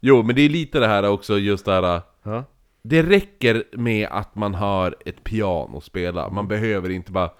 Jo, 0.00 0.22
men 0.22 0.36
det 0.36 0.42
är 0.42 0.48
lite 0.48 0.78
det 0.78 0.86
här 0.86 1.08
också, 1.08 1.38
just 1.38 1.64
det 1.64 1.72
här... 1.72 2.00
Ja. 2.22 2.44
Det 2.82 3.02
räcker 3.02 3.64
med 3.72 4.08
att 4.10 4.34
man 4.34 4.54
har 4.54 4.96
ett 5.06 5.24
piano 5.24 5.80
spela, 5.80 6.30
man 6.30 6.48
behöver 6.48 6.90
inte 6.90 7.12
bara... 7.12 7.30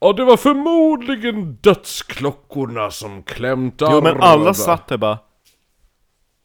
Ja, 0.00 0.12
det 0.12 0.24
var 0.24 0.36
förmodligen 0.36 1.54
dödsklockorna 1.60 2.90
som 2.90 3.22
klämtar... 3.22 3.92
Jo 3.92 4.02
men 4.02 4.20
alla 4.20 4.54
satt 4.54 4.88
där 4.88 4.96
bara 4.96 5.18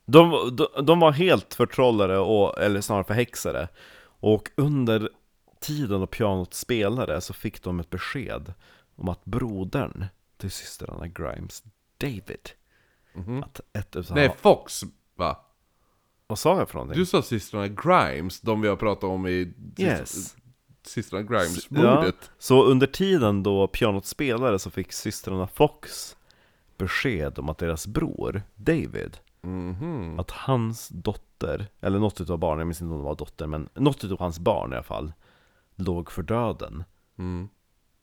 de, 0.05 0.55
de, 0.55 0.85
de 0.85 0.99
var 0.99 1.11
helt 1.11 1.53
förtrollade, 1.53 2.17
och, 2.17 2.61
eller 2.61 2.81
snarare 2.81 3.03
förhäxade 3.03 3.67
Och 4.19 4.49
under 4.57 5.09
tiden 5.63 5.99
då 5.99 6.07
pianot 6.07 6.53
spelade 6.53 7.21
så 7.21 7.33
fick 7.33 7.63
de 7.63 7.79
ett 7.79 7.89
besked 7.89 8.53
Om 8.95 9.09
att 9.09 9.25
brodern 9.25 10.05
till 10.37 10.51
systrarna 10.51 11.07
Grimes, 11.07 11.63
David 11.97 12.49
Att 13.43 13.61
ett 13.73 13.95
utav 13.95 14.15
Nej, 14.15 14.35
Fox, 14.41 14.81
va? 15.15 15.39
Vad 16.27 16.39
sa 16.39 16.57
jag 16.57 16.69
för 16.69 16.75
någonting? 16.75 16.99
Du 16.99 17.05
sa 17.05 17.21
systrarna 17.21 17.67
Grimes, 17.67 18.41
de 18.41 18.61
vi 18.61 18.67
har 18.67 18.75
pratat 18.75 19.03
om 19.03 19.27
i... 19.27 19.53
yes! 19.77 20.35
Systrarna 20.85 21.23
Grimes, 21.23 21.67
Ja, 21.69 22.11
så 22.37 22.63
under 22.65 22.87
tiden 22.87 23.43
då 23.43 23.67
pianot 23.67 24.05
spelade 24.05 24.59
så 24.59 24.69
fick 24.69 24.91
systrarna 24.93 25.47
Fox 25.47 26.15
besked 26.77 27.39
om 27.39 27.49
att 27.49 27.57
deras 27.57 27.87
bror, 27.87 28.41
David 28.55 29.17
Mhm. 29.45 30.19
att 30.19 30.31
hans 30.31 30.89
dotter, 30.89 31.67
eller 31.81 31.99
något 31.99 32.21
utav 32.21 32.37
barnen, 32.37 32.59
jag 32.59 32.67
minns 32.67 32.81
inte 32.81 32.93
om 32.93 32.99
det 32.99 33.05
var 33.05 33.15
dotter, 33.15 33.47
men 33.47 33.69
något 33.73 34.03
utav 34.03 34.19
hans 34.19 34.39
barn 34.39 34.71
i 34.71 34.75
alla 34.75 34.83
fall, 34.83 35.13
låg 35.83 36.11
för 36.11 36.23
döden. 36.23 36.83
Mm. 37.17 37.49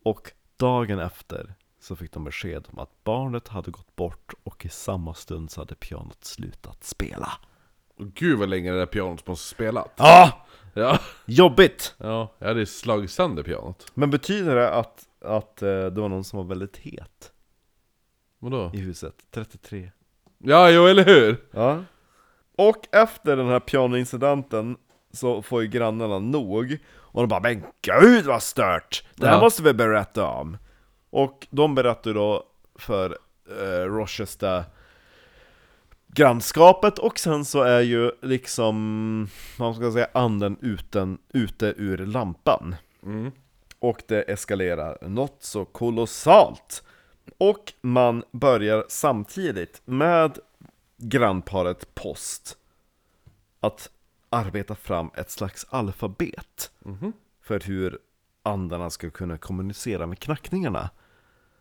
Och 0.05 0.33
dagen 0.57 0.99
efter 0.99 1.55
så 1.81 1.97
fick 1.97 2.13
de 2.13 2.25
besked 2.25 2.67
om 2.73 2.79
att 2.79 3.05
barnet 3.05 3.49
hade 3.49 3.71
gått 3.71 3.97
bort 3.97 4.33
och 4.43 4.67
i 4.67 4.69
samma 4.69 5.15
stund 5.15 5.51
så 5.51 5.61
hade 5.61 5.75
pianot 5.75 6.25
slutat 6.25 6.85
spela. 6.85 7.33
Gud 7.99 8.39
vad 8.39 8.49
länge 8.49 8.73
det 8.73 8.79
där 8.79 8.87
pianot 8.87 9.27
måste 9.27 9.31
ha 9.31 9.57
spelat. 9.57 9.93
Ja! 9.97 10.47
Ja. 10.75 10.99
Jobbigt! 11.25 11.95
ja, 11.99 12.35
jag 12.39 12.49
hade 12.49 12.67
slagit 12.67 13.11
sönder 13.11 13.43
pianot. 13.43 13.87
Men 13.95 14.11
betyder 14.11 14.57
det 14.57 14.71
att, 14.75 15.09
att 15.21 15.63
eh, 15.63 15.69
det 15.69 16.01
var 16.01 16.09
någon 16.09 16.25
som 16.25 16.37
var 16.37 16.45
väldigt 16.45 16.77
het 16.77 17.33
Vadå? 18.39 18.71
i 18.75 18.79
huset? 18.79 19.15
33. 19.31 19.91
Ja, 20.39 20.71
jo 20.71 20.87
eller 20.87 21.05
hur? 21.05 21.37
Ja. 21.51 21.85
Och 22.57 22.89
efter 22.93 23.37
den 23.37 23.49
här 23.49 23.61
pianoincidenten 23.61 24.77
så 25.13 25.43
får 25.43 25.63
ju 25.63 25.69
grannarna 25.69 26.19
nog 26.19 26.79
Och 27.13 27.23
de 27.23 27.29
bara 27.29 27.41
'Men 27.41 27.63
gud 27.83 28.25
vad 28.27 28.43
stört! 28.43 29.05
Det 29.17 29.27
här 29.27 29.35
Ja. 29.35 29.41
måste 29.41 29.63
vi 29.63 29.75
berätta 29.75 30.27
om' 30.27 30.57
Och 31.11 31.47
de 31.51 31.75
berättar 31.75 32.15
då 32.15 32.45
för 32.75 33.19
eh, 33.61 33.85
Rochester 33.85 34.65
grannskapet 36.07 36.99
och 36.99 37.19
sen 37.19 37.45
så 37.45 37.63
är 37.63 37.81
ju 37.81 38.11
liksom, 38.23 38.75
man 39.59 39.75
ska 39.75 39.93
säga, 39.93 40.09
anden 40.15 40.57
uten, 40.61 41.19
ute 41.33 41.75
ur 41.77 41.99
lampan 42.07 42.75
Mm. 43.03 43.33
och 43.79 44.03
det 44.09 44.23
eskalerar 44.23 44.99
något 45.09 45.37
så 45.41 45.65
kolossalt. 45.65 46.83
Och 47.39 47.73
man 47.81 48.25
börjar 48.33 48.85
samtidigt 48.89 49.83
med 49.85 50.39
grannparet 50.97 51.95
Post 51.95 52.57
att 53.61 53.91
arbeta 54.31 54.75
fram 54.75 55.11
ett 55.15 55.31
slags 55.31 55.67
alfabet 55.71 56.71
Mhm. 56.85 57.13
för 57.43 57.61
hur 57.61 57.99
andarna 58.43 58.91
ska 58.91 59.11
kunna 59.11 59.39
kommunicera 59.39 60.07
med 60.07 60.19
knackningarna. 60.19 60.91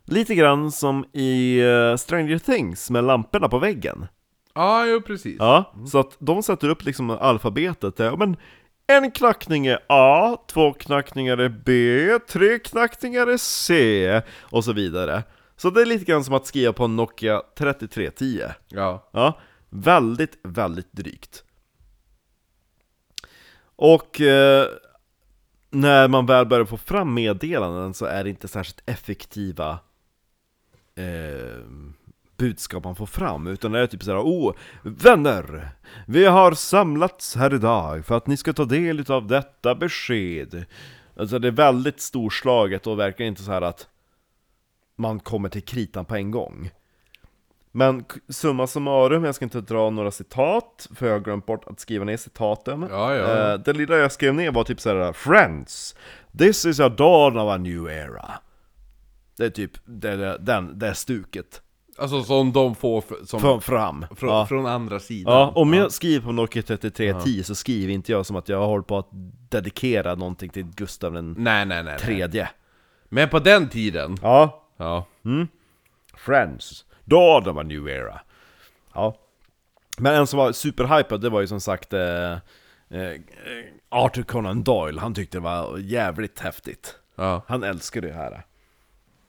Lite 0.06 0.36
grann 0.36 0.72
som 0.72 1.06
i 1.14 1.60
eh, 1.60 1.96
Stranger 1.96 2.38
Things 2.40 2.90
med 2.90 3.04
lamporna 3.04 3.50
på 3.50 3.60
väggen. 3.60 4.08
Ja, 4.54 4.86
jo 4.86 5.02
precis. 5.02 5.36
Ja, 5.40 5.74
så 5.92 6.00
att 6.00 6.16
de 6.20 6.44
sätter 6.44 6.70
upp 6.70 6.86
liksom 6.86 7.10
alfabetet 7.10 7.96
där, 7.98 8.18
men 8.18 8.38
en 8.88 9.12
knackning 9.12 9.68
är 9.68 9.80
A, 9.90 10.38
två 10.48 10.74
knackningar 10.74 11.38
är 11.38 11.50
B, 11.50 12.20
tre 12.28 12.60
knackningar 12.60 13.28
är 13.28 13.38
C, 13.38 14.22
och 14.42 14.64
så 14.64 14.74
vidare. 14.74 15.24
Så 15.56 15.70
det 15.70 15.82
är 15.82 15.86
lite 15.86 16.06
grann 16.06 16.24
som 16.24 16.34
att 16.36 16.46
skriva 16.48 16.74
på 16.74 16.84
en 16.84 16.96
Nokia 16.96 17.42
3310. 17.58 18.42
Ja. 18.68 19.10
Ja, 19.12 19.40
väldigt, 19.70 20.38
väldigt 20.44 20.92
drygt. 20.94 21.44
Och 23.82 24.22
eh, 24.22 24.68
när 25.70 26.08
man 26.08 26.26
väl 26.26 26.46
börjar 26.46 26.66
få 26.66 26.78
fram 26.78 27.14
meddelanden 27.14 27.94
så 27.94 28.06
är 28.06 28.24
det 28.24 28.30
inte 28.30 28.48
särskilt 28.48 28.82
effektiva 28.86 29.80
eh, 30.96 31.64
budskap 32.38 32.84
man 32.84 32.96
får 32.96 33.06
fram, 33.06 33.48
utan 33.48 33.72
det 33.72 33.80
är 33.80 33.88
typ 33.88 34.04
såhär 34.04 34.18
'Oh, 34.20 34.56
vänner! 34.84 35.70
Vi 36.08 36.26
har 36.26 36.52
samlats 36.52 37.36
här 37.36 37.54
idag 37.54 38.06
för 38.06 38.18
att 38.18 38.28
ni 38.28 38.38
ska 38.38 38.54
ta 38.54 38.66
del 38.66 39.12
av 39.12 39.28
detta 39.28 39.76
besked. 39.76 40.66
Alltså 41.16 41.40
det 41.40 41.48
är 41.48 41.52
väldigt 41.52 42.02
storslaget 42.02 42.88
och 42.88 43.00
verkar 43.00 43.26
inte 43.26 43.44
så 43.44 43.52
här 43.52 43.62
att 43.62 43.88
man 44.96 45.20
kommer 45.20 45.50
till 45.50 45.64
kritan 45.64 46.06
på 46.06 46.16
en 46.16 46.32
gång. 46.32 46.72
Men 47.72 48.06
summa 48.30 48.68
summarum, 48.68 49.24
jag 49.24 49.36
ska 49.36 49.46
inte 49.46 49.62
dra 49.62 49.90
några 49.90 50.12
citat, 50.12 50.88
för 50.96 51.06
jag 51.08 51.14
har 51.14 51.20
glömt 51.20 51.46
bort 51.46 51.68
att 51.68 51.80
skriva 51.80 52.06
ner 52.06 52.18
citaten. 52.18 52.88
Ja, 52.92 53.16
ja. 53.16 53.54
Eh, 53.54 53.60
det 53.60 53.74
lilla 53.74 53.98
jag 53.98 54.12
skrev 54.12 54.34
ner 54.34 54.52
var 54.52 54.64
typ 54.64 54.80
såhär 54.80 55.14
Friends, 55.14 55.96
this 56.38 56.66
is 56.66 56.80
a 56.80 56.90
dawn 56.90 57.38
of 57.38 57.52
a 57.54 57.58
new 57.58 57.88
era. 57.88 58.32
Det 59.38 59.46
är 59.46 59.50
typ 59.50 59.72
det, 59.86 60.16
det, 60.16 60.38
den, 60.38 60.80
det 60.80 60.94
stuket. 60.96 61.62
Alltså 61.98 62.24
som 62.24 62.52
de 62.54 62.76
får 62.76 63.04
som, 63.26 63.40
Från, 63.40 63.62
fram. 63.62 64.06
från, 64.16 64.30
ja. 64.30 64.46
från 64.46 64.66
andra 64.66 65.00
sidan. 65.00 65.34
Ja, 65.34 65.52
om 65.56 65.74
jag 65.74 65.92
skriver 65.92 66.26
på 66.26 66.32
Nokia 66.32 66.64
3310 66.64 67.44
så 67.44 67.56
skriver 67.56 67.94
inte 67.94 68.12
jag 68.12 68.26
som 68.26 68.36
att 68.36 68.50
jag 68.50 68.66
håller 68.66 68.84
på 68.84 68.98
att 68.98 69.10
dedikera 69.50 70.16
någonting 70.16 70.50
till 70.50 70.64
Gustav 70.64 71.14
den 71.14 71.32
Nej, 71.38 71.66
nej, 71.66 71.66
nej, 71.66 71.84
nej. 71.84 72.00
tredje. 72.00 72.50
Men 73.10 73.30
på 73.30 73.40
den 73.40 73.70
tiden, 73.70 74.18
Ja, 74.22 74.64
ja. 74.78 75.06
Friends, 76.18 76.86
dawn 77.10 77.48
of 77.48 77.58
a 77.58 77.64
new 77.64 77.90
era. 77.90 78.22
Ja. 78.94 79.16
Men 79.98 80.16
en 80.16 80.28
som 80.28 80.40
var 80.40 80.52
superhypad, 80.52 81.22
det 81.22 81.30
var 81.30 81.42
ju 81.42 81.48
som 81.48 81.62
sagt 81.62 81.94
eh, 81.94 82.32
eh, 82.90 83.20
Arthur 83.90 84.24
Conan 84.24 84.64
Doyle, 84.64 85.00
han 85.00 85.14
tyckte 85.14 85.38
det 85.38 85.42
var 85.42 85.78
jävligt 85.78 86.40
häftigt. 86.40 86.96
ja. 87.16 87.42
Han 87.48 87.64
älskar 87.64 88.02
det 88.02 88.14
här. 88.14 88.46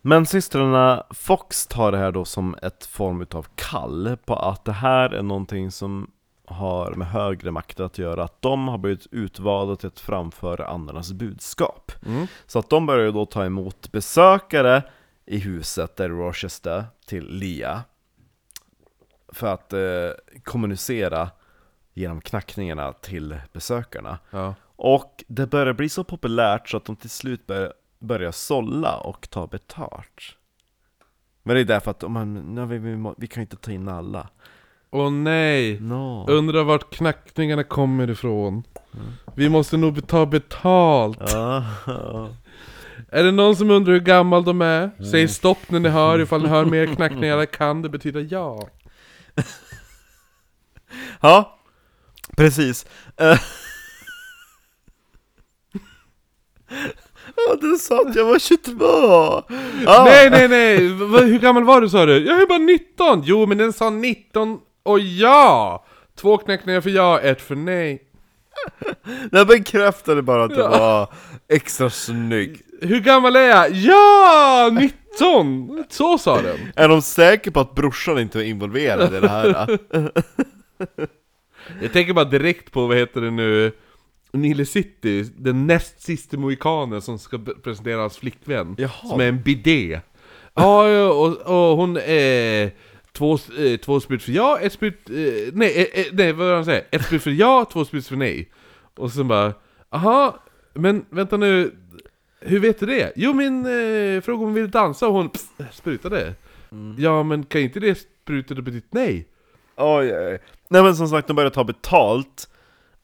Men 0.02 0.26
systrarna 0.26 1.04
Fox 1.10 1.66
tar 1.66 1.92
det 1.92 1.98
här 1.98 2.12
då 2.12 2.24
som 2.24 2.56
ett 2.62 2.86
form 2.86 3.22
utav 3.22 3.46
kall 3.54 4.16
på 4.24 4.34
att 4.34 4.64
det 4.64 4.72
här 4.72 5.10
är 5.10 5.22
någonting 5.22 5.70
som 5.70 6.10
har 6.46 6.94
med 6.94 7.08
högre 7.08 7.50
makter 7.50 7.84
att 7.84 7.98
göra, 7.98 8.24
att 8.24 8.42
de 8.42 8.68
har 8.68 8.78
blivit 8.78 9.06
utvalda 9.10 9.76
till 9.76 9.86
att 9.86 10.00
framföra 10.00 10.66
andarnas 10.66 11.12
budskap. 11.12 11.92
Mm. 12.06 12.26
Så 12.46 12.58
att 12.58 12.70
de 12.70 12.86
börjar 12.86 13.12
då 13.12 13.26
ta 13.26 13.44
emot 13.44 13.92
besökare 13.92 14.82
i 15.30 15.38
huset 15.38 15.96
där 15.96 16.08
Rochester 16.08 16.84
till 17.06 17.28
Lia 17.28 17.82
för 19.28 19.46
att 19.46 19.72
eh, 19.72 20.40
kommunicera 20.44 21.30
genom 21.94 22.20
knackningarna 22.20 22.92
till 22.92 23.40
besökarna. 23.52 24.18
ja. 24.30 24.54
Och 24.76 25.24
det 25.28 25.46
börjar 25.46 25.72
bli 25.72 25.88
så 25.88 26.04
populärt 26.04 26.68
så 26.68 26.76
att 26.76 26.84
de 26.84 26.96
till 26.96 27.10
slut 27.10 27.46
börjar, 27.46 27.72
börjar 27.98 28.32
sålla 28.32 28.96
och 28.96 29.30
ta 29.30 29.46
betalt. 29.46 30.22
Men 31.42 31.54
det 31.54 31.60
är 31.60 31.64
därför 31.64 31.90
att 31.90 32.10
man, 32.10 32.54
nej, 32.54 32.66
vi, 32.66 32.78
vi, 32.78 33.12
vi 33.16 33.26
kan 33.26 33.40
inte 33.40 33.56
ta 33.56 33.70
in 33.70 33.88
alla. 33.88 34.28
Åh 34.90 35.10
nej! 35.10 35.80
No. 35.80 36.26
Undrar 36.28 36.64
vart 36.64 36.94
knackningarna 36.94 37.64
kommer 37.64 38.10
ifrån. 38.10 38.62
Vi 39.34 39.48
måste 39.48 39.76
nog 39.76 40.06
ta 40.06 40.26
betalt. 40.26 41.20
Är 43.08 43.24
det 43.24 43.32
någon 43.32 43.56
som 43.56 43.70
undrar 43.70 43.92
hur 43.92 44.00
gammal 44.00 44.44
de 44.44 44.62
är? 44.62 44.90
Säg 45.10 45.28
stopp 45.28 45.70
när 45.70 45.80
ni 45.80 45.88
hör, 45.88 46.20
ifall 46.20 46.42
ni 46.42 46.48
hör 46.48 46.64
mer 46.64 46.86
knackningar 46.86 47.46
kan 47.46 47.82
det 47.82 47.88
betyda 47.88 48.20
ja. 48.20 48.68
ja, 51.20 51.58
precis. 52.36 52.86
Eh. 53.16 53.38
Ja, 57.36 57.56
du 57.60 57.76
sa 57.78 58.00
att 58.00 58.16
jag 58.16 58.24
var 58.24 58.38
22! 58.38 58.84
Ja. 59.84 60.04
Nej 60.04 60.30
nej 60.30 60.48
nej! 60.48 60.78
Hur 61.28 61.38
gammal 61.38 61.64
var 61.64 61.80
du 61.80 61.88
sa 61.88 62.06
du? 62.06 62.26
Jag 62.26 62.42
är 62.42 62.46
bara 62.46 62.58
19! 62.58 63.22
Jo 63.24 63.46
men 63.46 63.58
den 63.58 63.72
sa 63.72 63.90
19 63.90 64.58
och 64.82 65.00
ja! 65.00 65.84
Två 66.16 66.38
knackningar 66.38 66.80
för 66.80 66.90
ja, 66.90 67.20
ett 67.20 67.40
för 67.40 67.54
nej. 67.54 68.09
Den 69.30 69.46
bekräftade 69.46 70.22
bara 70.22 70.44
att 70.44 70.56
jag 70.56 70.72
Ja. 70.72 70.78
var 70.78 71.08
extra 71.48 71.90
snygg. 71.90 72.60
Hur 72.80 73.00
gammal 73.00 73.36
är 73.36 73.48
jag? 73.48 73.70
Ja! 73.72 74.70
19! 74.80 75.84
Så 75.88 76.18
sa 76.18 76.42
den. 76.42 76.58
Är 76.76 76.88
de 76.88 77.02
säkra 77.02 77.52
på 77.52 77.60
att 77.60 77.74
brorsan 77.74 78.18
inte 78.18 78.38
var 78.38 78.44
involverad 78.44 79.14
i 79.14 79.20
det 79.20 79.28
här? 79.28 79.78
Jag 81.82 81.92
tänker 81.92 82.12
bara 82.12 82.24
direkt 82.24 82.72
på, 82.72 82.86
vad 82.86 82.96
heter 82.96 83.20
det 83.20 83.30
nu, 83.30 83.72
Nile 84.32 84.66
City, 84.66 85.22
den 85.36 85.66
näst 85.66 86.02
sista 86.02 86.36
mohikanen 86.36 87.02
som 87.02 87.18
ska 87.18 87.38
presentera 87.64 88.00
hans 88.00 88.16
flickvän. 88.18 88.74
Jaha. 88.78 88.90
Som 89.08 89.20
är 89.20 89.28
en 89.28 89.42
bidé. 89.42 90.00
Ja, 90.54 91.08
och, 91.08 91.26
och 91.70 91.76
hon 91.76 91.96
är 91.96 92.70
två, 93.20 93.38
eh, 93.58 93.76
två 93.76 94.00
sprut 94.00 94.22
för 94.22 94.32
ja, 94.32 94.58
ett 94.60 94.72
sprut, 94.72 95.10
eh, 95.10 95.14
nej, 95.52 95.90
eh, 95.94 96.00
eh, 96.00 96.06
nej 96.12 96.32
vad 96.32 96.46
var 96.46 96.54
han 96.54 96.64
säger? 96.64 96.84
Ett 96.90 97.04
sprut 97.04 97.22
för 97.22 97.30
ja, 97.30 97.66
två 97.72 97.84
sprut 97.84 98.06
för 98.06 98.16
nej. 98.16 98.50
Och 98.96 99.12
så 99.12 99.24
bara, 99.24 99.54
aha, 99.90 100.38
men 100.74 101.04
vänta 101.10 101.36
nu, 101.36 101.74
hur 102.40 102.60
vet 102.60 102.80
du 102.80 102.86
det? 102.86 103.12
Jo 103.16 103.32
min 103.32 103.66
eh, 103.66 104.20
fråga 104.20 104.38
om 104.38 104.44
hon 104.44 104.54
ville 104.54 104.66
dansa 104.66 105.08
och 105.08 105.14
hon 105.14 105.28
pss, 105.28 105.48
sprutade. 105.72 106.34
Ja 106.98 107.22
men 107.22 107.44
kan 107.44 107.60
inte 107.60 107.80
det 107.80 107.98
sprutade 108.22 108.62
betyda 108.62 108.86
nej? 108.90 109.28
Oj, 109.76 110.14
oj. 110.16 110.38
Nej 110.68 110.82
men 110.82 110.96
som 110.96 111.08
sagt, 111.08 111.28
de 111.28 111.36
börjar 111.36 111.50
ta 111.50 111.64
betalt 111.64 112.48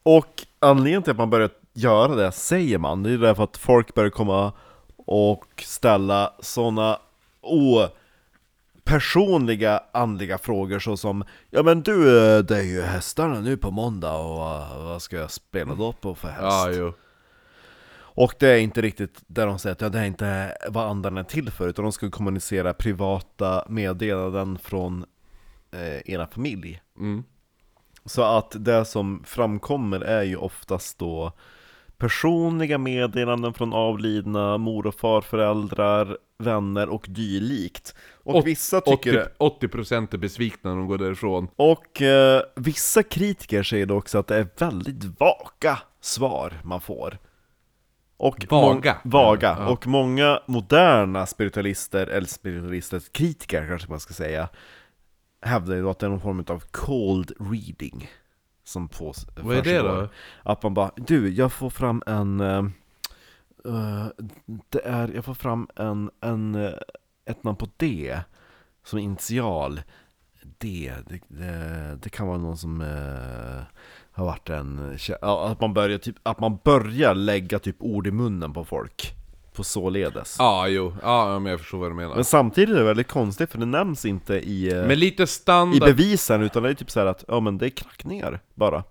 Och 0.02 0.42
anledningen 0.58 1.02
till 1.02 1.10
att 1.10 1.16
man 1.16 1.30
börjar 1.30 1.50
göra 1.72 2.14
det, 2.14 2.32
säger 2.32 2.78
man, 2.78 3.02
det 3.02 3.10
är 3.10 3.18
därför 3.18 3.44
att 3.44 3.56
folk 3.56 3.94
börjar 3.94 4.10
komma 4.10 4.52
och 4.96 5.44
ställa 5.62 6.32
sådana 6.40 6.98
personliga 8.86 9.80
andliga 9.92 10.38
frågor 10.38 10.78
såsom 10.78 11.24
Ja 11.50 11.62
men 11.62 11.82
du, 11.82 12.18
eh, 12.18 12.38
det 12.38 12.56
är 12.56 12.62
ju 12.62 12.82
hästarna 12.82 13.40
nu 13.40 13.56
på 13.56 13.70
måndag 13.70 14.12
och 14.12 14.54
eh, 14.54 14.84
vad 14.84 15.02
ska 15.02 15.16
jag 15.16 15.30
spela 15.30 15.74
då 15.74 15.92
på 15.92 16.14
för 16.14 16.28
häst? 16.28 16.42
Ja, 16.42 16.70
jo. 16.70 16.92
Och 17.98 18.34
det 18.38 18.48
är 18.48 18.58
inte 18.58 18.82
riktigt 18.82 19.22
där 19.26 19.46
de 19.46 19.58
säger 19.58 19.72
att 19.74 19.80
ja, 19.80 19.88
det 19.88 19.98
är 19.98 20.04
inte 20.04 20.56
vad 20.68 20.86
andarna 20.86 21.20
är 21.20 21.24
till 21.24 21.50
för, 21.50 21.68
utan 21.68 21.82
de 21.82 21.92
ska 21.92 22.10
kommunicera 22.10 22.74
privata 22.74 23.64
meddelanden 23.68 24.58
från 24.58 25.04
eh, 25.70 26.12
era 26.12 26.26
familj. 26.26 26.82
Mm. 26.98 27.24
Så 28.04 28.22
att 28.22 28.52
det 28.64 28.84
som 28.84 29.22
framkommer 29.26 30.00
är 30.00 30.22
ju 30.22 30.36
oftast 30.36 30.98
då 30.98 31.32
personliga 31.98 32.78
meddelanden 32.78 33.54
från 33.54 33.72
avlidna 33.72 34.58
mor 34.58 34.86
och 34.86 34.94
farföräldrar, 34.94 36.18
vänner 36.38 36.88
och 36.88 37.06
dylikt. 37.08 37.94
Och 38.14 38.34
Åt- 38.34 38.44
vissa 38.46 38.80
tycker 38.80 39.28
80%, 39.38 39.58
80% 39.60 40.14
är 40.14 40.18
besvikna 40.18 40.70
när 40.70 40.76
de 40.76 40.86
går 40.86 40.98
därifrån. 40.98 41.48
och 41.56 42.02
eh, 42.02 42.42
vissa 42.56 43.02
kritiker 43.02 43.62
säger 43.62 43.92
också 43.92 44.18
att 44.18 44.26
det 44.26 44.36
är 44.36 44.48
väldigt 44.58 45.04
vaga 45.04 45.78
svar 46.00 46.52
man 46.64 46.80
får. 46.80 47.18
Och 48.18 48.46
Vaga? 48.50 48.96
vaga. 49.04 49.56
Ja. 49.60 49.66
Och 49.68 49.86
många 49.86 50.40
moderna 50.46 51.26
spiritualister, 51.26 52.06
eller 52.06 52.26
spiritualister, 52.26 53.02
kritiker 53.12 53.68
kanske 53.68 53.90
man 53.90 54.00
ska 54.00 54.14
säga, 54.14 54.48
hävdar 55.42 55.74
ju 55.74 55.90
att 55.90 55.98
det 55.98 56.06
är 56.06 56.10
någon 56.10 56.20
form 56.20 56.44
av 56.48 56.62
cold 56.70 57.32
reading. 57.40 58.08
Som 58.66 58.88
på, 58.88 59.14
Vad 59.36 59.56
är 59.56 59.62
det 59.62 59.78
då? 59.78 60.08
Att 60.42 60.62
man 60.62 60.74
bara, 60.74 60.90
du, 60.96 61.28
jag 61.34 61.52
får 61.52 61.70
fram 61.70 62.02
en... 62.06 62.40
eh, 62.40 62.64
det 64.70 64.80
är, 64.84 65.08
jag 65.14 65.24
får 65.24 65.34
fram 65.34 65.68
en, 65.76 66.10
en, 66.20 66.54
eh, 66.54 66.72
ett 67.26 67.44
namn 67.44 67.56
på 67.56 67.68
D 67.76 68.16
som 68.84 68.98
initial. 68.98 69.80
D, 70.58 70.92
det, 71.08 71.20
det, 71.28 71.98
det 72.02 72.08
kan 72.08 72.26
vara 72.26 72.38
någon 72.38 72.56
som 72.56 72.80
eh, 72.80 73.62
har 74.10 74.24
varit 74.24 74.50
en... 74.50 74.98
Att 75.22 75.60
man, 75.60 75.74
börjar 75.74 75.98
typ, 75.98 76.16
att 76.22 76.40
man 76.40 76.58
börjar 76.64 77.14
lägga 77.14 77.58
typ 77.58 77.76
ord 77.78 78.06
i 78.06 78.10
munnen 78.10 78.52
på 78.52 78.64
folk. 78.64 79.14
På 79.56 79.64
således. 79.64 80.36
Ja, 80.38 80.68
jo. 80.68 80.94
Ja, 81.02 81.38
men 81.38 81.50
jag 81.50 81.60
förstår 81.60 81.78
vad 81.78 81.90
du 81.90 81.94
menar. 81.94 82.14
Men 82.14 82.24
samtidigt 82.24 82.70
är 82.70 82.78
det 82.78 82.84
väldigt 82.84 83.08
konstigt 83.08 83.50
för 83.50 83.58
det 83.58 83.66
nämns 83.66 84.04
inte 84.04 84.34
i, 84.34 84.72
eh, 84.72 84.86
Men 84.86 84.98
lite 84.98 85.22
i 85.22 85.26
standard... 85.26 85.88
bevisen 85.88 86.42
utan 86.42 86.62
det 86.62 86.68
är 86.68 86.74
typ 86.74 86.90
så 86.90 87.00
här 87.00 87.06
att, 87.06 87.24
ja 87.28 87.40
men 87.40 87.58
det 87.58 87.66
är 87.66 87.70
knackningar 87.70 88.40
bara. 88.54 88.84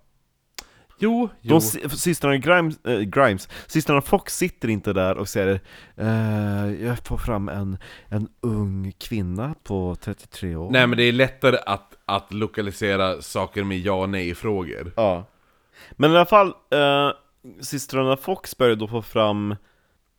Jo, 1.00 1.30
jo. 1.42 1.50
De, 1.50 1.62
systrarna 1.90 2.38
Grimes, 2.38 2.86
äh, 2.86 3.00
Grimes, 3.00 3.50
systrarna 3.68 4.02
Fox 4.02 4.38
sitter 4.38 4.68
inte 4.68 4.94
där 4.94 5.18
och 5.18 5.30
säger 5.30 5.60
eh, 5.96 6.86
Jag 6.86 7.00
får 7.00 7.18
fram 7.18 7.50
en, 7.50 7.78
en 8.08 8.28
ung 8.42 8.92
kvinna 8.98 9.56
på 9.64 9.96
33 10.02 10.56
år 10.56 10.72
Nej 10.72 10.88
men 10.88 10.98
det 10.98 11.04
är 11.04 11.12
lättare 11.12 11.58
att, 11.66 11.94
att 12.06 12.34
lokalisera 12.34 13.22
saker 13.22 13.64
med 13.64 13.80
ja 13.80 13.94
och 13.94 14.10
nej-frågor. 14.10 14.92
Ja 14.96 15.26
Men 15.92 16.12
i 16.12 16.16
alla 16.16 16.26
fall, 16.26 16.48
eh, 16.48 17.10
systrarna 17.62 18.18
Fox 18.18 18.58
började 18.58 18.80
då 18.80 18.88
få 18.88 19.02
fram 19.02 19.56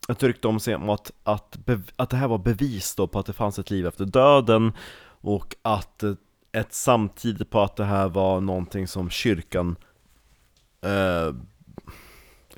ett 0.09 0.23
rykte 0.23 0.49
om 0.49 0.61
sig 0.61 0.75
om 0.75 0.91
att, 0.91 1.11
att, 1.25 1.59
att 1.97 2.11
det 2.11 2.17
här 2.17 2.29
var 2.29 2.39
bevis 2.39 2.95
då 2.95 3.07
på 3.07 3.19
att 3.19 3.27
det 3.27 3.33
fanns 3.33 3.59
ett 3.59 3.71
liv 3.71 3.87
efter 3.87 4.05
döden 4.05 4.73
Och 5.21 5.55
att 5.63 6.03
eh, 6.03 6.13
ett 6.53 6.75
samtidigt 6.75 7.51
på 7.51 7.61
att 7.61 7.77
det 7.77 7.85
här 7.85 8.09
var 8.09 8.41
någonting 8.41 8.89
som 8.89 9.11
kyrkan 9.11 9.77
eh, 10.83 11.35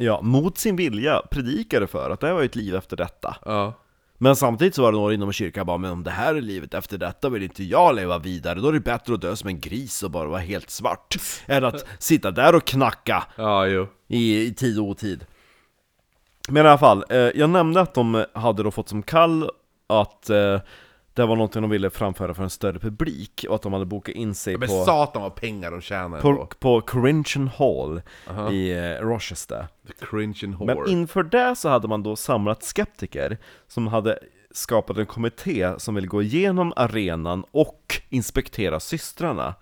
Ja, 0.01 0.21
mot 0.23 0.59
sin 0.59 0.77
vilja 0.77 1.23
predikade 1.31 1.87
för, 1.87 2.11
att 2.11 2.21
det 2.21 2.27
här 2.27 2.35
var 2.35 2.43
ett 2.43 2.57
liv 2.57 2.75
efter 2.75 2.97
detta. 2.97 3.37
Ja. 3.45 3.75
Men 4.19 4.37
samtidigt 4.37 4.75
så 4.75 4.83
var 4.83 4.93
det 4.93 4.99
några 4.99 5.15
inom 5.15 5.33
kyrkan 5.33 5.67
bara 5.67 5.79
Men 5.79 5.91
om 5.91 6.05
det 6.05 6.11
här 6.11 6.35
är 6.35 6.41
livet 6.41 6.75
efter 6.75 6.99
detta 6.99 7.29
vill 7.29 7.43
inte 7.43 7.65
jag 7.65 7.95
leva 7.95 8.19
vidare 8.19 8.61
Då 8.61 8.69
är 8.69 8.73
det 8.73 8.81
bättre 8.81 9.15
att 9.15 9.21
dö 9.21 9.37
som 9.37 9.49
en 9.49 9.61
gris 9.61 10.03
och 10.03 10.11
bara 10.11 10.29
vara 10.29 10.41
helt 10.41 10.71
svart 10.71 11.17
Än 11.47 11.65
att 11.65 11.87
sitta 11.99 12.31
där 12.31 12.55
och 12.55 12.65
knacka 12.65 13.25
Ja, 13.37 13.67
i, 14.09 14.43
i 14.47 14.55
tid 14.55 14.79
och 14.79 14.85
otid 14.85 15.25
Men 16.49 16.67
i 16.67 16.69
alla 16.69 16.79
fall, 16.79 17.05
eh, 17.11 17.17
jag 17.19 17.51
nämnde 17.51 17.81
att 17.81 17.95
de 17.95 18.25
hade 18.33 18.63
då 18.63 18.71
fått 18.71 18.89
som 18.89 19.03
kall 19.03 19.51
att 19.87 20.31
eh, 20.31 20.61
det 21.15 21.27
var 21.27 21.37
någonting 21.37 21.63
de 21.63 21.71
ville 21.71 21.91
framföra 21.91 22.35
för 22.35 22.43
en 22.43 22.51
större 22.51 22.79
publik 22.79 23.45
och 23.49 23.55
att 23.55 23.63
de 23.63 23.73
hade 23.73 23.87
bokat 23.87 24.15
in 24.15 24.35
sig 24.35 24.57
Men 24.57 24.69
på, 24.69 24.85
satan 24.85 25.23
vad 25.23 25.35
pengar 25.35 25.71
de 25.71 25.81
tjänar 25.81 26.21
på, 26.21 26.35
på. 26.37 26.47
på 26.59 26.81
Corinthian 26.81 27.49
Hall 27.49 28.03
Aha. 28.31 28.51
i 28.51 28.71
eh, 28.71 29.05
Rochester 29.07 29.67
The 30.01 30.17
and 30.47 30.67
Men 30.67 30.89
inför 30.89 31.23
det 31.23 31.57
så 31.57 31.69
hade 31.69 31.89
man 31.89 32.03
då 32.03 32.17
samlat 32.17 32.63
skeptiker 32.63 33.39
som 33.67 33.87
hade 33.87 34.19
skapat 34.59 34.97
en 34.97 35.07
kommitté 35.07 35.75
som 35.79 35.95
ville 35.95 36.07
gå 36.07 36.23
igenom 36.23 36.73
arenan 36.77 37.45
och 37.51 38.03
inspektera 38.09 38.81
systrarna 38.81 39.55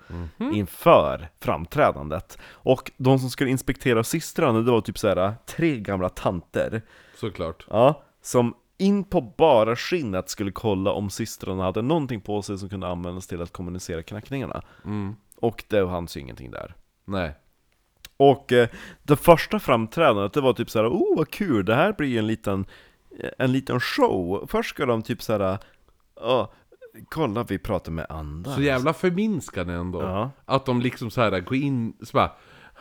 inför 0.52 1.28
framträdandet. 1.40 2.38
Och 2.44 2.90
de 2.96 3.18
som 3.18 3.30
skulle 3.30 3.50
inspektera 3.50 4.04
systrarna, 4.04 4.60
det 4.60 4.70
var 4.70 4.80
typ 4.80 4.98
så 4.98 5.08
här 5.08 5.34
tre 5.46 5.80
gamla 5.80 6.08
tanter, 6.08 6.82
Såklart. 7.16 7.66
ja, 7.70 8.02
som 8.22 8.54
in 8.78 9.04
på 9.04 9.20
bara 9.20 9.76
skinnet 9.76 10.30
skulle 10.30 10.52
kolla 10.52 10.92
om 10.92 11.10
systrarna 11.10 11.64
hade 11.64 11.82
någonting 11.82 12.20
på 12.20 12.42
sig 12.42 12.58
som 12.58 12.68
kunde 12.68 12.86
användas 12.88 13.26
till 13.26 13.42
att 13.42 13.52
kommunicera 13.52 14.02
knackningarna. 14.02 14.62
Mm. 14.84 15.16
Och 15.36 15.64
det 15.68 15.86
fanns 15.86 16.16
ju 16.16 16.20
ingenting 16.20 16.50
där. 16.50 16.74
Nej. 17.04 17.34
Och 18.16 18.52
eh, 18.52 18.68
det 19.02 19.16
första 19.16 19.58
framträdandet, 19.58 20.32
det 20.32 20.40
var 20.40 20.52
typ 20.52 20.70
såhär, 20.70 20.88
oh 20.88 21.16
vad 21.16 21.30
kul, 21.30 21.64
det 21.64 21.74
här 21.74 21.92
blir 21.92 22.08
ju 22.08 22.18
en 22.18 22.26
liten, 22.26 22.66
en 23.38 23.52
liten 23.52 23.80
show. 23.80 24.46
Först 24.50 24.70
ska 24.70 24.86
de 24.86 25.02
typ 25.02 25.22
såhär, 25.22 25.58
ja, 26.20 26.52
kolla 27.08 27.42
vi 27.42 27.58
pratar 27.58 27.92
med 27.92 28.06
andar. 28.08 28.54
Så 28.54 28.62
jävla 28.62 28.92
förminskande 28.92 29.74
ändå. 29.74 30.02
Ja. 30.02 30.30
Att 30.44 30.66
de 30.66 30.80
liksom 30.80 31.10
så 31.10 31.20
här 31.20 31.40
går 31.40 31.56
in, 31.56 31.96
så 32.02 32.12
bara 32.12 32.32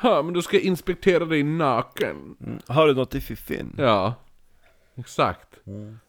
Ja 0.01 0.21
men 0.21 0.33
då 0.33 0.41
ska 0.41 0.59
inspektera 0.59 1.25
dig 1.25 1.43
naken. 1.43 2.35
Mm. 2.41 2.59
Har 2.67 2.87
du 2.87 2.93
något 2.93 3.15
i 3.15 3.21
fiffin? 3.21 3.75
Ja. 3.77 4.13
Exakt. 4.95 5.59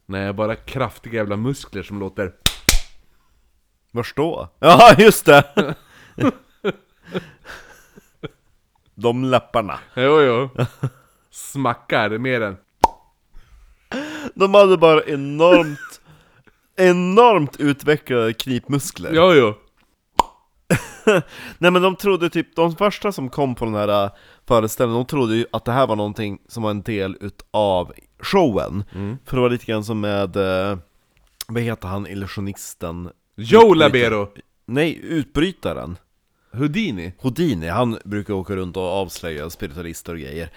Nej, 0.06 0.32
bara 0.32 0.56
kraftiga 0.56 1.14
jävla 1.14 1.36
muskler 1.36 1.82
som 1.82 2.00
låter 2.00 2.32
Vars 3.92 4.14
då? 4.16 4.48
Ja, 4.58 4.94
just 4.98 5.26
det! 5.26 5.74
De 8.94 9.24
läpparna. 9.24 9.78
Jo 9.94 10.20
jo. 10.20 10.50
Smackar 11.30 12.18
mer 12.18 12.40
än 12.40 12.56
De 14.36 14.54
hade 14.54 14.76
bara 14.76 15.02
enormt, 15.04 16.00
enormt 16.76 17.56
utvecklade 17.60 18.32
knipmuskler. 18.34 19.10
Jo 19.14 19.32
jo. 19.32 19.54
Nej 21.58 21.70
men 21.70 21.82
de 21.82 21.96
trodde 21.96 22.30
typ, 22.30 22.56
de 22.56 22.76
första 22.76 23.12
som 23.12 23.28
kom 23.28 23.54
på 23.54 23.64
den 23.64 23.74
här 23.74 24.04
äh, 24.04 24.10
föreställningen, 24.48 25.02
de 25.04 25.06
trodde 25.06 25.36
ju 25.36 25.46
att 25.52 25.64
det 25.64 25.72
här 25.72 25.86
var 25.86 25.96
någonting 25.96 26.38
som 26.48 26.62
var 26.62 26.70
en 26.70 26.82
del 26.82 27.16
utav 27.20 27.92
showen. 28.20 28.84
För 29.24 29.36
det 29.36 29.42
var 29.42 29.50
lite 29.50 29.66
grann 29.66 29.84
som 29.84 30.00
med, 30.00 30.36
äh, 30.36 30.78
vad 31.48 31.62
heter 31.62 31.88
han, 31.88 32.06
illusionisten? 32.06 33.10
Joe 33.36 33.74
Labero. 33.74 34.28
Nej, 34.66 35.00
utbrytaren. 35.02 35.98
Houdini. 36.56 37.12
Houdini, 37.18 37.68
han 37.68 37.98
brukar 38.04 38.34
åka 38.34 38.56
runt 38.56 38.76
och 38.76 38.82
avslöja 38.82 39.50
spiritualister 39.50 40.12
och 40.12 40.18
grejer. 40.18 40.50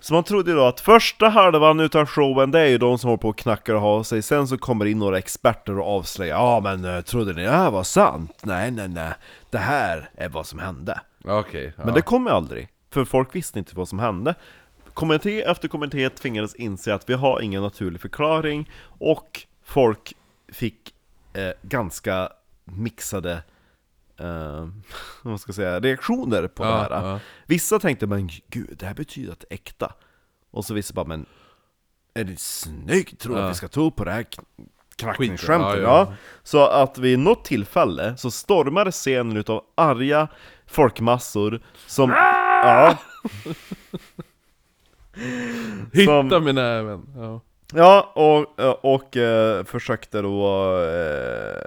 Så 0.00 0.14
man 0.14 0.24
trodde 0.24 0.50
ju 0.50 0.56
då 0.56 0.64
att 0.64 0.80
första 0.80 1.28
halvan 1.28 1.80
utav 1.80 2.06
showen, 2.06 2.50
det 2.50 2.60
är 2.60 2.66
ju 2.66 2.78
de 2.78 2.98
som 2.98 3.08
håller 3.08 3.18
på 3.18 3.28
och 3.28 3.38
knackar 3.38 3.74
och 3.74 3.80
har 3.80 4.02
sig, 4.02 4.22
sen 4.22 4.48
så 4.48 4.58
kommer 4.58 4.84
in 4.84 4.98
några 4.98 5.18
experter 5.18 5.78
och 5.78 5.96
avslöjar 5.96 6.36
Ja 6.36 6.60
men 6.60 6.84
eh, 6.84 7.00
trodde 7.00 7.32
ni 7.32 7.42
det 7.42 7.50
här 7.50 7.70
var 7.70 7.82
sant? 7.82 8.40
Nej 8.42 8.70
nej 8.70 8.88
nej, 8.88 9.12
det 9.50 9.58
här 9.58 10.10
är 10.16 10.28
vad 10.28 10.46
som 10.46 10.58
hände. 10.58 11.00
Okej. 11.24 11.72
ja. 11.76 11.84
Men 11.84 11.94
det 11.94 12.02
kommer 12.02 12.30
aldrig. 12.30 12.68
för 12.90 13.04
folk 13.04 13.34
visste 13.34 13.58
inte 13.58 13.76
vad 13.76 13.88
som 13.88 13.98
hände. 13.98 14.34
Kommitté 14.94 15.42
efter 15.42 15.68
kommitté 15.68 16.08
tvingades 16.08 16.54
inse 16.54 16.94
att 16.94 17.10
vi 17.10 17.14
har 17.14 17.40
ingen 17.40 17.62
naturlig 17.62 18.00
förklaring, 18.00 18.70
och 18.98 19.40
folk 19.64 20.12
fick 20.52 20.94
eh, 21.32 21.50
ganska 21.62 22.28
mixade 22.64 23.42
eh, 24.22 24.68
vad 25.22 25.40
ska 25.40 25.48
jag 25.48 25.54
säga, 25.56 25.80
reaktioner 25.80 26.48
på 26.48 26.62
det 26.64 26.70
här. 26.70 26.90
ja. 26.90 27.20
Vissa 27.46 27.78
tänkte 27.78 28.06
men 28.06 28.30
gud, 28.48 28.76
det 28.78 28.86
här 28.86 28.94
betyder 28.94 29.32
att 29.32 29.40
det 29.40 29.46
är 29.50 29.54
äkta. 29.54 29.92
Och 30.50 30.64
så 30.64 30.74
vissa 30.74 30.94
bara 30.94 31.06
men, 31.06 31.26
är 32.14 32.24
det 32.24 32.38
snyggt? 32.40 33.20
Tror 33.20 33.34
du 33.34 33.40
Ja. 33.40 33.46
att 33.46 33.50
vi 33.52 33.56
ska 33.56 33.68
tro 33.68 33.90
på 33.90 34.04
det 34.04 34.10
här 34.12 34.22
kn- 34.22 34.44
knackningsskämtet? 34.96 35.82
Ja, 35.82 35.82
Ja, 35.82 36.06
ja. 36.10 36.14
Så 36.42 36.66
att 36.66 36.98
vid 36.98 37.18
något 37.18 37.44
tillfälle 37.44 38.16
så 38.16 38.30
stormade 38.30 38.90
scenen 38.92 39.36
utav 39.36 39.64
arga 39.74 40.28
folkmassor 40.66 41.60
som... 41.86 42.10
Ja, 42.10 42.96
Hitta 45.92 46.28
Som- 46.30 46.44
med 46.44 46.54
näven. 46.54 47.06
Ja. 47.16 47.40
Ja, 47.74 48.12
och, 48.14 48.58
och 48.94 49.16
eh, 49.16 49.64
försökte 49.64 50.22
då... 50.22 50.46
Eh, 50.82 51.62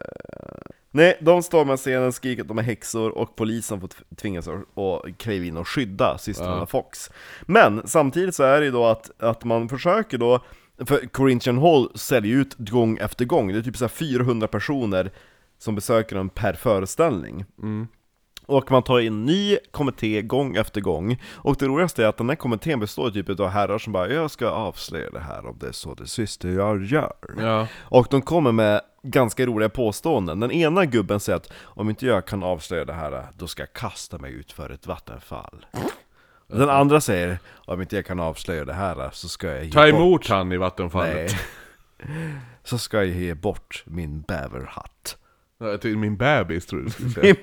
nej, 0.95 1.17
de 1.21 1.43
stormar 1.43 1.77
scenen, 1.77 2.13
skriker 2.13 2.41
att 2.41 2.47
de 2.47 2.57
är 2.57 2.63
häxor 2.63 3.17
och 3.17 3.35
polisen 3.35 3.81
får 3.81 3.87
tv- 3.87 4.03
tvingas 4.15 4.47
att 4.47 5.17
kliva 5.17 5.45
in 5.45 5.57
och 5.57 5.67
skydda 5.67 6.17
systrarna 6.17 6.57
Ja. 6.59 6.65
Fox. 6.65 7.11
Men 7.41 7.81
samtidigt 7.87 8.35
så 8.35 8.43
är 8.43 8.59
det 8.59 8.65
ju 8.65 8.71
då 8.71 8.85
att, 8.85 9.11
att 9.21 9.43
man 9.43 9.69
försöker 9.69 10.17
då, 10.17 10.39
för 10.85 11.07
Corinthian 11.07 11.57
Hall 11.57 11.91
säljer 11.95 12.37
ut 12.37 12.55
gång 12.57 12.97
efter 12.97 13.25
gång, 13.25 13.47
det 13.53 13.57
är 13.57 13.61
typ 13.61 13.77
så 13.77 13.83
här 13.83 13.89
400 13.89 14.47
personer 14.47 15.11
som 15.57 15.75
besöker 15.75 16.15
den 16.15 16.29
per 16.29 16.53
föreställning. 16.53 17.45
Mm. 17.61 17.87
Och 18.47 18.71
man 18.71 18.83
tar 18.83 18.99
in 18.99 19.25
ny 19.25 19.57
kommitté 19.71 20.21
gång 20.21 20.55
efter 20.55 20.81
gång 20.81 21.21
Och 21.33 21.55
det 21.59 21.65
roligaste 21.67 22.03
är 22.03 22.07
att 22.07 22.17
den 22.17 22.29
här 22.29 22.35
kommittén 22.35 22.79
består 22.79 23.09
typ 23.11 23.39
av 23.39 23.47
herrar 23.47 23.77
som 23.77 23.93
bara 23.93 24.09
'Jag 24.09 24.31
ska 24.31 24.47
avslöja 24.49 25.09
det 25.09 25.19
här 25.19 25.45
om 25.45 25.57
det 25.59 25.67
är 25.67 25.71
så 25.71 25.93
det 25.93 26.07
syster 26.07 26.49
jag 26.49 26.83
gör' 26.83 27.35
Ja. 27.41 27.67
Och 27.81 28.07
de 28.09 28.21
kommer 28.21 28.51
med 28.51 28.81
ganska 29.09 29.45
roliga 29.45 29.69
påståenden 29.69 30.39
Den 30.39 30.51
ena 30.51 30.85
gubben 30.85 31.19
säger 31.19 31.37
att 31.37 31.51
'Om 31.63 31.89
inte 31.89 32.05
jag 32.05 32.25
kan 32.25 32.43
avslöja 32.43 32.85
det 32.85 32.93
här, 32.93 33.27
då 33.37 33.47
ska 33.47 33.61
jag 33.61 33.73
kasta 33.73 34.17
mig 34.17 34.33
ut 34.33 34.51
för 34.51 34.69
ett 34.69 34.87
vattenfall' 34.87 35.65
Den 36.47 36.69
andra 36.69 37.01
säger 37.01 37.39
'Om 37.65 37.81
inte 37.81 37.95
jag 37.95 38.05
kan 38.05 38.19
avslöja 38.19 38.65
det 38.65 38.73
här, 38.73 39.09
så 39.13 39.27
ska 39.27 39.47
jag 39.47 39.63
ge 39.63 39.71
Ta 39.71 39.81
bort' 39.81 39.89
emot 39.89 40.27
han 40.27 40.51
i 40.51 40.57
vattenfallet. 40.57 41.31
Nej 41.31 41.39
Så 42.63 42.77
ska 42.77 42.97
jag 42.97 43.07
ge 43.07 43.33
bort 43.33 43.83
min 43.85 44.21
bäverhatt 44.21 45.17
Ja, 45.57 45.67
Jag 45.67 45.81
tyckte 45.81 45.97
min 45.97 46.17
bebis 46.17 46.65
tror 46.65 46.81
du 46.81 46.89
skulle 46.89 47.09
säga. 47.09 47.35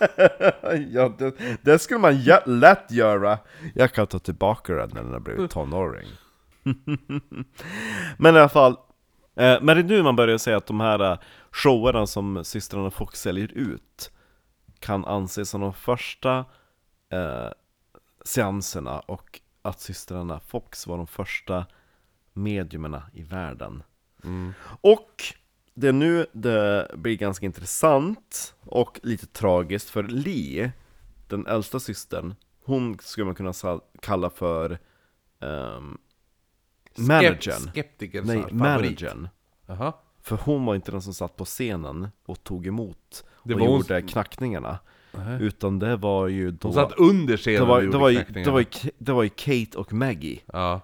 ja, 0.90 1.12
det, 1.18 1.34
det 1.62 1.78
skulle 1.78 2.00
man 2.00 2.24
lätt 2.46 2.90
göra. 2.90 3.38
Jag 3.74 3.92
kan 3.92 4.06
ta 4.06 4.18
tillbaka 4.18 4.72
den 4.74 4.90
när 4.94 5.02
den 5.02 5.22
blir 5.22 5.48
tonåring. 5.48 6.06
Men 8.16 8.36
i 8.36 8.38
alla 8.38 8.48
fall, 8.48 8.76
eh, 9.36 9.58
men 9.62 9.66
det 9.66 9.82
är 9.82 9.84
nu 9.84 10.02
man 10.02 10.16
börjar 10.16 10.38
säga 10.38 10.56
att 10.56 10.66
de 10.66 10.80
här 10.80 11.12
eh, 11.12 11.18
showerna 11.50 12.06
som 12.06 12.44
systrarna 12.44 12.90
Fox 12.90 13.20
säljer 13.20 13.52
ut 13.52 14.10
kan 14.78 15.04
anses 15.04 15.50
som 15.50 15.60
de 15.60 15.74
första 15.74 16.44
eh, 17.08 17.48
seanserna 18.24 19.00
och 19.00 19.40
att 19.62 19.80
systrarna 19.80 20.40
Fox 20.40 20.86
var 20.86 20.96
de 20.96 21.06
första 21.06 21.66
mediumerna 22.32 23.02
i 23.12 23.22
världen. 23.22 23.82
Mm. 24.24 24.52
Och 24.80 25.24
det 25.74 25.88
är 25.88 25.92
nu 25.92 26.26
det 26.32 26.90
blir 26.94 27.16
ganska 27.16 27.46
intressant 27.46 28.54
och 28.60 29.00
lite 29.02 29.26
tragiskt 29.26 29.90
för 29.90 30.02
Lee, 30.02 30.72
den 31.28 31.46
äldsta 31.46 31.80
systern, 31.80 32.34
hon 32.64 32.98
skulle 32.98 33.24
man 33.24 33.34
kunna 33.34 33.52
kalla 34.00 34.30
för 34.30 34.78
um, 35.38 35.98
managern. 36.98 37.60
Skeptikerns 37.72 38.26
Nej, 38.26 38.36
favorit. 38.36 38.54
managern. 38.54 39.28
Jaha. 39.66 39.92
För 40.22 40.36
hon 40.44 40.64
var 40.64 40.74
inte 40.74 40.90
den 40.92 41.02
som 41.02 41.14
satt 41.14 41.36
på 41.36 41.44
scenen 41.44 42.08
och 42.26 42.44
tog 42.44 42.66
emot 42.66 43.24
Det 43.44 43.54
och 43.54 43.60
var 43.60 43.66
hon 43.68 43.76
gjorde 43.76 44.02
knackningarna. 44.02 44.78
Nej. 45.12 45.42
Utan 45.42 45.78
det 45.78 45.96
var 45.96 46.26
ju 46.28 46.50
då... 46.50 46.56
De 46.68 46.72
satt 46.72 46.92
under 46.92 47.36
scenen 47.36 47.60
det, 47.60 47.66
var, 47.66 47.74
och 47.76 47.80
det, 47.80 47.86
gjorde 47.86 47.98
var 47.98 48.08
ju, 48.10 48.16
knackningarna. 48.16 48.44
det, 48.44 48.50
var 48.52 48.60
ju, 48.60 48.90
det 48.98 49.12
var 49.12 49.22
ju 49.22 49.28
Kate 49.28 49.78
och 49.78 49.92
Maggie. 49.92 50.40
Ja. 50.52 50.80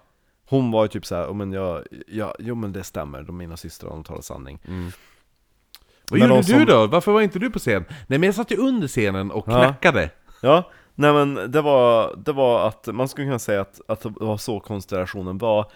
Hon 0.49 0.71
var 0.71 0.83
ju 0.83 0.87
typ 0.87 1.05
såhär, 1.05 1.27
oh, 1.27 1.33
men 1.33 1.51
jag, 1.51 1.83
ja, 2.07 2.35
jo 2.39 2.55
men 2.55 2.71
det 2.73 2.83
stämmer, 2.83 3.21
de 3.23 3.37
mina 3.37 3.57
systrar 3.57 3.89
de 3.89 4.03
talar 4.03 4.21
sanning. 4.21 4.59
Vad 4.65 6.19
Men 6.19 6.29
gjorde 6.29 6.41
de 6.41 6.41
du 6.41 6.43
som- 6.43 6.65
då? 6.65 6.87
Varför 6.87 7.11
var 7.11 7.21
inte 7.21 7.39
du 7.39 7.49
på 7.49 7.59
scen? 7.59 7.85
Nej 8.07 8.19
men 8.19 8.23
jag 8.23 8.35
satt 8.35 8.51
ju 8.51 8.57
under 8.57 8.87
scenen 8.87 9.31
och 9.31 9.45
Ja. 9.47 9.63
knackade. 9.63 10.09
Ja, 10.41 10.71
nej 10.95 11.13
men 11.13 11.51
det 11.51 11.61
var, 11.61 12.15
det 12.25 12.31
var 12.31 12.67
att, 12.67 12.87
man 12.87 13.07
skulle 13.07 13.27
kunna 13.27 13.39
säga 13.39 13.61
att, 13.61 13.81
att 13.87 14.01
det 14.01 14.09
var 14.09 14.37
så 14.37 14.59
konstellationen 14.59 15.37
var. 15.37 15.71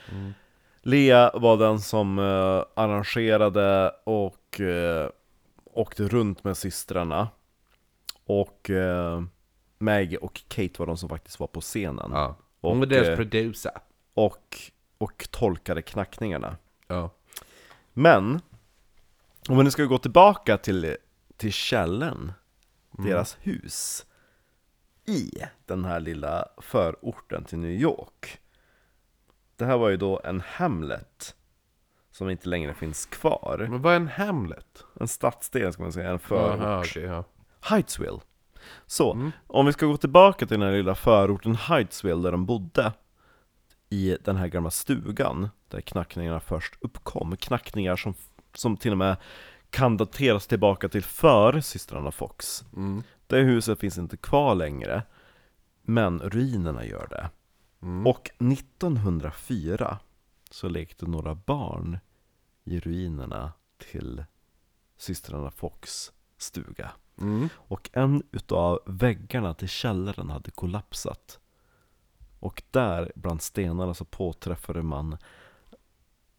Lea 0.81 1.31
var 1.33 1.57
den 1.57 1.79
som 1.79 2.19
eh, 2.19 2.63
arrangerade 2.73 3.91
och 4.03 4.61
eh, 4.61 5.09
åkte 5.73 6.03
runt 6.03 6.43
med 6.43 6.57
systrarna. 6.57 7.29
Och 8.25 8.69
eh, 8.69 9.23
Maggie 9.77 10.17
och 10.17 10.41
Kate 10.47 10.73
var 10.77 10.85
de 10.85 10.97
som 10.97 11.09
faktiskt 11.09 11.39
var 11.39 11.47
på 11.47 11.61
scenen. 11.61 12.11
Ja. 12.13 12.35
Och, 12.61 12.69
Hon 12.69 12.79
var 12.79 12.85
deras 12.85 13.07
eh, 13.07 13.15
producer. 13.15 13.71
och, 14.13 14.57
och 14.97 15.27
tolkade 15.31 15.81
knackningarna. 15.81 16.57
Ja. 16.87 17.09
Men, 17.93 18.41
om 19.49 19.57
vi 19.57 19.63
nu 19.63 19.71
ska 19.71 19.83
gå 19.83 19.97
tillbaka 19.97 20.57
till, 20.57 20.95
till 21.37 21.53
källen, 21.53 22.31
deras 22.91 23.37
hus 23.41 24.05
I 25.07 25.31
den 25.65 25.85
här 25.85 25.99
lilla 25.99 26.45
förorten 26.57 27.43
till 27.43 27.57
New 27.59 27.71
York. 27.71 28.39
Det 29.55 29.65
här 29.65 29.77
var 29.77 29.89
ju 29.89 29.97
då 29.97 30.21
en 30.23 30.41
Hamlet 30.41 31.35
Som 32.11 32.29
inte 32.29 32.49
längre 32.49 32.73
finns 32.73 33.05
kvar. 33.05 33.67
Men 33.69 33.81
vad 33.81 33.93
är 33.93 33.97
en 33.97 34.07
Hamlet? 34.07 34.83
En 34.99 35.07
stadsdel 35.07 35.73
ska 35.73 35.83
man 35.83 35.93
säga, 35.93 36.09
en 36.09 36.19
förort. 36.19 36.59
Aha, 36.59 36.79
okej, 36.79 37.03
ja. 37.03 37.23
Hydesville 37.69 38.19
Så, 38.85 39.31
om 39.47 39.65
vi 39.65 39.73
ska 39.73 39.85
gå 39.85 39.97
tillbaka 39.97 40.45
till 40.45 40.59
den 40.59 40.69
här 40.69 40.75
lilla 40.77 40.95
förorten 40.95 41.55
Hydesville 41.55 42.21
där 42.21 42.31
de 42.31 42.45
bodde 42.45 42.93
I 43.89 44.17
den 44.23 44.35
här 44.35 44.47
gamla 44.47 44.71
stugan 44.71 45.49
Där 45.67 45.81
knackningarna 45.81 46.39
först 46.39 46.73
uppkom. 46.81 47.37
Knackningar 47.37 47.95
som, 47.95 48.13
som 48.53 48.77
till 48.77 48.91
och 48.91 48.97
med 48.97 49.17
kan 49.69 49.97
dateras 49.97 50.47
tillbaka 50.47 50.89
till 50.89 51.03
före 51.03 51.61
systrarna 51.61 52.11
Fox. 52.11 52.63
Mm. 52.75 53.03
Det 53.27 53.37
huset 53.37 53.79
finns 53.79 53.97
inte 53.97 54.17
kvar 54.17 54.55
längre 54.55 55.03
Men 55.81 56.19
ruinerna 56.19 56.85
gör 56.85 57.07
det 57.09 57.29
Och 58.09 58.29
1904 58.39 59.99
så 60.51 60.69
lekte 60.69 61.05
några 61.05 61.35
barn 61.35 61.99
i 62.63 62.79
ruinerna 62.79 63.53
till 63.77 64.25
systrarna 64.97 65.51
Fox 65.51 66.11
stuga 66.37 66.91
Mm. 67.21 67.49
och 67.55 67.89
en 67.93 68.23
utav 68.31 68.79
väggarna 68.85 69.53
till 69.53 69.67
källaren 69.69 70.29
hade 70.29 70.51
kollapsat 70.51 71.39
Och 72.39 72.63
där 72.71 73.11
bland 73.15 73.41
stenarna 73.41 73.93
så 73.93 74.05
påträffade 74.05 74.81
man 74.83 75.17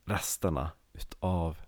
resterna 0.04 0.70
utav 0.92 1.58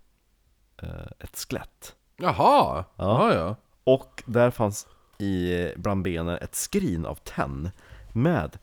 eh, 0.82 1.06
ett 1.18 1.36
skelett 1.38 1.96
Jaha! 2.16 2.84
Ja. 2.96 3.30
Ja, 3.30 3.34
ja. 3.34 3.56
Och 3.84 4.22
där 4.26 4.50
fanns 4.50 4.86
i 5.20 5.72
bland 5.76 6.02
benen 6.02 6.38
ett 6.40 6.54
skrin 6.54 7.06
av 7.06 7.14
tenn 7.14 7.70
med 8.12 8.58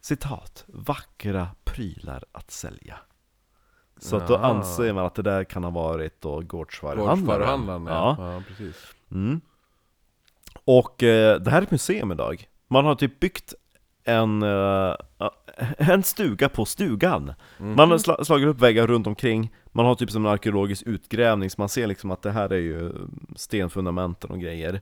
citat, 0.00 0.64
vackra 0.66 1.48
prylar 1.64 2.24
att 2.32 2.50
sälja 2.50 2.96
Så 3.98 4.16
att 4.16 4.28
då 4.28 4.36
anser 4.36 4.92
man 4.92 5.06
att 5.06 5.14
det 5.14 5.22
där 5.22 5.44
kan 5.44 5.64
ha 5.64 5.70
varit 5.70 6.20
då 6.20 6.40
gårdsvaruhandlaren 6.40 7.86
ja. 7.86 8.16
ja. 8.18 8.42
precis. 8.48 8.94
Mm. 9.10 9.40
Och 10.64 11.02
eh, 11.02 11.40
det 11.40 11.50
här 11.50 11.58
är 11.58 11.62
ett 11.62 11.70
museum 11.70 12.12
idag. 12.12 12.48
Man 12.68 12.84
har 12.84 12.94
typ 12.94 13.20
byggt 13.20 13.54
en, 14.04 14.42
eh, 14.42 14.94
en 15.76 16.02
stuga 16.02 16.48
på 16.48 16.64
stugan. 16.64 17.34
Man 17.58 17.90
har 17.90 17.98
sla- 17.98 18.24
slagit 18.24 18.48
upp 18.48 18.60
väggar 18.60 18.86
runt 18.86 19.06
omkring, 19.06 19.52
man 19.66 19.86
har 19.86 19.94
typ 19.94 20.10
som 20.10 20.26
en 20.26 20.32
arkeologisk 20.32 20.82
utgrävning, 20.86 21.50
så 21.50 21.60
man 21.60 21.68
ser 21.68 21.86
liksom 21.86 22.10
att 22.10 22.22
det 22.22 22.30
här 22.30 22.52
är 22.52 22.58
ju 22.58 22.92
stenfundamenten 23.36 24.30
och 24.30 24.40
grejer. 24.40 24.80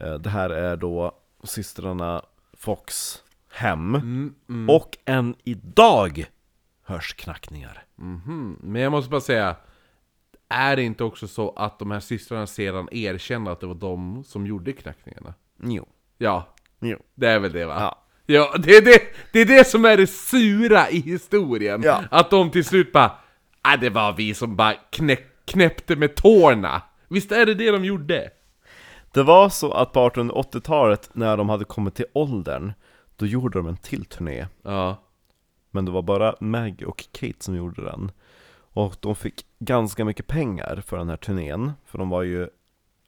Eh, 0.00 0.14
det 0.14 0.30
här 0.30 0.50
är 0.50 0.76
då 0.76 1.12
systrarna 1.44 2.22
Fox 2.56 3.18
hem, 3.52 3.94
Mm, 3.94 4.34
mm. 4.48 4.70
och 4.70 4.98
än 5.04 5.34
idag 5.44 6.24
hörs 6.84 7.14
knackningar. 7.14 7.82
Mhm. 7.96 8.56
Men 8.62 8.82
jag 8.82 8.90
måste 8.92 9.10
bara 9.10 9.20
säga, 9.20 9.56
är 10.48 10.76
det 10.76 10.82
inte 10.82 11.04
också 11.04 11.28
så 11.28 11.50
att 11.50 11.78
de 11.78 11.90
här 11.90 12.00
systrarna 12.00 12.46
sedan 12.46 12.88
erkänner 12.92 13.50
att 13.50 13.60
det 13.60 13.66
var 13.66 13.74
de 13.74 14.24
som 14.24 14.46
gjorde 14.46 14.72
knackningarna? 14.72 15.34
Jo. 15.62 15.88
Ja, 16.18 16.54
Jo. 16.80 16.98
det 17.14 17.26
är 17.26 17.38
väl 17.38 17.52
det 17.52 17.64
va? 17.66 17.76
Ja. 17.80 17.96
Ja, 18.26 18.54
det 18.58 18.76
är 18.76 18.82
det, 18.82 19.02
det 19.32 19.40
är 19.40 19.44
det 19.44 19.66
som 19.66 19.84
är 19.84 19.96
det 19.96 20.06
sura 20.06 20.90
i 20.90 21.00
historien. 21.00 21.82
Ja. 21.84 22.02
Att 22.10 22.30
de 22.30 22.50
till 22.50 22.64
slut 22.64 22.92
bara, 22.92 23.12
ah, 23.62 23.76
det 23.76 23.90
var 23.90 24.12
vi 24.12 24.34
som 24.34 24.56
bara 24.56 24.74
knä, 24.90 25.16
knäppte 25.44 25.96
med 25.96 26.14
tårna. 26.14 26.82
Visst 27.08 27.32
är 27.32 27.46
det 27.46 27.54
det 27.54 27.70
de 27.70 27.84
gjorde? 27.84 28.30
Det 29.12 29.22
var 29.22 29.48
så 29.48 29.72
att 29.72 29.92
på 29.92 30.08
1880-talet, 30.08 31.10
när 31.12 31.36
de 31.36 31.48
hade 31.48 31.64
kommit 31.64 31.94
till 31.94 32.06
åldern, 32.12 32.72
Då 33.16 33.26
gjorde 33.26 33.58
de 33.58 33.66
en 33.66 33.76
till 33.76 34.04
turné. 34.04 34.46
Ja. 34.62 34.96
Men 35.70 35.84
det 35.84 35.90
var 35.90 36.02
bara 36.02 36.34
Maggie 36.40 36.86
och 36.86 37.04
Kate 37.12 37.34
som 37.44 37.56
gjorde 37.56 37.84
den. 37.84 38.10
Och 38.72 38.96
de 39.00 39.14
fick 39.14 39.44
ganska 39.58 40.04
mycket 40.04 40.26
pengar 40.26 40.82
för 40.86 40.96
den 40.98 41.08
här 41.08 41.16
turnén 41.16 41.72
För 41.86 41.98
de 41.98 42.08
var 42.08 42.22
ju 42.22 42.48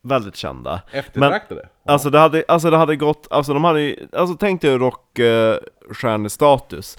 väldigt 0.02 0.36
kända. 0.36 0.82
Eftertraktade. 0.92 1.68
Alltså 1.84 2.10
det 2.10 2.18
hade, 2.18 2.44
alltså 2.48 2.70
det 2.70 2.76
hade 2.76 2.96
gått, 2.96 3.26
alltså 3.30 3.54
de 3.54 3.64
hade 3.64 3.80
ju- 3.80 4.08
alltså 4.12 4.36
tänk 4.36 4.62
dig 4.62 4.78
rockstjärnestatus 4.78 6.98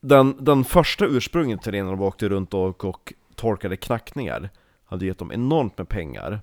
den, 0.00 0.44
den 0.44 0.64
första 0.64 1.06
till 1.58 1.72
det 1.72 1.82
när 1.82 1.90
de 1.90 2.00
åkte 2.02 2.28
runt 2.28 2.54
och, 2.54 2.84
och 2.84 3.12
torkade 3.34 3.76
knackningar 3.76 4.50
Hade 4.84 5.06
gett 5.06 5.18
dem 5.18 5.32
enormt 5.32 5.78
med 5.78 5.88
pengar 5.88 6.40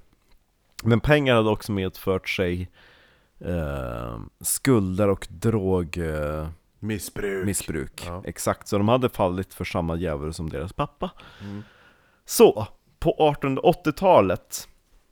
Men 0.87 0.99
pengar 0.99 1.35
hade 1.35 1.49
också 1.49 1.71
medfört 1.71 2.29
sig 2.29 2.69
eh, 3.39 4.19
skulder 4.41 5.09
och 5.09 5.27
drogmissbruk 5.29 6.51
Missbruk. 6.79 7.45
missbruk. 7.45 8.03
Ja. 8.05 8.21
Exakt, 8.25 8.67
så 8.67 8.77
de 8.77 8.87
hade 8.87 9.09
fallit 9.09 9.53
för 9.53 9.65
samma 9.65 9.95
djävul 9.95 10.33
som 10.33 10.49
deras 10.49 10.73
pappa 10.73 11.11
Mm. 11.41 11.63
Så, 12.25 12.67
på 12.99 13.15
1880-talet 13.19 14.67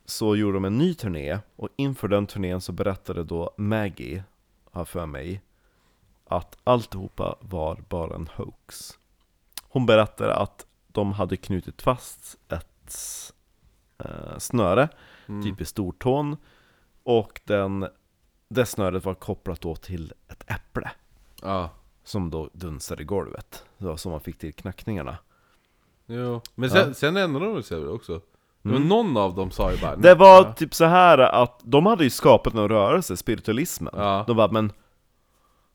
så 0.05 0.35
gjorde 0.35 0.53
de 0.53 0.65
en 0.65 0.77
ny 0.77 0.93
turné 0.93 1.39
och 1.55 1.69
inför 1.75 2.07
den 2.07 2.27
turnén 2.27 2.61
så 2.61 2.71
berättade 2.71 3.23
då 3.23 3.53
Maggie, 3.57 4.23
har 4.71 4.85
för 4.85 5.05
mig, 5.05 5.41
att 6.25 6.57
alltihopa 6.63 7.35
var 7.39 7.83
bara 7.89 8.15
en 8.15 8.29
hoax. 8.35 8.97
Hon 9.69 9.85
berättade 9.85 10.35
att 10.35 10.65
de 10.87 11.11
hade 11.13 11.37
knutit 11.37 11.81
fast 11.81 12.37
ett 12.49 13.33
eh, 13.97 14.37
snöre, 14.37 14.89
Mm. 15.27 15.43
typ 15.43 15.61
i 15.61 15.65
stortån, 15.65 16.37
och 17.03 17.41
den, 17.43 17.87
det 18.49 18.65
snöret 18.65 19.05
var 19.05 19.13
kopplat 19.13 19.61
då 19.61 19.75
till 19.75 20.13
ett 20.27 20.51
äpple 20.51 20.91
Ja. 21.41 21.69
som 22.03 22.29
då 22.29 22.49
dunsade 22.53 23.01
i 23.01 23.05
golvet, 23.05 23.65
det 23.77 23.85
var 23.85 23.97
så 23.97 24.09
man 24.09 24.19
fick 24.21 24.37
till 24.37 24.53
knackningarna. 24.53 25.17
Jo. 26.05 26.41
Men 26.55 26.69
sen, 26.69 26.93
sen 26.95 27.17
ändrade 27.17 27.45
de 27.53 27.63
sig 27.63 27.87
också. 27.87 28.21
Men 28.61 28.81
någon 28.87 29.17
av 29.17 29.35
dem 29.35 29.51
sa 29.51 29.71
ju 29.71 29.77
bara 29.81 29.89
Mm. 29.91 30.01
Det 30.01 30.15
var 30.15 30.45
ja. 30.45 30.53
typ 30.53 30.73
så 30.73 30.85
här 30.85 31.17
att 31.17 31.59
de 31.63 31.85
hade 31.85 32.03
ju 32.03 32.09
skapat 32.09 32.53
en 32.53 32.67
rörelse, 32.69 33.17
spiritualismen. 33.17 33.93
Ja. 33.97 34.23
De 34.27 34.37
bara, 34.37 34.51
men 34.51 34.71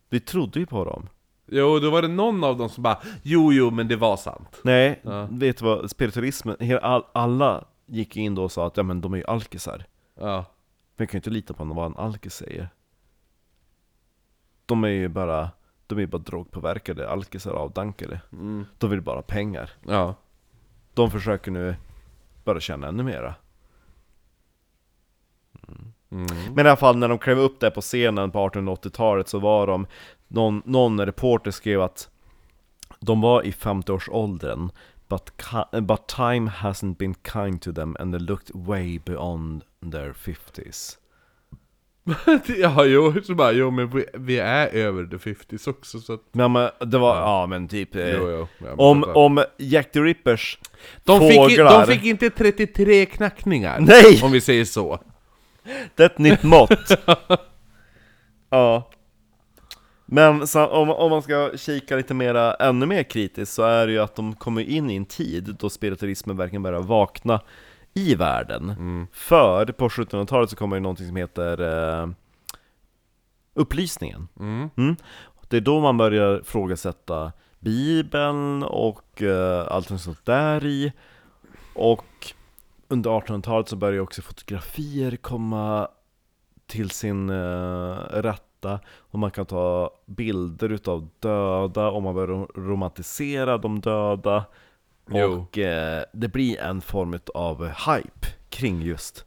vi 0.08 0.20
trodde 0.20 0.60
ju 0.60 0.66
på 0.66 0.84
dem. 0.84 1.08
Jo, 1.46 1.78
då 1.78 1.90
var 1.90 2.02
det 2.02 2.08
någon 2.08 2.44
av 2.44 2.56
dem 2.56 2.68
som 2.68 2.82
bara 2.82 2.98
Jo, 3.22 3.52
jo, 3.52 3.70
men 3.70 3.88
det 3.88 3.96
var 3.96 4.16
sant. 4.16 4.60
Nej, 4.62 5.00
Ja. 5.04 5.28
vet 5.30 5.58
du 5.58 5.64
vad, 5.64 5.90
spiritualismen, 5.90 6.56
all, 6.82 7.04
alla 7.12 7.64
gick 7.88 8.16
in 8.16 8.34
då 8.34 8.44
och 8.44 8.52
sa 8.52 8.66
att 8.66 8.76
ja 8.76 8.82
men 8.82 9.00
de 9.00 9.12
är 9.12 9.18
ju 9.18 9.24
alkisar. 9.24 9.84
Ja. 10.14 10.36
Men 10.96 11.04
jag 11.04 11.08
kan 11.08 11.16
ju 11.16 11.18
inte 11.18 11.30
lita 11.30 11.54
på 11.54 11.64
vad 11.64 11.86
en 11.86 11.96
alkis 11.96 12.34
säger. 12.34 12.68
De 14.66 14.84
är 14.84 14.88
ju 14.88 15.08
bara, 15.08 15.50
de 15.86 15.98
är 15.98 16.06
bara 16.06 16.22
drogpåverkade, 16.22 17.10
alkisar 17.10 17.52
avdankade. 17.52 18.20
Mm. 18.32 18.66
De 18.78 18.90
vill 18.90 19.02
bara 19.02 19.16
ha 19.16 19.22
pengar. 19.22 19.70
Ja. 19.86 20.14
De 20.94 21.10
försöker 21.10 21.50
nu 21.50 21.76
bara 22.44 22.60
tjäna 22.60 22.88
ännu 22.88 23.02
mera. 23.02 23.34
Mm. 26.10 26.26
Men 26.54 26.66
i 26.66 26.68
alla 26.68 26.76
fall 26.76 26.96
när 26.96 27.08
de 27.08 27.18
klev 27.18 27.38
upp 27.38 27.60
där 27.60 27.70
på 27.70 27.80
scenen 27.80 28.30
på 28.30 28.48
1880-talet 28.48 29.28
så 29.28 29.38
var 29.38 29.66
de 29.66 29.86
Någon, 30.28 30.62
någon 30.64 31.06
reporter 31.06 31.50
skrev 31.50 31.82
att 31.82 32.10
De 33.00 33.20
var 33.20 33.42
i 33.42 33.50
50-årsåldern 33.50 34.70
but, 35.08 35.30
but 35.82 36.08
time 36.08 36.50
hasn't 36.50 36.98
been 36.98 37.14
kind 37.22 37.62
to 37.62 37.72
them 37.72 37.96
and 37.98 38.14
they 38.14 38.18
looked 38.18 38.50
way 38.54 38.98
beyond 38.98 39.64
their 39.80 40.12
50s 40.12 40.96
ja, 42.58 42.84
jo, 42.84 43.14
så 43.22 43.34
bara, 43.34 43.52
jo 43.52 43.70
men 43.70 43.88
vi, 43.88 44.04
vi 44.14 44.38
är 44.38 44.68
över 44.68 45.06
the 45.06 45.16
50s 45.16 45.70
också 45.70 46.00
så 46.00 46.12
att... 46.12 46.20
Men, 46.32 46.52
men 46.52 46.70
det 46.80 46.98
var, 46.98 47.16
ja, 47.16 47.46
men 47.46 47.68
typ 47.68 47.94
eh, 47.96 48.10
Jo, 48.10 48.30
jo. 48.30 48.48
Ja, 48.58 48.66
men 48.66 48.74
om, 48.78 49.04
om 49.14 49.44
Jack 49.56 49.92
the 49.92 50.00
Rippers 50.00 50.58
de, 51.04 51.20
fick, 51.20 51.36
fåglar 51.36 51.86
de 51.86 51.92
fick 51.94 52.04
inte 52.04 52.30
33 52.30 53.06
knackningar, 53.06 53.80
Nej! 53.80 54.20
om 54.22 54.32
vi 54.32 54.40
säger 54.40 54.64
så. 54.64 55.00
Det 55.94 56.02
är 56.02 56.06
ett 56.06 56.18
nytt 56.18 56.42
mått 56.42 56.90
Ja 58.50 58.90
Men 60.10 60.46
så, 60.46 60.66
om, 60.66 60.90
om 60.90 61.10
man 61.10 61.22
ska 61.22 61.50
kika 61.56 61.96
lite 61.96 62.14
mera, 62.14 62.54
ännu 62.54 62.86
mer 62.86 63.02
kritiskt 63.02 63.54
så 63.54 63.62
är 63.62 63.86
det 63.86 63.92
ju 63.92 63.98
att 63.98 64.14
de 64.14 64.34
kommer 64.34 64.62
in 64.62 64.90
i 64.90 64.96
en 64.96 65.04
tid 65.04 65.56
då 65.58 65.70
spiritualismen 65.70 66.36
verkligen 66.36 66.62
börjar 66.62 66.80
vakna 66.80 67.40
i 67.94 68.14
världen 68.14 68.74
För 69.12 69.66
på 69.66 69.88
1700-talet 69.88 70.50
så 70.50 70.56
kommer 70.56 70.76
det 70.76 70.80
någonting 70.80 71.06
som 71.06 71.16
heter 71.16 71.60
eh, 72.02 72.08
upplysningen 73.54 74.28
Mm. 74.40 74.70
Mm. 74.76 74.96
Det 75.48 75.56
är 75.56 75.60
då 75.60 75.80
man 75.80 75.96
börjar 75.96 76.40
ifrågasätta 76.40 77.32
Bibeln 77.58 78.62
och 78.62 79.22
eh, 79.22 79.66
allt 79.70 80.00
sånt 80.00 80.24
där 80.24 80.66
i 80.66 80.92
Och 81.74 82.32
under 82.88 83.10
1800-talet 83.10 83.68
så 83.68 83.76
börjar 83.76 84.00
också 84.00 84.22
fotografier 84.22 85.16
komma 85.16 85.88
till 86.66 86.90
sin 86.90 87.30
eh, 87.30 87.98
rätta 88.58 88.80
Och 89.10 89.18
man 89.18 89.30
kan 89.30 89.46
ta 89.46 89.90
bilder 90.06 90.72
utav 90.72 91.08
döda 91.20 91.88
och 91.88 92.02
man 92.02 92.14
börjar 92.14 92.28
ro- 92.28 92.50
romantisera 92.54 93.58
de 93.58 93.80
döda 93.80 94.44
Jo. 95.10 95.26
Och 95.42 95.58
eh, 95.58 96.04
det 96.12 96.28
blir 96.28 96.58
en 96.60 96.80
form 96.80 97.18
av 97.34 97.66
hype 97.66 98.26
kring 98.50 98.82
just 98.82 99.24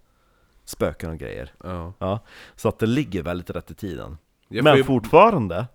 spöken 0.66 1.10
och 1.10 1.18
grejer 1.18 1.52
Ja. 1.64 1.94
Ja, 2.00 2.20
så 2.56 2.70
att 2.70 2.80
det 2.80 2.86
ligger 2.86 3.24
väldigt 3.24 3.50
rätt 3.50 3.72
i 3.72 3.74
tiden 3.74 4.18
Jag 4.48 4.64
men 4.64 4.78
ju- 4.78 4.84
fortfarande 4.84 5.68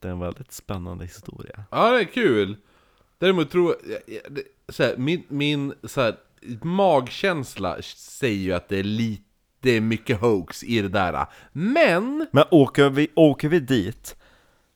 Det 0.00 0.08
är 0.08 0.12
en 0.12 0.20
väldigt 0.20 0.52
spännande 0.52 1.04
historia 1.04 1.64
Ja, 1.70 1.90
det 1.90 2.00
är 2.00 2.04
kul. 2.04 2.56
Däremot 3.18 3.50
tror 3.50 3.74
jag, 4.06 4.22
så 4.68 4.82
här, 4.82 4.96
min, 4.96 5.22
min 5.28 5.74
så 5.84 6.00
här, 6.00 6.16
magkänsla 6.62 7.82
säger 7.82 8.36
ju 8.38 8.52
att 8.52 8.68
det 8.68 8.78
är 8.78 8.82
lite, 8.84 9.24
det 9.60 9.70
är 9.70 9.80
mycket 9.80 10.20
hoax 10.20 10.62
i 10.62 10.82
det 10.82 10.88
där. 10.88 11.26
Men, 11.52 12.26
Men 12.30 12.44
åker 12.50 12.90
vi, 12.90 13.08
åker 13.14 13.48
vi 13.48 13.60
dit 13.60 14.16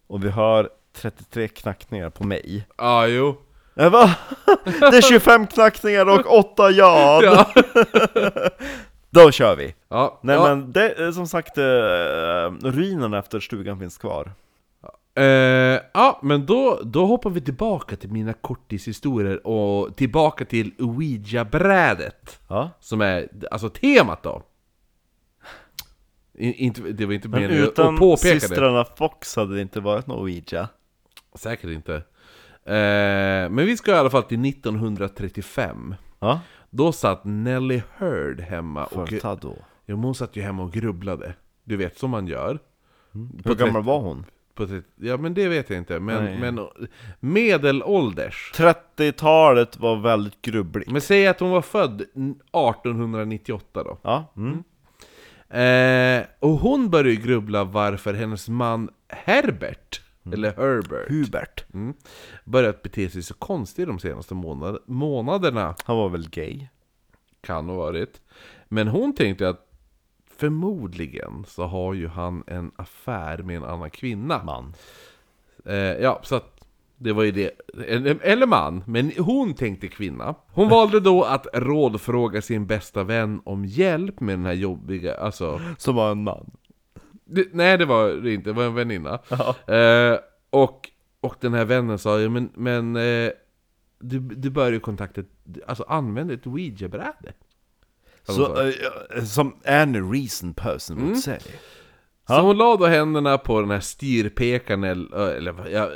Och 0.07 0.25
vi 0.25 0.31
har 0.31 0.69
33 0.97 1.49
knackningar 1.49 2.11
på 2.11 2.25
mig 2.25 2.67
ja 2.79 3.07
jo. 3.07 3.37
äh, 3.77 3.91
va? 3.91 4.17
Det 4.65 4.97
är 4.97 5.03
25 5.03 5.47
knackningar 5.47 6.09
och 6.09 6.39
8 6.39 6.71
ja! 6.71 7.21
Ja. 7.23 7.51
Då 9.11 9.31
kör 9.31 9.57
vi! 9.57 9.75
Ja, 9.89 10.21
Nej 10.23 10.37
ja. 10.37 10.43
men 10.43 10.73
det 10.73 10.91
är 10.91 11.13
som 11.13 11.27
sagt, 11.27 11.59
eh, 11.59 11.63
ruinerna 12.71 13.19
efter 13.19 13.41
stugan 13.41 13.79
finns 13.79 13.99
kvar 13.99 14.33
Eh, 15.17 15.81
ja, 15.95 16.19
men 16.23 16.47
då, 16.47 16.81
då 16.85 17.07
hoppar 17.07 17.31
vi 17.31 17.41
tillbaka 17.41 17.97
till 17.97 18.11
mina 18.13 18.33
kortishistorier 18.33 19.47
och 19.47 19.97
tillbaka 19.97 20.45
till 20.45 20.73
Ouija-brädet. 20.79 22.41
Ja, 22.49 22.71
Som 22.81 23.01
är 23.01 23.29
alltså 23.51 23.69
temat 23.69 24.23
då. 24.23 24.43
Inte, 26.39 26.81
det 26.81 27.07
var 27.07 27.13
inte 27.13 27.29
men 27.29 27.41
meningen 27.41 27.65
att 27.65 27.69
utan 27.69 27.99
påpeka 27.99 28.35
det. 28.35 28.41
systrarna 28.41 28.85
Fox 28.85 29.37
hade 29.37 29.55
det 29.55 29.63
inte 29.63 29.81
varit 29.81 30.07
någon 30.07 30.19
Ouija 30.19 30.69
Säkert 31.35 31.71
inte. 31.71 31.95
Eh, 32.65 33.51
men 33.51 33.57
vi 33.57 33.77
ska 33.77 33.91
i 33.91 33.95
alla 33.95 34.11
fall 34.11 34.23
till 34.23 34.45
1935. 34.49 35.95
Ja, 36.19 36.41
Då 36.71 36.93
satt 36.93 37.25
Nelly 37.25 37.83
Heard 37.99 38.41
hemma 38.41 38.85
och... 38.85 39.09
för 39.09 39.37
då 39.41 39.57
Ja, 39.87 39.95
men 39.97 40.05
hon 40.05 40.15
satt 40.15 40.37
ju 40.37 40.43
hemma 40.43 40.63
och 40.63 40.73
grubblade. 40.73 41.35
Du 41.65 41.77
vet, 41.77 41.99
som 41.99 42.11
man 42.11 42.27
gör. 42.27 42.59
Hur 43.45 43.55
gammal 43.55 43.83
var 43.83 44.01
hon? 44.01 44.27
Ja, 44.97 45.17
men 45.17 45.35
det 45.35 45.49
vet 45.49 45.71
jag 45.71 45.79
inte. 45.79 46.01
Men, 46.01 46.25
Nej. 46.25 46.39
men 46.39 46.67
medelålders. 47.21 48.53
30-talet 48.55 49.79
var 49.79 49.97
väldigt 49.97 50.43
grubbligt 50.43 50.91
Men 50.91 51.01
säg 51.01 51.27
att 51.27 51.41
hon 51.41 51.51
var 51.51 51.63
född 51.63 52.01
1898 52.01 53.85
då. 53.85 53.99
Ja, 54.03 54.33
mm. 54.37 54.65
Eh, 55.55 56.23
och 56.39 56.51
hon 56.51 56.91
började 56.91 57.11
ju 57.11 57.17
grubbla 57.17 57.65
varför 57.65 58.15
hennes 58.15 58.49
man 58.49 58.91
Herbert, 59.09 60.01
eller 60.33 60.57
Herbert, 60.57 61.11
Hubert 61.11 61.65
mm, 61.75 61.95
börjat 62.45 62.83
bete 62.83 63.11
sig 63.11 63.23
så 63.23 63.35
konstigt 63.35 63.87
de 63.87 63.99
senaste 63.99 64.35
månad 64.35 64.79
månaderna. 64.87 65.75
Han 65.85 65.97
var 65.97 66.09
väl 66.09 66.29
gay? 66.31 66.67
Kan 67.41 67.69
ha 67.69 67.77
varit. 67.77 68.21
Men 68.69 68.89
hon 68.89 69.15
tänkte 69.15 69.49
att 69.49 69.69
förmodligen 70.37 71.45
så 71.49 71.65
har 71.65 71.95
ju 71.95 72.09
han 72.09 72.45
en 72.47 72.73
affär 72.77 73.39
med 73.39 73.57
en 73.57 73.65
annan 73.65 73.91
kvinna. 73.91 74.45
Man 74.45 74.75
Eh, 75.65 75.77
ja, 75.77 76.21
så 76.23 76.35
att 76.35 76.54
det 77.05 77.13
var 77.13 77.23
ju 77.23 77.31
det. 77.31 77.51
Eller 78.23 78.47
man, 78.47 78.85
men 78.87 79.13
hon 79.19 79.55
tänkte 79.55 79.89
kvinna. 79.89 80.35
Hon 80.53 80.69
valde 80.69 81.01
då 81.01 81.25
att 81.25 81.47
rådfråga 81.53 82.43
sin 82.43 82.67
bästa 82.67 83.05
vän 83.05 83.41
om 83.45 83.65
hjälp 83.65 84.21
med 84.21 84.39
den 84.39 84.45
här 84.45 84.53
jobbiga, 84.53 85.15
alltså... 85.15 85.61
Som 85.79 85.95
var 85.95 86.11
en 86.11 86.25
man 86.25 86.51
Det, 87.25 87.47
nej 87.53 87.79
det 87.79 87.85
var 87.85 88.09
det 88.09 88.35
inte, 88.35 88.51
det 88.51 88.55
var 88.55 88.65
en 88.65 88.75
väninna. 88.75 89.19
Ja. 89.29 89.75
Eh, 89.75 90.19
och, 90.51 90.91
och 91.21 91.37
den 91.41 91.55
här 91.55 91.65
vännen 91.65 91.99
sa 91.99 92.21
ju, 92.21 92.29
men, 92.29 92.51
men 92.55 92.97
eh, 92.97 93.31
du, 93.99 94.19
du 94.21 94.51
bör 94.51 94.73
ju 94.73 94.81
kontakta, 94.81 95.23
alltså 95.67 95.85
använd 95.89 96.31
ett 96.31 96.47
ouija-bräde. 96.47 97.33
Så, 98.23 98.63
eh, 98.63 99.25
som 99.25 99.57
any 99.65 100.01
reason 100.01 100.55
person 100.55 100.97
would 101.01 101.19
say 101.19 101.39
Så 102.27 102.41
hon 102.41 102.57
la 102.57 102.77
då 102.77 102.87
händerna 102.87 103.39
på 103.39 103.61
den 103.61 103.71
här 103.71 103.81
styrpekaren, 103.81 104.85
eller, 104.85 105.29
eller 105.37 105.69
ja, 105.71 105.91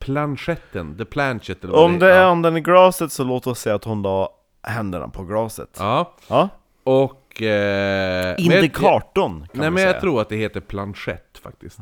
planchetten, 0.00 0.98
the 0.98 1.04
planchet 1.04 1.64
eller 1.64 1.72
vad 1.74 1.84
Om 1.84 1.98
det 1.98 2.12
är 2.12 2.20
ja. 2.20 2.26
anden 2.30 2.56
i 2.56 2.60
glaset 2.60 3.12
så 3.12 3.24
låt 3.24 3.46
oss 3.46 3.60
säga 3.60 3.74
att 3.74 3.84
hon 3.84 4.02
la 4.02 4.28
händerna 4.62 5.08
på 5.08 5.24
glaset. 5.24 5.76
Ja, 5.78 6.14
Ja. 6.28 6.48
och... 6.84 7.42
Eh, 7.42 7.46
jag- 7.48 8.40
Indikatorn 8.40 9.40
kan 9.40 9.48
Nej 9.60 9.70
men 9.70 9.82
jag 9.82 9.90
säga. 9.90 10.00
tror 10.00 10.20
att 10.20 10.28
det 10.28 10.36
heter 10.36 10.60
planchett 10.60 11.38
faktiskt. 11.42 11.78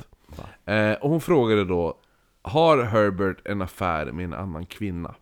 Eh, 0.67 0.93
och 0.93 1.11
hon 1.11 1.21
frågade 1.21 1.65
då, 1.65 1.95
har 2.43 2.83
Herbert 2.83 3.37
en 3.49 3.63
affär 3.63 4.07
med 4.07 4.25
en 4.25 4.35
annan 4.35 4.67
kvinna? 4.67 5.15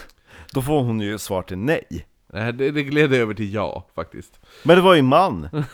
Då 0.52 0.62
får 0.62 0.82
hon 0.82 1.00
ju 1.00 1.18
svar 1.18 1.42
till 1.42 1.58
nej. 1.58 2.06
Nej, 2.32 2.52
det, 2.52 2.70
det 2.70 2.82
gled 2.82 3.12
över 3.14 3.34
till 3.34 3.54
ja, 3.54 3.86
faktiskt. 3.94 4.40
Men 4.62 4.76
det 4.76 4.82
var 4.82 4.94
ju 4.94 5.02
man. 5.02 5.48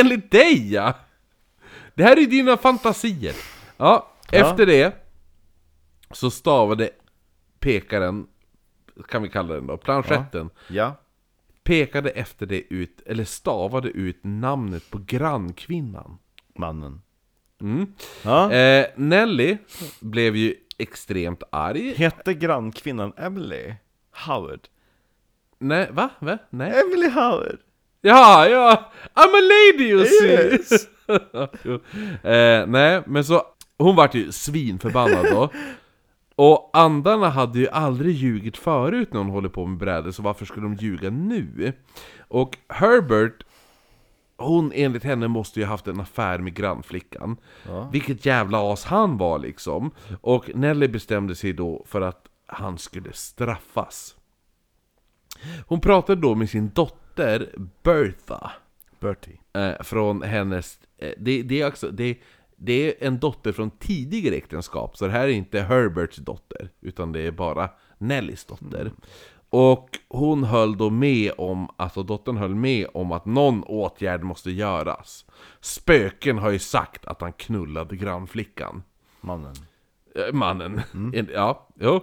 Enligt 0.00 0.30
dig 0.30 0.72
ja! 0.72 0.94
Det 1.94 2.02
här 2.02 2.18
är 2.18 2.26
dina 2.26 2.56
fantasier. 2.56 3.34
Ja, 3.76 4.08
efter 4.32 4.66
det 4.66 4.96
så 6.10 6.30
stavade 6.30 6.90
pekaren, 7.60 8.26
kan 9.08 9.22
vi 9.22 9.28
kalla 9.28 9.54
den 9.54 9.66
då, 9.66 9.76
planchetten, 9.76 10.50
Ja. 10.68 10.94
pekade 11.64 12.10
efter 12.10 12.46
det 12.46 12.60
ut, 12.74 13.00
eller 13.06 13.24
stavade 13.24 13.88
ut 13.88 14.18
namnet 14.22 14.90
på 14.90 14.98
grannkvinnan. 15.06 16.18
Mannen. 16.58 17.02
Mm. 17.60 17.92
Ja. 18.22 18.52
Eh, 18.52 18.86
Nelly 18.96 19.56
blev 20.00 20.36
ju 20.36 20.54
extremt 20.78 21.42
arg. 21.52 21.94
Hette 21.94 22.34
grannkvinnan 22.34 23.12
Emily 23.16 23.74
Howard? 24.26 24.60
Nej, 25.58 25.88
va? 25.92 26.10
va? 26.18 26.38
Nej? 26.50 26.80
Emily 26.80 27.08
Howard! 27.08 27.58
Ja, 28.00 28.48
ja! 28.48 28.92
I'm 29.14 29.34
a 29.36 29.40
lady 29.40 29.88
you 29.90 30.04
see! 30.06 30.26
Yes. 30.26 30.88
Eh, 32.22 32.66
nej, 32.66 33.02
men 33.06 33.24
så, 33.24 33.42
hon 33.78 33.96
vart 33.96 34.14
ju 34.14 34.32
svinförbannad 34.32 35.26
då. 35.30 35.50
Och 36.36 36.70
andarna 36.72 37.28
hade 37.28 37.58
ju 37.58 37.68
aldrig 37.68 38.16
ljugit 38.16 38.56
förut 38.56 39.12
när 39.12 39.20
hon 39.20 39.30
håller 39.30 39.48
på 39.48 39.66
med 39.66 39.78
brädor, 39.78 40.10
så 40.10 40.22
varför 40.22 40.44
skulle 40.44 40.66
de 40.66 40.74
ljuga 40.74 41.10
nu? 41.10 41.72
Och 42.28 42.58
Herbert, 42.68 43.44
hon 44.36 44.72
enligt 44.74 45.04
henne 45.04 45.28
måste 45.28 45.60
ju 45.60 45.66
haft 45.66 45.86
en 45.86 46.00
affär 46.00 46.38
med 46.38 46.54
grannflickan. 46.54 47.36
Vilket 47.92 48.26
jävla 48.26 48.72
as 48.72 48.84
han 48.84 49.18
var 49.18 49.38
liksom. 49.38 49.90
Och 50.20 50.50
Nelly 50.54 50.88
bestämde 50.88 51.34
sig 51.34 51.52
då 51.52 51.84
för 51.86 52.00
att 52.00 52.26
han 52.46 52.78
skulle 52.78 53.12
straffas. 53.12 54.16
Hon 55.66 55.80
pratade 55.80 56.20
då 56.20 56.34
med 56.34 56.50
sin 56.50 56.70
dotter 56.74 57.54
Bertha. 57.82 58.52
Bertie. 59.02 59.40
Eh, 59.52 59.82
från 59.82 60.22
hennes... 60.22 60.78
Eh, 60.98 61.10
det, 61.18 61.42
det, 61.42 61.60
är 61.62 61.66
också, 61.68 61.90
det, 61.90 62.18
det 62.56 62.72
är 63.02 63.06
en 63.06 63.18
dotter 63.18 63.52
från 63.52 63.70
tidigare 63.70 64.34
äktenskap, 64.34 64.96
så 64.96 65.06
det 65.06 65.12
här 65.12 65.24
är 65.24 65.28
inte 65.32 65.60
Herberts 65.60 66.16
dotter, 66.16 66.68
utan 66.80 67.12
det 67.12 67.20
är 67.20 67.30
bara 67.30 67.70
Nellys 67.98 68.44
dotter. 68.44 68.92
Och 69.50 69.88
hon 70.08 70.44
höll 70.44 70.76
då 70.76 70.90
med 70.90 71.32
om, 71.38 71.68
alltså 71.76 72.02
dottern 72.02 72.36
höll 72.36 72.54
med 72.54 72.86
om 72.94 73.12
att 73.12 73.26
någon 73.26 73.62
åtgärd 73.64 74.22
måste 74.22 74.50
göras. 74.50 75.24
Spöken 75.60 76.38
har 76.38 76.50
ju 76.50 76.58
sagt 76.58 77.06
att 77.06 77.20
han 77.20 77.32
knullade 77.32 77.96
grannflickan. 77.96 78.82
Mannen. 79.20 79.54
Eh, 80.14 80.32
Mannen. 80.32 80.80
En- 81.14 81.28
Ja, 81.34 81.68
jo. 81.80 81.94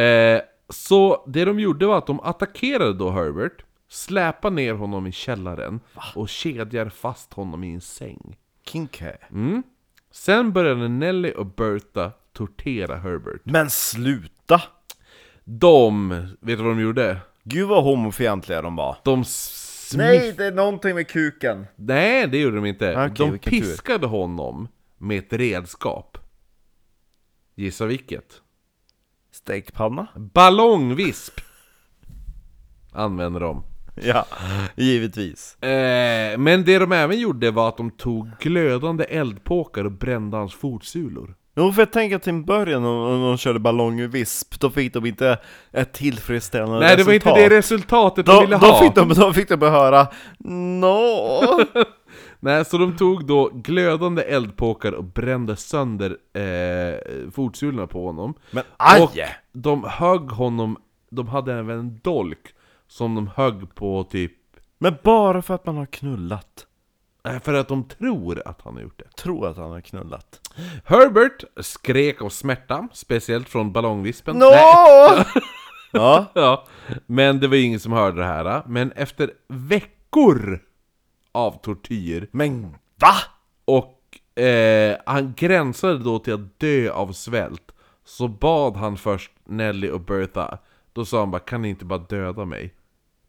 Eh, 0.00 0.40
så 0.68 1.24
det 1.26 1.44
de 1.44 1.60
gjorde 1.60 1.86
var 1.86 1.98
att 1.98 2.06
de 2.06 2.20
attackerade 2.20 2.92
då 2.92 3.10
Herbert, 3.10 3.64
släpade 3.88 4.56
ner 4.56 4.74
honom 4.74 5.06
i 5.06 5.12
källaren 5.12 5.80
och 6.14 6.28
kedjar 6.28 6.88
fast 6.88 7.32
honom 7.32 7.64
i 7.64 7.74
en 7.74 7.80
säng. 7.80 8.36
Kinky. 8.64 9.12
Mm. 9.30 9.62
Sen 10.10 10.52
började 10.52 10.88
Nelly 10.88 11.32
och 11.32 11.46
Bertha 11.46 12.12
tortera 12.32 12.96
Herbert. 12.96 13.40
Men 13.44 13.70
sluta! 13.70 14.62
De, 15.44 16.08
vet 16.40 16.58
du 16.58 16.64
vad 16.64 16.76
de 16.76 16.80
gjorde? 16.80 17.20
Gud 17.42 17.68
vad 17.68 17.84
homofientliga 17.84 18.62
de 18.62 18.76
var. 18.76 18.96
De 19.04 19.24
smiff... 19.24 19.98
Nej, 19.98 20.34
det 20.36 20.44
är 20.44 20.52
någonting 20.52 20.94
med 20.94 21.08
kuken. 21.08 21.66
Nej, 21.76 22.28
det 22.28 22.38
gjorde 22.38 22.56
de 22.56 22.66
inte. 22.66 22.92
Okej, 22.92 23.10
de 23.16 23.30
vilken 23.30 23.52
tur. 23.52 23.60
piskade 23.60 24.06
honom 24.06 24.68
med 24.98 25.18
ett 25.18 25.32
redskap. 25.32 26.18
Gissa 27.54 27.86
vilket? 27.86 28.40
Stekpanna? 29.30 30.06
Ballongvisp! 30.16 31.40
Använder 32.92 33.40
de. 33.40 33.64
Ja, 34.02 34.26
givetvis. 34.76 35.62
Eh, 35.62 36.38
men 36.38 36.64
det 36.64 36.78
de 36.78 36.92
även 36.92 37.18
gjorde 37.20 37.50
var 37.50 37.68
att 37.68 37.76
de 37.76 37.90
tog 37.90 38.28
glödande 38.40 39.04
eldpåkar 39.04 39.84
och 39.84 39.92
brände 39.92 40.36
hans 40.36 40.54
fotsulor. 40.54 41.34
Jo, 41.58 41.72
för 41.72 41.82
jag 41.82 41.92
tänker 41.92 42.18
till 42.18 42.32
en 42.32 42.44
början 42.44 42.82
när 42.82 43.28
de 43.28 43.38
körde 43.38 43.58
ballongvisp, 43.58 44.60
då 44.60 44.70
fick 44.70 44.92
de 44.92 45.06
inte 45.06 45.38
ett 45.72 45.92
tillfredsställande 45.92 46.80
Nej, 46.80 46.96
det 46.96 47.02
var 47.04 47.12
resultat. 47.12 47.36
inte 47.38 47.48
det 47.48 47.56
resultatet 47.58 48.26
de, 48.26 48.32
Då, 48.32 48.40
ville 48.40 48.58
då, 48.58 48.66
ha! 48.66 48.82
fick 48.82 48.94
de, 48.94 49.08
då 49.08 49.32
fick 49.32 49.48
de 49.48 49.60
höra 49.60 50.06
Nå. 50.38 51.40
Nej, 52.40 52.64
så 52.64 52.78
de 52.78 52.96
tog 52.96 53.26
då 53.26 53.50
glödande 53.54 54.22
eldpåkar 54.22 54.92
och 54.92 55.04
brände 55.04 55.56
sönder 55.56 56.16
eh, 56.34 57.30
fotsulorna 57.30 57.86
på 57.86 58.06
honom. 58.06 58.34
Men 58.50 58.64
aj! 58.76 59.02
Och 59.02 59.12
de 59.52 59.84
högg 59.84 60.30
honom, 60.30 60.76
de 61.10 61.28
hade 61.28 61.54
även 61.54 61.78
en 61.78 62.00
dolk 62.02 62.54
som 62.88 63.14
de 63.14 63.28
högg 63.36 63.74
på 63.74 64.04
typ, 64.04 64.32
Men 64.78 64.96
bara 65.04 65.42
för 65.42 65.54
att 65.54 65.66
man 65.66 65.76
har 65.76 65.86
knullat. 65.86 66.66
eh, 67.28 67.38
för 67.40 67.54
att 67.54 67.68
de 67.68 67.84
tror 67.84 68.42
att 68.48 68.60
han 68.62 68.74
har 68.74 68.82
gjort 68.82 68.98
det. 68.98 69.16
Tror 69.22 69.48
att 69.48 69.56
han 69.56 69.70
har 69.70 69.80
knullat. 69.80 70.40
Herbert 70.84 71.44
skrek 71.60 72.22
av 72.22 72.28
smärta, 72.28 72.88
speciellt 72.92 73.48
från 73.48 73.72
ballongvispen. 73.72 74.38
Nej. 74.38 74.50
ja, 75.92 76.26
Ja, 76.34 76.66
men 77.06 77.40
det 77.40 77.48
var 77.48 77.56
ingen 77.56 77.80
som 77.80 77.92
hörde 77.92 78.16
det 78.20 78.24
här. 78.26 78.62
Men 78.66 78.92
efter 78.92 79.30
veckor 79.48 80.60
av 81.32 81.60
tortyr 81.62 82.28
men 82.32 82.76
va? 83.00 83.14
och 83.64 84.40
eh, 84.42 84.96
han 85.06 85.34
gränsade 85.36 85.98
då 85.98 86.18
till 86.18 86.34
att 86.34 86.58
dö 86.60 86.90
av 86.90 87.12
svält 87.12 87.72
så 88.04 88.28
bad 88.28 88.76
han 88.76 88.96
först 88.96 89.30
Nelly 89.44 89.90
och 89.90 90.00
Bertha. 90.00 90.58
Då 90.96 91.04
sa 91.04 91.18
han 91.18 91.30
bara 91.30 91.38
'Kan 91.38 91.62
ni 91.62 91.68
inte 91.68 91.84
bara 91.84 91.98
döda 91.98 92.44
mig?' 92.44 92.74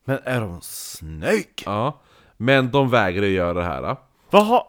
Men 0.06 0.20
är 0.24 0.42
de 0.42 0.62
snygg? 0.62 1.64
Ja, 1.66 2.02
men 2.38 2.72
de 2.72 2.90
vägrade 2.90 3.28
göra 3.28 3.54
det 3.54 3.64
här. 3.64 3.96
Vad 4.30 4.46
har... 4.46 4.68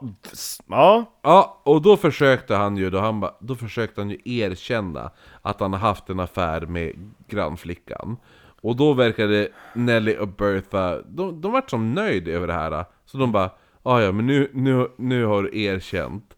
Ja, 0.67 1.19
Ja, 1.23 1.61
och 1.65 1.83
då 1.83 1.97
försökte 1.97 2.55
han 2.55 2.77
ju, 2.77 2.91
då, 2.91 2.99
han 2.99 3.21
ba, 3.21 3.31
då 3.41 3.55
försökte 3.55 4.01
han 4.01 4.11
ju 4.11 4.19
erkänna 4.25 5.11
att 5.43 5.61
han 5.61 5.73
har 5.73 5.81
haft 5.81 6.09
en 6.11 6.21
affär 6.21 6.61
med 6.61 7.13
grannflickan. 7.29 8.17
Och 8.61 8.77
då 8.77 8.93
verkade 8.93 9.49
Nelly 9.75 10.17
och 10.17 10.29
Bertha, 10.29 11.03
de, 11.03 11.41
de 11.41 11.53
vart 11.53 11.71
som 11.71 11.95
nöjd 11.95 12.29
över 12.29 12.47
det 12.47 12.53
här. 12.53 12.85
Så 13.05 13.19
de 13.19 13.33
bara, 13.33 13.51
"Ah, 13.83 14.01
ja 14.01 14.13
men 14.13 14.27
nu, 14.27 14.51
nu, 14.55 14.89
nu 14.97 15.25
har 15.25 15.43
du 15.43 15.61
erkänt. 15.63 16.35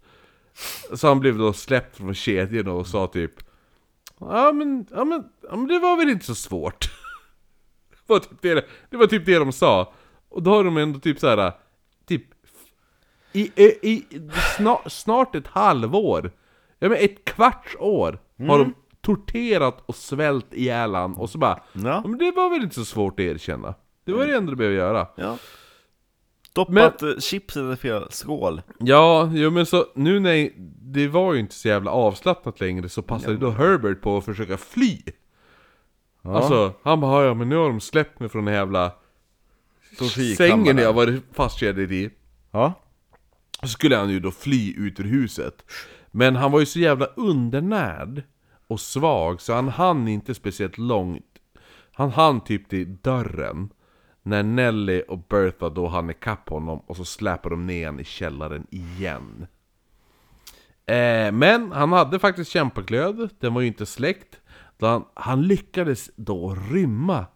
Så 0.94 1.08
han 1.08 1.20
blev 1.20 1.38
då 1.38 1.52
släppt 1.52 1.96
från 1.96 2.14
kedjorna 2.14 2.72
och 2.72 2.86
sa 2.86 3.06
typ 3.06 3.32
Ja 4.20 4.52
men, 4.52 4.86
ja 4.90 5.04
men, 5.04 5.24
ja, 5.42 5.56
men 5.56 5.66
det 5.68 5.78
var 5.78 5.96
väl 5.96 6.10
inte 6.10 6.24
så 6.26 6.34
svårt. 6.34 6.90
det, 7.90 7.96
var 8.12 8.18
typ 8.18 8.42
det, 8.42 8.66
det 8.90 8.96
var 8.96 9.06
typ 9.06 9.26
det 9.26 9.38
de 9.38 9.52
sa. 9.52 9.92
Och 10.28 10.42
då 10.42 10.50
har 10.50 10.64
de 10.64 10.76
ändå 10.76 10.98
typ 10.98 11.18
så 11.20 11.28
här 11.28 11.52
typ 12.06 12.24
i, 13.32 13.40
i, 13.64 13.64
i 13.92 14.04
snar, 14.56 14.88
snart 14.88 15.34
ett 15.34 15.46
halvår, 15.46 16.32
ja 16.78 16.88
men 16.88 16.98
ett 17.00 17.24
kvarts 17.24 17.76
år, 17.78 18.18
har 18.48 18.58
de 18.58 18.74
torterat 19.00 19.82
och 19.86 19.94
svält 19.96 20.54
ihjäl 20.54 20.94
han 20.94 21.14
och 21.16 21.30
så 21.30 21.38
bara 21.38 21.62
Ja. 21.72 22.02
men 22.06 22.18
det 22.18 22.30
var 22.30 22.50
väl 22.50 22.62
inte 22.62 22.74
så 22.74 22.84
svårt 22.84 23.12
att 23.20 23.24
erkänna. 23.24 23.74
Det 24.04 24.12
var 24.12 24.26
det 24.26 24.36
enda 24.36 24.50
du 24.50 24.56
behöver 24.56 24.76
göra. 24.76 25.06
ja. 25.16 25.36
Doppat 26.52 27.02
men... 27.02 27.20
chipset 27.20 27.72
i 27.72 27.76
fel 27.76 28.06
skål. 28.10 28.62
Ja, 28.78 29.30
jo 29.32 29.50
men 29.50 29.66
så 29.66 29.86
nu 29.94 30.20
när 30.20 30.50
det 30.82 31.08
var 31.08 31.34
ju 31.34 31.40
inte 31.40 31.54
så 31.54 31.68
jävla 31.68 31.90
avslappnat 31.90 32.60
längre 32.60 32.88
så 32.88 33.02
passade 33.02 33.36
då 33.36 33.50
Herbert 33.50 34.00
på 34.00 34.16
att 34.16 34.24
försöka 34.24 34.56
fly. 34.56 35.02
Alltså, 36.22 36.74
han 36.82 37.00
bara 37.00 37.24
ja 37.24 37.34
men 37.34 37.48
nu 37.48 37.56
har 37.56 37.68
de 37.68 37.80
släppt 37.80 38.20
mig 38.20 38.28
från 38.28 38.44
den 38.44 38.54
jävla 38.54 38.92
sängen 40.36 40.78
jag 40.78 40.92
varit 40.92 41.22
fastkedjad 41.32 41.92
i. 41.92 42.10
Ja. 42.50 42.72
Så 43.62 43.68
skulle 43.68 43.96
han 43.96 44.10
ju 44.10 44.20
då 44.20 44.30
fly 44.30 44.74
ut 44.76 45.00
ur 45.00 45.04
huset. 45.04 45.64
Men 46.10 46.36
han 46.36 46.52
var 46.52 46.60
ju 46.60 46.66
så 46.66 46.78
jävla 46.78 47.06
undernärd 47.06 48.22
och 48.66 48.80
svag 48.80 49.40
så 49.40 49.54
han 49.54 49.68
hann 49.68 50.08
inte 50.08 50.34
speciellt 50.34 50.78
långt. 50.78 51.26
Han 51.92 52.10
hann 52.10 52.40
typ 52.40 52.68
till 52.68 52.96
dörren. 52.96 53.70
När 54.22 54.42
Nelly 54.42 55.02
och 55.08 55.18
Bertha 55.28 55.68
då 55.68 55.86
hann 55.88 56.10
ikapp 56.10 56.48
honom 56.48 56.80
och 56.86 56.96
så 56.96 57.04
släpade 57.04 57.52
de 57.54 57.66
ner 57.66 57.86
honom 57.86 58.00
i 58.00 58.04
källaren 58.04 58.66
igen. 58.70 59.46
Eh, 60.86 61.32
men 61.32 61.72
han 61.72 61.92
hade 61.92 62.18
faktiskt 62.18 62.50
kämpaglöd, 62.50 63.28
den 63.40 63.54
var 63.54 63.60
ju 63.60 63.66
inte 63.66 63.86
släckt. 63.86 64.40
Han, 64.80 65.04
han 65.14 65.42
lyckades 65.42 66.10
då 66.16 66.56
rymma. 66.72 67.26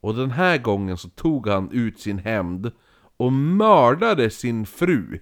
Och 0.00 0.14
den 0.14 0.30
här 0.30 0.58
gången 0.58 0.98
så 0.98 1.08
tog 1.08 1.48
han 1.48 1.70
ut 1.72 2.00
sin 2.00 2.18
hämnd 2.18 2.72
och 3.16 3.32
mördade 3.32 4.30
sin 4.30 4.66
fru. 4.66 5.18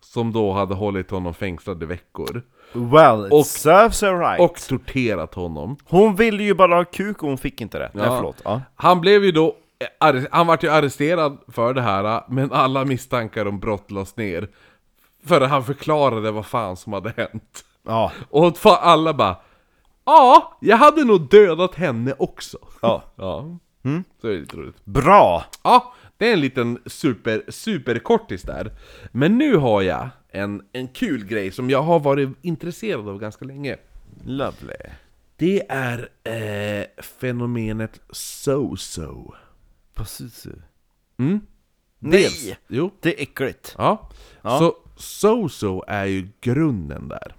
som 0.00 0.32
då 0.32 0.52
hade 0.52 0.74
hållit 0.74 1.10
honom 1.10 1.34
fängslad 1.34 1.82
i 1.82 1.86
veckor. 1.86 2.42
Well, 2.72 3.26
it 3.26 3.32
Och- 3.32 3.46
serves 3.46 4.02
her 4.02 4.18
right. 4.18 4.40
Och 4.40 4.56
torterat 4.68 5.34
honom. 5.34 5.76
hon 5.84 6.16
ville 6.16 6.42
ju 6.42 6.54
bara 6.54 6.74
ha 6.76 6.84
kuk 6.84 7.22
och 7.22 7.28
hon 7.28 7.38
fick 7.38 7.60
inte 7.60 7.78
det. 7.78 7.90
Nej, 7.94 8.04
Ja. 8.04 8.16
förlåt. 8.16 8.40
Ja. 8.44 8.62
Han 8.74 9.00
blev 9.00 9.24
ju 9.24 9.32
då, 9.32 9.56
han 10.30 10.46
vart 10.46 10.62
ju 10.64 10.68
arresterad 10.70 11.38
för 11.48 11.74
det 11.74 11.82
här, 11.82 12.24
men 12.28 12.52
alla 12.52 12.84
misstankar 12.84 13.46
om 13.46 13.60
brott 13.60 13.90
lades 13.90 14.16
ner. 14.16 14.48
För 15.24 15.40
han 15.40 15.64
förklarade 15.64 16.30
vad 16.30 16.46
fan 16.46 16.76
som 16.76 16.92
hade 16.92 17.12
hänt. 17.16 17.64
Ja. 17.82 18.12
Och 18.30 18.56
alla 18.64 19.14
bara 19.14 19.36
Ja, 20.04 20.58
jag 20.60 20.76
hade 20.76 21.04
nog 21.04 21.28
dödat 21.30 21.74
henne 21.74 22.14
också. 22.18 22.58
ja. 22.82 23.02
Ja, 23.16 23.58
så 24.20 24.28
är 24.28 24.32
det 24.32 24.38
lite 24.38 24.56
roligt. 24.56 24.84
Bra! 24.84 25.44
Ja, 25.64 25.94
det 26.16 26.28
är 26.28 26.32
en 26.32 26.40
liten 26.40 26.78
super, 26.86 27.42
superkortis 27.48 28.42
där. 28.42 28.72
Men 29.12 29.38
nu 29.38 29.56
har 29.56 29.82
jag 29.82 30.08
en, 30.28 30.62
en 30.72 30.88
kul 30.88 31.24
grej 31.24 31.50
som 31.50 31.70
jag 31.70 31.82
har 31.82 32.00
varit 32.00 32.28
intresserad 32.42 33.08
av 33.08 33.18
ganska 33.18 33.44
länge. 33.44 33.76
Lovely. 34.24 34.76
Det 35.36 35.62
är 35.68 36.08
eh, 36.24 37.02
fenomenet 37.02 38.00
so-so. 38.08 39.34
Precis. 39.96 40.46
Mm? 41.18 41.40
Nej! 41.98 42.22
Dels- 42.22 42.56
Jo. 42.68 42.90
Det 43.00 43.18
är 43.18 43.22
äckligt. 43.22 43.74
Ja. 43.78 44.10
Ja. 44.42 44.58
Så 44.58 44.74
so-so 44.96 45.82
är 45.88 46.04
ju 46.04 46.28
grunden 46.40 47.08
där. 47.08 47.34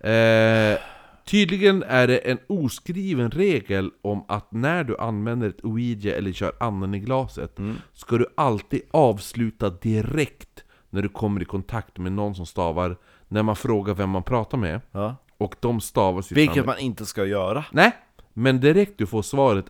Eh, 0.00 0.78
tydligen 1.24 1.82
är 1.82 2.06
det 2.06 2.18
en 2.18 2.38
oskriven 2.46 3.30
regel 3.30 3.90
om 4.02 4.24
att 4.28 4.52
när 4.52 4.84
du 4.84 4.98
använder 4.98 5.48
ett 5.48 5.64
Ouija 5.64 6.16
eller 6.16 6.32
kör 6.32 6.52
anden 6.60 6.94
i 6.94 6.98
glaset 7.00 7.56
ska 7.92 8.16
du 8.18 8.26
alltid 8.34 8.82
avsluta 8.90 9.70
direkt 9.70 10.64
när 10.90 11.02
du 11.02 11.08
kommer 11.08 11.42
i 11.42 11.44
kontakt 11.44 11.98
med 11.98 12.12
någon 12.12 12.34
som 12.34 12.46
stavar 12.46 12.96
när 13.28 13.42
man 13.42 13.56
frågar 13.56 13.94
vem 13.94 14.10
man 14.10 14.22
pratar 14.22 14.58
med 14.58 14.80
Ja. 14.92 15.16
och 15.38 15.54
de 15.60 15.80
stavar 15.80 16.22
sitt 16.22 16.36
Vilket 16.36 16.56
namn. 16.56 16.66
man 16.66 16.78
inte 16.78 17.06
ska 17.06 17.24
göra. 17.26 17.64
Nej, 17.72 17.92
men 18.32 18.60
direkt 18.60 18.98
du 18.98 19.06
får 19.06 19.22
svaret 19.22 19.64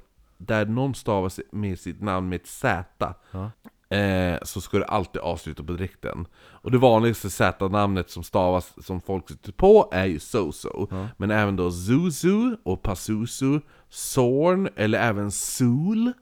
där 0.47 0.67
någon 0.67 0.95
stavar 0.95 1.33
med 1.55 1.79
sitt 1.79 2.03
namn 2.03 2.29
med 2.29 2.37
ett 2.37 2.47
Z 2.47 2.85
Ja. 3.31 3.51
eh, 3.97 4.39
Så 4.43 4.61
ska 4.61 4.79
du 4.79 4.85
alltid 4.85 5.23
avsluta 5.23 5.63
på 5.65 5.73
direkten 5.73 6.27
Och 6.37 6.71
det 6.71 6.79
vanligaste 6.79 7.31
Z-namnet 7.31 8.11
som 8.11 8.23
stavas 8.23 8.85
som 8.87 9.01
folk 9.01 9.29
sitter 9.29 9.53
på 9.53 9.89
är 9.93 10.05
ju 10.07 10.19
Soso 10.19 10.89
Men 11.17 11.31
även 11.31 11.57
då 11.57 11.71
Zuzu 11.71 12.57
och 12.63 12.83
Pazuzu 12.83 13.61
Zorn 13.89 14.69
eller 14.77 14.99
även 14.99 15.31
Sul 15.33 16.13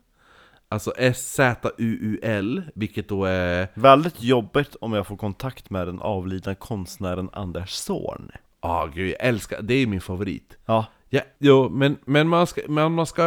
Alltså 0.72 0.92
S-Z-U-U-L, 0.96 2.62
vilket 2.74 3.08
då 3.08 3.24
är... 3.24 3.68
Väldigt 3.74 4.22
jobbigt 4.22 4.76
om 4.80 4.92
jag 4.92 5.06
får 5.06 5.16
kontakt 5.16 5.70
med 5.70 5.86
den 5.86 6.00
avlidna 6.00 6.54
konstnären 6.54 7.30
Anders 7.32 7.70
Zorn. 7.70 8.30
Ah 8.60 8.86
gud, 8.86 9.10
jag 9.10 9.16
älskar, 9.28 9.62
det 9.62 9.74
är 9.74 9.86
min 9.86 10.00
favorit 10.00 10.56
Ja. 10.66 10.86
Ja, 11.12 11.20
jo, 11.38 11.68
men, 11.68 11.98
men 12.04 12.28
man 12.28 12.46
ska, 12.46 12.60
men 12.68 12.92
man 12.92 13.06
ska 13.06 13.22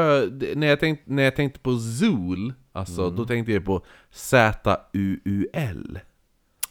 när, 0.56 0.68
jag 0.68 0.80
tänkte, 0.80 1.04
när 1.14 1.24
jag 1.24 1.36
tänkte 1.36 1.60
på 1.60 1.78
Zul, 1.78 2.54
alltså, 2.72 3.10
då 3.10 3.26
tänkte 3.26 3.54
jag 3.54 3.66
på 3.66 3.86
Z-U-U-L. 4.12 6.00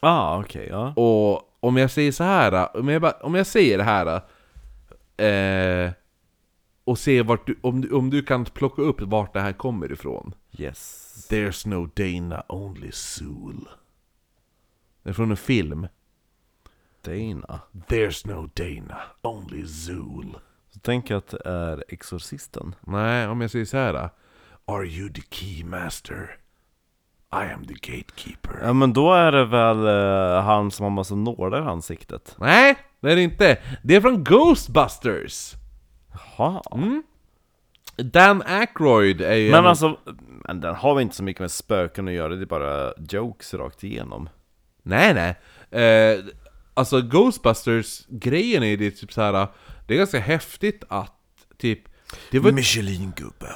Ah, 0.00 0.40
okej, 0.40 0.66
ja. 0.70 0.92
Och 0.96 1.58
om 1.60 1.76
jag 1.76 1.90
säger 1.90 2.12
så 2.12 2.24
här, 2.24 2.76
om 2.76 2.88
jag, 2.88 3.02
bara, 3.02 3.12
om 3.12 3.34
jag 3.34 3.46
säger 3.46 3.78
det 3.78 3.84
här 3.84 4.22
eh, 5.16 5.92
och 6.84 6.98
ser 6.98 7.22
vart 7.22 7.46
du, 7.46 7.58
om, 7.60 7.80
du, 7.80 7.90
om 7.90 8.10
du 8.10 8.22
kan 8.22 8.44
plocka 8.44 8.82
upp 8.82 9.00
vart 9.00 9.32
det 9.32 9.40
här 9.40 9.52
kommer 9.52 9.92
ifrån. 9.92 10.34
Yes. 10.58 11.26
There's 11.30 11.68
no 11.68 11.90
Dana, 11.94 12.44
only 12.48 12.92
Zul. 12.92 13.68
Det 15.02 15.10
är 15.10 15.12
från 15.12 15.30
en 15.30 15.36
film. 15.36 15.86
Dana. 17.02 17.60
There's 17.88 18.26
no 18.26 18.50
Dana, 18.54 19.02
only 19.22 19.66
Zul. 19.66 20.36
Så 20.74 20.78
tänk 20.82 21.10
att 21.10 21.28
det 21.28 21.42
är 21.44 21.84
Exorcisten. 21.88 22.74
Nej, 22.80 23.28
om 23.28 23.40
jag 23.40 23.50
säger 23.50 23.64
så 23.64 23.76
här. 23.76 24.10
Are 24.64 24.86
you 24.86 25.12
the 25.12 25.22
keymaster? 25.30 26.36
I 27.32 27.52
am 27.54 27.64
the 27.66 27.74
gatekeeper. 27.74 28.60
Ja 28.62 28.72
men 28.72 28.92
då 28.92 29.12
är 29.14 29.32
det 29.32 29.44
väl 29.44 29.86
eh, 29.86 30.42
han 30.44 30.70
som 30.70 30.84
har 30.84 30.90
massa 30.90 31.14
nålar 31.14 31.58
i 31.62 31.66
ansiktet. 31.68 32.34
Nej, 32.38 32.76
det 33.00 33.12
är 33.12 33.16
det 33.16 33.22
inte. 33.22 33.58
Det 33.82 33.94
är 33.96 34.00
från 34.00 34.24
Ghostbusters. 34.24 35.52
Jaha. 36.36 36.62
Dan 37.96 38.42
Aykroyd 38.46 39.20
är 39.20 39.34
ju... 39.34 39.50
Men 39.50 39.58
en- 39.60 39.66
alltså, 39.66 39.96
men 40.44 40.60
den 40.60 40.74
har 40.74 40.94
väl 40.94 41.02
inte 41.02 41.16
så 41.16 41.22
mycket 41.22 41.40
med 41.40 41.50
spöken 41.50 42.08
att 42.08 42.14
göra, 42.14 42.34
det 42.34 42.42
är 42.42 42.46
bara 42.46 42.92
jokes 43.08 43.54
rakt 43.54 43.84
igenom. 43.84 44.28
Nej, 44.82 45.14
nej. 45.14 45.84
Eh, 45.84 46.24
alltså 46.74 47.00
Ghostbusters-grejen 47.00 48.62
är 48.62 48.66
ju 48.66 48.76
det 48.76 48.90
typ 48.90 49.12
så 49.12 49.22
här. 49.22 49.46
Det 49.92 49.96
är 49.96 49.98
ganska 49.98 50.20
häftigt 50.20 50.84
att 50.88 51.12
typ... 51.58 51.78
Det 52.30 52.38
var... 52.38 52.52
Michelin-gubbe. 52.52 53.52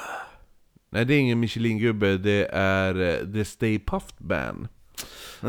Nej, 0.91 1.05
det 1.05 1.15
är 1.15 1.19
ingen 1.19 1.41
Michelin-gubbe, 1.45 2.19
det 2.19 2.49
är 2.53 3.01
eh, 3.01 3.33
The 3.33 3.45
Stay 3.45 3.79
Puft 3.79 4.19
Band. 4.19 4.69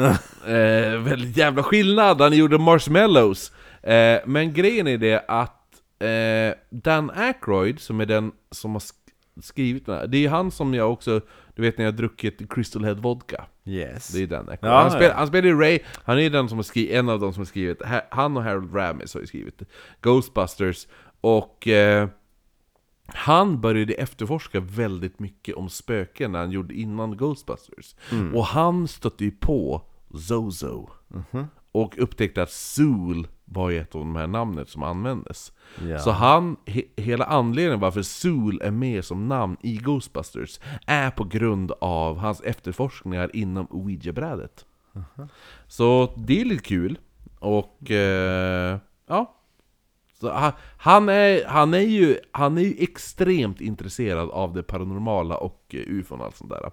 eh, 0.46 1.00
väldigt 1.00 1.38
jävla 1.38 1.64
skillnad, 1.64 2.22
han 2.22 2.34
gjorde 2.34 2.58
Marshmallows. 2.58 3.52
Eh, 3.84 4.20
men 4.26 4.54
grejen 4.54 4.88
är 4.88 4.98
det 4.98 5.26
att 5.28 5.64
eh, 6.00 6.58
Dan 6.70 7.12
Aykroyd, 7.16 7.80
som 7.80 8.02
är 8.02 8.06
den 8.06 8.32
som 8.52 8.72
har 8.72 8.80
sk- 8.80 9.42
skrivit 9.44 9.86
den 9.86 9.96
här, 9.96 10.08
det 10.08 10.18
är 10.18 10.22
ju 10.22 10.30
han 10.30 10.52
som 10.52 10.74
jag 10.74 10.92
också, 10.94 11.22
du 11.58 11.64
vet 11.64 11.78
när 11.78 11.86
jag 11.86 11.92
har 11.92 11.98
druckit 11.98 12.54
Crystal 12.54 12.86
Head 12.86 12.96
Vodka. 12.96 13.46
Yes. 13.66 14.08
Det 14.08 14.24
är 14.24 14.28
Dan 14.28 14.50
Aykroyd. 14.50 14.74
Ja, 14.74 14.82
han, 14.82 14.92
spel, 14.92 15.04
ja. 15.04 15.14
han 15.18 15.28
spelar 15.28 15.48
ju 15.48 15.60
Ray, 15.60 15.80
han 16.04 16.20
är 16.20 16.30
den 16.30 16.50
som 16.50 16.58
har 16.58 16.64
skrivit, 16.64 16.92
en 16.92 17.10
av 17.10 17.20
de 17.20 17.34
som 17.34 17.42
har 17.42 17.46
skrivit, 17.46 17.82
ha- 17.82 18.08
han 18.12 18.38
och 18.38 18.44
Harold 18.44 18.76
Ramis 18.76 19.14
har 19.14 19.22
ju 19.22 19.28
skrivit 19.28 19.62
Ghostbusters, 20.02 20.88
och 21.22 21.68
eh, 21.68 22.10
han 23.08 23.62
började 23.62 23.94
efterforska 23.94 24.60
väldigt 24.60 25.20
mycket 25.20 25.56
om 25.56 25.70
spöken 25.70 26.32
när 26.32 26.40
han 26.40 26.52
gjorde 26.52 26.74
innan 26.74 27.18
Ghostbusters. 27.18 27.96
Mm. 28.12 28.36
Och 28.36 28.46
han 28.46 28.88
stötte 28.88 29.26
ju 29.26 29.32
på 29.32 29.82
Zozo. 30.14 30.90
Och 31.72 31.98
upptäckte 31.98 32.44
att 32.44 32.52
Zool 32.52 33.28
var 33.50 33.70
ju 33.70 33.80
ett 33.80 33.96
av 33.96 34.02
de 34.02 34.16
här 34.16 34.28
namnet 34.28 34.70
som 34.70 34.84
användes. 34.84 35.54
Ja. 35.88 36.00
Så 36.00 36.12
han, 36.12 36.58
he, 36.66 36.82
hela 36.96 37.26
anledningen 37.26 37.80
varför 37.80 38.02
Zool 38.02 38.62
är 38.64 38.72
med 38.72 39.06
som 39.06 39.28
namn 39.28 39.58
i 39.62 39.78
Ghostbusters 39.78 40.60
är 40.86 41.12
på 41.12 41.24
grund 41.24 41.72
av 41.82 42.18
hans 42.18 42.42
efterforskningar 42.42 43.36
inom 43.36 43.68
Ouija-brädet. 43.70 44.66
Så 45.68 46.14
det 46.18 46.42
är 46.42 46.46
lite 46.46 46.64
kul. 46.64 47.00
Och 47.40 47.92
eh, 47.92 48.78
ja, 49.08 49.38
så 50.20 50.32
han, 50.32 50.52
han, 50.78 51.10
är, 51.10 51.46
han, 51.46 51.74
är 51.74 51.80
ju, 51.80 52.20
han 52.32 52.58
är 52.58 52.62
ju 52.62 52.76
extremt 52.80 53.62
intresserad 53.62 54.30
av 54.30 54.54
det 54.54 54.64
paranormala 54.64 55.38
och 55.38 55.66
eh, 55.70 55.80
ufon 55.80 56.20
och 56.20 56.26
allt 56.26 56.36
sånt 56.36 56.50
där. 56.50 56.72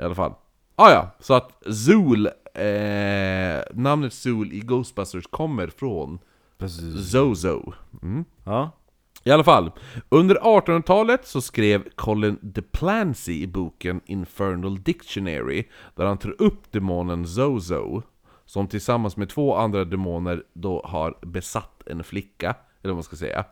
I 0.00 0.02
alla 0.02 0.14
fall. 0.14 0.34
Ah, 0.76 0.90
ja, 0.90 1.10
så 1.18 1.34
att 1.34 1.62
Zool, 1.74 2.28
eh, 2.54 3.62
namnet 3.74 4.12
Zool 4.12 4.52
i 4.52 4.60
Ghostbusters 4.60 5.26
kommer 5.26 5.66
från 5.66 6.18
Precis. 6.58 7.10
Zozo. 7.10 7.72
Mm. 8.02 8.24
Ja. 8.44 8.70
I 9.24 9.30
alla 9.30 9.44
fall, 9.44 9.70
under 10.08 10.34
1800-talet 10.34 11.26
så 11.26 11.40
skrev 11.40 11.88
Colin 11.94 12.38
DePlancy 12.42 13.42
i 13.42 13.46
boken 13.46 14.00
Infernal 14.06 14.82
Dictionary, 14.82 15.64
där 15.94 16.04
han 16.04 16.18
tar 16.18 16.42
upp 16.42 16.72
demonen 16.72 17.26
Zozo, 17.26 18.02
som 18.46 18.66
tillsammans 18.68 19.16
med 19.16 19.28
två 19.28 19.54
andra 19.56 19.84
demoner 19.84 20.42
då 20.52 20.82
har 20.84 21.18
besatt 21.22 21.82
en 21.86 22.04
flicka, 22.04 22.54
eller 22.82 22.92
vad 22.92 22.96
man 22.96 23.02
ska 23.02 23.16
säga. 23.16 23.44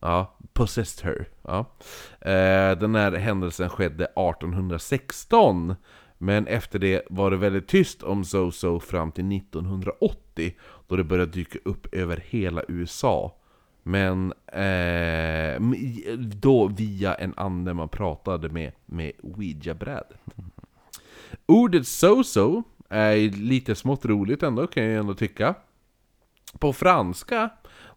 Ja, 0.00 0.36
possessed 0.52 1.04
her. 1.04 1.28
Ja. 1.42 1.58
Eh, 2.30 2.78
den 2.78 2.94
här 2.94 3.12
händelsen 3.12 3.68
skedde 3.68 4.04
1816, 4.04 5.74
men 6.18 6.46
efter 6.46 6.78
det 6.78 7.02
var 7.10 7.30
det 7.30 7.36
väldigt 7.36 7.68
tyst 7.68 8.02
om 8.02 8.24
Zozo 8.24 8.80
fram 8.80 9.12
till 9.12 9.36
1980, 9.36 10.54
då 10.86 10.96
det 10.96 11.04
började 11.04 11.32
dyka 11.32 11.58
upp 11.64 11.94
över 11.94 12.24
hela 12.26 12.62
USA. 12.68 13.34
Men 13.82 14.32
eh, 14.46 15.60
då 16.18 16.66
via 16.66 17.14
en 17.14 17.34
ande 17.36 17.74
man 17.74 17.88
pratade 17.88 18.48
med, 18.48 18.72
med 18.86 19.12
Ouija-brädet. 19.22 20.20
Ordet 21.46 21.82
so-so 21.82 22.62
är 22.88 23.30
lite 23.30 23.74
smått 23.74 24.04
roligt 24.04 24.42
ändå, 24.42 24.66
kan 24.66 24.84
jag 24.84 24.94
ändå 24.94 25.14
tycka. 25.14 25.54
På 26.58 26.72
franska, 26.72 27.50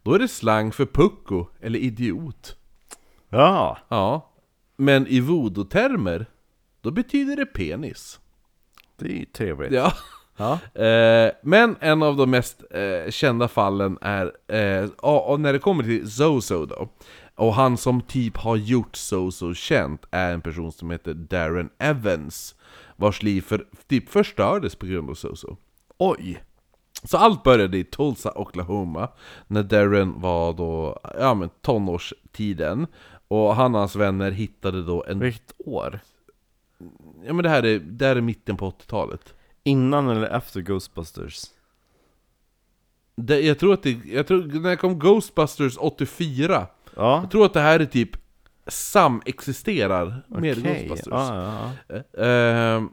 då 0.03 0.13
är 0.13 0.19
det 0.19 0.27
slang 0.27 0.71
för 0.71 0.85
pucko, 0.85 1.45
eller 1.59 1.79
idiot. 1.79 2.57
Ja. 3.29 3.77
Ja. 3.89 4.31
Men 4.75 5.07
i 5.07 5.19
voodoo-termer, 5.19 6.25
då 6.81 6.91
betyder 6.91 7.35
det 7.35 7.45
penis. 7.45 8.19
Det 8.97 9.05
är 9.05 9.17
ju 9.19 9.25
trevligt. 9.25 9.71
Ja. 9.71 9.93
Ja. 10.37 10.59
Eh, 10.83 11.31
men 11.41 11.75
en 11.79 12.03
av 12.03 12.15
de 12.15 12.29
mest 12.29 12.63
eh, 12.71 13.11
kända 13.11 13.47
fallen 13.47 13.97
är, 14.01 14.53
eh, 14.55 14.89
och, 14.89 15.39
när 15.39 15.53
det 15.53 15.59
kommer 15.59 15.83
till 15.83 16.11
Zozo 16.11 16.65
då, 16.65 16.89
och 17.35 17.53
han 17.53 17.77
som 17.77 18.01
typ 18.01 18.37
har 18.37 18.55
gjort 18.55 18.95
Zozo 18.95 19.53
känt 19.53 20.05
är 20.11 20.33
en 20.33 20.41
person 20.41 20.71
som 20.71 20.91
heter 20.91 21.13
Darren 21.13 21.69
Evans, 21.77 22.55
vars 22.95 23.23
liv 23.23 23.41
för, 23.41 23.65
typ 23.87 24.09
förstördes 24.09 24.75
på 24.75 24.85
grund 24.85 25.09
av 25.09 25.13
Zozo. 25.13 25.57
Oj. 25.97 26.43
Så 27.03 27.17
allt 27.17 27.43
började 27.43 27.77
i 27.77 27.83
Tulsa, 27.83 28.31
Oklahoma, 28.35 29.09
när 29.47 29.63
Darren 29.63 30.21
var 30.21 30.53
då, 30.53 30.99
ja 31.19 31.33
men 31.33 31.49
tonårstiden. 31.61 32.87
Och 33.27 33.55
han 33.55 33.75
och 33.75 33.79
hans 33.79 33.95
vänner 33.95 34.31
hittade 34.31 34.83
då 34.83 35.03
en... 35.07 35.19
Vilket 35.19 35.53
år? 35.57 35.99
Ja 37.25 37.33
men 37.33 37.43
det 37.43 37.49
här 37.49 37.63
är, 37.63 37.79
det 37.79 38.05
här 38.05 38.15
är 38.15 38.21
mitten 38.21 38.57
på 38.57 38.71
80-talet. 38.71 39.33
Innan 39.63 40.09
eller 40.09 40.27
efter 40.27 40.61
Ghostbusters? 40.61 41.43
Det, 43.15 43.39
jag 43.39 43.59
tror 43.59 43.73
att 43.73 43.83
det, 43.83 43.91
jag 44.05 44.27
tror, 44.27 44.61
när 44.61 44.75
kom 44.75 44.99
Ghostbusters 44.99 45.77
84, 45.77 46.67
Ja, 46.95 47.19
jag 47.21 47.31
tror 47.31 47.45
att 47.45 47.53
det 47.53 47.59
här 47.59 47.79
är 47.79 47.85
typ 47.85 48.09
samexisterar 48.67 50.23
med 50.27 50.57
okej. 50.57 50.87
Ghostbusters. 50.87 51.11
Ja, 51.11 51.71
ja, 51.87 52.01
ja. 52.13 52.23
Eh, 52.25 52.83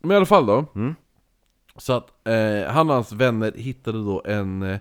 men 0.00 0.10
i 0.10 0.14
alla 0.14 0.26
fall 0.26 0.46
då. 0.46 0.66
Mm. 0.74 0.94
Så 1.76 1.92
att 1.92 2.26
eh, 2.26 2.72
han 2.72 2.88
och 2.88 2.94
hans 2.94 3.12
vänner 3.12 3.52
hittade 3.56 3.98
då 3.98 4.22
en... 4.24 4.62
Eh, 4.62 4.78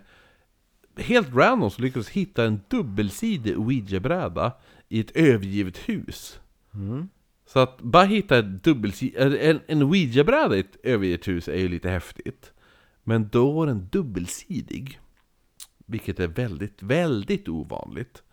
helt 0.98 1.36
random 1.36 1.70
så 1.72 1.82
lyckades 1.82 2.10
hitta 2.10 2.44
en 2.44 2.62
dubbelsidig 2.68 3.60
ouija-bräda 3.60 4.52
i 4.90 5.00
ett 5.00 5.12
övergivet 5.12 5.78
hus. 5.78 6.40
Mm. 6.74 7.10
Så 7.50 7.60
att 7.60 7.82
bara 7.82 8.04
hitta 8.04 8.38
ett 8.38 8.68
en, 9.18 9.60
en 9.68 9.82
ouija-bräda 9.82 10.56
i 10.58 10.60
ett 10.60 10.78
övergivet 10.84 11.28
hus 11.28 11.48
är 11.48 11.58
ju 11.58 11.68
lite 11.70 11.90
häftigt. 11.90 12.54
Men 13.04 13.30
då 13.30 13.52
var 13.52 13.68
den 13.68 13.88
dubbelsidig. 13.92 15.00
Vilket 15.86 16.20
är 16.20 16.28
väldigt, 16.28 16.84
väldigt 16.84 17.48
ovanligt. 17.48 18.24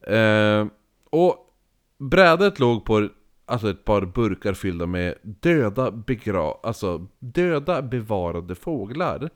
Eh, 0.00 0.66
och 1.10 1.36
brädet 1.98 2.58
låg 2.58 2.84
på 2.84 3.08
alltså 3.46 3.70
ett 3.70 3.84
par 3.84 4.02
burkar 4.06 4.54
fyllda 4.54 4.86
med 4.86 5.14
döda, 5.22 5.90
begra- 5.90 6.58
alltså 6.62 7.06
döda 7.18 7.82
bevarade 7.82 8.54
fåglar. 8.54 9.30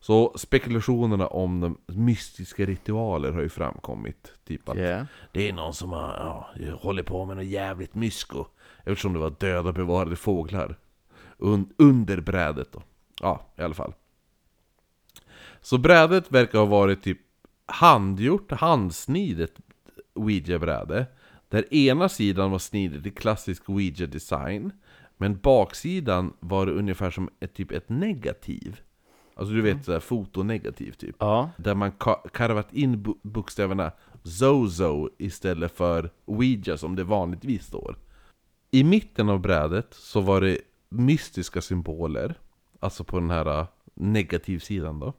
Så 0.00 0.32
spekulationerna 0.38 1.26
om 1.26 1.60
de 1.60 1.78
mystiska 1.86 2.64
ritualer 2.66 3.32
har 3.32 3.40
ju 3.42 3.48
framkommit. 3.48 4.32
Typ 4.44 4.68
att 4.68 4.76
Yeah. 4.76 5.06
det 5.32 5.48
är 5.48 5.52
någon 5.52 5.74
som 5.74 5.90
har, 5.90 6.00
ja, 6.60 6.74
håller 6.80 7.02
på 7.02 7.24
med 7.24 7.36
något 7.36 7.46
jävligt 7.46 7.94
mysko. 7.94 8.46
Eftersom 8.84 9.12
det 9.12 9.18
var 9.18 9.34
döda 9.40 9.72
bevarade 9.72 10.16
fåglar. 10.16 10.76
Un- 11.38 11.72
under 11.78 12.20
brädet 12.20 12.72
då. 12.72 12.82
Ja, 13.20 13.46
i 13.58 13.62
alla 13.62 13.74
fall. 13.74 13.92
Så 15.60 15.78
brädet 15.78 16.32
verkar 16.32 16.58
ha 16.58 16.66
varit 16.66 17.02
typ 17.02 17.18
handgjort, 17.66 18.52
handsnidet 18.52 19.52
Ouija-bräde. 20.14 21.06
Där 21.48 21.74
ena 21.74 22.08
sidan 22.08 22.50
var 22.50 22.58
snidet 22.58 23.06
i 23.06 23.10
klassisk 23.10 23.68
Ouija-design. 23.68 24.70
Men 25.16 25.38
baksidan 25.38 26.32
var 26.40 26.66
det 26.66 26.72
ungefär 26.72 27.10
som 27.10 27.28
ett, 27.40 27.54
typ 27.54 27.72
ett 27.72 27.88
negativ. 27.88 28.80
Alltså 29.34 29.54
du 29.54 29.62
vet 29.62 29.84
såhär 29.84 30.00
fotonegativ 30.00 30.92
typ. 30.92 31.16
Ja. 31.18 31.50
Där 31.56 31.74
man 31.74 31.92
ka- 31.92 32.28
karvat 32.28 32.74
in 32.74 33.02
bo- 33.02 33.18
bokstäverna 33.22 33.92
Zozo 34.24 35.08
istället 35.18 35.76
för 35.76 36.10
Ouija 36.24 36.76
som 36.76 36.96
det 36.96 37.04
vanligtvis 37.04 37.66
står. 37.66 37.96
I 38.70 38.84
mitten 38.84 39.28
av 39.28 39.40
brädet 39.40 39.94
så 39.94 40.20
var 40.20 40.40
det 40.40 40.58
mystiska 40.88 41.60
symboler, 41.60 42.34
alltså 42.80 43.04
på 43.04 43.20
den 43.20 43.30
här 43.30 43.60
äh, 43.60 43.66
negativsidan 43.94 45.00
då. 45.00 45.12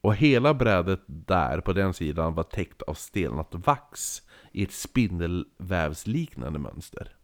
Och 0.00 0.16
hela 0.16 0.54
brädet 0.54 1.00
där, 1.06 1.60
på 1.60 1.72
den 1.72 1.94
sidan, 1.94 2.34
var 2.34 2.42
täckt 2.42 2.82
av 2.82 2.94
stelnat 2.94 3.48
vax 3.50 4.22
i 4.52 4.62
ett 4.62 4.72
spindelvävsliknande 4.72 6.58
mönster. 6.58 7.16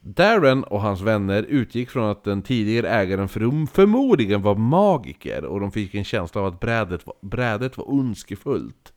Darren 0.00 0.64
och 0.64 0.80
hans 0.80 1.00
vänner 1.00 1.42
utgick 1.42 1.90
från 1.90 2.10
att 2.10 2.24
den 2.24 2.42
tidigare 2.42 2.88
ägaren 2.88 3.28
förmodligen 3.28 4.42
var 4.42 4.54
magiker 4.54 5.44
och 5.44 5.60
de 5.60 5.72
fick 5.72 5.94
en 5.94 6.04
känsla 6.04 6.40
av 6.40 6.46
att 6.46 6.60
brädet 6.60 7.06
var, 7.06 7.16
brädet 7.20 7.76
var 7.76 7.90
ondskefullt. 7.90 8.92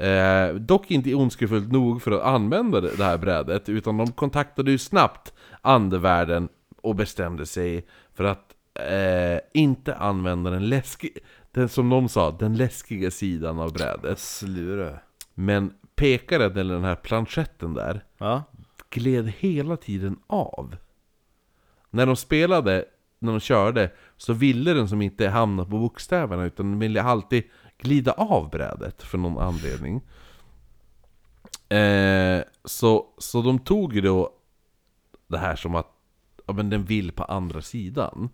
Eh, 0.00 0.54
dock 0.54 0.90
inte 0.90 1.14
ondskefullt 1.14 1.72
nog 1.72 2.02
för 2.02 2.10
att 2.10 2.22
använda 2.22 2.80
det 2.80 3.04
här 3.04 3.18
brädet, 3.18 3.68
utan 3.68 3.96
de 3.96 4.12
kontaktade 4.12 4.70
ju 4.70 4.78
snabbt 4.78 5.32
andevärlden 5.60 6.48
och 6.82 6.94
bestämde 6.94 7.46
sig 7.46 7.86
för 8.14 8.24
att 8.24 8.54
eh, 8.74 9.40
inte 9.54 9.94
använda 9.94 10.50
den 10.50 10.68
läskiga, 10.68 11.20
den, 11.52 11.68
som 11.68 11.88
de 11.88 12.08
sa, 12.08 12.30
den 12.30 12.56
läskiga 12.56 13.10
sidan 13.10 13.58
av 13.58 13.72
brädet. 13.72 14.18
Slure. 14.18 14.98
Men 15.34 15.72
pekaren, 15.96 16.56
eller 16.56 16.74
den 16.74 16.84
här 16.84 16.94
planchetten 16.96 17.74
där, 17.74 18.04
Ja. 18.18 18.42
gled 18.90 19.32
hela 19.38 19.76
tiden 19.76 20.18
av. 20.26 20.76
När 21.90 22.06
de 22.06 22.16
spelade, 22.16 22.84
när 23.18 23.32
de 23.32 23.40
körde, 23.40 23.90
så 24.16 24.32
ville 24.32 24.72
den 24.72 24.88
som 24.88 25.02
inte 25.02 25.28
hamna 25.28 25.64
på 25.64 25.70
bokstäverna 25.70 26.44
utan 26.44 26.70
den 26.70 26.78
ville 26.78 27.02
alltid 27.02 27.42
glida 27.80 28.12
av 28.12 28.50
brädet 28.50 29.02
för 29.02 29.18
någon 29.18 29.38
anledning. 29.38 30.00
Eh, 31.68 32.42
så, 32.64 33.06
så 33.18 33.42
de 33.42 33.58
tog 33.58 33.94
ju 33.94 34.00
då 34.00 34.34
det 35.26 35.38
här 35.38 35.56
som 35.56 35.74
att 35.74 35.86
ja, 36.46 36.52
men 36.52 36.70
den 36.70 36.84
vill 36.84 37.12
på 37.12 37.24
andra 37.24 37.62
sidan. 37.62 38.28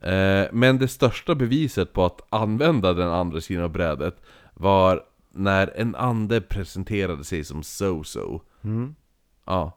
Eh, 0.00 0.46
men 0.52 0.78
det 0.78 0.88
största 0.88 1.34
beviset 1.34 1.92
på 1.92 2.04
att 2.04 2.20
använda 2.28 2.92
den 2.92 3.08
andra 3.08 3.40
sidan 3.40 3.64
av 3.64 3.70
brädet 3.70 4.22
var 4.54 5.04
när 5.30 5.72
en 5.76 5.94
ande 5.94 6.40
presenterade 6.40 7.24
sig 7.24 7.44
som 7.44 7.62
So-So. 7.62 8.40
Mm. 8.62 8.94
Ja. 9.44 9.76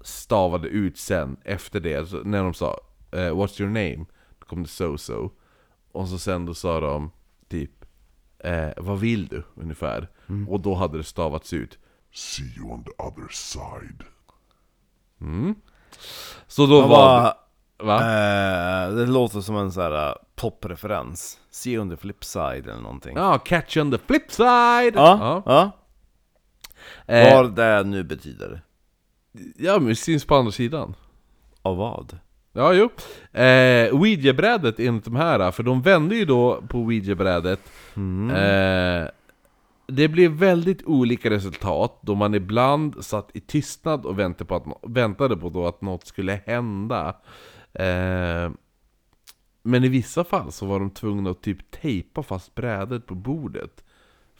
Stavade 0.00 0.68
ut 0.68 0.98
sen 0.98 1.36
efter 1.44 1.80
det, 1.80 2.12
när 2.24 2.42
de 2.42 2.54
sa 2.54 2.80
eh, 3.12 3.16
'What's 3.16 3.60
your 3.60 3.70
name?' 3.70 4.06
Då 4.38 4.46
kom 4.46 4.62
det 4.62 4.68
so-so 4.68 5.30
Och 5.92 6.08
så 6.08 6.18
sen 6.18 6.46
då 6.46 6.54
sa 6.54 6.80
de 6.80 7.10
typ 7.48 7.79
eh, 8.44 8.70
'Vad 8.76 8.98
vill 8.98 9.26
du?' 9.26 9.42
ungefär 9.54 10.08
Och 10.48 10.60
då 10.60 10.74
hade 10.74 10.98
det 10.98 11.04
stavats 11.04 11.52
ut 11.52 11.78
See 12.12 12.52
you 12.56 12.70
on 12.72 12.84
the 12.84 12.90
other 12.98 13.28
side. 13.30 14.02
Så 16.46 16.66
då 16.66 16.80
var... 16.80 16.88
var... 16.88 17.34
Va? 17.78 17.96
Eh, 18.00 18.94
det 18.94 19.06
låter 19.06 19.40
som 19.40 19.56
en 19.56 19.72
sån 19.72 19.82
här 19.82 20.08
uh, 20.10 20.14
popreferens. 20.34 21.38
See 21.50 21.70
you 21.72 21.82
on 21.82 21.90
the 21.90 21.96
flip 21.96 22.24
side 22.24 22.68
eller 22.68 22.80
någonting. 22.82 23.16
Ja, 23.16 23.38
'Catch 23.44 23.76
on 23.76 23.90
the 23.90 23.98
flip 23.98 24.30
side' 24.30 24.92
Ja, 24.94 25.42
ja. 25.46 25.70
Eh, 27.06 27.34
Vad 27.34 27.54
det 27.56 27.84
nu 27.84 28.04
betyder. 28.04 28.62
ja 29.56 29.78
men 29.78 29.96
syns 29.96 30.24
på 30.24 30.34
andra 30.34 30.52
sidan 30.52 30.94
Av 31.62 31.76
vad? 31.76 32.18
Ja, 32.52 32.72
jo. 32.72 32.90
Eh, 33.40 33.94
Ouija-brädet 33.94 34.80
enligt 34.80 35.04
de 35.04 35.16
här, 35.16 35.50
för 35.50 35.62
de 35.62 35.82
vände 35.82 36.16
ju 36.16 36.24
då 36.24 36.62
på 36.68 36.78
Ouija-brädet. 36.78 37.60
Eh, 38.30 39.10
det 39.86 40.08
blev 40.08 40.30
väldigt 40.30 40.84
olika 40.84 41.30
resultat 41.30 41.98
då 42.02 42.14
man 42.14 42.34
ibland 42.34 43.04
satt 43.04 43.30
i 43.34 43.40
tystnad 43.40 44.06
och 44.06 44.18
väntade 44.18 44.44
på, 44.44 44.54
att, 44.54 44.90
väntade 44.90 45.36
på 45.36 45.50
då 45.50 45.66
att 45.66 45.80
något 45.80 46.06
skulle 46.06 46.40
hända. 46.46 47.16
Eh, 47.72 48.50
men 49.62 49.84
i 49.84 49.88
vissa 49.88 50.24
fall 50.24 50.52
så 50.52 50.66
var 50.66 50.80
de 50.80 50.90
tvungna 50.90 51.30
att 51.30 51.42
typ 51.42 51.70
tejpa 51.70 52.22
fast 52.22 52.54
brädet 52.54 53.06
på 53.06 53.14
bordet. 53.14 53.84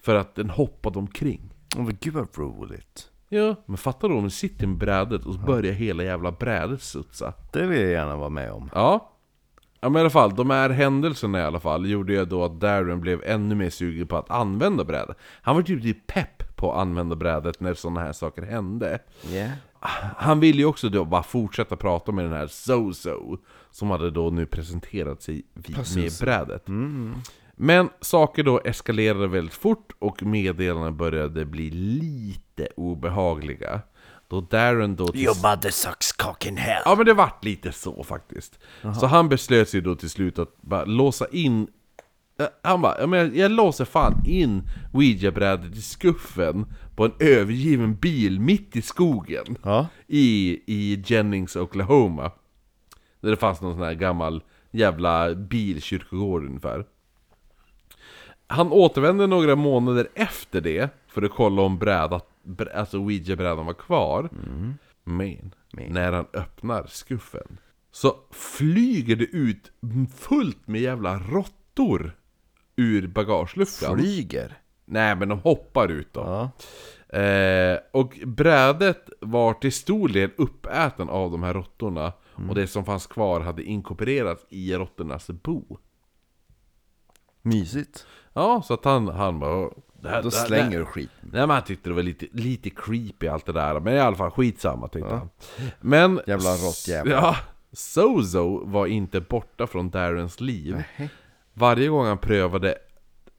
För 0.03 0.15
att 0.15 0.35
den 0.35 0.51
hoppade 0.51 0.99
omkring. 0.99 1.55
Åh 1.77 1.85
men 1.85 1.97
gud 2.01 2.15
vad 2.15 2.39
roligt. 2.39 3.10
Ja, 3.32 3.55
men 3.66 3.77
fattar 3.77 4.09
du 4.09 4.15
om 4.15 4.24
du 4.24 4.31
sitter 4.31 4.66
med 4.66 4.78
brädet 4.78 5.27
och 5.27 5.35
så 5.35 5.40
börjar 5.40 5.73
hela 5.73 6.02
jävla 6.02 6.32
brädet 6.32 6.82
studsa. 6.82 7.32
Det 7.52 7.66
vill 7.66 7.81
jag 7.81 7.90
gärna 7.90 8.16
vara 8.16 8.28
med 8.28 8.52
om. 8.52 8.70
Ja. 8.74 9.16
Ja 9.81 9.89
men 9.89 9.97
i 9.97 10.01
alla 10.01 10.11
fall, 10.11 10.35
de 10.35 10.51
här 10.51 10.70
händelserna 10.70 11.39
i 11.39 11.43
alla 11.43 11.61
fall 11.61 11.86
gjorde 11.86 12.12
ju 12.12 12.24
då 12.24 12.44
att 12.44 12.61
Darren 12.61 13.01
blev 13.01 13.23
ännu 13.24 13.55
mer 13.55 13.70
sugen 13.70 14.07
på 14.07 14.16
att 14.16 14.31
använda 14.31 14.85
brädet. 14.85 15.16
Han 15.43 15.57
var 15.57 15.62
typ 15.62 15.82
typ 15.82 16.07
pepp 16.07 16.57
på 16.57 16.73
att 16.73 16.78
använda 16.78 17.16
brädet 17.16 17.61
när 17.61 17.74
sådana 17.74 18.01
här 18.01 18.12
saker 18.12 18.43
hände. 18.43 18.98
Yeah. 19.28 19.51
Han 20.16 20.40
ville 20.40 20.59
ju 20.59 20.65
också 20.65 20.89
då 20.89 21.05
bara 21.05 21.23
fortsätta 21.23 21.77
prata 21.77 22.12
med 22.12 22.24
den 22.24 22.32
här 22.32 22.47
So-So 22.47 23.39
Som 23.70 23.90
hade 23.90 24.11
då 24.11 24.31
nu 24.31 24.47
presenterat 24.47 25.23
sig 25.23 25.43
vid, 25.55 25.77
med 25.97 26.12
brädet. 26.20 26.65
Men 27.57 27.89
saker 28.01 28.43
då 28.43 28.61
eskalerade 28.65 29.28
väldigt 29.28 29.55
fort 29.55 29.93
och 29.98 30.23
meddelandena 30.23 30.90
började 30.90 31.44
bli 31.44 31.70
lite 31.70 32.49
obehagliga. 32.77 33.81
Då 34.28 34.41
Darren 34.41 34.97
då... 34.97 35.07
till- 35.09 35.20
Your 35.20 35.35
mother 35.51 35.70
sucks 35.70 36.12
cock 36.12 36.47
in 36.47 36.57
hell. 36.57 36.82
Ja 36.85 36.95
men 36.97 37.07
det 37.07 37.15
vart 37.15 37.45
lite 37.45 37.73
så 37.73 38.05
faktiskt. 38.05 38.59
Så 39.01 39.07
han 39.07 39.28
beslöt 39.28 39.69
sig 39.69 39.81
då 39.81 39.95
till 39.95 40.11
slut 40.11 40.39
att 40.39 40.62
bara 40.62 40.85
låsa 40.85 41.27
in 41.32 41.66
Eh, 42.41 42.47
Han 42.62 42.81
bara, 42.82 43.16
jag, 43.16 43.37
jag 43.37 43.51
låser 43.51 43.85
fan 43.85 44.23
in 44.27 44.62
ouija-brädet 44.93 45.77
i 45.77 45.82
skuffen 45.82 46.66
på 46.97 47.05
en 47.05 47.12
övergiven 47.19 47.95
bil 47.97 48.41
mitt 48.41 48.77
i 48.77 48.82
skogen 48.82 49.57
Ja. 49.62 49.87
i, 50.07 50.59
i 50.66 51.03
Jennings, 51.07 51.57
Oklahoma 51.57 52.31
Där 53.20 53.31
det 53.31 53.37
fanns 53.37 53.61
någon 53.61 53.74
sån 53.74 53.82
här 53.82 53.95
gammal 53.95 54.43
jävla 54.70 55.35
bilkyrkogård 55.35 56.45
ungefär 56.45 56.85
Han 58.47 58.73
återvände 58.73 59.27
några 59.27 59.57
månader 59.57 60.09
efter 60.15 60.61
det 60.61 60.91
för 61.09 61.23
att 61.23 61.31
kolla 61.31 61.62
om 61.62 61.78
brädat, 61.78 62.28
brä- 62.28 62.30
alltså 62.74 62.98
ouija-brädan 62.98 63.66
var 63.66 63.74
kvar 63.74 64.28
Men, 65.04 65.54
när 65.72 66.12
han 66.12 66.26
öppnar 66.32 66.86
skuffen 66.86 67.58
så 67.90 68.16
flyger 68.30 69.16
det 69.16 69.24
ut 69.24 69.72
fullt 70.14 70.66
med 70.66 70.80
jävla 70.80 71.18
råttor 71.18 72.16
ur 72.76 73.06
bagageluckan. 73.06 73.98
Flyger. 73.98 74.58
Nej 74.84 75.16
men 75.16 75.28
de 75.28 75.38
hoppar 75.38 75.88
ut 75.88 76.12
då. 76.12 76.20
Ja. 76.20 76.50
Eh, 77.18 77.78
och 77.92 78.18
brädet 78.26 79.10
var 79.20 79.54
till 79.54 79.72
stor 79.72 80.08
del 80.08 80.30
uppäten 80.36 81.08
av 81.08 81.30
de 81.30 81.42
här 81.42 81.54
råttorna. 81.54 82.12
Och 82.48 82.54
det 82.54 82.66
som 82.66 82.84
fanns 82.84 83.06
kvar 83.06 83.40
hade 83.40 83.62
inkorporerats 83.62 84.46
i 84.48 84.74
råttornas 84.74 85.30
bo. 85.30 85.78
Mysigt. 87.42 88.06
Ja, 88.32 88.62
så 88.62 88.74
att 88.74 88.84
han, 88.84 89.08
han 89.08 89.38
bara... 89.38 89.70
Det 90.02 90.09
här, 90.09 90.22
Då 90.22 90.28
det 90.28 90.36
här- 90.36 90.47
slänger 90.47 90.78
du 90.78 90.85
skiten. 90.85 91.28
Nej 91.32 91.40
men 91.40 91.51
han 91.51 91.62
tyckte 91.64 91.90
det 91.90 91.94
var 91.94 92.02
lite, 92.02 92.27
lite 92.32 92.70
creepy 92.70 93.27
allt 93.28 93.47
det 93.47 93.52
där, 93.52 93.81
men 93.81 93.94
i 93.94 93.98
alla 93.98 94.16
fall 94.16 94.31
skitsamma 94.31 94.89
tänkte 94.89 95.14
han. 95.14 95.28
Men... 95.81 96.20
Jävla 96.27 96.51
råttjävel. 96.51 97.12
Ja, 97.12 97.36
Sozo 97.72 98.64
var 98.66 98.86
inte 98.86 99.20
borta 99.20 99.66
från 99.66 99.90
Darrens 99.90 100.40
liv. 100.40 100.82
Varje 101.52 101.89
gång 101.89 102.06
han 102.06 102.18
prövade, 102.18 102.74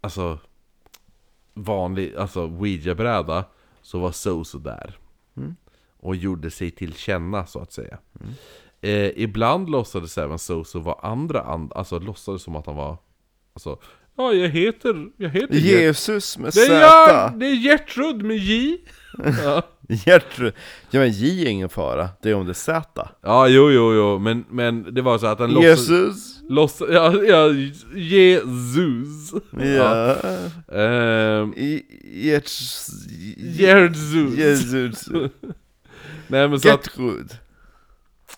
alltså, 0.01 0.38
vanlig, 1.53 2.15
alltså 2.15 2.47
Ouija-bräda, 2.47 3.43
så 3.81 3.99
var 3.99 4.11
Sozo 4.11 4.59
där. 4.59 4.97
Och 5.99 6.15
gjorde 6.15 6.51
sig 6.51 6.71
till 6.71 6.93
känna 6.93 7.45
så 7.45 7.59
att 7.59 7.71
säga. 7.73 7.97
Eh, 8.81 9.09
ibland 9.15 9.69
låtsades 9.69 10.17
även 10.17 10.39
Sozo 10.39 10.79
vara 10.79 10.99
andra 11.09 11.41
and, 11.41 11.73
alltså 11.73 11.99
låtsades 11.99 12.41
som 12.43 12.55
att 12.55 12.65
han 12.65 12.75
var, 12.75 12.97
alltså, 13.53 13.79
ja 14.17 14.33
jag 14.33 14.49
heter, 14.49 15.07
jag 15.17 15.29
heter 15.29 15.55
Jesus 15.55 16.38
med 16.38 16.53
det 16.53 16.61
är 16.61 16.65
Z. 16.67 16.73
jag! 16.79 17.39
Det 17.39 17.45
är 17.45 17.55
Gertrud 17.55 18.23
med 18.23 18.38
J! 18.38 18.77
ja. 19.43 19.61
Gertrud. 20.05 20.53
Ja 20.89 20.99
men 20.99 21.11
J 21.11 21.41
är 21.45 21.49
ingen 21.49 21.69
fara, 21.69 22.09
det 22.21 22.29
är 22.29 22.33
om 22.33 22.45
det 22.45 22.51
är 22.51 22.53
Z. 22.53 23.09
ja, 23.21 23.47
jo, 23.47 23.71
jo, 23.71 23.93
jo, 23.93 24.19
men, 24.19 24.45
men 24.49 24.93
det 24.93 25.01
var 25.01 25.17
så 25.17 25.25
att 25.27 25.39
han 25.39 25.51
låtsades... 25.53 25.89
Jesus. 25.89 26.41
Låtsas, 26.49 26.88
ja, 26.91 27.13
ja, 27.23 27.49
Jesus! 27.95 29.33
Ja. 29.51 30.15
Ehm, 30.77 31.53
I- 31.53 31.85
Gerts... 32.13 32.89
Jesus! 33.38 34.38
Jesus. 34.38 35.07
Nej 36.27 36.47
men 36.47 36.59
så 36.59 36.69
att, 36.73 36.88
Gertrud. 36.88 37.31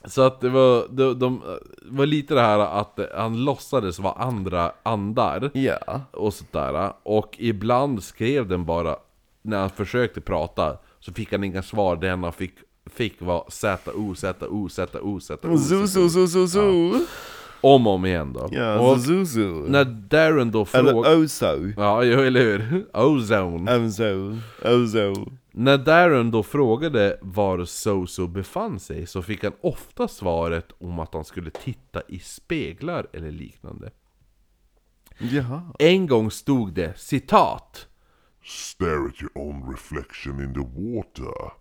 Så 0.05 0.21
att 0.21 0.41
det 0.41 0.49
var, 0.49 0.87
de, 0.89 1.19
de, 1.19 1.41
var 1.81 2.05
lite 2.05 2.33
det 2.33 2.41
här 2.41 2.59
att 2.59 2.99
han 3.15 3.43
låtsades 3.43 3.99
vara 3.99 4.13
andra 4.13 4.71
andar 4.83 5.51
Ja. 5.53 6.01
och 6.11 6.33
sådär 6.33 6.93
Och 7.03 7.35
ibland 7.39 8.03
skrev 8.03 8.47
den 8.47 8.65
bara, 8.65 8.95
när 9.41 9.59
han 9.59 9.69
försökte 9.69 10.21
prata 10.21 10.77
Så 10.99 11.13
fick 11.13 11.31
han 11.31 11.43
inga 11.43 11.63
svar, 11.63 11.95
det 11.95 12.09
enda 12.09 12.25
han 12.25 12.33
fick, 12.33 12.53
fick 12.85 13.21
var 13.21 13.45
Z-O, 13.49 14.15
Z-O, 14.15 14.69
Z-O, 14.69 15.19
Z-O 15.19 15.57
Zu, 15.57 15.87
zu, 15.87 16.09
zu, 16.09 16.27
zu, 16.27 16.47
zu. 16.47 17.05
Om 17.63 17.87
och 17.87 17.93
om 17.93 18.05
igen 18.05 18.33
då 18.33 18.47
Ja, 18.51 18.79
Och 18.79 18.99
zu, 18.99 19.25
zu. 19.25 19.43
när 19.69 19.85
Darren 19.85 20.51
då 20.51 20.65
Eller 20.73 20.91
frågade 20.91 21.15
Ozo. 21.17 21.71
Ja, 21.77 22.03
eller 22.03 22.59
hur? 22.59 22.85
Ozone 22.97 23.77
Ozo. 23.77 24.37
Ozo. 24.65 25.13
När 25.51 25.77
Darren 25.77 26.31
då 26.31 26.43
frågade 26.43 27.17
var 27.21 27.65
Soso 27.65 28.27
befann 28.27 28.79
sig 28.79 29.05
så 29.07 29.21
fick 29.21 29.43
han 29.43 29.53
ofta 29.61 30.07
svaret 30.07 30.67
om 30.79 30.99
att 30.99 31.13
han 31.13 31.25
skulle 31.25 31.49
titta 31.49 32.01
i 32.07 32.19
speglar 32.19 33.07
eller 33.13 33.31
liknande. 33.31 33.91
Jaha. 35.17 35.61
En 35.79 36.07
gång 36.07 36.31
stod 36.31 36.73
det 36.73 36.97
citat 36.99 37.87
Stare 38.45 39.07
at 39.07 39.21
your 39.21 39.31
own 39.35 39.71
reflection 39.71 40.39
in 40.41 40.53
the 40.53 40.59
water. 40.81 41.51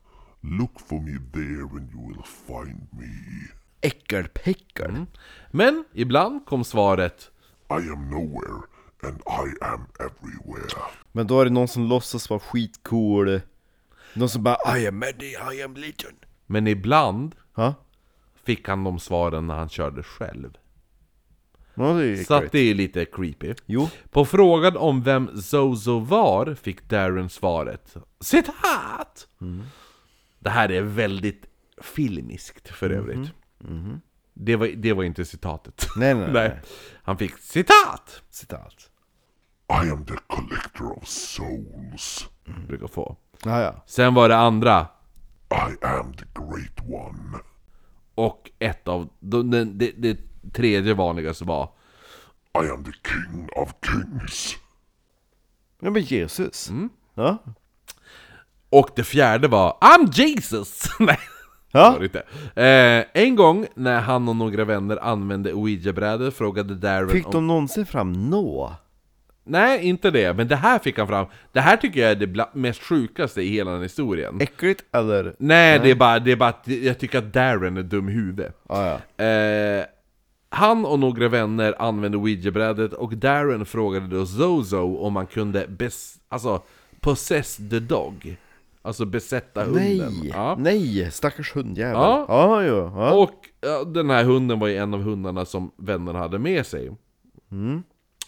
Look 0.41 0.81
for 0.89 1.01
me 1.01 1.13
there 1.33 1.63
and 1.63 1.93
you 1.95 2.09
will 2.09 2.23
find 2.47 2.89
me. 2.93 3.13
Äckelpäckel. 3.83 5.07
Men 5.51 5.85
ibland 5.93 6.47
kom 6.47 6.65
svaret 6.65 7.31
I 7.71 7.91
am 7.91 8.11
nowhere 8.11 8.63
and 9.03 9.21
I 9.27 9.65
am 9.65 9.87
everywhere. 10.01 10.69
Men 11.13 11.27
då 11.27 11.41
är 11.41 11.45
det 11.45 11.51
någon 11.51 11.69
som 11.69 11.85
låtsas 11.89 12.31
vara 12.31 12.41
skitcool. 12.41 13.41
Någon 14.15 14.29
som 14.29 14.43
bara 14.43 14.79
I 14.79 14.87
am 14.87 15.03
Eddie, 15.03 15.37
I 15.55 15.63
am 15.63 15.75
Legion. 15.75 16.13
Men 16.47 16.67
ibland 16.67 17.35
Ha? 17.55 17.75
fick 18.45 18.69
han 18.69 18.85
de 18.85 18.99
svaren 18.99 19.47
när 19.47 19.55
han 19.55 19.69
körde 19.69 20.03
själv. 20.03 20.57
Ja, 21.75 21.93
det 21.93 22.07
är 22.07 22.25
Så 22.25 22.35
att 22.35 22.53
det 22.53 22.59
är 22.59 22.75
lite 22.75 23.05
creepy. 23.05 23.55
Jo. 23.67 23.89
På 24.11 24.25
frågan 24.25 24.77
om 24.77 25.03
vem 25.03 25.43
Zozo 25.43 25.99
var 25.99 26.55
fick 26.55 26.89
Darren 26.89 27.29
svaret 27.29 27.97
Citat! 28.21 29.29
Det 30.39 30.51
här 30.51 30.73
är 30.73 30.83
väldigt 30.83 31.47
filmiskt 31.83 32.69
för 32.69 32.91
övrigt. 32.91 33.31
Det, 34.35 34.57
var, 34.57 34.67
det 34.67 34.93
var 34.93 35.03
inte 35.05 35.25
citatet. 35.25 35.87
Nej, 35.97 36.15
nej, 36.15 36.29
nej. 36.33 36.61
Han 37.03 37.19
fick 37.19 37.39
citat! 37.39 38.23
Citat. 38.31 38.75
I 39.85 39.91
am 39.91 40.05
the 40.05 40.17
collector 40.29 40.99
of 40.99 41.07
souls. 41.09 42.29
Brukar 42.69 42.87
få. 42.87 43.17
Ja, 43.45 43.61
ja. 43.63 43.83
Sen 43.87 44.15
var 44.15 44.29
det 44.29 44.37
andra, 44.37 44.87
I 45.51 45.85
am 45.85 46.13
the 46.15 46.25
great 46.35 46.81
one. 47.07 47.39
och 48.15 48.51
ett 48.59 48.89
av, 48.89 49.09
de- 49.21 49.51
den- 49.51 49.79
det, 49.79 49.93
det 49.97 50.19
tredje 50.53 50.95
vanligaste 50.95 51.45
var 51.45 51.73
I 52.65 52.69
am 52.71 52.85
the 52.85 52.93
king 53.09 53.49
of 53.57 53.75
kings. 53.87 54.57
Ja 55.81 55.91
men 55.91 56.03
Jesus. 56.03 56.71
Mm. 56.71 56.89
Ja. 57.15 57.39
Och 58.71 58.91
det 58.97 59.05
fjärde 59.05 59.49
var 59.49 59.79
I'm 59.81 60.11
Jesus! 60.13 60.83
Nej, 60.99 61.19
var 61.73 61.81
Ja. 61.99 62.05
inte. 62.05 62.23
Eh, 62.63 63.23
en 63.23 63.37
gång 63.37 63.67
när 63.75 64.01
han 64.01 64.29
och 64.29 64.37
några 64.37 64.65
vänner 64.65 64.99
använde 65.05 65.53
ouija-brädor 65.53 66.31
frågade 66.31 66.75
Darren 66.75 67.09
Fick 67.09 67.27
om... 67.27 67.33
de 67.33 67.47
någonsin 67.47 67.87
fram 67.87 68.13
nå? 68.13 68.73
Nej, 69.45 69.85
inte 69.89 70.11
det, 70.11 70.37
men 70.37 70.49
det 70.49 70.57
här 70.57 70.79
fick 70.79 70.99
han 70.99 71.09
fram. 71.09 71.27
Det 71.53 71.61
här 71.61 71.77
tycker 71.77 72.01
jag 72.01 72.11
är 72.11 72.15
det 72.27 72.47
mest 72.55 72.83
sjukaste 72.83 73.43
i 73.43 73.49
hela 73.49 73.71
den 73.71 73.83
historien. 73.83 74.41
Äckligt 74.41 74.85
eller? 74.93 75.35
Nej, 75.39 75.79
det 75.83 75.91
är 75.91 75.95
bara, 75.95 76.19
det 76.19 76.33
är 76.33 76.37
bara 76.37 76.49
att 76.49 76.69
jag 76.69 76.99
tycker 76.99 77.19
att 77.19 77.33
Darren 77.33 77.77
är 77.77 77.83
dum 77.83 78.09
i 78.09 78.13
huvudet. 78.13 78.57
Ja, 78.69 79.01
ja. 79.17 79.25
Eh, 79.25 79.85
han 80.51 80.85
och 80.85 80.99
några 80.99 81.29
vänner 81.29 81.75
använde 81.79 82.19
ouija-brädet 82.19 82.93
och 82.93 83.17
Darren 83.17 83.67
frågade 83.67 84.07
då 84.07 84.27
Zozo 84.27 84.97
om 84.97 85.13
man 85.13 85.27
kunde 85.27 85.67
bes- 85.67 86.17
alltså, 86.29 86.63
possess 87.01 87.57
the 87.57 87.79
dog. 87.81 88.37
Alltså 88.83 89.05
besätta 89.05 89.65
hunden. 89.65 90.13
Nej! 90.13 90.29
Ja. 90.29 90.57
Nej! 90.59 91.11
Stackars 91.11 91.57
hundjävel. 91.57 91.95
Ja. 91.95 92.25
Ja, 92.29 92.65
ja. 92.65 92.93
ja. 92.97 93.13
Och 93.15 93.49
ja, 93.61 93.85
den 93.85 94.11
här 94.11 94.25
hunden 94.25 94.59
var 94.59 94.69
ju 94.69 94.77
en 94.77 94.95
av 94.95 95.03
hundarna 95.03 95.45
som 95.45 95.73
vännerna 95.77 96.19
hade 96.19 96.39
med 96.39 96.67
sig. 96.67 96.97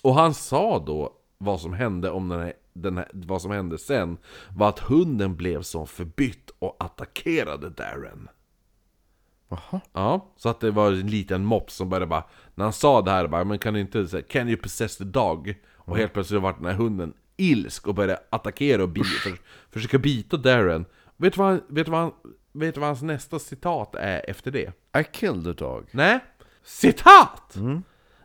Och 0.03 0.15
han 0.15 0.35
sa 0.35 0.79
då 0.87 1.13
vad 1.39 1.61
som 1.61 1.73
hände 1.73 2.11
om 2.11 2.29
den 2.29 2.41
här, 2.41 2.53
den 2.73 2.97
här, 2.97 3.11
vad 3.13 3.43
som 3.43 3.51
hände 3.51 3.79
sen 3.79 4.19
var 4.57 4.69
att 4.69 4.79
hunden 4.79 5.37
blev 5.37 5.63
som 5.63 5.87
förbytt 5.87 6.51
och 6.59 6.77
attackerade 6.79 7.71
Darren. 7.71 8.29
Jaha. 9.49 9.81
Ja, 9.93 10.33
så 10.37 10.49
att 10.49 10.61
det 10.61 10.71
var 10.71 10.93
en 10.93 11.07
liten 11.07 11.45
mops 11.45 11.75
som 11.75 11.89
började 11.89 12.07
bara 12.07 12.25
När 12.55 12.65
han 12.65 12.73
sa 12.73 13.03
det 13.03 13.11
här 13.11 13.27
bara, 13.27 13.45
men 13.45 13.59
kan 13.59 13.75
du 13.75 13.81
inte 13.81 14.09
säga 14.09 14.23
Can 14.23 14.49
you 14.49 14.57
possess 14.57 14.97
the 14.97 15.05
dog? 15.05 15.55
Och 15.75 15.97
helt 15.97 16.13
plötsligt 16.13 16.43
var 16.43 16.53
den 16.53 16.65
här 16.65 16.73
hunden 16.73 17.15
ilsk 17.37 17.87
och 17.87 17.95
började 17.95 18.21
attackera 18.31 18.83
och 18.83 18.89
bita, 18.89 19.07
för, 19.07 19.39
försöka 19.71 19.99
bita 19.99 20.37
Darren 20.37 20.85
Vet 21.17 21.33
du 21.33 21.39
vad, 21.39 21.61
vet, 21.69 21.89
vad 21.89 22.13
vet 22.53 22.77
vad 22.77 22.87
hans 22.87 23.03
nästa 23.03 23.39
citat 23.39 23.95
är 23.95 24.31
efter 24.31 24.51
det? 24.51 24.73
I 25.01 25.05
killed 25.13 25.45
the 25.45 25.65
dog. 25.65 25.89
Nej, 25.91 26.19
citat! 26.65 27.57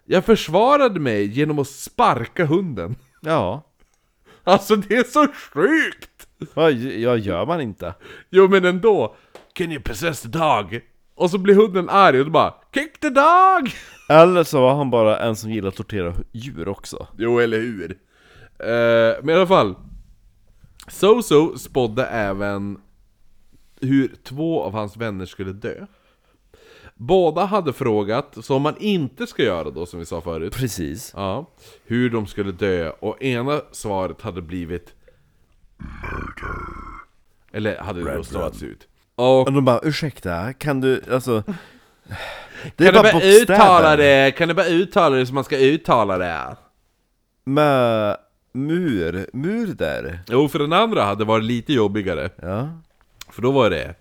Jag 0.05 0.25
försvarade 0.25 0.99
mig 0.99 1.25
genom 1.25 1.59
att 1.59 1.67
sparka 1.67 2.45
hunden 2.45 2.95
Ja. 3.21 3.65
Alltså 4.43 4.75
det 4.75 4.95
är 4.95 5.03
så 5.03 5.27
sjukt! 5.27 6.27
Ja, 6.55 6.69
ja, 6.71 7.15
gör 7.15 7.45
man 7.45 7.61
inte. 7.61 7.93
Jo 8.29 8.47
men 8.47 8.65
ändå 8.65 9.15
Can 9.53 9.71
you 9.71 9.81
possess 9.81 10.21
the 10.21 10.27
dog? 10.27 10.81
Och 11.15 11.31
så 11.31 11.37
blir 11.37 11.55
hunden 11.55 11.89
arg 11.89 12.19
och 12.19 12.25
då 12.25 12.31
bara 12.31 12.53
Kick 12.73 12.99
the 12.99 13.09
dog! 13.09 13.73
Eller 14.09 14.43
så 14.43 14.61
var 14.61 14.75
han 14.75 14.89
bara 14.89 15.19
en 15.19 15.35
som 15.35 15.51
gillar 15.51 15.67
att 15.67 15.75
tortera 15.75 16.13
djur 16.31 16.67
också. 16.67 17.07
Jo, 17.17 17.39
eller 17.39 17.57
hur? 17.57 17.97
Eh, 18.59 19.23
men 19.23 19.29
i 19.29 19.33
alla 19.33 19.47
fall. 19.47 19.75
Soso 20.87 21.57
spådde 21.57 22.05
även 22.05 22.81
hur 23.81 24.15
två 24.23 24.63
av 24.63 24.73
hans 24.73 24.97
vänner 24.97 25.25
skulle 25.25 25.53
dö. 25.53 25.85
Båda 26.95 27.45
hade 27.45 27.73
frågat, 27.73 28.37
som 28.41 28.61
man 28.61 28.75
inte 28.79 29.27
ska 29.27 29.43
göra 29.43 29.69
då 29.69 29.85
som 29.85 29.99
vi 29.99 30.05
sa 30.05 30.21
förut. 30.21 30.53
Precis. 30.53 31.13
Ja, 31.15 31.45
hur 31.85 32.09
de 32.09 32.27
skulle 32.27 32.51
dö 32.51 32.89
och 32.89 33.23
ena 33.23 33.61
svaret 33.71 34.21
hade 34.21 34.41
blivit 34.41 34.93
Eller 37.51 37.77
hade 37.77 38.03
det 38.03 38.15
då 38.15 38.23
stavats 38.23 38.63
ut. 38.63 38.87
Och 39.15 39.47
Och 39.47 39.53
de 39.53 39.65
bara, 39.65 39.79
ursäkta, 39.83 40.53
kan 40.53 40.81
du, 40.81 41.01
alltså... 41.11 41.43
Det 42.77 42.85
kan 42.85 42.87
är 42.87 42.91
du 42.91 42.97
bara 42.99 43.13
bara 43.13 43.23
uttala 43.23 43.95
det? 43.95 44.31
Kan 44.37 44.47
du 44.47 44.53
bara 44.53 44.67
uttala 44.67 45.15
det 45.15 45.25
som 45.25 45.35
man 45.35 45.43
ska 45.43 45.57
uttala 45.57 46.17
det? 46.17 46.55
Med 47.43 48.17
mur, 48.51 49.29
mur 49.33 49.67
där. 49.67 50.19
Jo, 50.29 50.47
för 50.47 50.59
den 50.59 50.73
andra 50.73 51.03
hade 51.03 51.25
varit 51.25 51.43
lite 51.45 51.73
jobbigare 51.73 52.29
Ja. 52.41 52.69
För 53.31 53.41
då 53.41 53.51
var 53.51 53.69
det 53.69 53.95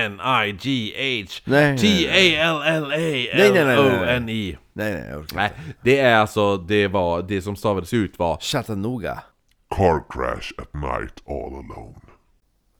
C-A-R-C-A-R-A-S-H-A-T-N-I-G-H 0.00 1.42
Nej, 1.44 1.76
nej, 1.76 1.76
nej. 1.76 1.78
T-A-L-L-A-L-O-N-I 3.32 4.58
Nej 4.72 4.92
nej, 4.92 5.04
jag 5.10 5.20
orkar 5.20 5.36
Nej, 5.36 5.52
inte. 5.66 5.78
det 5.82 5.98
är 5.98 6.16
alltså, 6.16 6.56
det 6.56 6.88
var, 6.88 7.22
det 7.22 7.42
som 7.42 7.56
stavades 7.56 7.94
ut 7.94 8.18
var 8.18 8.36
Chattanooga. 8.36 9.22
Car 9.76 10.02
crash 10.10 10.52
at 10.58 10.74
night 10.74 11.22
all 11.28 11.54
alone. 11.54 12.00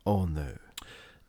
Åh 0.05 0.25
oh, 0.25 0.31
no. 0.31 0.47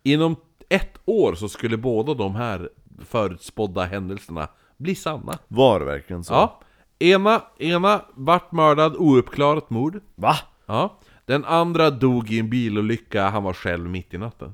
Inom 0.03 0.35
ett 0.69 0.97
år 1.05 1.35
så 1.35 1.49
skulle 1.49 1.77
båda 1.77 2.13
de 2.13 2.35
här 2.35 2.69
förutspådda 3.05 3.83
händelserna 3.83 4.47
bli 4.77 4.95
sanna. 4.95 5.37
Var 5.47 5.79
det 5.79 5.85
verkligen 5.85 6.23
så? 6.23 6.33
Ja. 6.33 6.59
Ena, 6.99 7.41
ena 7.59 8.01
vart 8.13 8.51
mördad, 8.51 8.95
ouppklarat 8.95 9.69
mord. 9.69 9.99
Va? 10.15 10.35
Ja. 10.65 10.99
Den 11.25 11.45
andra 11.45 11.89
dog 11.89 12.31
i 12.31 12.39
en 12.39 12.49
bilolycka, 12.49 13.29
han 13.29 13.43
var 13.43 13.53
själv 13.53 13.89
mitt 13.89 14.13
i 14.13 14.17
natten. 14.17 14.53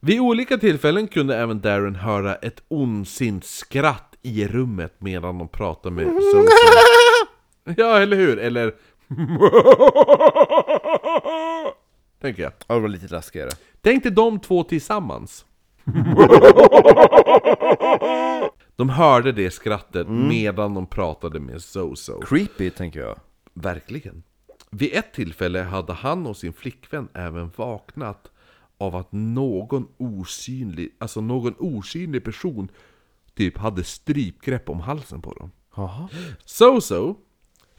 Vid 0.00 0.20
olika 0.20 0.58
tillfällen 0.58 1.08
kunde 1.08 1.36
även 1.36 1.60
Darren 1.60 1.94
höra 1.96 2.34
ett 2.34 2.62
ondsint 2.68 3.44
skratt 3.44 4.16
i 4.22 4.48
rummet 4.48 4.94
medan 4.98 5.38
de 5.38 5.48
pratade 5.48 5.94
med 5.94 6.06
Sosa. 6.32 6.48
Ja, 7.76 7.98
eller 7.98 8.16
hur? 8.16 8.38
Eller... 8.38 8.74
Tänker 12.20 12.42
jag. 12.42 12.52
Ja, 12.66 12.74
det 12.74 12.80
var 12.80 12.88
lite 12.88 13.14
läskigare. 13.14 13.50
Tänk 13.80 14.02
dig 14.02 14.12
de 14.12 14.40
två 14.40 14.64
tillsammans. 14.64 15.44
De 18.76 18.88
hörde 18.88 19.32
det 19.32 19.50
skrattet 19.50 20.08
medan 20.08 20.74
de 20.74 20.86
pratade 20.86 21.40
med 21.40 21.62
Zozo. 21.62 22.20
Creepy, 22.20 22.70
tänker 22.70 23.00
jag. 23.00 23.20
Verkligen. 23.54 24.22
Vid 24.70 24.94
ett 24.94 25.12
tillfälle 25.12 25.62
hade 25.62 25.92
han 25.92 26.26
och 26.26 26.36
sin 26.36 26.52
flickvän 26.52 27.08
även 27.14 27.50
vaknat 27.56 28.30
av 28.78 28.96
att 28.96 29.12
någon 29.12 29.88
osynlig, 29.96 30.96
alltså 30.98 31.20
någon 31.20 31.54
osynlig 31.58 32.24
person 32.24 32.68
typ 33.34 33.58
hade 33.58 33.84
strypgrepp 33.84 34.68
om 34.68 34.80
halsen 34.80 35.22
på 35.22 35.32
dem. 35.32 35.50
Jaha. 35.76 36.08
Soso 36.44 37.16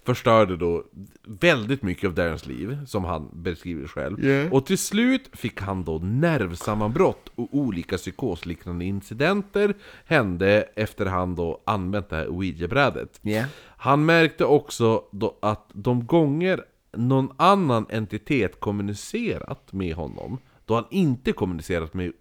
förstörde 0.06 0.58
då 0.58 0.84
väldigt 1.24 1.82
mycket 1.82 2.08
av 2.08 2.14
Darrens 2.14 2.46
liv, 2.46 2.86
som 2.86 3.04
han 3.06 3.30
beskriver 3.34 3.88
själv. 3.88 4.26
Yeah. 4.26 4.54
Och 4.54 4.66
till 4.66 4.78
slut 4.78 5.30
fick 5.34 5.62
han 5.62 5.84
då 5.84 5.98
nervsammanbrott 5.98 7.32
och 7.36 7.48
olika 7.52 7.98
psykosliknande 7.98 8.86
incidenter 8.86 9.74
hände 10.06 10.70
efter 10.76 11.06
han 11.06 11.36
då 11.36 11.62
använt 11.66 12.10
det 12.10 12.16
här 12.16 12.28
Ouija-brädet. 12.28 13.20
Yeah. 13.24 13.50
Han 13.78 14.06
märkte 14.06 14.46
också 14.46 15.04
då 15.12 15.38
att 15.42 15.70
de 15.74 16.06
gånger 16.06 16.64
någon 16.98 17.32
annan 17.38 17.86
entitet 17.90 18.60
kommunicerat 18.60 19.74
med 19.74 19.96
honom, 19.96 20.38
då 20.66 20.76
han 20.76 20.86
inte 20.90 21.32
kommunicerat 21.32 21.94
med 21.94 22.12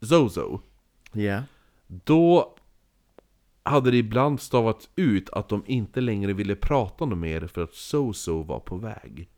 Zozo, 0.00 0.60
Yeah. 1.14 1.42
då 1.86 2.54
hade 3.68 3.90
det 3.90 3.96
ibland 3.96 4.40
stavats 4.40 4.90
ut 4.96 5.30
att 5.30 5.48
de 5.48 5.62
inte 5.66 6.00
längre 6.00 6.32
ville 6.32 6.56
prata 6.56 7.04
något 7.04 7.18
mer 7.18 7.46
för 7.46 7.62
att 7.62 7.74
Zozo 7.74 8.42
var 8.42 8.60
på 8.60 8.76
väg. 8.76 9.28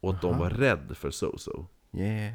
Och 0.00 0.10
att 0.10 0.22
de 0.22 0.38
var 0.38 0.50
rädda 0.50 0.94
för 0.94 1.10
Zozo. 1.10 1.66
Yeah. 1.92 2.32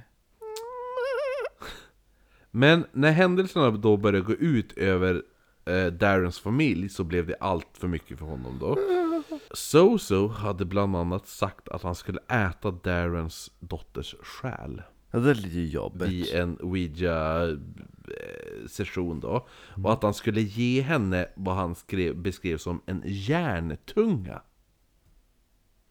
Men 2.51 2.85
när 2.91 3.11
händelserna 3.11 3.71
då 3.71 3.97
började 3.97 4.25
gå 4.25 4.33
ut 4.33 4.77
över 4.77 5.23
eh, 5.65 5.85
Darrens 5.85 6.39
familj 6.39 6.89
så 6.89 7.03
blev 7.03 7.27
det 7.27 7.35
allt 7.39 7.77
för 7.77 7.87
mycket 7.87 8.19
för 8.19 8.25
honom 8.25 8.57
då. 8.59 8.77
Zozo 9.51 10.27
hade 10.27 10.65
bland 10.65 10.95
annat 10.95 11.27
sagt 11.27 11.69
att 11.69 11.83
han 11.83 11.95
skulle 11.95 12.19
äta 12.19 12.71
Darrens 12.71 13.51
dotters 13.59 14.15
själ. 14.21 14.81
Ja, 15.15 15.21
det 15.21 15.29
är 15.29 15.35
lite 15.35 15.59
jobbigt. 15.59 16.07
i 16.09 16.35
en 16.35 16.57
Ouija-session 16.61 19.19
då. 19.19 19.47
Och 19.83 19.93
att 19.93 20.03
han 20.03 20.13
skulle 20.13 20.41
ge 20.41 20.81
henne 20.81 21.27
vad 21.35 21.55
han 21.55 21.75
skrev, 21.75 22.15
beskrev 22.15 22.57
som 22.57 22.81
en 22.85 23.01
järntunga. 23.05 24.41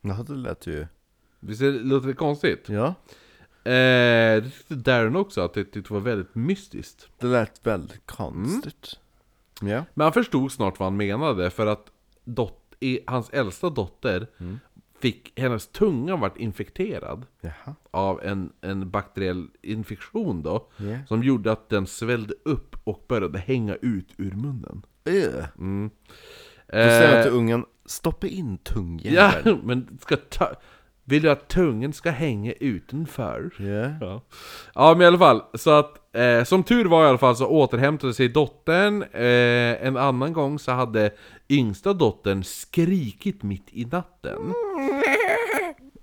Ja, 0.00 0.24
det 0.26 0.32
lät 0.34 0.66
ju... 0.66 0.86
Visst 1.40 1.60
det- 1.60 1.70
låter 1.70 2.08
det 2.08 2.14
konstigt? 2.14 2.68
Ja. 2.68 2.86
Eh, 3.64 4.42
det 4.42 4.50
tyckte 4.50 4.74
Darren 4.74 5.16
också, 5.16 5.40
att 5.40 5.54
det 5.54 5.64
tyckte 5.64 5.92
var 5.92 6.00
väldigt 6.00 6.34
mystiskt. 6.34 7.08
Det 7.18 7.26
lät 7.26 7.66
väldigt 7.66 8.06
konstigt. 8.06 8.98
Ja. 9.60 9.84
Men 9.94 10.04
han 10.04 10.12
förstod 10.12 10.52
snart 10.52 10.78
vad 10.78 10.86
han 10.86 10.96
menade, 10.96 11.50
för 11.50 11.66
att 11.66 11.90
dot, 12.24 12.60
hans 13.06 13.30
äldsta 13.30 13.70
dotter 13.70 14.26
fick, 15.04 15.32
hennes 15.40 15.66
tunga 15.66 16.16
vart 16.16 16.36
infekterad 16.38 17.26
Jaha. 17.40 17.74
av 17.90 18.22
en, 18.22 18.52
en 18.60 18.90
bakteriell 18.90 19.48
infektion 19.62 20.42
då, 20.42 20.68
Ja. 20.76 20.98
som 21.08 21.22
gjorde 21.22 21.52
att 21.52 21.68
den 21.68 21.86
svällde 21.86 22.34
upp 22.44 22.76
och 22.84 23.04
började 23.08 23.38
hänga 23.38 23.74
ut 23.74 24.08
ur 24.16 24.30
munnen. 24.32 24.82
Öh. 25.04 25.44
Mm. 25.58 25.90
Du 26.66 26.72
säger 26.72 27.18
Eh, 27.18 27.22
till 27.22 27.32
ungen, 27.32 27.64
stoppa 27.86 28.26
in 28.26 28.58
Ja, 28.64 28.72
tungjäveln. 28.72 29.60
men 29.64 29.98
ska 30.00 30.16
ta... 30.16 30.52
Vill 31.06 31.22
du 31.22 31.30
att 31.30 31.48
tungen 31.48 31.92
ska 31.92 32.10
hänga 32.10 32.52
utanför? 32.52 33.50
Ja. 33.58 34.06
Ja. 34.06 34.22
ja, 34.74 34.92
men 34.94 35.02
i 35.02 35.06
alla 35.06 35.18
fall. 35.18 35.42
Så 35.54 35.70
att, 35.70 36.16
eh, 36.16 36.44
som 36.44 36.62
tur 36.62 36.84
var 36.84 37.04
i 37.04 37.08
alla 37.08 37.18
fall 37.18 37.36
så 37.36 37.46
återhämtade 37.46 38.14
sig 38.14 38.28
dottern. 38.28 39.02
Eh, 39.02 39.86
en 39.86 39.96
annan 39.96 40.32
gång 40.32 40.58
så 40.58 40.72
hade 40.72 41.10
yngsta 41.48 41.92
dottern 41.92 42.44
skrikit 42.44 43.42
mitt 43.42 43.66
i 43.70 43.84
natten. 43.84 44.52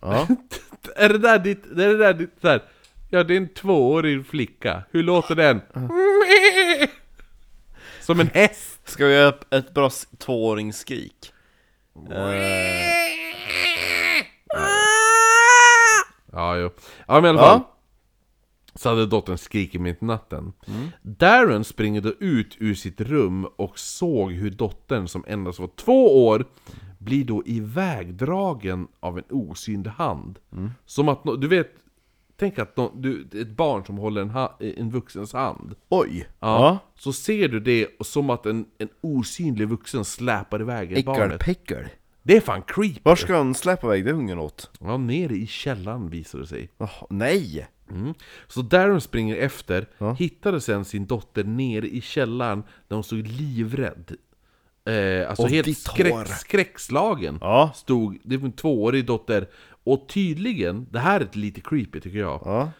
Ja. 0.01 0.27
Är 0.95 1.09
det 1.09 1.17
där 1.17 1.39
ditt... 1.39 1.65
Är 1.65 1.75
det 1.87 1.97
där 1.97 2.13
ditt... 2.13 2.41
Där? 2.41 2.61
Ja, 3.09 3.23
det 3.23 3.33
är 3.33 3.37
en 3.37 3.47
tvåårig 3.53 4.25
flicka. 4.27 4.83
Hur 4.91 5.03
låter 5.03 5.35
den? 5.35 5.61
Som 8.01 8.19
en 8.19 8.27
häst. 8.27 8.79
Ska 8.89 9.05
vi 9.05 9.13
göra 9.13 9.35
ett- 9.49 9.73
bra 9.73 9.89
tvååringsskrik? 10.17 11.33
Eh, 12.11 12.90
Ja, 16.31 16.57
jo. 16.57 16.69
Ja, 17.07 17.13
men 17.21 17.25
i 17.25 17.29
alla 17.29 17.39
fall. 17.39 17.59
ja. 17.59 17.67
Så 18.75 18.89
hade 18.89 19.05
dottern 19.05 19.37
skrikit 19.37 19.81
mitt 19.81 20.01
i 20.03 20.05
natten. 20.05 20.53
Darren 21.01 21.63
springer 21.63 22.01
då 22.01 22.09
ut 22.19 22.55
ur 22.59 22.73
sitt 22.75 23.01
rum 23.01 23.45
och 23.55 23.79
såg 23.79 24.31
hur 24.31 24.49
dottern, 24.49 25.07
som 25.07 25.23
endast 25.27 25.59
var 25.59 25.69
två 25.75 26.27
år, 26.27 26.45
blir 26.97 27.25
då 27.25 27.43
ivägdragen 27.45 28.87
av 28.99 29.17
en 29.17 29.23
osynlig 29.29 29.91
hand. 29.91 30.39
Som 30.85 31.09
att, 31.09 31.19
du 31.41 31.47
vet, 31.47 31.71
tänk 32.37 32.59
att 32.59 32.77
nå- 32.77 32.91
du, 32.95 33.27
ett 33.33 33.49
barn 33.49 33.85
som 33.85 33.97
håller 33.97 34.21
en, 34.21 34.29
ha, 34.29 34.57
en 34.59 34.89
vuxens 34.89 35.33
hand. 35.33 35.75
Oj. 35.89 36.27
Ja. 36.39 36.77
Så 36.95 37.13
ser 37.13 37.47
du 37.47 37.59
det 37.59 37.87
och 37.99 38.05
som 38.05 38.29
att 38.29 38.45
en, 38.45 38.65
en 38.77 38.89
osynlig 39.01 39.67
vuxen 39.67 40.05
släpar 40.05 40.61
iväg 40.61 40.91
ett 40.91 41.05
barnet. 41.05 41.25
Äckelpäckel. 41.41 41.85
Det 42.23 42.37
är 42.37 42.41
fan 42.41 42.61
creepy! 42.67 42.99
Var 43.03 43.15
ska 43.15 43.37
han 43.37 43.55
släppa 43.55 43.87
iväg 43.87 44.05
det 44.05 44.11
ungen 44.11 44.39
åt? 44.39 44.69
Ja, 44.79 44.97
nere 44.97 45.35
i 45.35 45.47
källaren 45.47 46.09
visar 46.09 46.39
det 46.39 46.47
sig. 46.47 46.69
Jaha, 46.77 47.07
nej! 47.09 47.67
Mm. 47.91 48.13
Så 48.47 48.61
Darren 48.61 49.01
springer 49.01 49.35
efter, 49.35 49.87
Ja. 49.97 50.13
hittade 50.13 50.61
sen 50.61 50.85
sin 50.85 51.05
dotter 51.05 51.43
nere 51.43 51.87
i 51.87 52.01
källaren 52.01 52.63
där 52.87 52.95
hon 52.95 53.03
stod 53.03 53.27
livrädd. 53.27 54.11
Eh, 54.85 55.29
alltså 55.29 55.43
Och 55.43 55.49
helt 55.49 55.77
skräck, 55.77 56.27
skräckslagen. 56.27 57.37
Ja. 57.41 57.71
Stod, 57.75 58.17
det 58.23 58.37
var 58.37 58.45
en 58.45 58.51
tvåårig 58.51 59.05
dotter. 59.05 59.47
Och 59.83 60.05
tydligen, 60.09 60.87
det 60.91 60.99
här 60.99 61.19
är 61.21 61.29
lite 61.37 61.61
creepy 61.61 61.99
tycker 61.99 62.19
jag. 62.19 62.41
Ja. 62.45 62.71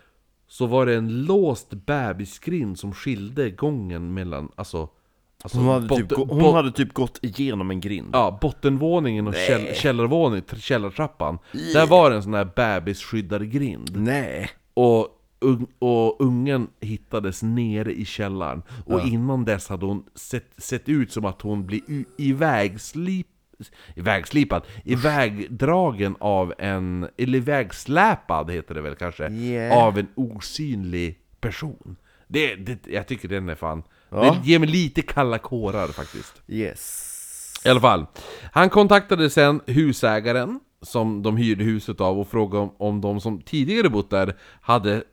Så 0.47 0.65
var 0.65 0.85
det 0.85 0.95
en 0.95 1.23
låst 1.23 1.69
bebisgrind 1.69 2.79
som 2.79 2.93
skilde 2.93 3.49
gången 3.49 4.13
mellan, 4.13 4.51
alltså... 4.55 4.89
alltså 5.41 5.57
Hon, 5.57 5.67
hade 5.67 5.95
typ, 5.95 6.11
hon 6.17 6.53
hade 6.55 6.71
typ 6.71 6.93
gått 6.93 7.19
igenom 7.21 7.71
en 7.71 7.81
grind. 7.81 8.09
Ja, 8.13 8.37
bottenvåningen 8.41 9.27
och 9.27 9.35
käll, 9.35 9.75
källarvåningen, 9.75 10.43
källartrappan. 10.57 11.39
Där 11.73 11.87
var 11.87 12.09
det 12.09 12.15
en 12.15 12.23
sån 12.23 12.33
här 12.33 12.49
bebisskyddad 12.55 13.51
grind. 13.51 13.91
Nej. 13.95 14.49
Och, 14.73 15.07
un, 15.39 15.67
och 15.79 16.21
ungen 16.21 16.67
hittades 16.79 17.43
nere 17.43 17.93
i 17.93 18.05
källaren. 18.05 18.63
Och 18.85 19.07
innan 19.07 19.45
dess 19.45 19.69
hade 19.69 19.85
hon 19.85 20.03
sett, 20.15 20.47
sett 20.57 20.89
ut 20.89 21.11
som 21.11 21.25
att 21.25 21.41
hon 21.41 21.65
blir 21.65 21.81
ivägslip, 22.17 23.27
ivägslipad, 23.95 24.63
ivägdragen 24.85 26.15
av 26.19 26.53
en, 26.57 27.07
eller 27.17 27.37
ivägsläpad 27.37 28.51
heter 28.51 28.75
det 28.75 28.81
väl 28.81 28.95
kanske, 28.95 29.29
Yeah. 29.29 29.77
av 29.77 29.97
en 29.97 30.07
osynlig 30.15 31.19
person. 31.39 31.95
Det, 32.27 32.55
det, 32.55 32.87
jag 32.87 33.07
tycker 33.07 33.27
den 33.27 33.49
är 33.49 33.55
fan, 33.55 33.83
Ja. 34.11 34.21
det 34.21 34.49
ger 34.49 34.59
mig 34.59 34.69
lite 34.69 35.01
kalla 35.01 35.37
kårar 35.37 35.87
faktiskt. 35.87 36.41
Yes. 36.47 37.07
I 37.65 37.69
alla 37.69 37.81
fall. 37.81 38.05
Han 38.51 38.69
kontaktade 38.69 39.29
sen 39.29 39.61
husägaren 39.65 40.59
som 40.81 41.23
de 41.23 41.37
hyrde 41.37 41.63
huset 41.63 42.01
av 42.01 42.19
och 42.19 42.27
frågade 42.27 42.63
om, 42.63 42.75
om 42.77 43.01
de 43.01 43.21
som 43.21 43.41
tidigare 43.41 43.89
bott 43.89 44.09
där 44.09 44.37
hade 44.61 45.03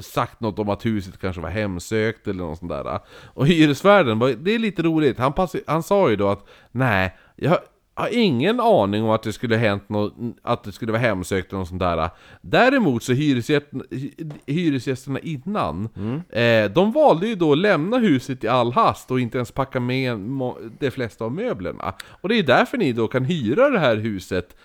sagt 0.00 0.40
något 0.40 0.58
om 0.58 0.68
att 0.68 0.86
huset 0.86 1.20
kanske 1.20 1.42
var 1.42 1.50
hemsökt 1.50 2.28
eller 2.28 2.44
något 2.44 2.58
sånt 2.58 2.70
där. 2.70 3.00
Och 3.24 3.46
hyresvärden, 3.46 4.18
det 4.18 4.54
är 4.54 4.58
lite 4.58 4.82
roligt, 4.82 5.18
han, 5.18 5.32
pass, 5.32 5.56
han 5.66 5.82
sa 5.82 6.10
ju 6.10 6.16
då 6.16 6.28
att 6.28 6.46
nej, 6.70 7.16
jag 7.36 7.58
har 8.00 8.08
ingen 8.18 8.60
aning 8.60 9.02
om 9.04 9.10
att 9.10 9.22
det 9.22 9.32
skulle 9.32 9.56
hänt 9.56 9.88
något, 9.88 10.14
att 10.42 10.64
det 10.64 10.72
skulle 10.72 10.92
vara 10.92 11.02
hemsökt 11.02 11.48
eller 11.52 11.58
något 11.58 11.68
sånt 11.68 11.80
där. 11.80 12.10
Däremot 12.40 13.02
så 13.02 13.12
hyresgästerna, 13.12 13.84
hy- 13.90 14.32
hyresgästerna 14.46 15.18
innan, 15.18 15.88
eh, 16.28 16.70
de 16.70 16.92
valde 16.92 17.26
ju 17.28 17.34
då 17.34 17.52
att 17.52 17.58
lämna 17.58 17.98
huset 17.98 18.44
i 18.44 18.48
all 18.48 18.72
hast 18.72 19.10
och 19.10 19.20
inte 19.20 19.38
ens 19.38 19.50
packa 19.52 19.80
med 19.80 20.18
de 20.78 20.90
flesta 20.90 21.24
av 21.24 21.32
möblerna. 21.32 21.94
Och 22.20 22.28
det 22.28 22.38
är 22.38 22.42
därför 22.42 22.78
ni 22.78 22.92
då 22.92 23.08
kan 23.08 23.24
hyra 23.24 23.70
det 23.70 23.78
här 23.78 23.96
huset 23.96 24.56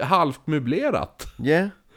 eh, 0.00 0.06
halvt 0.06 0.46
möblerat. 0.46 1.26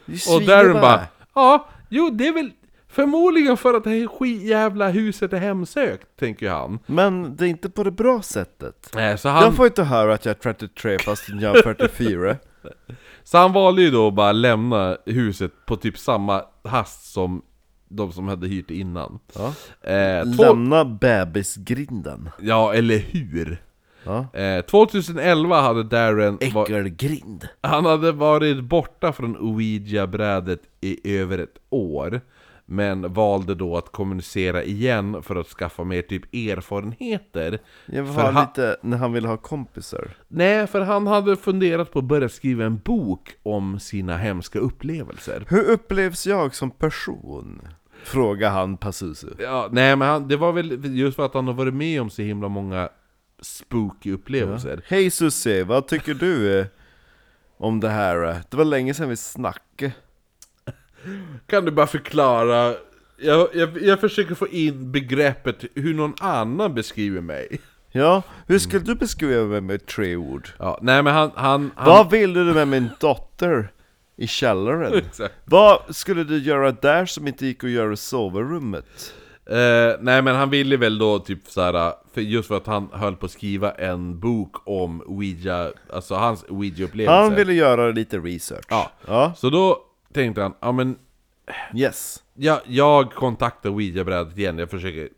Det 0.06 0.14
Och 0.34 0.42
Darren 0.46 0.72
bara, 0.80 1.00
ja, 1.34 1.68
jo 1.88 2.10
det 2.10 2.26
är 2.28 2.32
väl 2.32 2.50
förmodligen 2.92 3.56
för 3.56 3.74
att 3.74 3.84
det 3.84 3.90
här 3.90 4.06
skitjävla 4.06 4.88
huset 4.88 5.32
är 5.32 5.38
hemsökt, 5.38 6.06
tänker 6.18 6.50
han. 6.50 6.78
Men 6.86 7.36
det 7.36 7.46
är 7.46 7.48
inte 7.48 7.70
på 7.70 7.84
det 7.84 7.90
bra 7.90 8.22
sättet. 8.22 8.96
Eh, 8.96 9.16
så 9.16 9.28
han... 9.28 9.42
Jag 9.42 9.54
får 9.54 9.66
inte 9.66 9.82
höra 9.82 10.14
att 10.14 10.24
jag 10.24 10.36
är 10.36 10.54
33 10.54 10.98
fast 10.98 11.28
jag 11.28 11.56
är 11.56 11.62
44. 11.62 12.36
Så 13.24 13.38
han 13.38 13.52
valde 13.52 13.82
ju 13.82 13.90
då 13.90 14.08
att 14.08 14.14
bara 14.14 14.32
lämna 14.32 14.96
huset 15.06 15.52
på 15.66 15.76
typ 15.76 15.98
samma 15.98 16.42
hast 16.64 17.12
som 17.12 17.42
de 17.88 18.12
som 18.12 18.28
hade 18.28 18.48
hyrt 18.48 18.68
det 18.68 18.74
innan. 18.74 19.18
Ja. 19.34 19.54
Eh, 19.90 20.24
två... 20.36 20.42
Lämna 20.42 20.84
bebisgrinden. 20.84 22.30
Ja, 22.40 22.74
eller 22.74 22.98
hur? 22.98 23.62
Ja. 24.04 24.26
Eh, 24.40 24.64
2011 24.64 25.60
hade 25.60 25.82
Darren... 25.82 26.38
Äckelgrind. 26.40 27.48
Han 27.60 27.86
hade 27.86 28.12
varit 28.12 28.64
borta 28.64 29.12
från 29.12 29.36
Ouija-brädet 29.36 30.60
i 30.80 31.18
över 31.18 31.38
ett 31.38 31.58
år. 31.70 32.20
Men 32.72 33.12
valde 33.12 33.54
då 33.54 33.76
att 33.76 33.92
kommunicera 33.92 34.62
igen 34.62 35.22
för 35.22 35.36
att 35.36 35.46
skaffa 35.46 35.84
mer 35.84 36.02
typ 36.02 36.34
erfarenheter. 36.34 37.58
Jag 37.86 38.06
För 38.06 38.14
var 38.14 38.32
han- 38.32 38.44
lite 38.44 38.76
när 38.82 38.96
han 38.96 39.12
ville 39.12 39.28
ha 39.28 39.36
kompisar. 39.36 40.10
Nej, 40.28 40.66
för 40.66 40.80
han 40.80 41.06
hade 41.06 41.36
funderat 41.36 41.92
på 41.92 41.98
att 41.98 42.04
börja 42.04 42.28
skriva 42.28 42.64
en 42.64 42.78
bok 42.78 43.30
om 43.42 43.80
sina 43.80 44.16
hemska 44.16 44.58
upplevelser. 44.58 45.44
Hur 45.48 45.64
upplevs 45.70 46.26
jag 46.26 46.54
som 46.54 46.70
person? 46.70 47.60
Frågar 48.04 48.50
han 48.50 48.76
Pazuzu. 48.76 49.28
Ja, 49.38 49.68
nej 49.72 49.96
men 49.96 50.08
han, 50.08 50.28
det 50.28 50.36
var 50.36 50.52
väl 50.52 50.96
just 50.98 51.16
för 51.16 51.24
att 51.26 51.34
han 51.34 51.46
har 51.46 51.54
varit 51.54 51.74
med 51.74 52.00
om 52.00 52.10
så 52.10 52.22
himla 52.22 52.48
många 52.48 52.88
spooky 53.40 54.12
upplevelser. 54.12 54.82
Hej 54.86 55.10
Susie, 55.10 55.64
vad 55.64 55.86
tycker 55.88 56.14
du 56.14 56.66
om 57.56 57.80
det 57.80 57.88
här? 57.88 58.42
Det 58.50 58.56
var 58.56 58.64
länge 58.64 58.94
sedan 58.94 59.08
vi 59.08 59.16
snackade. 59.16 59.92
Kan 61.46 61.64
du 61.64 61.70
bara 61.70 61.86
förklara? 61.86 62.74
Jag, 63.16 63.48
jag, 63.54 63.82
jag 63.82 64.00
försöker 64.00 64.34
få 64.34 64.48
in 64.48 64.92
begreppet 64.92 65.64
hur 65.74 65.94
någon 65.94 66.14
annan 66.20 66.74
beskriver 66.74 67.20
mig. 67.20 67.60
Ja, 67.92 68.22
hur 68.46 68.58
skulle 68.58 68.84
du 68.84 68.94
beskriva 68.94 69.44
mig 69.44 69.60
med 69.60 69.86
tre 69.86 70.16
ord? 70.16 70.48
Ja, 70.58 70.78
nej 70.82 71.02
men 71.02 71.14
han... 71.14 71.30
han, 71.34 71.70
han 71.76 71.88
Vad 71.88 72.10
ville 72.10 72.40
du 72.40 72.54
med 72.54 72.68
min 72.68 72.88
dotter 73.00 73.72
i 74.16 74.26
källaren? 74.26 74.94
Exakt. 74.98 75.34
Vad 75.44 75.96
skulle 75.96 76.24
du 76.24 76.38
göra 76.38 76.72
där 76.72 77.06
som 77.06 77.28
inte 77.28 77.46
gick 77.46 77.64
att 77.64 77.70
göra 77.70 77.92
i 77.92 77.96
sovrummet? 77.96 79.14
Eh, 79.46 79.96
nej 80.00 80.22
men 80.22 80.36
han 80.36 80.50
ville 80.50 80.76
väl 80.76 80.98
då 80.98 81.18
typ 81.18 81.48
såhär, 81.48 81.92
för 82.14 82.20
just 82.20 82.48
för 82.48 82.56
att 82.56 82.66
han 82.66 82.88
höll 82.92 83.16
på 83.16 83.26
att 83.26 83.32
skriva 83.32 83.72
en 83.72 84.20
bok 84.20 84.68
om 84.68 85.02
Ouija, 85.06 85.70
alltså 85.92 86.14
hans 86.14 86.44
Ouija-upplevelser. 86.44 87.22
Han 87.22 87.34
ville 87.34 87.52
göra 87.52 87.90
lite 87.90 88.18
research. 88.18 88.64
Ja. 88.68 88.90
ja. 89.06 89.32
Så 89.36 89.50
då 89.50 89.78
tänkte 90.12 90.42
han, 90.42 90.54
ja 90.60 90.72
men 90.72 90.98
Yes. 91.74 92.22
jag, 92.34 92.60
jag 92.66 93.12
kontaktar 93.12 93.70
Ouija-brädet 93.70 94.38
igen, 94.38 94.58
jag 94.58 94.70
försöker 94.70 95.08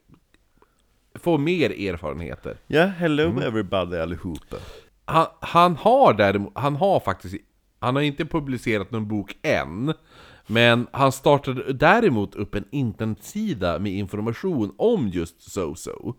få 1.15 1.39
mer 1.39 1.71
erfarenheter. 1.71 2.57
Ja, 2.67 2.85
hello 2.87 3.41
everybody 3.41 3.97
allihopa. 3.97 4.57
Han, 5.05 5.27
han 5.41 5.77
har 5.77 6.15
däremot, 6.15 6.53
han 6.55 6.77
har 6.77 7.01
faktiskt, 7.01 7.37
han 7.79 7.95
har 7.95 8.03
inte 8.03 8.25
publicerat 8.25 8.91
någon 8.91 9.09
bok 9.09 9.37
än, 9.43 9.95
men 10.47 10.87
han 10.93 11.13
startade 11.13 11.73
däremot 11.73 12.35
upp 12.35 12.55
en 12.55 12.65
internetsida 12.71 13.79
med 13.79 13.93
information 13.93 14.75
om 14.79 15.09
just 15.09 15.53
SoSo. 15.53 16.15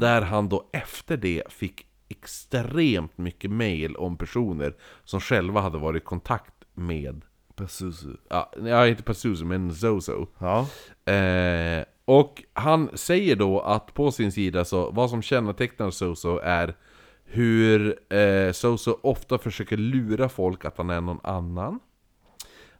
Där 0.00 0.22
han 0.22 0.48
då 0.48 0.70
efter 0.72 1.16
det 1.16 1.42
fick 1.48 1.86
extremt 2.08 3.18
mycket 3.18 3.50
mail 3.50 3.96
om 3.96 4.16
personer 4.16 4.74
som 5.04 5.20
själva 5.20 5.60
hade 5.60 5.78
varit 5.78 6.02
i 6.02 6.04
kontakt 6.04 6.54
med, 6.74 7.22
Pazuzu. 7.58 8.16
ja, 8.64 8.86
inte 8.86 9.02
Pazuzu 9.02 9.44
men 9.44 9.74
SoSo. 9.74 10.26
Ja. 10.38 10.66
Eh, 11.12 11.84
och 12.04 12.42
han 12.52 12.90
säger 12.94 13.36
då 13.36 13.60
att 13.60 13.94
på 13.94 14.12
sin 14.12 14.32
sida 14.32 14.64
så, 14.64 14.90
vad 14.90 15.10
som 15.10 15.22
kännetecknar 15.22 15.90
Soso 15.90 16.38
är 16.42 16.76
hur 17.24 17.98
eh, 18.14 18.52
Soso 18.52 18.98
ofta 19.02 19.38
försöker 19.38 19.76
lura 19.76 20.28
folk 20.28 20.64
att 20.64 20.78
han 20.78 20.90
är 20.90 21.00
någon 21.00 21.20
annan. 21.22 21.80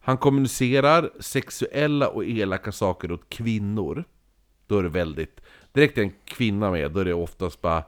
Han 0.01 0.17
kommunicerar 0.17 1.11
sexuella 1.21 2.09
och 2.09 2.25
elaka 2.25 2.73
saker 2.73 3.13
åt 3.13 3.29
kvinnor. 3.29 4.05
Då 4.67 4.79
är 4.79 4.83
det 4.83 4.89
väldigt, 4.89 5.41
direkt 5.73 5.99
är 5.99 6.03
en 6.03 6.15
kvinna 6.25 6.71
med, 6.71 6.93
då 6.93 7.01
är 7.01 7.05
det 7.05 7.15
oftast 7.15 7.61
bara 7.61 7.85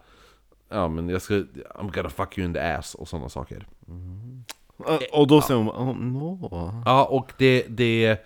Ja 0.69 0.89
men 0.89 1.09
jag 1.09 1.23
ska, 1.23 1.35
I'm 1.35 1.93
gonna 1.95 2.09
fuck 2.09 2.39
you 2.39 2.47
in 2.47 2.55
the 2.55 2.61
ass 2.61 2.95
och 2.95 3.09
sådana 3.09 3.29
saker. 3.29 3.67
Och 5.13 5.27
då 5.27 5.43
säger 5.43 5.61
hon, 5.61 5.69
oh, 5.69 5.97
no. 5.97 6.83
Ja, 6.85 7.05
och 7.05 7.33
det, 7.39 7.67
det 7.69 8.19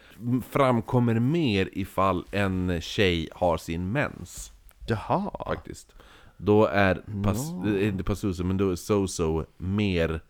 framkommer 0.50 1.14
mer 1.14 1.68
ifall 1.72 2.24
en 2.30 2.80
tjej 2.80 3.28
har 3.32 3.56
sin 3.56 3.92
mens. 3.92 4.52
Jaha. 4.86 5.30
faktiskt. 5.46 5.92
Då 6.36 6.66
är, 6.66 7.22
pas, 7.22 7.52
eh, 7.66 7.88
inte 7.88 8.04
Pazuzu, 8.04 8.44
men 8.44 8.56
då 8.56 8.70
är 8.70 8.76
Soso 8.76 9.44
mer 9.56 10.20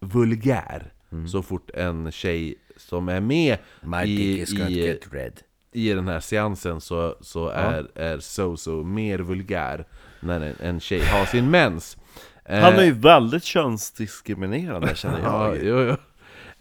vulgär. 0.00 0.92
Så 1.28 1.42
fort 1.42 1.70
en 1.74 2.12
tjej 2.12 2.54
som 2.76 3.08
är 3.08 3.20
med 3.20 3.58
i, 4.04 4.40
i, 4.40 4.98
red. 5.10 5.40
i 5.72 5.88
den 5.88 6.08
här 6.08 6.20
seansen 6.20 6.80
så, 6.80 7.16
så 7.20 7.48
är, 7.48 7.90
är 7.94 8.18
Soso 8.18 8.82
mer 8.84 9.18
vulgär 9.18 9.86
när 10.20 10.40
en, 10.40 10.56
en 10.60 10.80
tjej 10.80 11.00
har 11.00 11.26
sin 11.26 11.50
mens. 11.50 11.96
Han 12.48 12.74
är 12.74 12.78
Eh, 12.78 12.84
ju 12.84 12.92
väldigt 12.92 13.44
könsdiskriminerande 13.44 14.94
känner 14.94 15.20
Ja, 15.22 15.54
jag. 15.54 15.64
jo, 15.64 15.80
jo. 15.80 15.96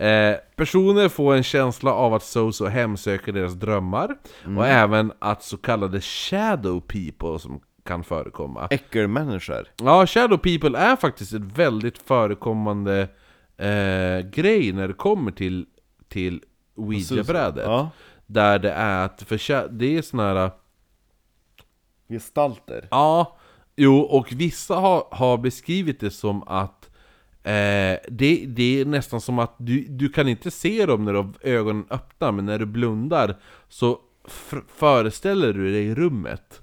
Eh, 0.05 0.37
personer 0.55 1.09
får 1.09 1.35
en 1.35 1.43
känsla 1.43 1.93
av 1.93 2.13
att 2.13 2.23
Soso 2.23 2.65
hemsöker 2.65 3.31
deras 3.31 3.53
drömmar 3.53 4.15
och 4.57 4.67
även 4.67 5.11
att 5.19 5.43
så 5.43 5.57
kallade 5.57 6.01
shadow 6.01 6.79
people 6.79 7.39
som 7.39 7.61
kan 7.83 8.03
förekomma. 8.03 8.67
Äckelmänniskor. 8.71 9.67
Ja, 9.83 10.07
shadow 10.07 10.37
people 10.37 10.77
är 10.79 10.95
faktiskt 10.95 11.33
ett 11.33 11.41
väldigt 11.57 11.97
förekommande 11.97 13.01
eh, 13.57 14.19
grej 14.29 14.71
när 14.73 14.87
det 14.87 14.93
kommer 14.93 15.31
till, 15.31 15.65
till 16.07 16.41
Ouija-brädet. 16.75 17.65
Ja. 17.65 17.89
Där 18.25 18.59
det 18.59 18.71
är 18.71 19.05
att, 19.05 19.21
för 19.21 19.69
det 19.69 19.97
är 19.97 20.01
såna 20.01 20.33
här... 20.33 20.51
Gestalter. 22.09 22.87
Ja, 22.91 23.37
jo, 23.75 23.99
och 23.99 24.33
vissa 24.33 24.75
har, 24.75 25.07
har 25.11 25.37
beskrivit 25.37 25.99
det 25.99 26.11
som 26.11 26.43
att 26.43 26.89
eh, 27.43 27.99
det, 28.09 28.45
det 28.47 28.81
är 28.81 28.85
nästan 28.85 29.21
som 29.21 29.39
att 29.39 29.55
du, 29.57 29.85
du 29.89 30.09
kan 30.09 30.27
inte 30.27 30.51
se 30.51 30.85
dem 30.85 31.05
när 31.05 31.13
du 31.13 31.19
har 31.19 31.33
ögonen 31.41 31.85
öppna, 31.89 32.31
men 32.31 32.45
när 32.45 32.59
du 32.59 32.65
blundar 32.65 33.35
så 33.69 33.99
föreställer 34.67 35.53
du 35.53 35.71
dig 35.71 35.95
rummet 35.95 36.61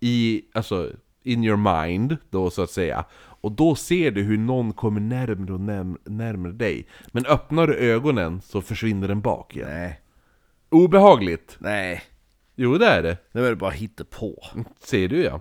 i, 0.00 0.42
alltså, 0.54 0.90
in 1.22 1.44
your 1.44 1.82
mind 1.82 2.16
då 2.30 2.50
så 2.50 2.62
att 2.62 2.70
säga. 2.70 3.04
Och 3.40 3.52
då 3.52 3.74
ser 3.74 4.10
du 4.10 4.22
hur 4.22 4.38
någon 4.38 4.72
kommer 4.72 5.00
närmare 5.00 5.52
och 5.52 5.60
närmare 6.10 6.52
dig. 6.52 6.86
Men 7.06 7.26
öppnar 7.26 7.66
du 7.66 7.74
ögonen 7.74 8.40
så 8.40 8.62
försvinner 8.62 9.08
den 9.08 9.20
bak 9.20 9.56
igen. 9.56 9.68
Nej. 9.70 10.00
Obehagligt! 10.70 11.56
Nej. 11.58 12.02
Jo, 12.60 12.78
det 12.78 12.86
är 12.86 13.02
det. 13.02 13.16
Det 13.32 13.40
var 13.40 13.48
det 13.48 13.56
bara 13.56 13.70
hitta 13.70 14.04
på. 14.04 14.44
Ser 14.80 15.08
du 15.08 15.22
ja. 15.24 15.40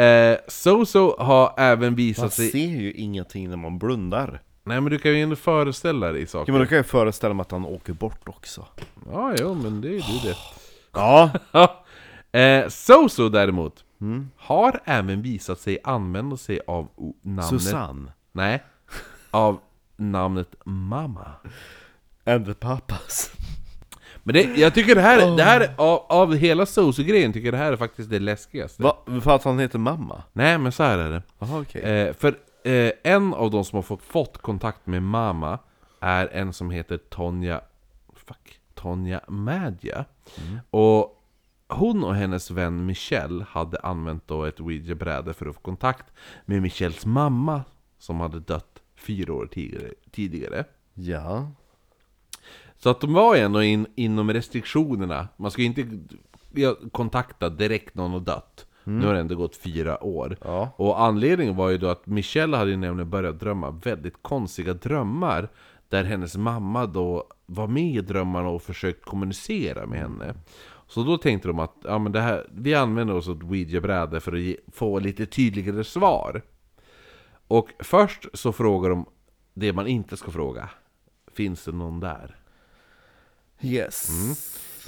Eh, 0.00 0.38
Soso 0.48 1.16
har 1.18 1.54
även 1.56 1.94
visat 1.94 2.22
Man 2.22 2.30
sig... 2.30 2.50
ser 2.50 2.58
ju 2.58 2.92
ingenting 2.92 3.50
när 3.50 3.56
man 3.56 3.78
blundar. 3.78 4.42
Nej 4.64 4.80
men 4.80 4.90
du 4.92 4.98
kan 4.98 5.12
ju 5.12 5.22
ändå 5.22 5.36
föreställa 5.36 6.12
dig 6.12 6.26
saker. 6.26 6.52
Ja, 6.52 6.58
men 6.58 6.62
då 6.62 6.68
kan 6.68 6.76
jag 6.76 6.86
föreställa 6.86 7.34
mig 7.34 7.42
att 7.42 7.50
han 7.50 7.64
åker 7.64 7.92
bort 7.92 8.28
också. 8.28 8.66
Ja, 9.12 9.34
jo 9.40 9.54
men 9.54 9.80
det 9.80 9.88
är 9.88 9.92
du 10.22 10.28
det. 10.28 10.36
Ja. 10.92 11.30
eh, 12.38 12.68
Soso 12.68 13.28
däremot, 13.28 13.84
Mm. 14.00 14.30
har 14.36 14.80
även 14.84 15.22
visat 15.22 15.60
sig 15.60 15.78
använda 15.84 16.36
sig 16.36 16.60
av 16.66 16.88
namnet... 17.22 17.48
Susanne. 17.62 18.12
Nej. 18.32 18.62
Av 19.30 19.60
namnet 19.96 20.54
Mama. 20.64 21.30
And 22.26 22.46
the 22.46 22.54
papas. 22.54 23.30
Men 24.26 24.34
det, 24.34 24.42
jag 24.56 24.74
tycker 24.74 24.94
det 24.94 25.00
här, 25.00 25.36
det 25.36 25.42
här 25.42 25.60
är- 25.60 25.74
av, 25.76 25.98
av 26.08 26.34
hela 26.34 26.66
Soso-grejen 26.66 27.32
tycker 27.32 27.46
jag 27.46 27.54
det 27.54 27.58
här 27.58 27.72
är 27.72 27.76
faktiskt 27.76 28.10
det 28.10 28.18
läskigaste. 28.18 28.82
Va? 28.82 28.96
För 29.22 29.30
att 29.34 29.44
han 29.44 29.58
heter 29.58 29.78
mamma? 29.78 30.22
Nej 30.32 30.58
men 30.58 30.72
så 30.72 30.82
här 30.82 30.98
är 30.98 31.10
det. 31.10 31.22
Jaha 31.38 31.60
okej. 31.60 31.82
Eh, 31.82 32.14
för 32.14 32.28
eh, 32.64 32.92
en 33.02 33.34
av 33.34 33.50
de 33.50 33.64
som 33.64 33.76
har 33.76 33.82
fått, 33.82 34.02
fått 34.02 34.38
kontakt 34.38 34.86
med 34.86 35.02
mamma 35.02 35.58
är 36.00 36.26
en 36.32 36.52
som 36.52 36.70
heter 36.70 36.96
Tonja... 36.96 37.60
Fuck. 38.14 38.60
Tonja 38.74 39.20
Madja. 39.28 40.04
Och 40.70 41.20
hon 41.68 42.04
och 42.04 42.14
hennes 42.14 42.50
vän 42.50 42.86
Michelle 42.86 43.44
hade 43.48 43.78
använt 43.78 44.28
då 44.28 44.44
ett 44.44 44.60
Ouija-bräde 44.60 45.34
för 45.34 45.46
att 45.46 45.54
få 45.54 45.60
kontakt 45.60 46.04
med 46.44 46.62
Michelles 46.62 47.06
mamma 47.06 47.62
som 47.98 48.20
hade 48.20 48.40
dött 48.40 48.82
fyra 48.96 49.32
år 49.32 49.46
tidigare. 49.52 49.90
tidigare. 50.10 50.64
Ja. 50.94 51.50
Så 52.78 52.90
att 52.90 53.00
de 53.00 53.12
var 53.12 53.36
ändå 53.36 53.62
in, 53.62 53.86
inom 53.94 54.32
restriktionerna. 54.32 55.28
Man 55.36 55.50
ska 55.50 55.62
ju 55.62 55.68
inte 55.68 55.86
kontakta 56.92 57.48
direkt 57.48 57.94
någon 57.94 58.10
har 58.10 58.20
dött. 58.20 58.66
Nu 58.84 59.06
har 59.06 59.14
det 59.14 59.20
ändå 59.20 59.34
gått 59.34 59.56
fyra 59.56 60.04
år. 60.04 60.36
Ja. 60.44 60.70
Och 60.76 61.02
anledningen 61.02 61.56
var 61.56 61.70
ju 61.70 61.78
då 61.78 61.88
att 61.88 62.06
Michelle 62.06 62.56
hade 62.56 62.70
ju 62.70 62.76
nämligen 62.76 63.10
börjat 63.10 63.40
drömma 63.40 63.70
väldigt 63.70 64.22
konstiga 64.22 64.74
drömmar. 64.74 65.48
Där 65.88 66.04
hennes 66.04 66.36
mamma 66.36 66.86
då 66.86 67.24
var 67.46 67.66
med 67.66 67.96
i 67.96 68.00
drömmarna 68.00 68.48
och 68.48 68.62
försökt 68.62 69.04
kommunicera 69.04 69.86
med 69.86 69.98
henne. 69.98 70.34
Så 70.86 71.02
då 71.02 71.18
tänkte 71.18 71.48
de 71.48 71.58
att 71.58 71.74
ja, 71.84 71.98
men 71.98 72.12
det 72.12 72.20
här, 72.20 72.46
vi 72.54 72.74
använder 72.74 73.14
oss 73.14 73.28
av 73.28 73.36
ett 73.36 73.42
ouija-bräde 73.42 74.20
för 74.20 74.32
att 74.32 74.40
ge, 74.40 74.56
få 74.72 74.98
lite 74.98 75.26
tydligare 75.26 75.84
svar. 75.84 76.42
Och 77.48 77.68
först 77.78 78.26
så 78.32 78.52
frågar 78.52 78.90
de 78.90 79.06
det 79.54 79.72
man 79.72 79.86
inte 79.86 80.16
ska 80.16 80.30
fråga. 80.30 80.70
Finns 81.34 81.64
det 81.64 81.72
någon 81.72 82.00
där? 82.00 82.36
Yes. 83.60 84.10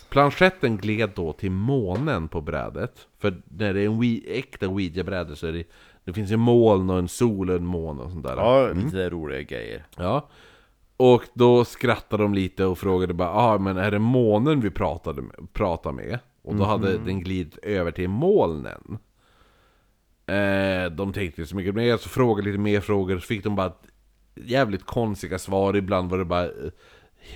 Planchetten 0.08 0.76
gled 0.76 1.10
då 1.14 1.32
till 1.32 1.50
månen 1.50 2.28
på 2.28 2.40
brädet. 2.40 3.06
För 3.18 3.42
när 3.44 3.74
det 3.74 3.80
är 3.80 3.86
en 3.86 4.22
äkta 4.26 4.68
ouija-bräde 4.68 5.36
så 5.36 5.46
är 5.46 5.52
det, 5.52 5.64
det 6.04 6.12
finns 6.12 6.30
ju 6.30 6.36
moln 6.36 6.90
och 6.90 6.98
en 6.98 7.08
sol 7.08 7.50
och 7.50 7.56
en 7.56 7.66
måne 7.66 8.02
och 8.02 8.10
sånt 8.10 8.24
där. 8.24 8.36
Ja, 8.36 8.72
lite 8.72 9.10
roliga 9.10 9.42
grejer. 9.42 9.86
Ja. 9.96 10.28
Och 10.96 11.22
då 11.34 11.64
skrattade 11.64 12.22
de 12.22 12.34
lite 12.34 12.64
och 12.64 12.78
frågade 12.78 13.14
bara 13.14 13.30
ah, 13.30 13.58
men 13.58 13.76
är 13.76 13.90
det 13.90 13.98
månen 13.98 14.60
vi 14.60 14.70
pratade 14.70 15.22
med, 15.22 15.52
pratar 15.52 15.92
med? 15.92 16.18
Och 16.42 16.56
då 16.56 16.64
hade 16.64 16.98
den 16.98 17.20
glidit 17.20 17.58
över 17.62 17.90
till 17.90 18.08
molnen. 18.08 18.98
Eh, 20.26 20.90
de 20.90 21.12
tänkte 21.12 21.40
inte 21.40 21.46
så 21.46 21.56
mycket 21.56 21.74
mer, 21.74 21.96
så 21.96 22.08
frågade 22.08 22.48
lite 22.48 22.58
mer 22.58 22.80
frågor, 22.80 23.18
så 23.18 23.26
fick 23.26 23.44
de 23.44 23.56
bara 23.56 23.72
jävligt 24.34 24.86
konstiga 24.86 25.38
svar. 25.38 25.76
Ibland 25.76 26.10
var 26.10 26.18
det 26.18 26.24
bara 26.24 26.44
eh, 26.44 26.70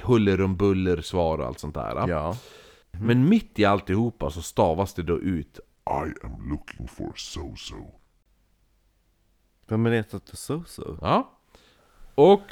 huller 0.03 0.41
om 0.41 0.57
buller 0.57 1.01
svar 1.01 1.39
och 1.39 1.47
allt 1.47 1.59
sånt 1.59 1.75
där. 1.75 2.09
Ja. 2.09 2.37
Men 2.91 3.29
mitt 3.29 3.59
i 3.59 3.65
alltihopa 3.65 4.31
så 4.31 4.43
stavas 4.43 4.95
det 4.95 5.03
då 5.03 5.19
ut 5.19 5.61
I 5.87 6.27
am 6.27 6.51
looking 6.51 6.89
for 6.89 7.13
so-so. 7.17 7.91
Vem 9.67 9.87
är 9.87 9.91
det 9.91 10.03
till 10.03 10.37
so-so? 10.37 10.99
Ja. 11.01 11.31
Och 12.15 12.43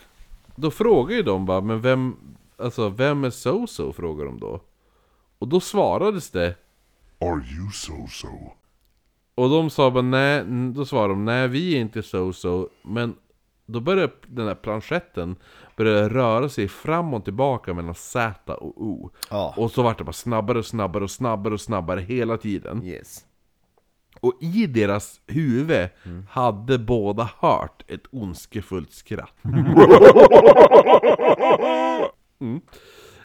då 0.57 0.71
frågar 0.71 1.17
ju 1.17 1.23
de 1.23 1.47
bara, 1.47 1.61
men 1.61 1.81
vem, 1.81 2.17
alltså 2.57 2.89
vem 2.89 3.25
är 3.25 3.31
so-so? 3.31 3.93
Frågar 3.93 4.25
de 4.25 4.41
då. 4.41 4.61
Och 5.39 5.49
då 5.49 5.61
svarades 5.61 6.31
det, 6.31 6.55
Are 7.21 7.45
you 7.57 7.71
so-so? 7.71 8.53
och 9.35 9.51
de 9.51 9.71
sa 9.71 9.91
bara 9.91 10.03
nej, 10.03 10.45
då 10.75 10.85
svarade 10.85 11.13
de 11.13 11.25
nej 11.25 11.49
vi 11.49 11.77
är 11.77 11.81
inte 11.81 12.01
so-so, 12.01 12.69
men 12.83 13.17
då 13.67 13.81
började 13.81 14.13
den 14.27 14.47
här 14.47 14.55
planchetten 14.55 15.37
börja 15.79 16.09
röra 16.09 16.49
sig 16.49 16.69
fram 16.69 17.15
och 17.15 17.25
tillbaka 17.25 17.75
mellan 17.75 17.95
Z 17.95 18.55
och 18.55 18.83
O. 18.83 19.11
Ja. 19.31 19.55
Och 19.57 19.71
så 19.71 19.83
vart 19.83 19.99
det 19.99 20.05
bara 20.05 20.13
snabbare 20.13 20.59
och 20.59 20.67
snabbare 20.67 21.05
och 21.05 21.11
snabbare 21.11 21.55
och 21.55 21.61
snabbare 21.61 22.01
hela 22.01 22.37
tiden. 22.37 22.85
Yes. 22.85 23.25
Och 24.21 24.33
i 24.41 24.67
deras 24.67 25.21
huvud 25.27 25.89
hade 26.31 26.79
båda 26.79 27.31
hört 27.39 27.85
ett 27.91 28.03
ondskefullt 28.13 28.93
skratt. 28.93 29.35
mm. 32.41 32.61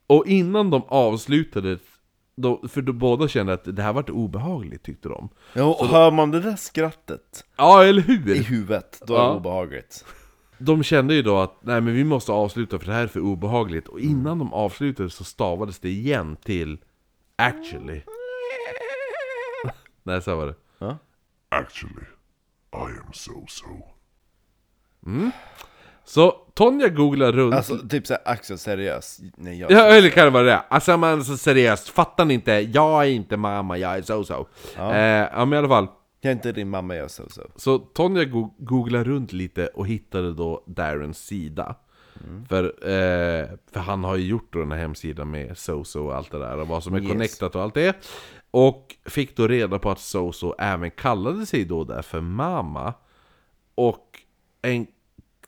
Och 0.08 0.28
innan 0.28 0.70
de 0.70 0.84
avslutade, 0.88 1.78
då, 2.36 2.62
för 2.68 2.82
då 2.82 2.94
båda 2.94 3.28
kände 3.28 3.54
att 3.54 3.76
det 3.76 3.82
här 3.82 3.94
vart 3.94 4.10
obehagligt 4.10 4.84
tyckte 4.84 5.10
de. 5.10 5.30
Ja, 5.54 5.64
och 5.80 5.88
hör 5.88 6.12
man 6.12 6.32
det 6.32 6.40
där 6.42 6.56
skrattet 6.56 7.46
Ja, 7.58 7.84
eller 7.84 8.02
i 8.02 8.06
hur? 8.06 8.44
huvudet, 8.44 9.02
då 9.08 9.14
är 9.16 9.18
Ja. 9.20 9.30
det 9.30 9.36
obehagligt. 9.36 10.06
De 10.66 10.84
kände 10.84 11.14
ju 11.14 11.22
då 11.22 11.38
att 11.38 11.58
nej 11.62 11.82
men 11.82 11.94
vi 11.94 12.04
måste 12.04 12.32
avsluta 12.32 12.80
för 12.80 12.86
det 12.86 12.94
här 12.94 13.04
är 13.04 13.08
för 13.08 13.20
obehagligt. 13.20 13.88
Och 13.88 14.00
innan 14.00 14.40
de 14.40 14.54
avslutade 14.54 15.10
så 15.10 15.24
stavades 15.24 15.80
det 15.80 15.90
igen 15.90 16.36
till 16.36 16.78
actually. 17.36 18.02
nej, 20.04 20.22
så 20.22 20.36
var 20.36 20.46
det. 20.46 20.56
Actually, 21.50 22.06
I 22.74 23.00
am 23.00 23.12
so-so. 23.14 23.94
Så 26.06 26.32
Tonja 26.54 26.88
googlar 26.88 27.32
runt. 27.32 27.54
Alltså, 27.54 27.78
typ 27.90 28.08
såhär, 28.08 28.22
Axel 28.26 28.58
seriös. 28.58 29.20
Nej, 29.38 29.60
jag... 29.60 29.72
Ja, 29.72 29.86
eller 29.86 30.10
kan 30.10 30.26
det 30.26 30.30
vara 30.30 30.44
det? 30.44 30.60
Alltså 30.60 30.98
men 30.98 31.24
så 31.24 31.38
seriöst, 31.38 31.90
fattar 31.90 32.26
ni 32.26 32.34
inte? 32.34 32.52
Jag 32.52 33.04
är 33.04 33.10
inte 33.10 33.38
mamma, 33.38 33.78
jag 33.78 33.98
är 33.98 34.02
so-so. 34.02 34.46
Ja. 34.78 34.94
Eh, 34.96 35.30
ja 35.34 35.46
men 35.46 35.54
i 35.54 35.58
alla 35.58 35.68
fall. 35.68 35.88
Är 36.26 36.32
inte 36.32 36.52
din 36.52 36.70
mamma, 36.70 36.96
är 36.96 37.08
so-so. 37.08 37.52
Så 37.56 37.78
Tonja 37.80 38.26
go 38.26 38.54
googlade 38.58 39.04
runt 39.04 39.34
lite 39.34 39.68
och 39.68 39.88
hittade 39.88 40.34
då 40.34 40.64
Darrens 40.68 41.26
sida. 41.26 41.76
För, 42.50 42.64
eh, 42.64 43.50
för 43.72 43.80
han 43.80 44.04
har 44.04 44.16
ju 44.16 44.28
gjort 44.28 44.54
den 44.54 44.72
här 44.72 44.80
hemsidan 44.80 45.32
med 45.32 45.58
Soso 45.58 46.00
och 46.06 46.16
allt 46.16 46.32
det 46.32 46.40
där 46.40 46.58
och 46.60 46.68
vad 46.68 46.84
som 46.84 46.94
är 46.94 47.00
Yes. 47.00 47.12
connectat 47.12 47.56
och 47.56 47.62
allt 47.62 47.74
det. 47.74 47.96
Och 48.52 48.96
fick 49.06 49.38
då 49.38 49.48
reda 49.48 49.80
på 49.80 49.90
att 49.92 50.00
Soso 50.00 50.54
även 50.58 50.92
kallade 50.92 51.46
sig 51.46 51.66
då 51.66 51.84
där 51.84 52.02
för 52.02 52.22
mamma. 52.22 52.94
Och 53.76 54.20
en, 54.62 54.88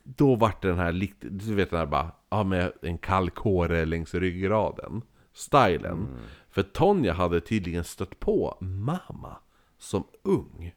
då 0.02 0.34
vart 0.36 0.62
det 0.62 0.68
den 0.68 0.78
här, 0.78 1.08
du 1.20 1.54
vet 1.54 1.70
den 1.70 1.78
här 1.78 1.86
bara, 1.86 2.10
ja 2.30 2.44
med 2.44 2.72
en 2.82 2.98
kall 2.98 3.30
kåre 3.30 3.84
längs 3.84 4.14
ryggraden. 4.14 5.02
Stylen. 5.32 6.08
För 6.50 6.62
Tonja 6.62 7.12
hade 7.12 7.40
tydligen 7.40 7.84
stött 7.84 8.20
på 8.20 8.56
mamma 8.60 9.36
som 9.78 10.04
ung. 10.22 10.74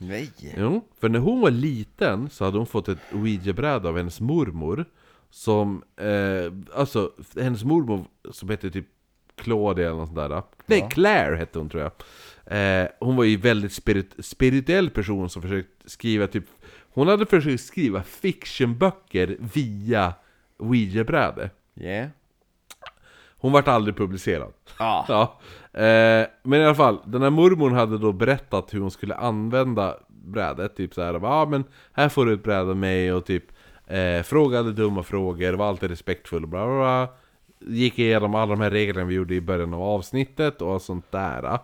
Nej. 0.00 0.32
Jo, 0.56 0.84
för 1.00 1.08
när 1.08 1.18
hon 1.18 1.40
var 1.40 1.50
liten 1.50 2.30
så 2.30 2.44
hade 2.44 2.56
hon 2.58 2.66
fått 2.66 2.88
ett 2.88 2.98
ouija-bräde 3.12 3.88
av 3.88 3.96
hennes 3.96 4.20
mormor 4.20 4.84
Som, 5.30 5.82
eh, 5.96 6.78
alltså 6.78 7.12
hennes 7.36 7.64
mormor 7.64 8.04
som 8.30 8.48
hette 8.48 8.70
typ 8.70 8.86
Claudia 9.36 9.86
eller 9.86 9.96
något 9.96 10.08
sånt 10.08 10.16
där 10.16 10.42
Nej, 10.66 10.88
Claire 10.90 11.36
hette 11.36 11.58
hon 11.58 11.68
tror 11.68 11.82
jag 11.82 11.92
eh, 12.58 12.88
Hon 13.00 13.16
var 13.16 13.24
ju 13.24 13.36
väldigt 13.36 13.72
spirit 13.72 14.14
spirituell 14.18 14.90
person 14.90 15.30
som 15.30 15.42
försökt 15.42 15.90
skriva 15.90 16.26
typ 16.26 16.44
Hon 16.90 17.08
hade 17.08 17.26
försökt 17.26 17.64
skriva 17.64 18.02
fictionböcker 18.02 19.36
via 19.54 20.14
ouija-bräde 20.58 21.50
Yeah. 21.80 22.08
Hon 23.38 23.52
vart 23.52 23.68
aldrig 23.68 23.96
publicerad 23.96 24.52
Ah. 24.76 25.04
Ja, 25.08 25.40
eh, 25.76 26.26
men 26.42 26.60
i 26.60 26.64
alla 26.64 26.74
fall, 26.74 26.98
den 27.04 27.22
här 27.22 27.30
mormorn 27.30 27.72
hade 27.72 27.98
då 27.98 28.12
berättat 28.12 28.74
hur 28.74 28.80
hon 28.80 28.90
skulle 28.90 29.14
använda 29.14 29.96
brädet, 30.08 30.76
typ 30.76 30.94
såhär, 30.94 31.14
ja 31.14 31.20
ah, 31.22 31.46
men 31.46 31.64
här 31.92 32.08
får 32.08 32.26
du 32.26 32.34
ett 32.34 32.42
bräde 32.42 32.70
av 32.70 32.76
mig 32.76 33.12
och 33.12 33.26
typ 33.26 33.44
eh, 33.86 34.22
frågade 34.22 34.72
dumma 34.72 35.02
frågor, 35.02 35.52
var 35.52 35.68
alltid 35.68 35.90
respektfull 35.90 36.42
och 36.42 36.48
bla 36.48 36.66
bla 36.66 36.76
bla. 36.76 37.08
Gick 37.58 37.98
igenom 37.98 38.34
alla 38.34 38.54
de 38.54 38.60
här 38.60 38.70
reglerna 38.70 39.06
vi 39.06 39.14
gjorde 39.14 39.34
i 39.34 39.40
början 39.40 39.74
av 39.74 39.82
avsnittet 39.82 40.62
och 40.62 40.82
sånt 40.82 41.12
där. 41.12 41.58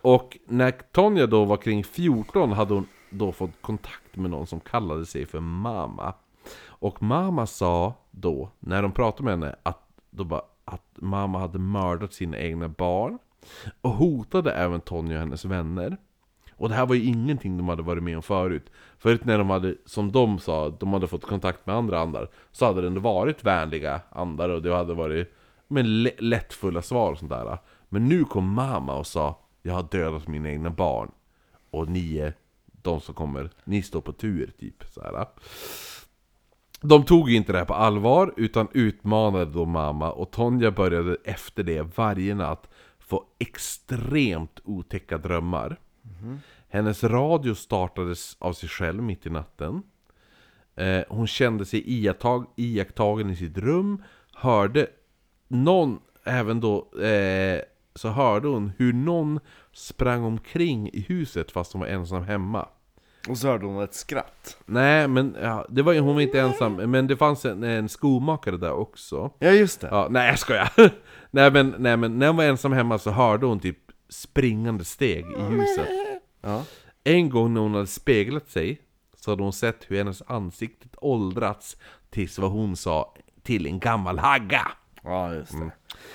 Och 0.00 0.38
när 0.46 0.70
Tonja 0.70 1.26
då 1.26 1.44
var 1.44 1.56
kring 1.56 1.84
14 1.84 2.52
hade 2.52 2.74
hon 2.74 2.86
då 3.10 3.32
fått 3.32 3.50
kontakt 3.60 4.16
med 4.16 4.30
någon 4.30 4.46
som 4.46 4.60
kallade 4.60 5.06
sig 5.06 5.26
för 5.26 5.40
mamma 5.40 6.14
Och 6.68 7.02
mamma 7.02 7.46
sa 7.46 7.94
då, 8.10 8.50
när 8.60 8.82
de 8.82 8.92
pratade 8.92 9.24
med 9.24 9.32
henne, 9.32 9.56
att, 9.62 9.82
då 10.10 10.24
bara, 10.24 10.42
att 10.64 10.84
mamma 10.94 11.38
hade 11.38 11.58
mördat 11.58 12.12
sina 12.12 12.38
egna 12.38 12.68
barn. 12.68 13.18
Och 13.80 13.90
hotade 13.90 14.52
även 14.52 14.80
Tonja 14.80 15.14
och 15.14 15.20
hennes 15.20 15.44
vänner. 15.44 15.96
Och 16.52 16.68
det 16.68 16.74
här 16.74 16.86
var 16.86 16.94
ju 16.94 17.04
ingenting 17.04 17.56
de 17.56 17.68
hade 17.68 17.82
varit 17.82 18.02
med 18.02 18.16
om 18.16 18.22
förut. 18.22 18.70
Förut 18.98 19.24
när 19.24 19.38
de 19.38 19.50
hade, 19.50 19.74
som 19.84 20.12
de 20.12 20.38
sa, 20.38 20.68
de 20.68 20.92
hade 20.92 21.06
fått 21.06 21.24
kontakt 21.24 21.66
med 21.66 21.76
andra 21.76 22.00
andar 22.00 22.28
Så 22.52 22.66
hade 22.66 22.80
det 22.80 22.86
ändå 22.86 23.00
varit 23.00 23.44
vänliga 23.44 24.00
andar 24.10 24.48
och 24.48 24.62
det 24.62 24.74
hade 24.74 24.94
varit 24.94 25.34
men 25.68 26.02
lättfulla 26.18 26.82
svar 26.82 27.12
och 27.12 27.18
sånt 27.18 27.30
där. 27.30 27.58
Men 27.88 28.08
nu 28.08 28.24
kom 28.24 28.52
mamma 28.52 28.96
och 28.96 29.06
sa 29.06 29.38
Jag 29.62 29.74
har 29.74 29.86
dödat 29.90 30.28
mina 30.28 30.50
egna 30.50 30.70
barn. 30.70 31.10
Och 31.70 31.88
ni 31.88 32.18
är 32.18 32.34
de 32.66 33.00
som 33.00 33.14
kommer, 33.14 33.50
ni 33.64 33.82
står 33.82 34.00
på 34.00 34.12
tur 34.12 34.52
typ 34.58 34.84
så 34.90 35.02
här. 35.02 35.26
De 36.80 37.04
tog 37.04 37.30
ju 37.30 37.36
inte 37.36 37.52
det 37.52 37.58
här 37.58 37.64
på 37.64 37.74
allvar 37.74 38.34
utan 38.36 38.68
utmanade 38.72 39.44
då 39.44 39.64
mamma. 39.64 40.12
Och 40.12 40.30
Tonja 40.30 40.70
började 40.70 41.16
efter 41.24 41.62
det 41.62 41.96
varje 41.96 42.34
natt 42.34 42.68
få 43.08 43.24
extremt 43.38 44.60
otäcka 44.64 45.18
drömmar. 45.18 45.80
Hennes 46.68 47.04
radio 47.04 47.54
startades 47.54 48.36
av 48.38 48.52
sig 48.52 48.68
själv 48.68 49.02
mitt 49.02 49.26
i 49.26 49.30
natten. 49.30 49.82
Eh, 50.76 51.04
hon 51.08 51.26
kände 51.26 51.64
sig 51.64 51.82
iakttag, 51.86 52.46
iakttagen 52.56 53.30
i 53.30 53.36
sitt 53.36 53.58
rum, 53.58 54.02
hörde 54.32 54.86
någon, 55.48 55.98
även 56.24 56.60
då, 56.60 57.00
eh, 57.00 57.60
så 57.94 58.08
hörde 58.08 58.48
hon 58.48 58.72
hur 58.78 58.92
någon 58.92 59.40
sprang 59.72 60.24
omkring 60.24 60.90
i 60.92 61.00
huset 61.00 61.50
fast 61.50 61.72
hon 61.72 61.80
var 61.80 61.88
ensam 61.88 62.22
hemma. 62.22 62.68
Och 63.30 63.38
så 63.38 63.48
hörde 63.48 63.66
hon 63.66 63.82
ett 63.82 63.94
skratt. 63.94 64.56
Nej, 64.66 65.08
men 65.08 65.36
ja, 65.42 65.66
det 65.68 65.82
var, 65.82 65.98
hon 65.98 66.14
var 66.14 66.22
inte 66.22 66.40
ensam, 66.40 66.74
men 66.74 67.06
det 67.06 67.16
fanns 67.16 67.44
en, 67.44 67.62
en 67.62 67.88
skomakare 67.88 68.56
där 68.56 68.72
också. 68.72 69.30
Ja, 69.38 69.50
just 69.50 69.80
det. 69.80 69.88
Ja, 69.90 70.08
nej 70.10 70.28
jag 70.28 70.38
skojar! 70.38 70.70
nej, 71.30 71.50
men, 71.50 71.74
nej 71.78 71.96
men 71.96 72.18
när 72.18 72.26
hon 72.26 72.36
var 72.36 72.44
ensam 72.44 72.72
hemma 72.72 72.98
så 72.98 73.10
hörde 73.10 73.46
hon 73.46 73.60
typ 73.60 73.78
springande 74.08 74.84
steg 74.84 75.24
i 75.38 75.42
huset. 75.42 75.88
Ja. 76.40 76.64
En 77.04 77.30
gång 77.30 77.54
när 77.54 77.60
hon 77.60 77.74
hade 77.74 77.86
speglat 77.86 78.48
sig 78.48 78.80
så 79.16 79.30
hade 79.30 79.42
hon 79.42 79.52
sett 79.52 79.84
hur 79.88 79.96
hennes 79.96 80.22
ansikte 80.26 80.88
åldrats 80.96 81.76
tills 82.10 82.38
vad 82.38 82.50
hon 82.50 82.76
sa 82.76 83.14
till 83.42 83.66
en 83.66 83.78
gammal 83.78 84.18
hagga. 84.18 84.68
Ja, 85.02 85.34
just 85.34 85.52
det. 85.52 85.56
Mm. 85.58 85.70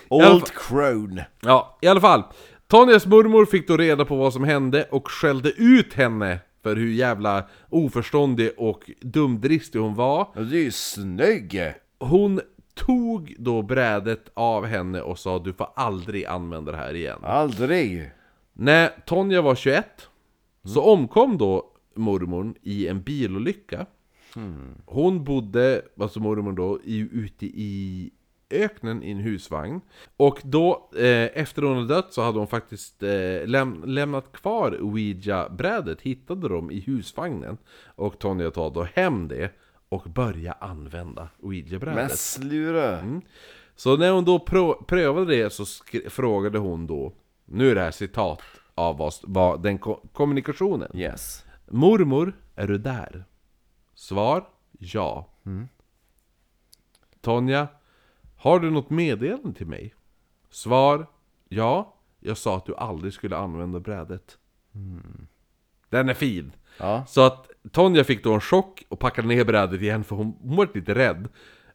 Old 0.10 0.52
crone. 0.56 1.26
Ja, 1.42 1.78
i 1.82 1.88
alla 1.88 2.02
fall. 2.02 2.24
Tonjas 2.68 3.06
mormor 3.06 3.46
fick 3.46 3.68
då 3.68 3.78
reda 3.78 4.06
på 4.06 4.16
vad 4.16 4.34
som 4.34 4.44
hände 4.44 4.88
och 4.92 5.12
skällde 5.12 5.50
ut 5.50 5.94
henne 5.94 6.40
för 6.64 6.76
hur 6.76 6.92
jävla 6.94 7.48
oförståndig 7.70 8.52
och 8.58 8.92
dumdristig 9.02 9.80
hon 9.80 9.96
var. 9.96 10.28
Ja, 10.36 10.42
Det 10.42 10.58
är 10.58 10.64
ju 10.64 10.72
snygg! 10.72 11.74
Hon 12.00 12.42
tog 12.74 13.36
då 13.40 13.62
brädet 13.62 14.30
av 14.34 14.66
henne 14.66 15.02
och 15.02 15.20
sa 15.20 15.40
du 15.40 15.54
får 15.54 15.68
aldrig 15.76 16.26
använda 16.26 16.72
det 16.72 16.78
här 16.78 16.94
igen. 16.94 17.20
Aldrig! 17.24 18.12
När 18.54 18.90
Tonja 19.06 19.42
var 19.42 19.56
21 19.56 19.86
så 20.66 20.82
omkom 20.82 21.38
då 21.38 21.70
mormorn 21.96 22.56
i 22.62 22.88
en 22.88 23.02
bilolycka. 23.02 23.86
Hon 24.86 25.24
bodde, 25.24 25.82
alltså 26.00 26.20
mormor 26.20 26.52
då, 26.52 26.80
i, 26.84 27.00
ute 27.12 27.46
i 27.46 28.12
öknen 28.54 29.04
i 29.04 29.12
en 29.12 29.18
husvagn. 29.20 29.82
Och 30.18 30.40
då, 30.44 30.90
eh, 30.98 31.30
efter 31.42 31.62
hon 31.62 31.76
hade 31.76 31.88
dött 31.96 32.14
så 32.14 32.22
hade 32.22 32.38
hon 32.38 32.48
faktiskt 32.48 33.04
eh, 33.04 33.46
läm 33.48 33.84
lämnat 33.86 34.32
kvar 34.32 34.78
Ouija-brädet, 34.82 36.02
hittade 36.02 36.50
de 36.50 36.72
i 36.72 36.80
husvagnen. 36.80 37.58
Och 37.96 38.20
Tonja 38.20 38.52
tar 38.52 38.70
då 38.70 38.84
hem 38.84 39.28
det 39.28 39.52
och 39.90 40.04
börjar 40.04 40.56
använda 40.60 41.22
Men 41.38 41.48
Ouija-brädet. 41.50 42.20
slura! 42.20 43.00
Mm. 43.00 43.22
Så 43.76 43.98
när 43.98 44.12
hon 44.12 44.26
då 44.26 44.38
prö- 44.38 44.86
prövade 44.86 45.36
det 45.36 45.50
så 45.54 45.66
frågade 46.10 46.58
hon 46.58 46.88
då, 46.88 47.14
nu 47.46 47.72
är 47.72 47.76
det 47.76 47.82
här 47.82 47.92
citat 47.92 48.42
av 48.76 48.98
vad, 48.98 49.14
vad 49.24 49.64
den 49.64 49.78
ko- 49.78 50.02
kommunikationen. 50.14 50.92
Yes. 50.98 51.46
Mormor, 51.68 52.34
är 52.56 52.68
du 52.68 52.78
där? 52.78 53.26
Svar, 53.96 54.48
ja. 54.80 55.30
Tonja, 57.22 57.68
har 58.44 58.60
du 58.60 58.72
något 58.72 58.90
meddelande 58.90 59.54
till 59.54 59.68
mig? 59.68 59.94
Svar, 60.50 61.06
ja. 61.50 61.96
Jag 62.20 62.38
sa 62.38 62.58
att 62.58 62.66
du 62.66 62.76
aldrig 62.76 63.14
skulle 63.14 63.38
använda 63.38 63.80
brädet. 63.80 64.38
Den 65.90 66.10
är 66.10 66.14
fin! 66.14 66.52
Ja. 66.78 67.06
Så 67.08 67.22
att 67.22 67.50
Tonja 67.72 68.04
fick 68.04 68.24
då 68.24 68.34
en 68.34 68.42
chock 68.42 68.84
och 68.90 69.00
packade 69.00 69.28
ner 69.28 69.46
brädet 69.46 69.82
igen 69.82 70.04
för 70.04 70.16
hon, 70.16 70.34
hon 70.42 70.56
var 70.56 70.70
lite 70.74 70.96
rädd. 70.96 71.28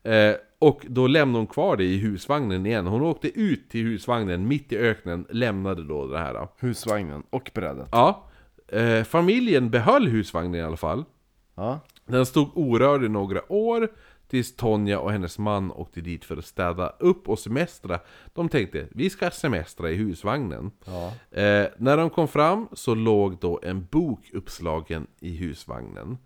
Eh, 0.03 0.37
och 0.59 0.87
då 0.89 1.07
lämnade 1.07 1.39
hon 1.39 1.47
kvar 1.47 1.77
det 1.77 1.85
i 1.85 1.99
husvagnen 1.99 2.67
igen. 2.67 2.87
Hon 2.87 3.03
åkte 3.03 3.41
ut 3.41 3.71
till 3.71 3.85
husvagnen 3.85 4.49
mitt 4.49 4.73
i 4.73 4.79
öknen, 4.79 5.27
lämnade 5.31 5.85
då 5.85 6.07
det 6.07 6.19
här. 6.19 6.35
Då. 6.35 6.53
Husvagnen 6.59 7.23
och 7.31 7.51
brädet. 7.55 7.89
Ja, 7.93 8.29
eh, 8.69 9.05
familjen 9.05 9.71
behöll 9.71 10.09
husvagnen 10.09 10.55
i 10.55 10.63
alla 10.63 10.77
fall. 10.77 11.05
Ja. 11.55 11.81
Den 12.07 12.27
stod 12.27 12.51
orörd 12.55 13.05
i 13.05 13.09
några 13.09 13.53
år 13.53 13.89
tills 14.29 14.57
Tonja 14.57 15.01
och 15.01 15.13
hennes 15.13 15.39
man 15.39 15.73
åkte 15.73 16.01
dit 16.01 16.25
för 16.25 16.37
att 16.37 16.45
städa 16.45 16.89
upp 16.89 17.29
och 17.29 17.39
semestra. 17.39 18.01
De 18.35 18.49
tänkte, 18.49 18.89
vi 18.91 19.11
ska 19.11 19.31
semestra 19.31 19.91
i 19.91 19.95
husvagnen. 19.95 20.71
Ja. 20.85 21.07
Eh, 21.41 21.69
när 21.79 21.97
de 21.97 22.11
kom 22.11 22.29
fram 22.29 22.69
så 22.73 22.95
låg 22.95 23.39
då 23.41 23.61
en 23.63 23.87
bok 23.91 24.31
uppslagen 24.33 25.07
i 25.21 25.37
husvagnen. 25.37 26.19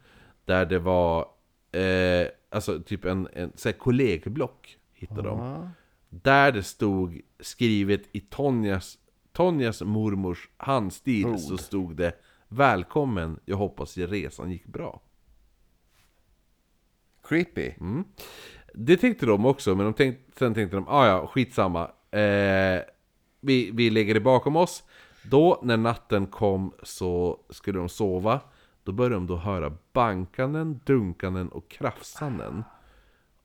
Där 0.45 0.67
det 0.67 0.79
var, 0.79 1.27
eh, 1.73 2.27
alltså 2.51 2.81
typ 2.81 3.05
en, 3.05 3.29
en 3.33 3.53
så 3.55 3.69
här, 3.69 3.77
kollegieblock 3.77 4.77
hittade 4.93 5.23
de. 5.23 5.39
Ja. 5.39 5.71
Där 6.09 6.53
det 6.53 6.63
stod 6.63 7.21
skrivet 7.41 8.03
i 8.13 8.21
Tonjas, 8.21 8.99
Tonjas 9.33 9.83
mormors 9.83 10.49
handstil 10.57 11.27
Ord. 11.27 11.41
så 11.41 11.59
stod 11.59 11.97
det 11.97 12.13
Välkommen, 12.55 13.41
jag 13.45 13.57
hoppas 13.57 13.99
resan 13.99 14.51
gick 14.51 14.67
bra. 14.67 15.01
Creepy. 17.33 17.75
Mm. 17.81 18.05
Det 18.75 18.97
tänkte 18.97 19.27
de 19.27 19.47
också, 19.47 19.75
men 19.75 19.87
de 19.87 19.95
tänkte, 19.95 20.39
sen 20.39 20.55
tänkte 20.55 20.77
de 20.77 20.89
ah, 20.89 21.07
ja, 21.07 21.27
skitsamma. 21.27 21.91
Eh, 22.11 22.83
vi, 23.41 23.71
vi 23.73 23.91
lägger 23.91 24.15
det 24.15 24.21
bakom 24.21 24.57
oss. 24.57 24.83
Då, 25.23 25.61
när 25.63 25.77
natten 25.77 26.27
kom, 26.27 26.73
så 26.83 27.41
skulle 27.51 27.79
de 27.79 27.89
sova. 27.89 28.41
Då 28.85 28.93
började 28.93 29.15
de 29.15 29.27
då 29.27 29.37
höra 29.37 29.73
bankanden, 29.93 30.81
dunkanden 30.85 31.49
och 31.49 31.71
krafsanden. 31.71 32.65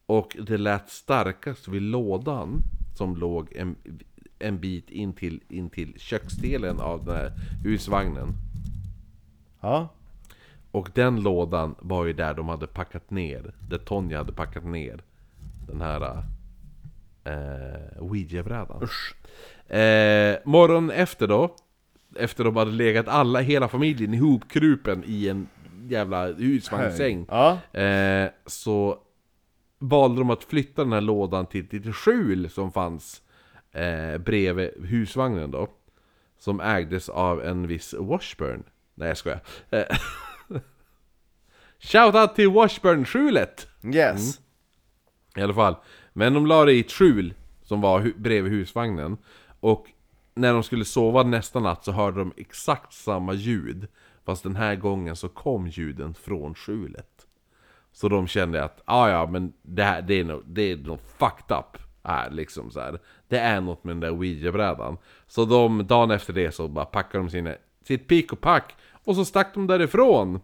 Och 0.06 0.38
det 0.48 0.58
lät 0.58 0.90
starkast 0.90 1.68
vid 1.68 1.82
lådan 1.82 2.62
som 2.98 3.16
låg 3.16 3.56
en, 3.56 3.76
en 4.40 4.60
bit 4.60 4.90
in 4.90 5.14
till, 5.14 5.42
in 5.50 5.70
till 5.70 5.94
köksdelen 6.00 6.80
av 6.80 7.06
den 7.06 7.16
här 7.16 7.32
husvagnen. 7.64 8.34
Ja. 9.62 9.97
Och 10.72 10.90
den 10.94 11.22
lådan 11.22 11.76
var 11.80 12.06
ju 12.06 12.14
där 12.14 12.34
de 12.34 12.50
hade 12.50 12.68
packat 12.68 13.12
ner, 13.12 13.54
där 13.70 13.78
Tonja 13.78 14.18
hade 14.18 14.34
packat 14.34 14.66
ner 14.66 15.02
den 15.68 15.82
här 15.82 16.24
eh, 17.24 18.02
Ouija-brädan. 18.04 18.88
Eh, 19.68 20.38
morgon 20.46 20.92
efter 20.92 21.28
då, 21.28 21.56
efter 22.16 22.44
de 22.44 22.56
hade 22.56 22.72
legat 22.72 23.08
alla, 23.08 23.40
hela 23.40 23.68
familjen 23.68 24.14
ihopkrupen 24.14 25.04
i 25.06 25.28
en 25.28 25.48
jävla 25.88 26.26
husvagnssäng. 26.26 27.26
Ja. 27.30 27.58
Eh, 27.80 28.30
så 28.46 28.98
valde 29.80 30.22
de 30.22 30.30
att 30.30 30.44
flytta 30.44 30.84
den 30.84 30.94
här 30.94 31.02
lådan 31.02 31.46
till 31.46 31.66
ett 31.66 31.74
litet 31.74 31.96
skjul 31.96 32.50
som 32.50 32.72
fanns 32.72 33.22
eh, 33.72 34.18
bredvid 34.18 34.70
husvagnen 34.84 35.52
då. 35.52 35.68
Som 36.40 36.60
ägdes 36.62 37.10
av 37.10 37.44
en 37.44 37.68
viss 37.68 37.94
Washburn. 37.94 38.64
Nej 38.96 39.08
jag 39.08 39.18
skojar. 39.18 39.42
Eh, 39.70 39.86
Shoutout 41.80 42.36
till 42.36 42.50
Washburn-skjulet! 42.50 43.68
Yes. 43.94 44.40
I 45.36 45.42
alla 45.42 45.54
fall. 45.54 45.76
Men 46.14 46.34
de 46.34 46.46
la 46.46 46.66
det 46.66 46.74
i 46.74 46.80
ett 46.80 46.92
skjul 46.92 47.34
som 47.64 47.82
var 47.82 48.00
hu- 48.02 48.18
bredvid 48.18 48.52
husvagnen. 48.54 49.18
Och 49.60 49.88
när 50.36 50.54
de 50.54 50.64
skulle 50.64 50.86
sova 50.86 51.24
nästa 51.24 51.60
natt 51.60 51.86
så 51.86 51.92
hörde 51.92 52.20
de 52.20 52.34
exakt 52.38 52.94
samma 52.94 53.34
ljud. 53.34 53.88
Fast 54.26 54.44
den 54.44 54.56
här 54.56 54.76
gången 54.76 55.16
så 55.16 55.30
kom 55.30 55.68
ljuden 55.68 56.14
från 56.14 56.56
skjulet. 56.56 57.26
Så 57.92 58.10
de 58.10 58.28
kände 58.28 58.64
att, 58.64 58.82
ah, 58.86 59.10
ja 59.10 59.26
men 59.26 59.54
det, 59.62 59.84
här, 59.84 60.02
det 60.02 60.14
är 60.20 60.24
nog 60.24 60.44
det 60.46 60.72
är 60.72 60.78
nog 60.78 61.00
fucked 61.18 61.58
up 61.58 61.78
här 62.04 62.30
liksom 62.30 62.72
så 62.72 62.80
här. 62.80 63.00
Det 63.28 63.40
är 63.40 63.62
något 63.62 63.84
med 63.84 63.96
den 63.96 64.00
där 64.00 64.12
ouija-brädan. 64.12 64.98
Så 65.28 65.46
de, 65.46 65.88
dagen 65.88 66.12
efter 66.12 66.34
det 66.34 66.52
så 66.52 66.68
bara 66.68 66.86
packade 66.86 67.24
de 67.24 67.30
sina, 67.30 67.56
sitt 67.88 68.08
pick 68.08 68.34
och 68.34 68.42
pack. 68.42 68.76
Och 69.04 69.16
så 69.16 69.26
stack 69.26 69.54
de 69.54 69.68
därifrån. 69.68 70.40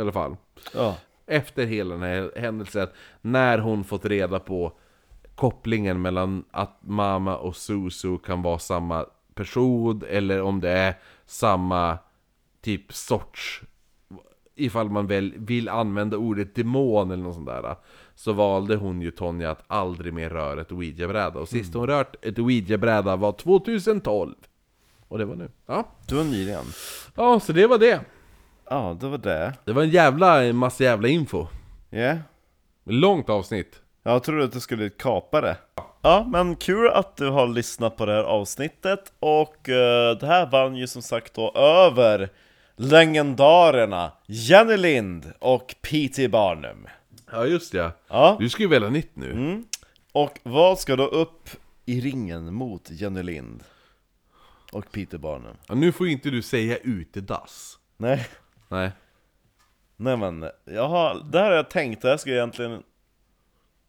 I 0.00 0.02
alla 0.02 0.12
fall. 0.12 0.36
Ja. 0.74 0.96
Efter 1.26 1.66
hela 1.66 1.94
den 1.94 2.02
här 2.02 2.32
händelsen, 2.36 2.88
när 3.20 3.58
hon 3.58 3.84
fått 3.84 4.04
reda 4.04 4.38
på 4.40 4.72
kopplingen 5.34 6.02
mellan 6.02 6.44
att 6.50 6.78
mamma 6.80 7.36
och 7.36 7.56
Susu 7.56 8.18
kan 8.18 8.42
vara 8.42 8.58
samma 8.58 9.06
person, 9.34 10.02
eller 10.08 10.42
om 10.42 10.60
det 10.60 10.70
är 10.70 10.94
samma 11.26 11.98
typ 12.62 12.92
sorts 12.92 13.62
ifall 14.54 14.90
man 14.90 15.06
väl 15.06 15.34
vill 15.36 15.68
använda 15.68 16.16
ordet 16.16 16.54
demon 16.54 17.10
eller 17.10 17.22
något 17.22 17.34
sånt 17.34 17.46
där 17.46 17.76
Så 18.14 18.32
valde 18.32 18.76
hon 18.76 19.02
ju 19.02 19.10
Tonja 19.10 19.50
att 19.50 19.62
aldrig 19.66 20.14
mer 20.14 20.30
röra 20.30 20.60
ett 20.60 20.72
ouija-bräda 20.72 21.40
Och 21.40 21.48
sist 21.48 21.74
hon 21.74 21.86
rört 21.86 22.24
ett 22.24 22.38
ouija-bräda 22.38 23.16
var 23.16 23.32
2012 23.32 24.34
Och 25.08 25.18
det 25.18 25.24
var 25.24 25.34
nu 25.36 25.50
Ja, 25.66 25.88
Du 26.08 26.14
var 26.14 26.24
nyligen. 26.24 26.64
ja 27.14 27.40
så 27.40 27.52
det 27.52 27.66
var 27.66 27.78
det 27.78 28.00
Ja, 28.72 28.96
det 29.00 29.08
var 29.08 29.18
det. 29.18 29.54
Det 29.64 29.72
var 29.72 29.82
en 29.82 29.90
jävla, 29.90 30.52
massa 30.52 30.84
jävla 30.84 31.08
info 31.08 31.46
Ja. 31.90 32.16
Långt 32.84 33.28
avsnitt 33.28 33.80
Jag 34.02 34.22
trodde 34.22 34.44
att 34.44 34.52
du 34.52 34.60
skulle 34.60 34.90
kapa 34.90 35.40
det. 35.40 35.56
Ja, 36.02 36.26
men 36.32 36.56
kul 36.56 36.88
att 36.88 37.16
du 37.16 37.30
har 37.30 37.48
lyssnat 37.48 37.96
på 37.96 38.06
det 38.06 38.12
här 38.12 38.22
avsnittet 38.22 39.12
och 39.20 39.68
eh, 39.68 40.16
det 40.16 40.26
här 40.26 40.50
vann 40.50 40.76
ju 40.76 40.86
som 40.86 41.02
sagt 41.02 41.34
då 41.34 41.52
över 41.54 42.28
legendarerna 42.76 44.12
Jenny 44.26 44.76
Lind 44.76 45.32
och 45.38 45.74
P.T. 45.82 46.28
Barnum. 46.28 46.86
Ja 47.32 47.46
just 47.46 47.74
ja, 47.74 47.92
Ja, 48.08 48.36
du 48.40 48.48
ska 48.48 48.62
ju 48.62 48.68
välja 48.68 48.90
nytt 48.90 49.16
nu 49.16 49.32
mm. 49.32 49.64
och 50.12 50.38
vad 50.42 50.78
ska 50.78 50.96
då 50.96 51.06
upp 51.06 51.48
i 51.86 52.00
ringen 52.00 52.54
mot 52.54 52.90
Jenny 52.90 53.22
Lind 53.22 53.64
och 54.72 54.92
Peter 54.92 55.18
Barnum? 55.18 55.56
ja, 55.68 55.74
Nu 55.74 55.92
får 55.92 56.06
ju 56.06 56.12
inte 56.12 56.30
du 56.30 56.42
säga 56.42 56.76
utedass 56.76 57.76
Nej, 57.96 58.26
Nej. 58.70 58.90
Nej 59.96 60.16
men, 60.16 60.50
jag 60.64 60.88
har, 60.88 61.26
det 61.32 61.38
här 61.38 61.46
har 61.50 61.56
jag 61.56 61.70
tänkt, 61.70 62.02
det 62.02 62.08
här 62.08 62.16
ska 62.16 62.30
egentligen 62.30 62.82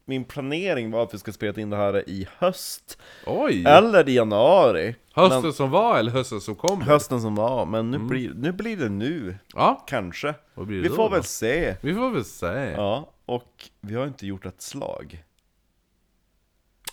Min 0.05 0.23
planering 0.23 0.91
var 0.91 1.03
att 1.03 1.13
vi 1.13 1.17
ska 1.17 1.31
spela 1.31 1.61
in 1.61 1.69
det 1.69 1.77
här 1.77 2.09
i 2.09 2.27
höst, 2.37 2.97
Oj! 3.25 3.63
eller 3.67 4.09
i 4.09 4.13
januari. 4.15 4.95
Hösten 5.13 5.41
men- 5.41 5.53
som 5.53 5.69
var 5.69 5.99
eller 5.99 6.11
hösten 6.11 6.41
som 6.41 6.55
kommer? 6.55 6.85
Hösten 6.85 7.21
som 7.21 7.35
var, 7.35 7.65
men 7.65 7.91
nu, 7.91 7.99
blir, 7.99 8.33
nu 8.33 8.51
blir 8.51 8.77
det 8.77 8.89
nu, 8.89 9.37
Ja, 9.53 9.83
kanske. 9.87 10.33
Vi 10.55 10.81
då 10.81 10.95
får 10.95 11.03
då? 11.03 11.09
väl 11.09 11.23
se. 11.23 11.75
Vi 11.81 11.93
får 11.95 12.09
väl 12.09 12.25
se. 12.25 12.73
Ja, 12.77 13.09
och 13.25 13.69
vi 13.81 13.95
har 13.95 14.07
inte 14.07 14.27
gjort 14.27 14.45
ett 14.45 14.61
slag. 14.61 15.23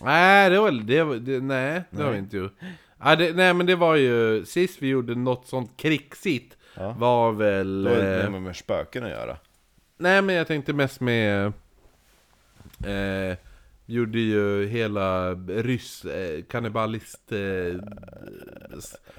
Nej, 0.00 0.50
det 0.50 0.60
var 0.60 0.70
det, 0.70 1.18
det 1.18 1.40
nej, 1.40 1.82
det 1.90 2.02
har 2.02 2.04
vi 2.04 2.10
Nej. 2.10 2.18
inte 2.18 2.36
gjort. 2.36 2.54
Nej, 2.96 3.16
det, 3.16 3.32
nej 3.32 3.54
men 3.54 3.66
det 3.66 3.76
var 3.76 3.96
ju, 3.96 4.44
sist 4.44 4.82
vi 4.82 4.88
gjorde 4.88 5.14
något 5.14 5.46
sånt 5.46 5.76
krigsigt 5.76 6.57
Ja. 6.78 6.94
Var 6.98 7.32
väl... 7.32 7.82
Det 7.84 7.90
har 7.90 7.96
eh, 7.96 8.34
ju 8.34 8.40
med, 8.40 8.56
spöken 8.56 9.04
att 9.04 9.10
göra 9.10 9.36
Nej 9.96 10.22
men 10.22 10.34
jag 10.34 10.46
tänkte 10.46 10.72
mest 10.72 11.00
med... 11.00 11.52
Eh, 12.86 13.36
gjorde 13.86 14.18
ju 14.18 14.66
hela 14.66 15.34
ryss... 15.34 16.04
Eh, 16.04 16.42
kannibalist... 16.42 17.32
Eh, 17.32 17.80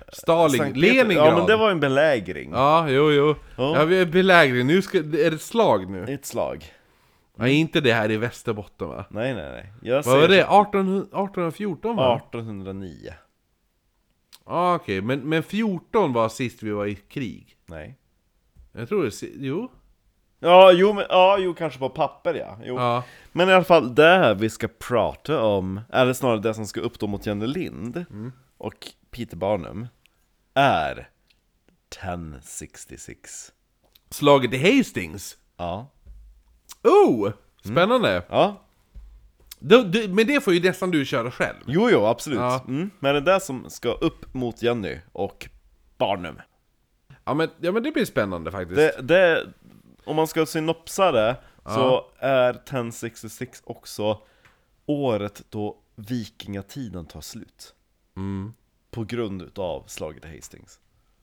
Stalin... 0.10 0.74
Leningrad! 0.74 1.28
Ja 1.28 1.38
men 1.38 1.46
det 1.46 1.56
var 1.56 1.72
en 1.72 1.80
belägring. 1.80 2.52
Ja, 2.52 2.90
jo, 2.90 3.12
jo. 3.12 3.36
Ja. 3.58 3.78
Ja, 3.78 3.86
vi 3.86 4.02
är 4.02 4.06
belägring. 4.06 4.68
Nu 4.68 4.82
ska, 4.82 4.98
är 4.98 5.04
det 5.04 5.28
ett 5.28 5.42
slag 5.42 5.90
nu? 5.90 6.04
Ett 6.04 6.26
slag. 6.26 6.66
Ja, 7.36 7.48
inte 7.48 7.82
det 7.82 7.94
här 7.94 8.12
i 8.12 8.18
Västerbotten 8.18 8.88
va? 8.88 9.06
Nej 9.10 9.34
nej 9.34 9.52
nej. 9.52 9.74
Jag 9.82 10.04
Vad 10.04 10.22
var 10.22 10.28
det? 10.28 10.48
18, 10.48 10.98
1814 10.98 11.96
va? 11.96 12.16
1809. 12.16 13.14
Ja, 14.50 14.76
okej. 14.76 15.02
Men, 15.02 15.20
men 15.20 15.44
14 15.44 16.14
var 16.14 16.30
sist 16.30 16.64
vi 16.64 16.72
var 16.72 16.86
i 16.86 16.96
krig. 16.96 17.58
Nej. 17.66 17.98
Jag 18.72 18.90
tror 18.90 19.04
det... 19.04 19.28
Jo? 19.36 19.72
Ja, 20.40 20.72
jo, 20.72 20.94
men, 20.94 21.06
ja, 21.10 21.38
jo 21.40 21.54
kanske 21.54 21.80
på 21.80 21.90
papper 21.90 22.34
ja. 22.34 22.58
Jo. 22.64 22.76
Ja. 22.76 23.04
Men 23.32 23.50
i 23.50 23.54
alla 23.54 23.64
fall, 23.64 23.96
det 23.96 24.04
här 24.04 24.36
vi 24.36 24.50
ska 24.50 24.68
prata 24.68 25.44
om, 25.44 25.82
eller 25.94 26.14
snarare 26.14 26.40
det 26.40 26.54
som 26.54 26.66
ska 26.66 26.82
uppstå 26.82 27.08
mot 27.08 27.26
Jenny 27.26 27.48
Lind 27.48 28.06
och 28.58 28.88
Peter 29.12 29.38
Barnum, 29.38 29.88
är 30.54 31.10
1066. 31.90 33.52
Slaget 34.10 34.54
i 34.54 34.78
Hastings? 34.78 35.38
Ja. 35.58 35.92
Oh! 36.84 37.32
Spännande! 37.64 38.24
Ja, 38.30 38.62
Då- 39.60 39.84
du- 39.84 40.08
men 40.08 40.28
det 40.28 40.44
får 40.44 40.54
ju 40.54 40.62
nästan 40.64 40.92
du 40.92 41.06
köra 41.06 41.32
själv. 41.32 41.58
jo 41.68 41.90
jo, 41.90 42.06
absolut. 42.06 42.40
Ja. 42.40 42.64
Mm. 42.68 42.90
Men 43.00 43.14
det 43.14 43.32
är 43.32 43.34
det 43.34 43.40
som 43.40 43.70
ska 43.70 43.90
upp 43.92 44.34
mot 44.34 44.62
Jenny 44.62 44.98
och 45.12 45.50
Barnum. 45.98 46.42
Ja 47.26 47.34
men, 47.34 47.50
ja, 47.60 47.72
men 47.72 47.84
det 47.84 47.92
blir 47.92 48.06
spännande 48.06 48.52
faktiskt. 48.52 48.76
Det, 48.76 49.02
det, 49.02 49.46
om 50.06 50.16
man 50.16 50.28
ska 50.28 50.46
synopsa 50.46 51.12
det, 51.12 51.36
så 51.66 52.06
är 52.20 52.50
1066 52.54 53.62
också 53.66 54.22
året 54.86 55.46
då 55.50 55.78
vikingatiden 55.96 57.06
tar 57.06 57.22
slut. 57.22 57.74
Mm. 58.18 58.54
På 58.92 59.04
grund 59.04 59.42
utav 59.42 59.84
slaget 59.88 60.26
i 60.26 60.36
Hastings. 60.36 60.80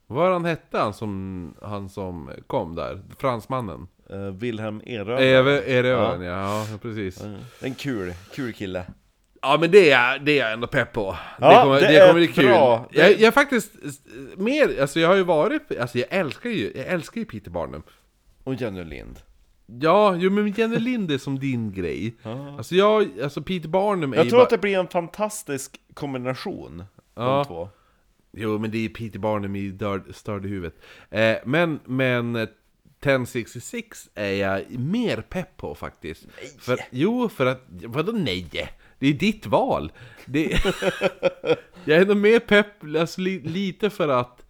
Vad 0.07 0.33
han 0.33 0.45
hette 0.45 0.77
han 0.77 0.93
som, 0.93 1.55
han 1.61 1.89
som 1.89 2.29
kom 2.47 2.75
där? 2.75 3.01
Fransmannen? 3.19 3.87
Uh, 4.13 4.31
Wilhelm 4.31 4.81
Erövaren 4.85 6.21
ja. 6.21 6.65
ja, 6.71 6.77
precis. 6.81 7.23
En 7.61 7.75
kul, 7.75 8.13
kul 8.33 8.53
kille. 8.53 8.85
Ja 9.41 9.57
men 9.61 9.71
det 9.71 9.91
är, 9.91 10.19
det 10.19 10.31
är 10.39 10.43
jag 10.43 10.53
ändå 10.53 10.67
pepp 10.67 10.93
på. 10.93 11.17
Ja, 11.39 11.49
det 11.49 11.61
kommer, 11.63 11.81
det 11.81 11.87
det 11.87 11.99
kommer 11.99 12.13
bli 12.13 12.27
kul. 12.27 12.45
bra. 12.45 12.89
Jag, 12.91 13.11
jag 13.11 13.21
är 13.21 13.31
faktiskt 13.31 13.71
mer, 14.37 14.81
alltså 14.81 14.99
jag 14.99 15.07
har 15.07 15.15
ju 15.15 15.23
varit, 15.23 15.77
alltså 15.79 15.97
jag 15.97 16.07
älskar 16.11 16.49
ju, 16.49 16.71
jag 16.75 16.85
älskar 16.87 17.21
ju 17.21 17.25
Peter 17.25 17.51
Barnum. 17.51 17.83
Och 18.43 18.55
Jenny 18.55 18.83
Lind. 18.83 19.19
Ja, 19.65 20.15
jo 20.15 20.31
men 20.31 20.51
Jenny 20.51 20.79
Lind 20.79 21.11
är 21.11 21.17
som 21.17 21.39
din 21.39 21.73
grej. 21.73 22.15
Alltså 22.57 22.75
jag, 22.75 23.07
alltså 23.23 23.41
Peter 23.41 23.69
Barnum 23.69 24.13
är 24.13 24.17
Jag 24.17 24.23
ju 24.25 24.29
tror 24.29 24.39
bara... 24.39 24.43
att 24.43 24.49
det 24.49 24.57
blir 24.57 24.79
en 24.79 24.87
fantastisk 24.87 25.79
kombination, 25.93 26.83
Ja. 27.15 27.23
de 27.37 27.45
två. 27.45 27.69
Jo 28.31 28.57
men 28.57 28.71
det 28.71 28.85
är 28.85 28.89
Peter 28.89 29.19
Barnum 29.19 29.55
i 29.55 29.69
dörd- 29.71 30.13
störd 30.15 30.45
i 30.45 30.49
huvudet. 30.49 30.75
Eh, 31.09 31.35
men, 31.45 31.79
men 31.85 32.47
1066 32.99 34.09
är 34.15 34.31
jag 34.31 34.79
mer 34.79 35.21
pepp 35.21 35.57
på 35.57 35.75
faktiskt. 35.75 36.27
Nej. 36.37 36.51
För, 36.59 36.79
jo, 36.91 37.29
för 37.29 37.45
att, 37.45 37.63
vadå 37.69 38.11
nej? 38.11 38.69
Det 38.99 39.07
är 39.07 39.13
ditt 39.13 39.45
val. 39.45 39.91
Det, 40.25 40.43
jag 41.85 42.01
är 42.01 42.05
nog 42.05 42.17
mer 42.17 42.39
pepp, 42.39 42.83
alltså 42.83 43.21
li, 43.21 43.39
lite 43.39 43.89
för 43.89 44.07
att 44.07 44.45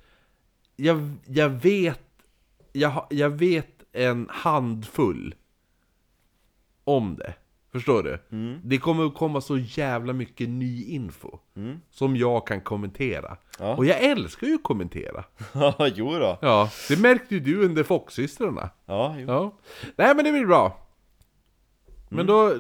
jag, 0.75 1.11
jag 1.25 1.49
vet, 1.49 2.01
jag, 2.71 3.07
jag 3.09 3.29
vet 3.29 3.83
en 3.93 4.27
handfull 4.29 5.35
om 6.83 7.15
det. 7.15 7.33
Förstår 7.77 8.03
du? 8.03 8.19
Det 8.63 8.77
kommer 8.77 9.05
att 9.05 9.15
komma 9.15 9.41
så 9.41 9.57
jävla 9.57 10.13
mycket 10.13 10.49
ny 10.49 10.83
info 10.83 11.37
som 11.91 12.15
jag 12.17 12.47
kan 12.47 12.61
kommentera. 12.61 13.37
Ja. 13.59 13.75
Och 13.75 13.85
jag 13.85 14.03
älskar 14.03 14.47
ju 14.47 14.55
att 14.55 14.63
kommentera. 14.63 15.23
Jo 15.95 16.11
då. 16.19 16.37
Ja, 16.41 16.69
det 16.89 16.99
märkte 16.99 17.33
ju 17.35 17.39
du 17.39 17.65
under 17.65 17.83
Fox-systrarna. 17.83 18.69
Ja, 18.85 19.15
jo. 19.19 19.25
Ja. 19.27 19.51
Nej 19.95 20.15
men 20.15 20.25
det 20.25 20.31
blir 20.31 20.45
bra. 20.45 20.77
Men 22.09 22.25
då, 22.25 22.53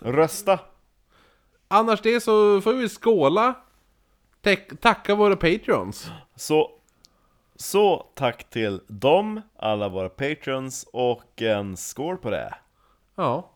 Rösta! 0.00 0.58
annars 1.68 2.00
det 2.02 2.20
så 2.20 2.60
får 2.60 2.72
vi 2.72 2.88
skåla. 2.88 3.54
Tack- 4.42 4.80
tacka 4.80 5.14
våra 5.14 5.36
patreons. 5.36 6.10
Så, 6.36 6.70
så 7.56 8.06
tack 8.14 8.50
till 8.50 8.80
dem, 8.86 9.40
alla 9.58 9.88
våra 9.88 10.08
patrons, 10.08 10.88
och 10.92 11.42
en 11.42 11.76
skål 11.76 12.16
på 12.16 12.30
det! 12.30 12.54
Ja. 13.14 13.50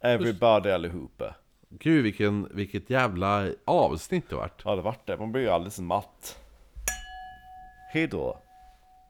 Everybody 0.00 0.70
allihopa. 0.70 1.34
Gud 1.68 2.02
vilken, 2.02 2.48
vilket 2.50 2.90
jävla 2.90 3.48
avsnitt 3.64 4.30
det 4.30 4.36
vart. 4.36 4.62
Ja, 4.64 4.76
det 4.76 4.82
vart 4.82 5.06
det. 5.06 5.16
Man 5.16 5.32
blir 5.32 5.42
ju 5.42 5.48
alldeles 5.48 5.78
matt. 5.78 6.38
Hejdå, 7.92 8.38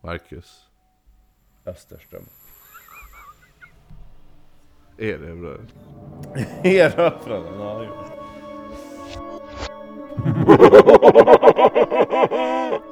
Marcus. 0.03 0.67
Österström. 1.67 2.25
Bra? 4.97 5.57
Erövraren, 6.65 7.61
ja. 7.61 8.07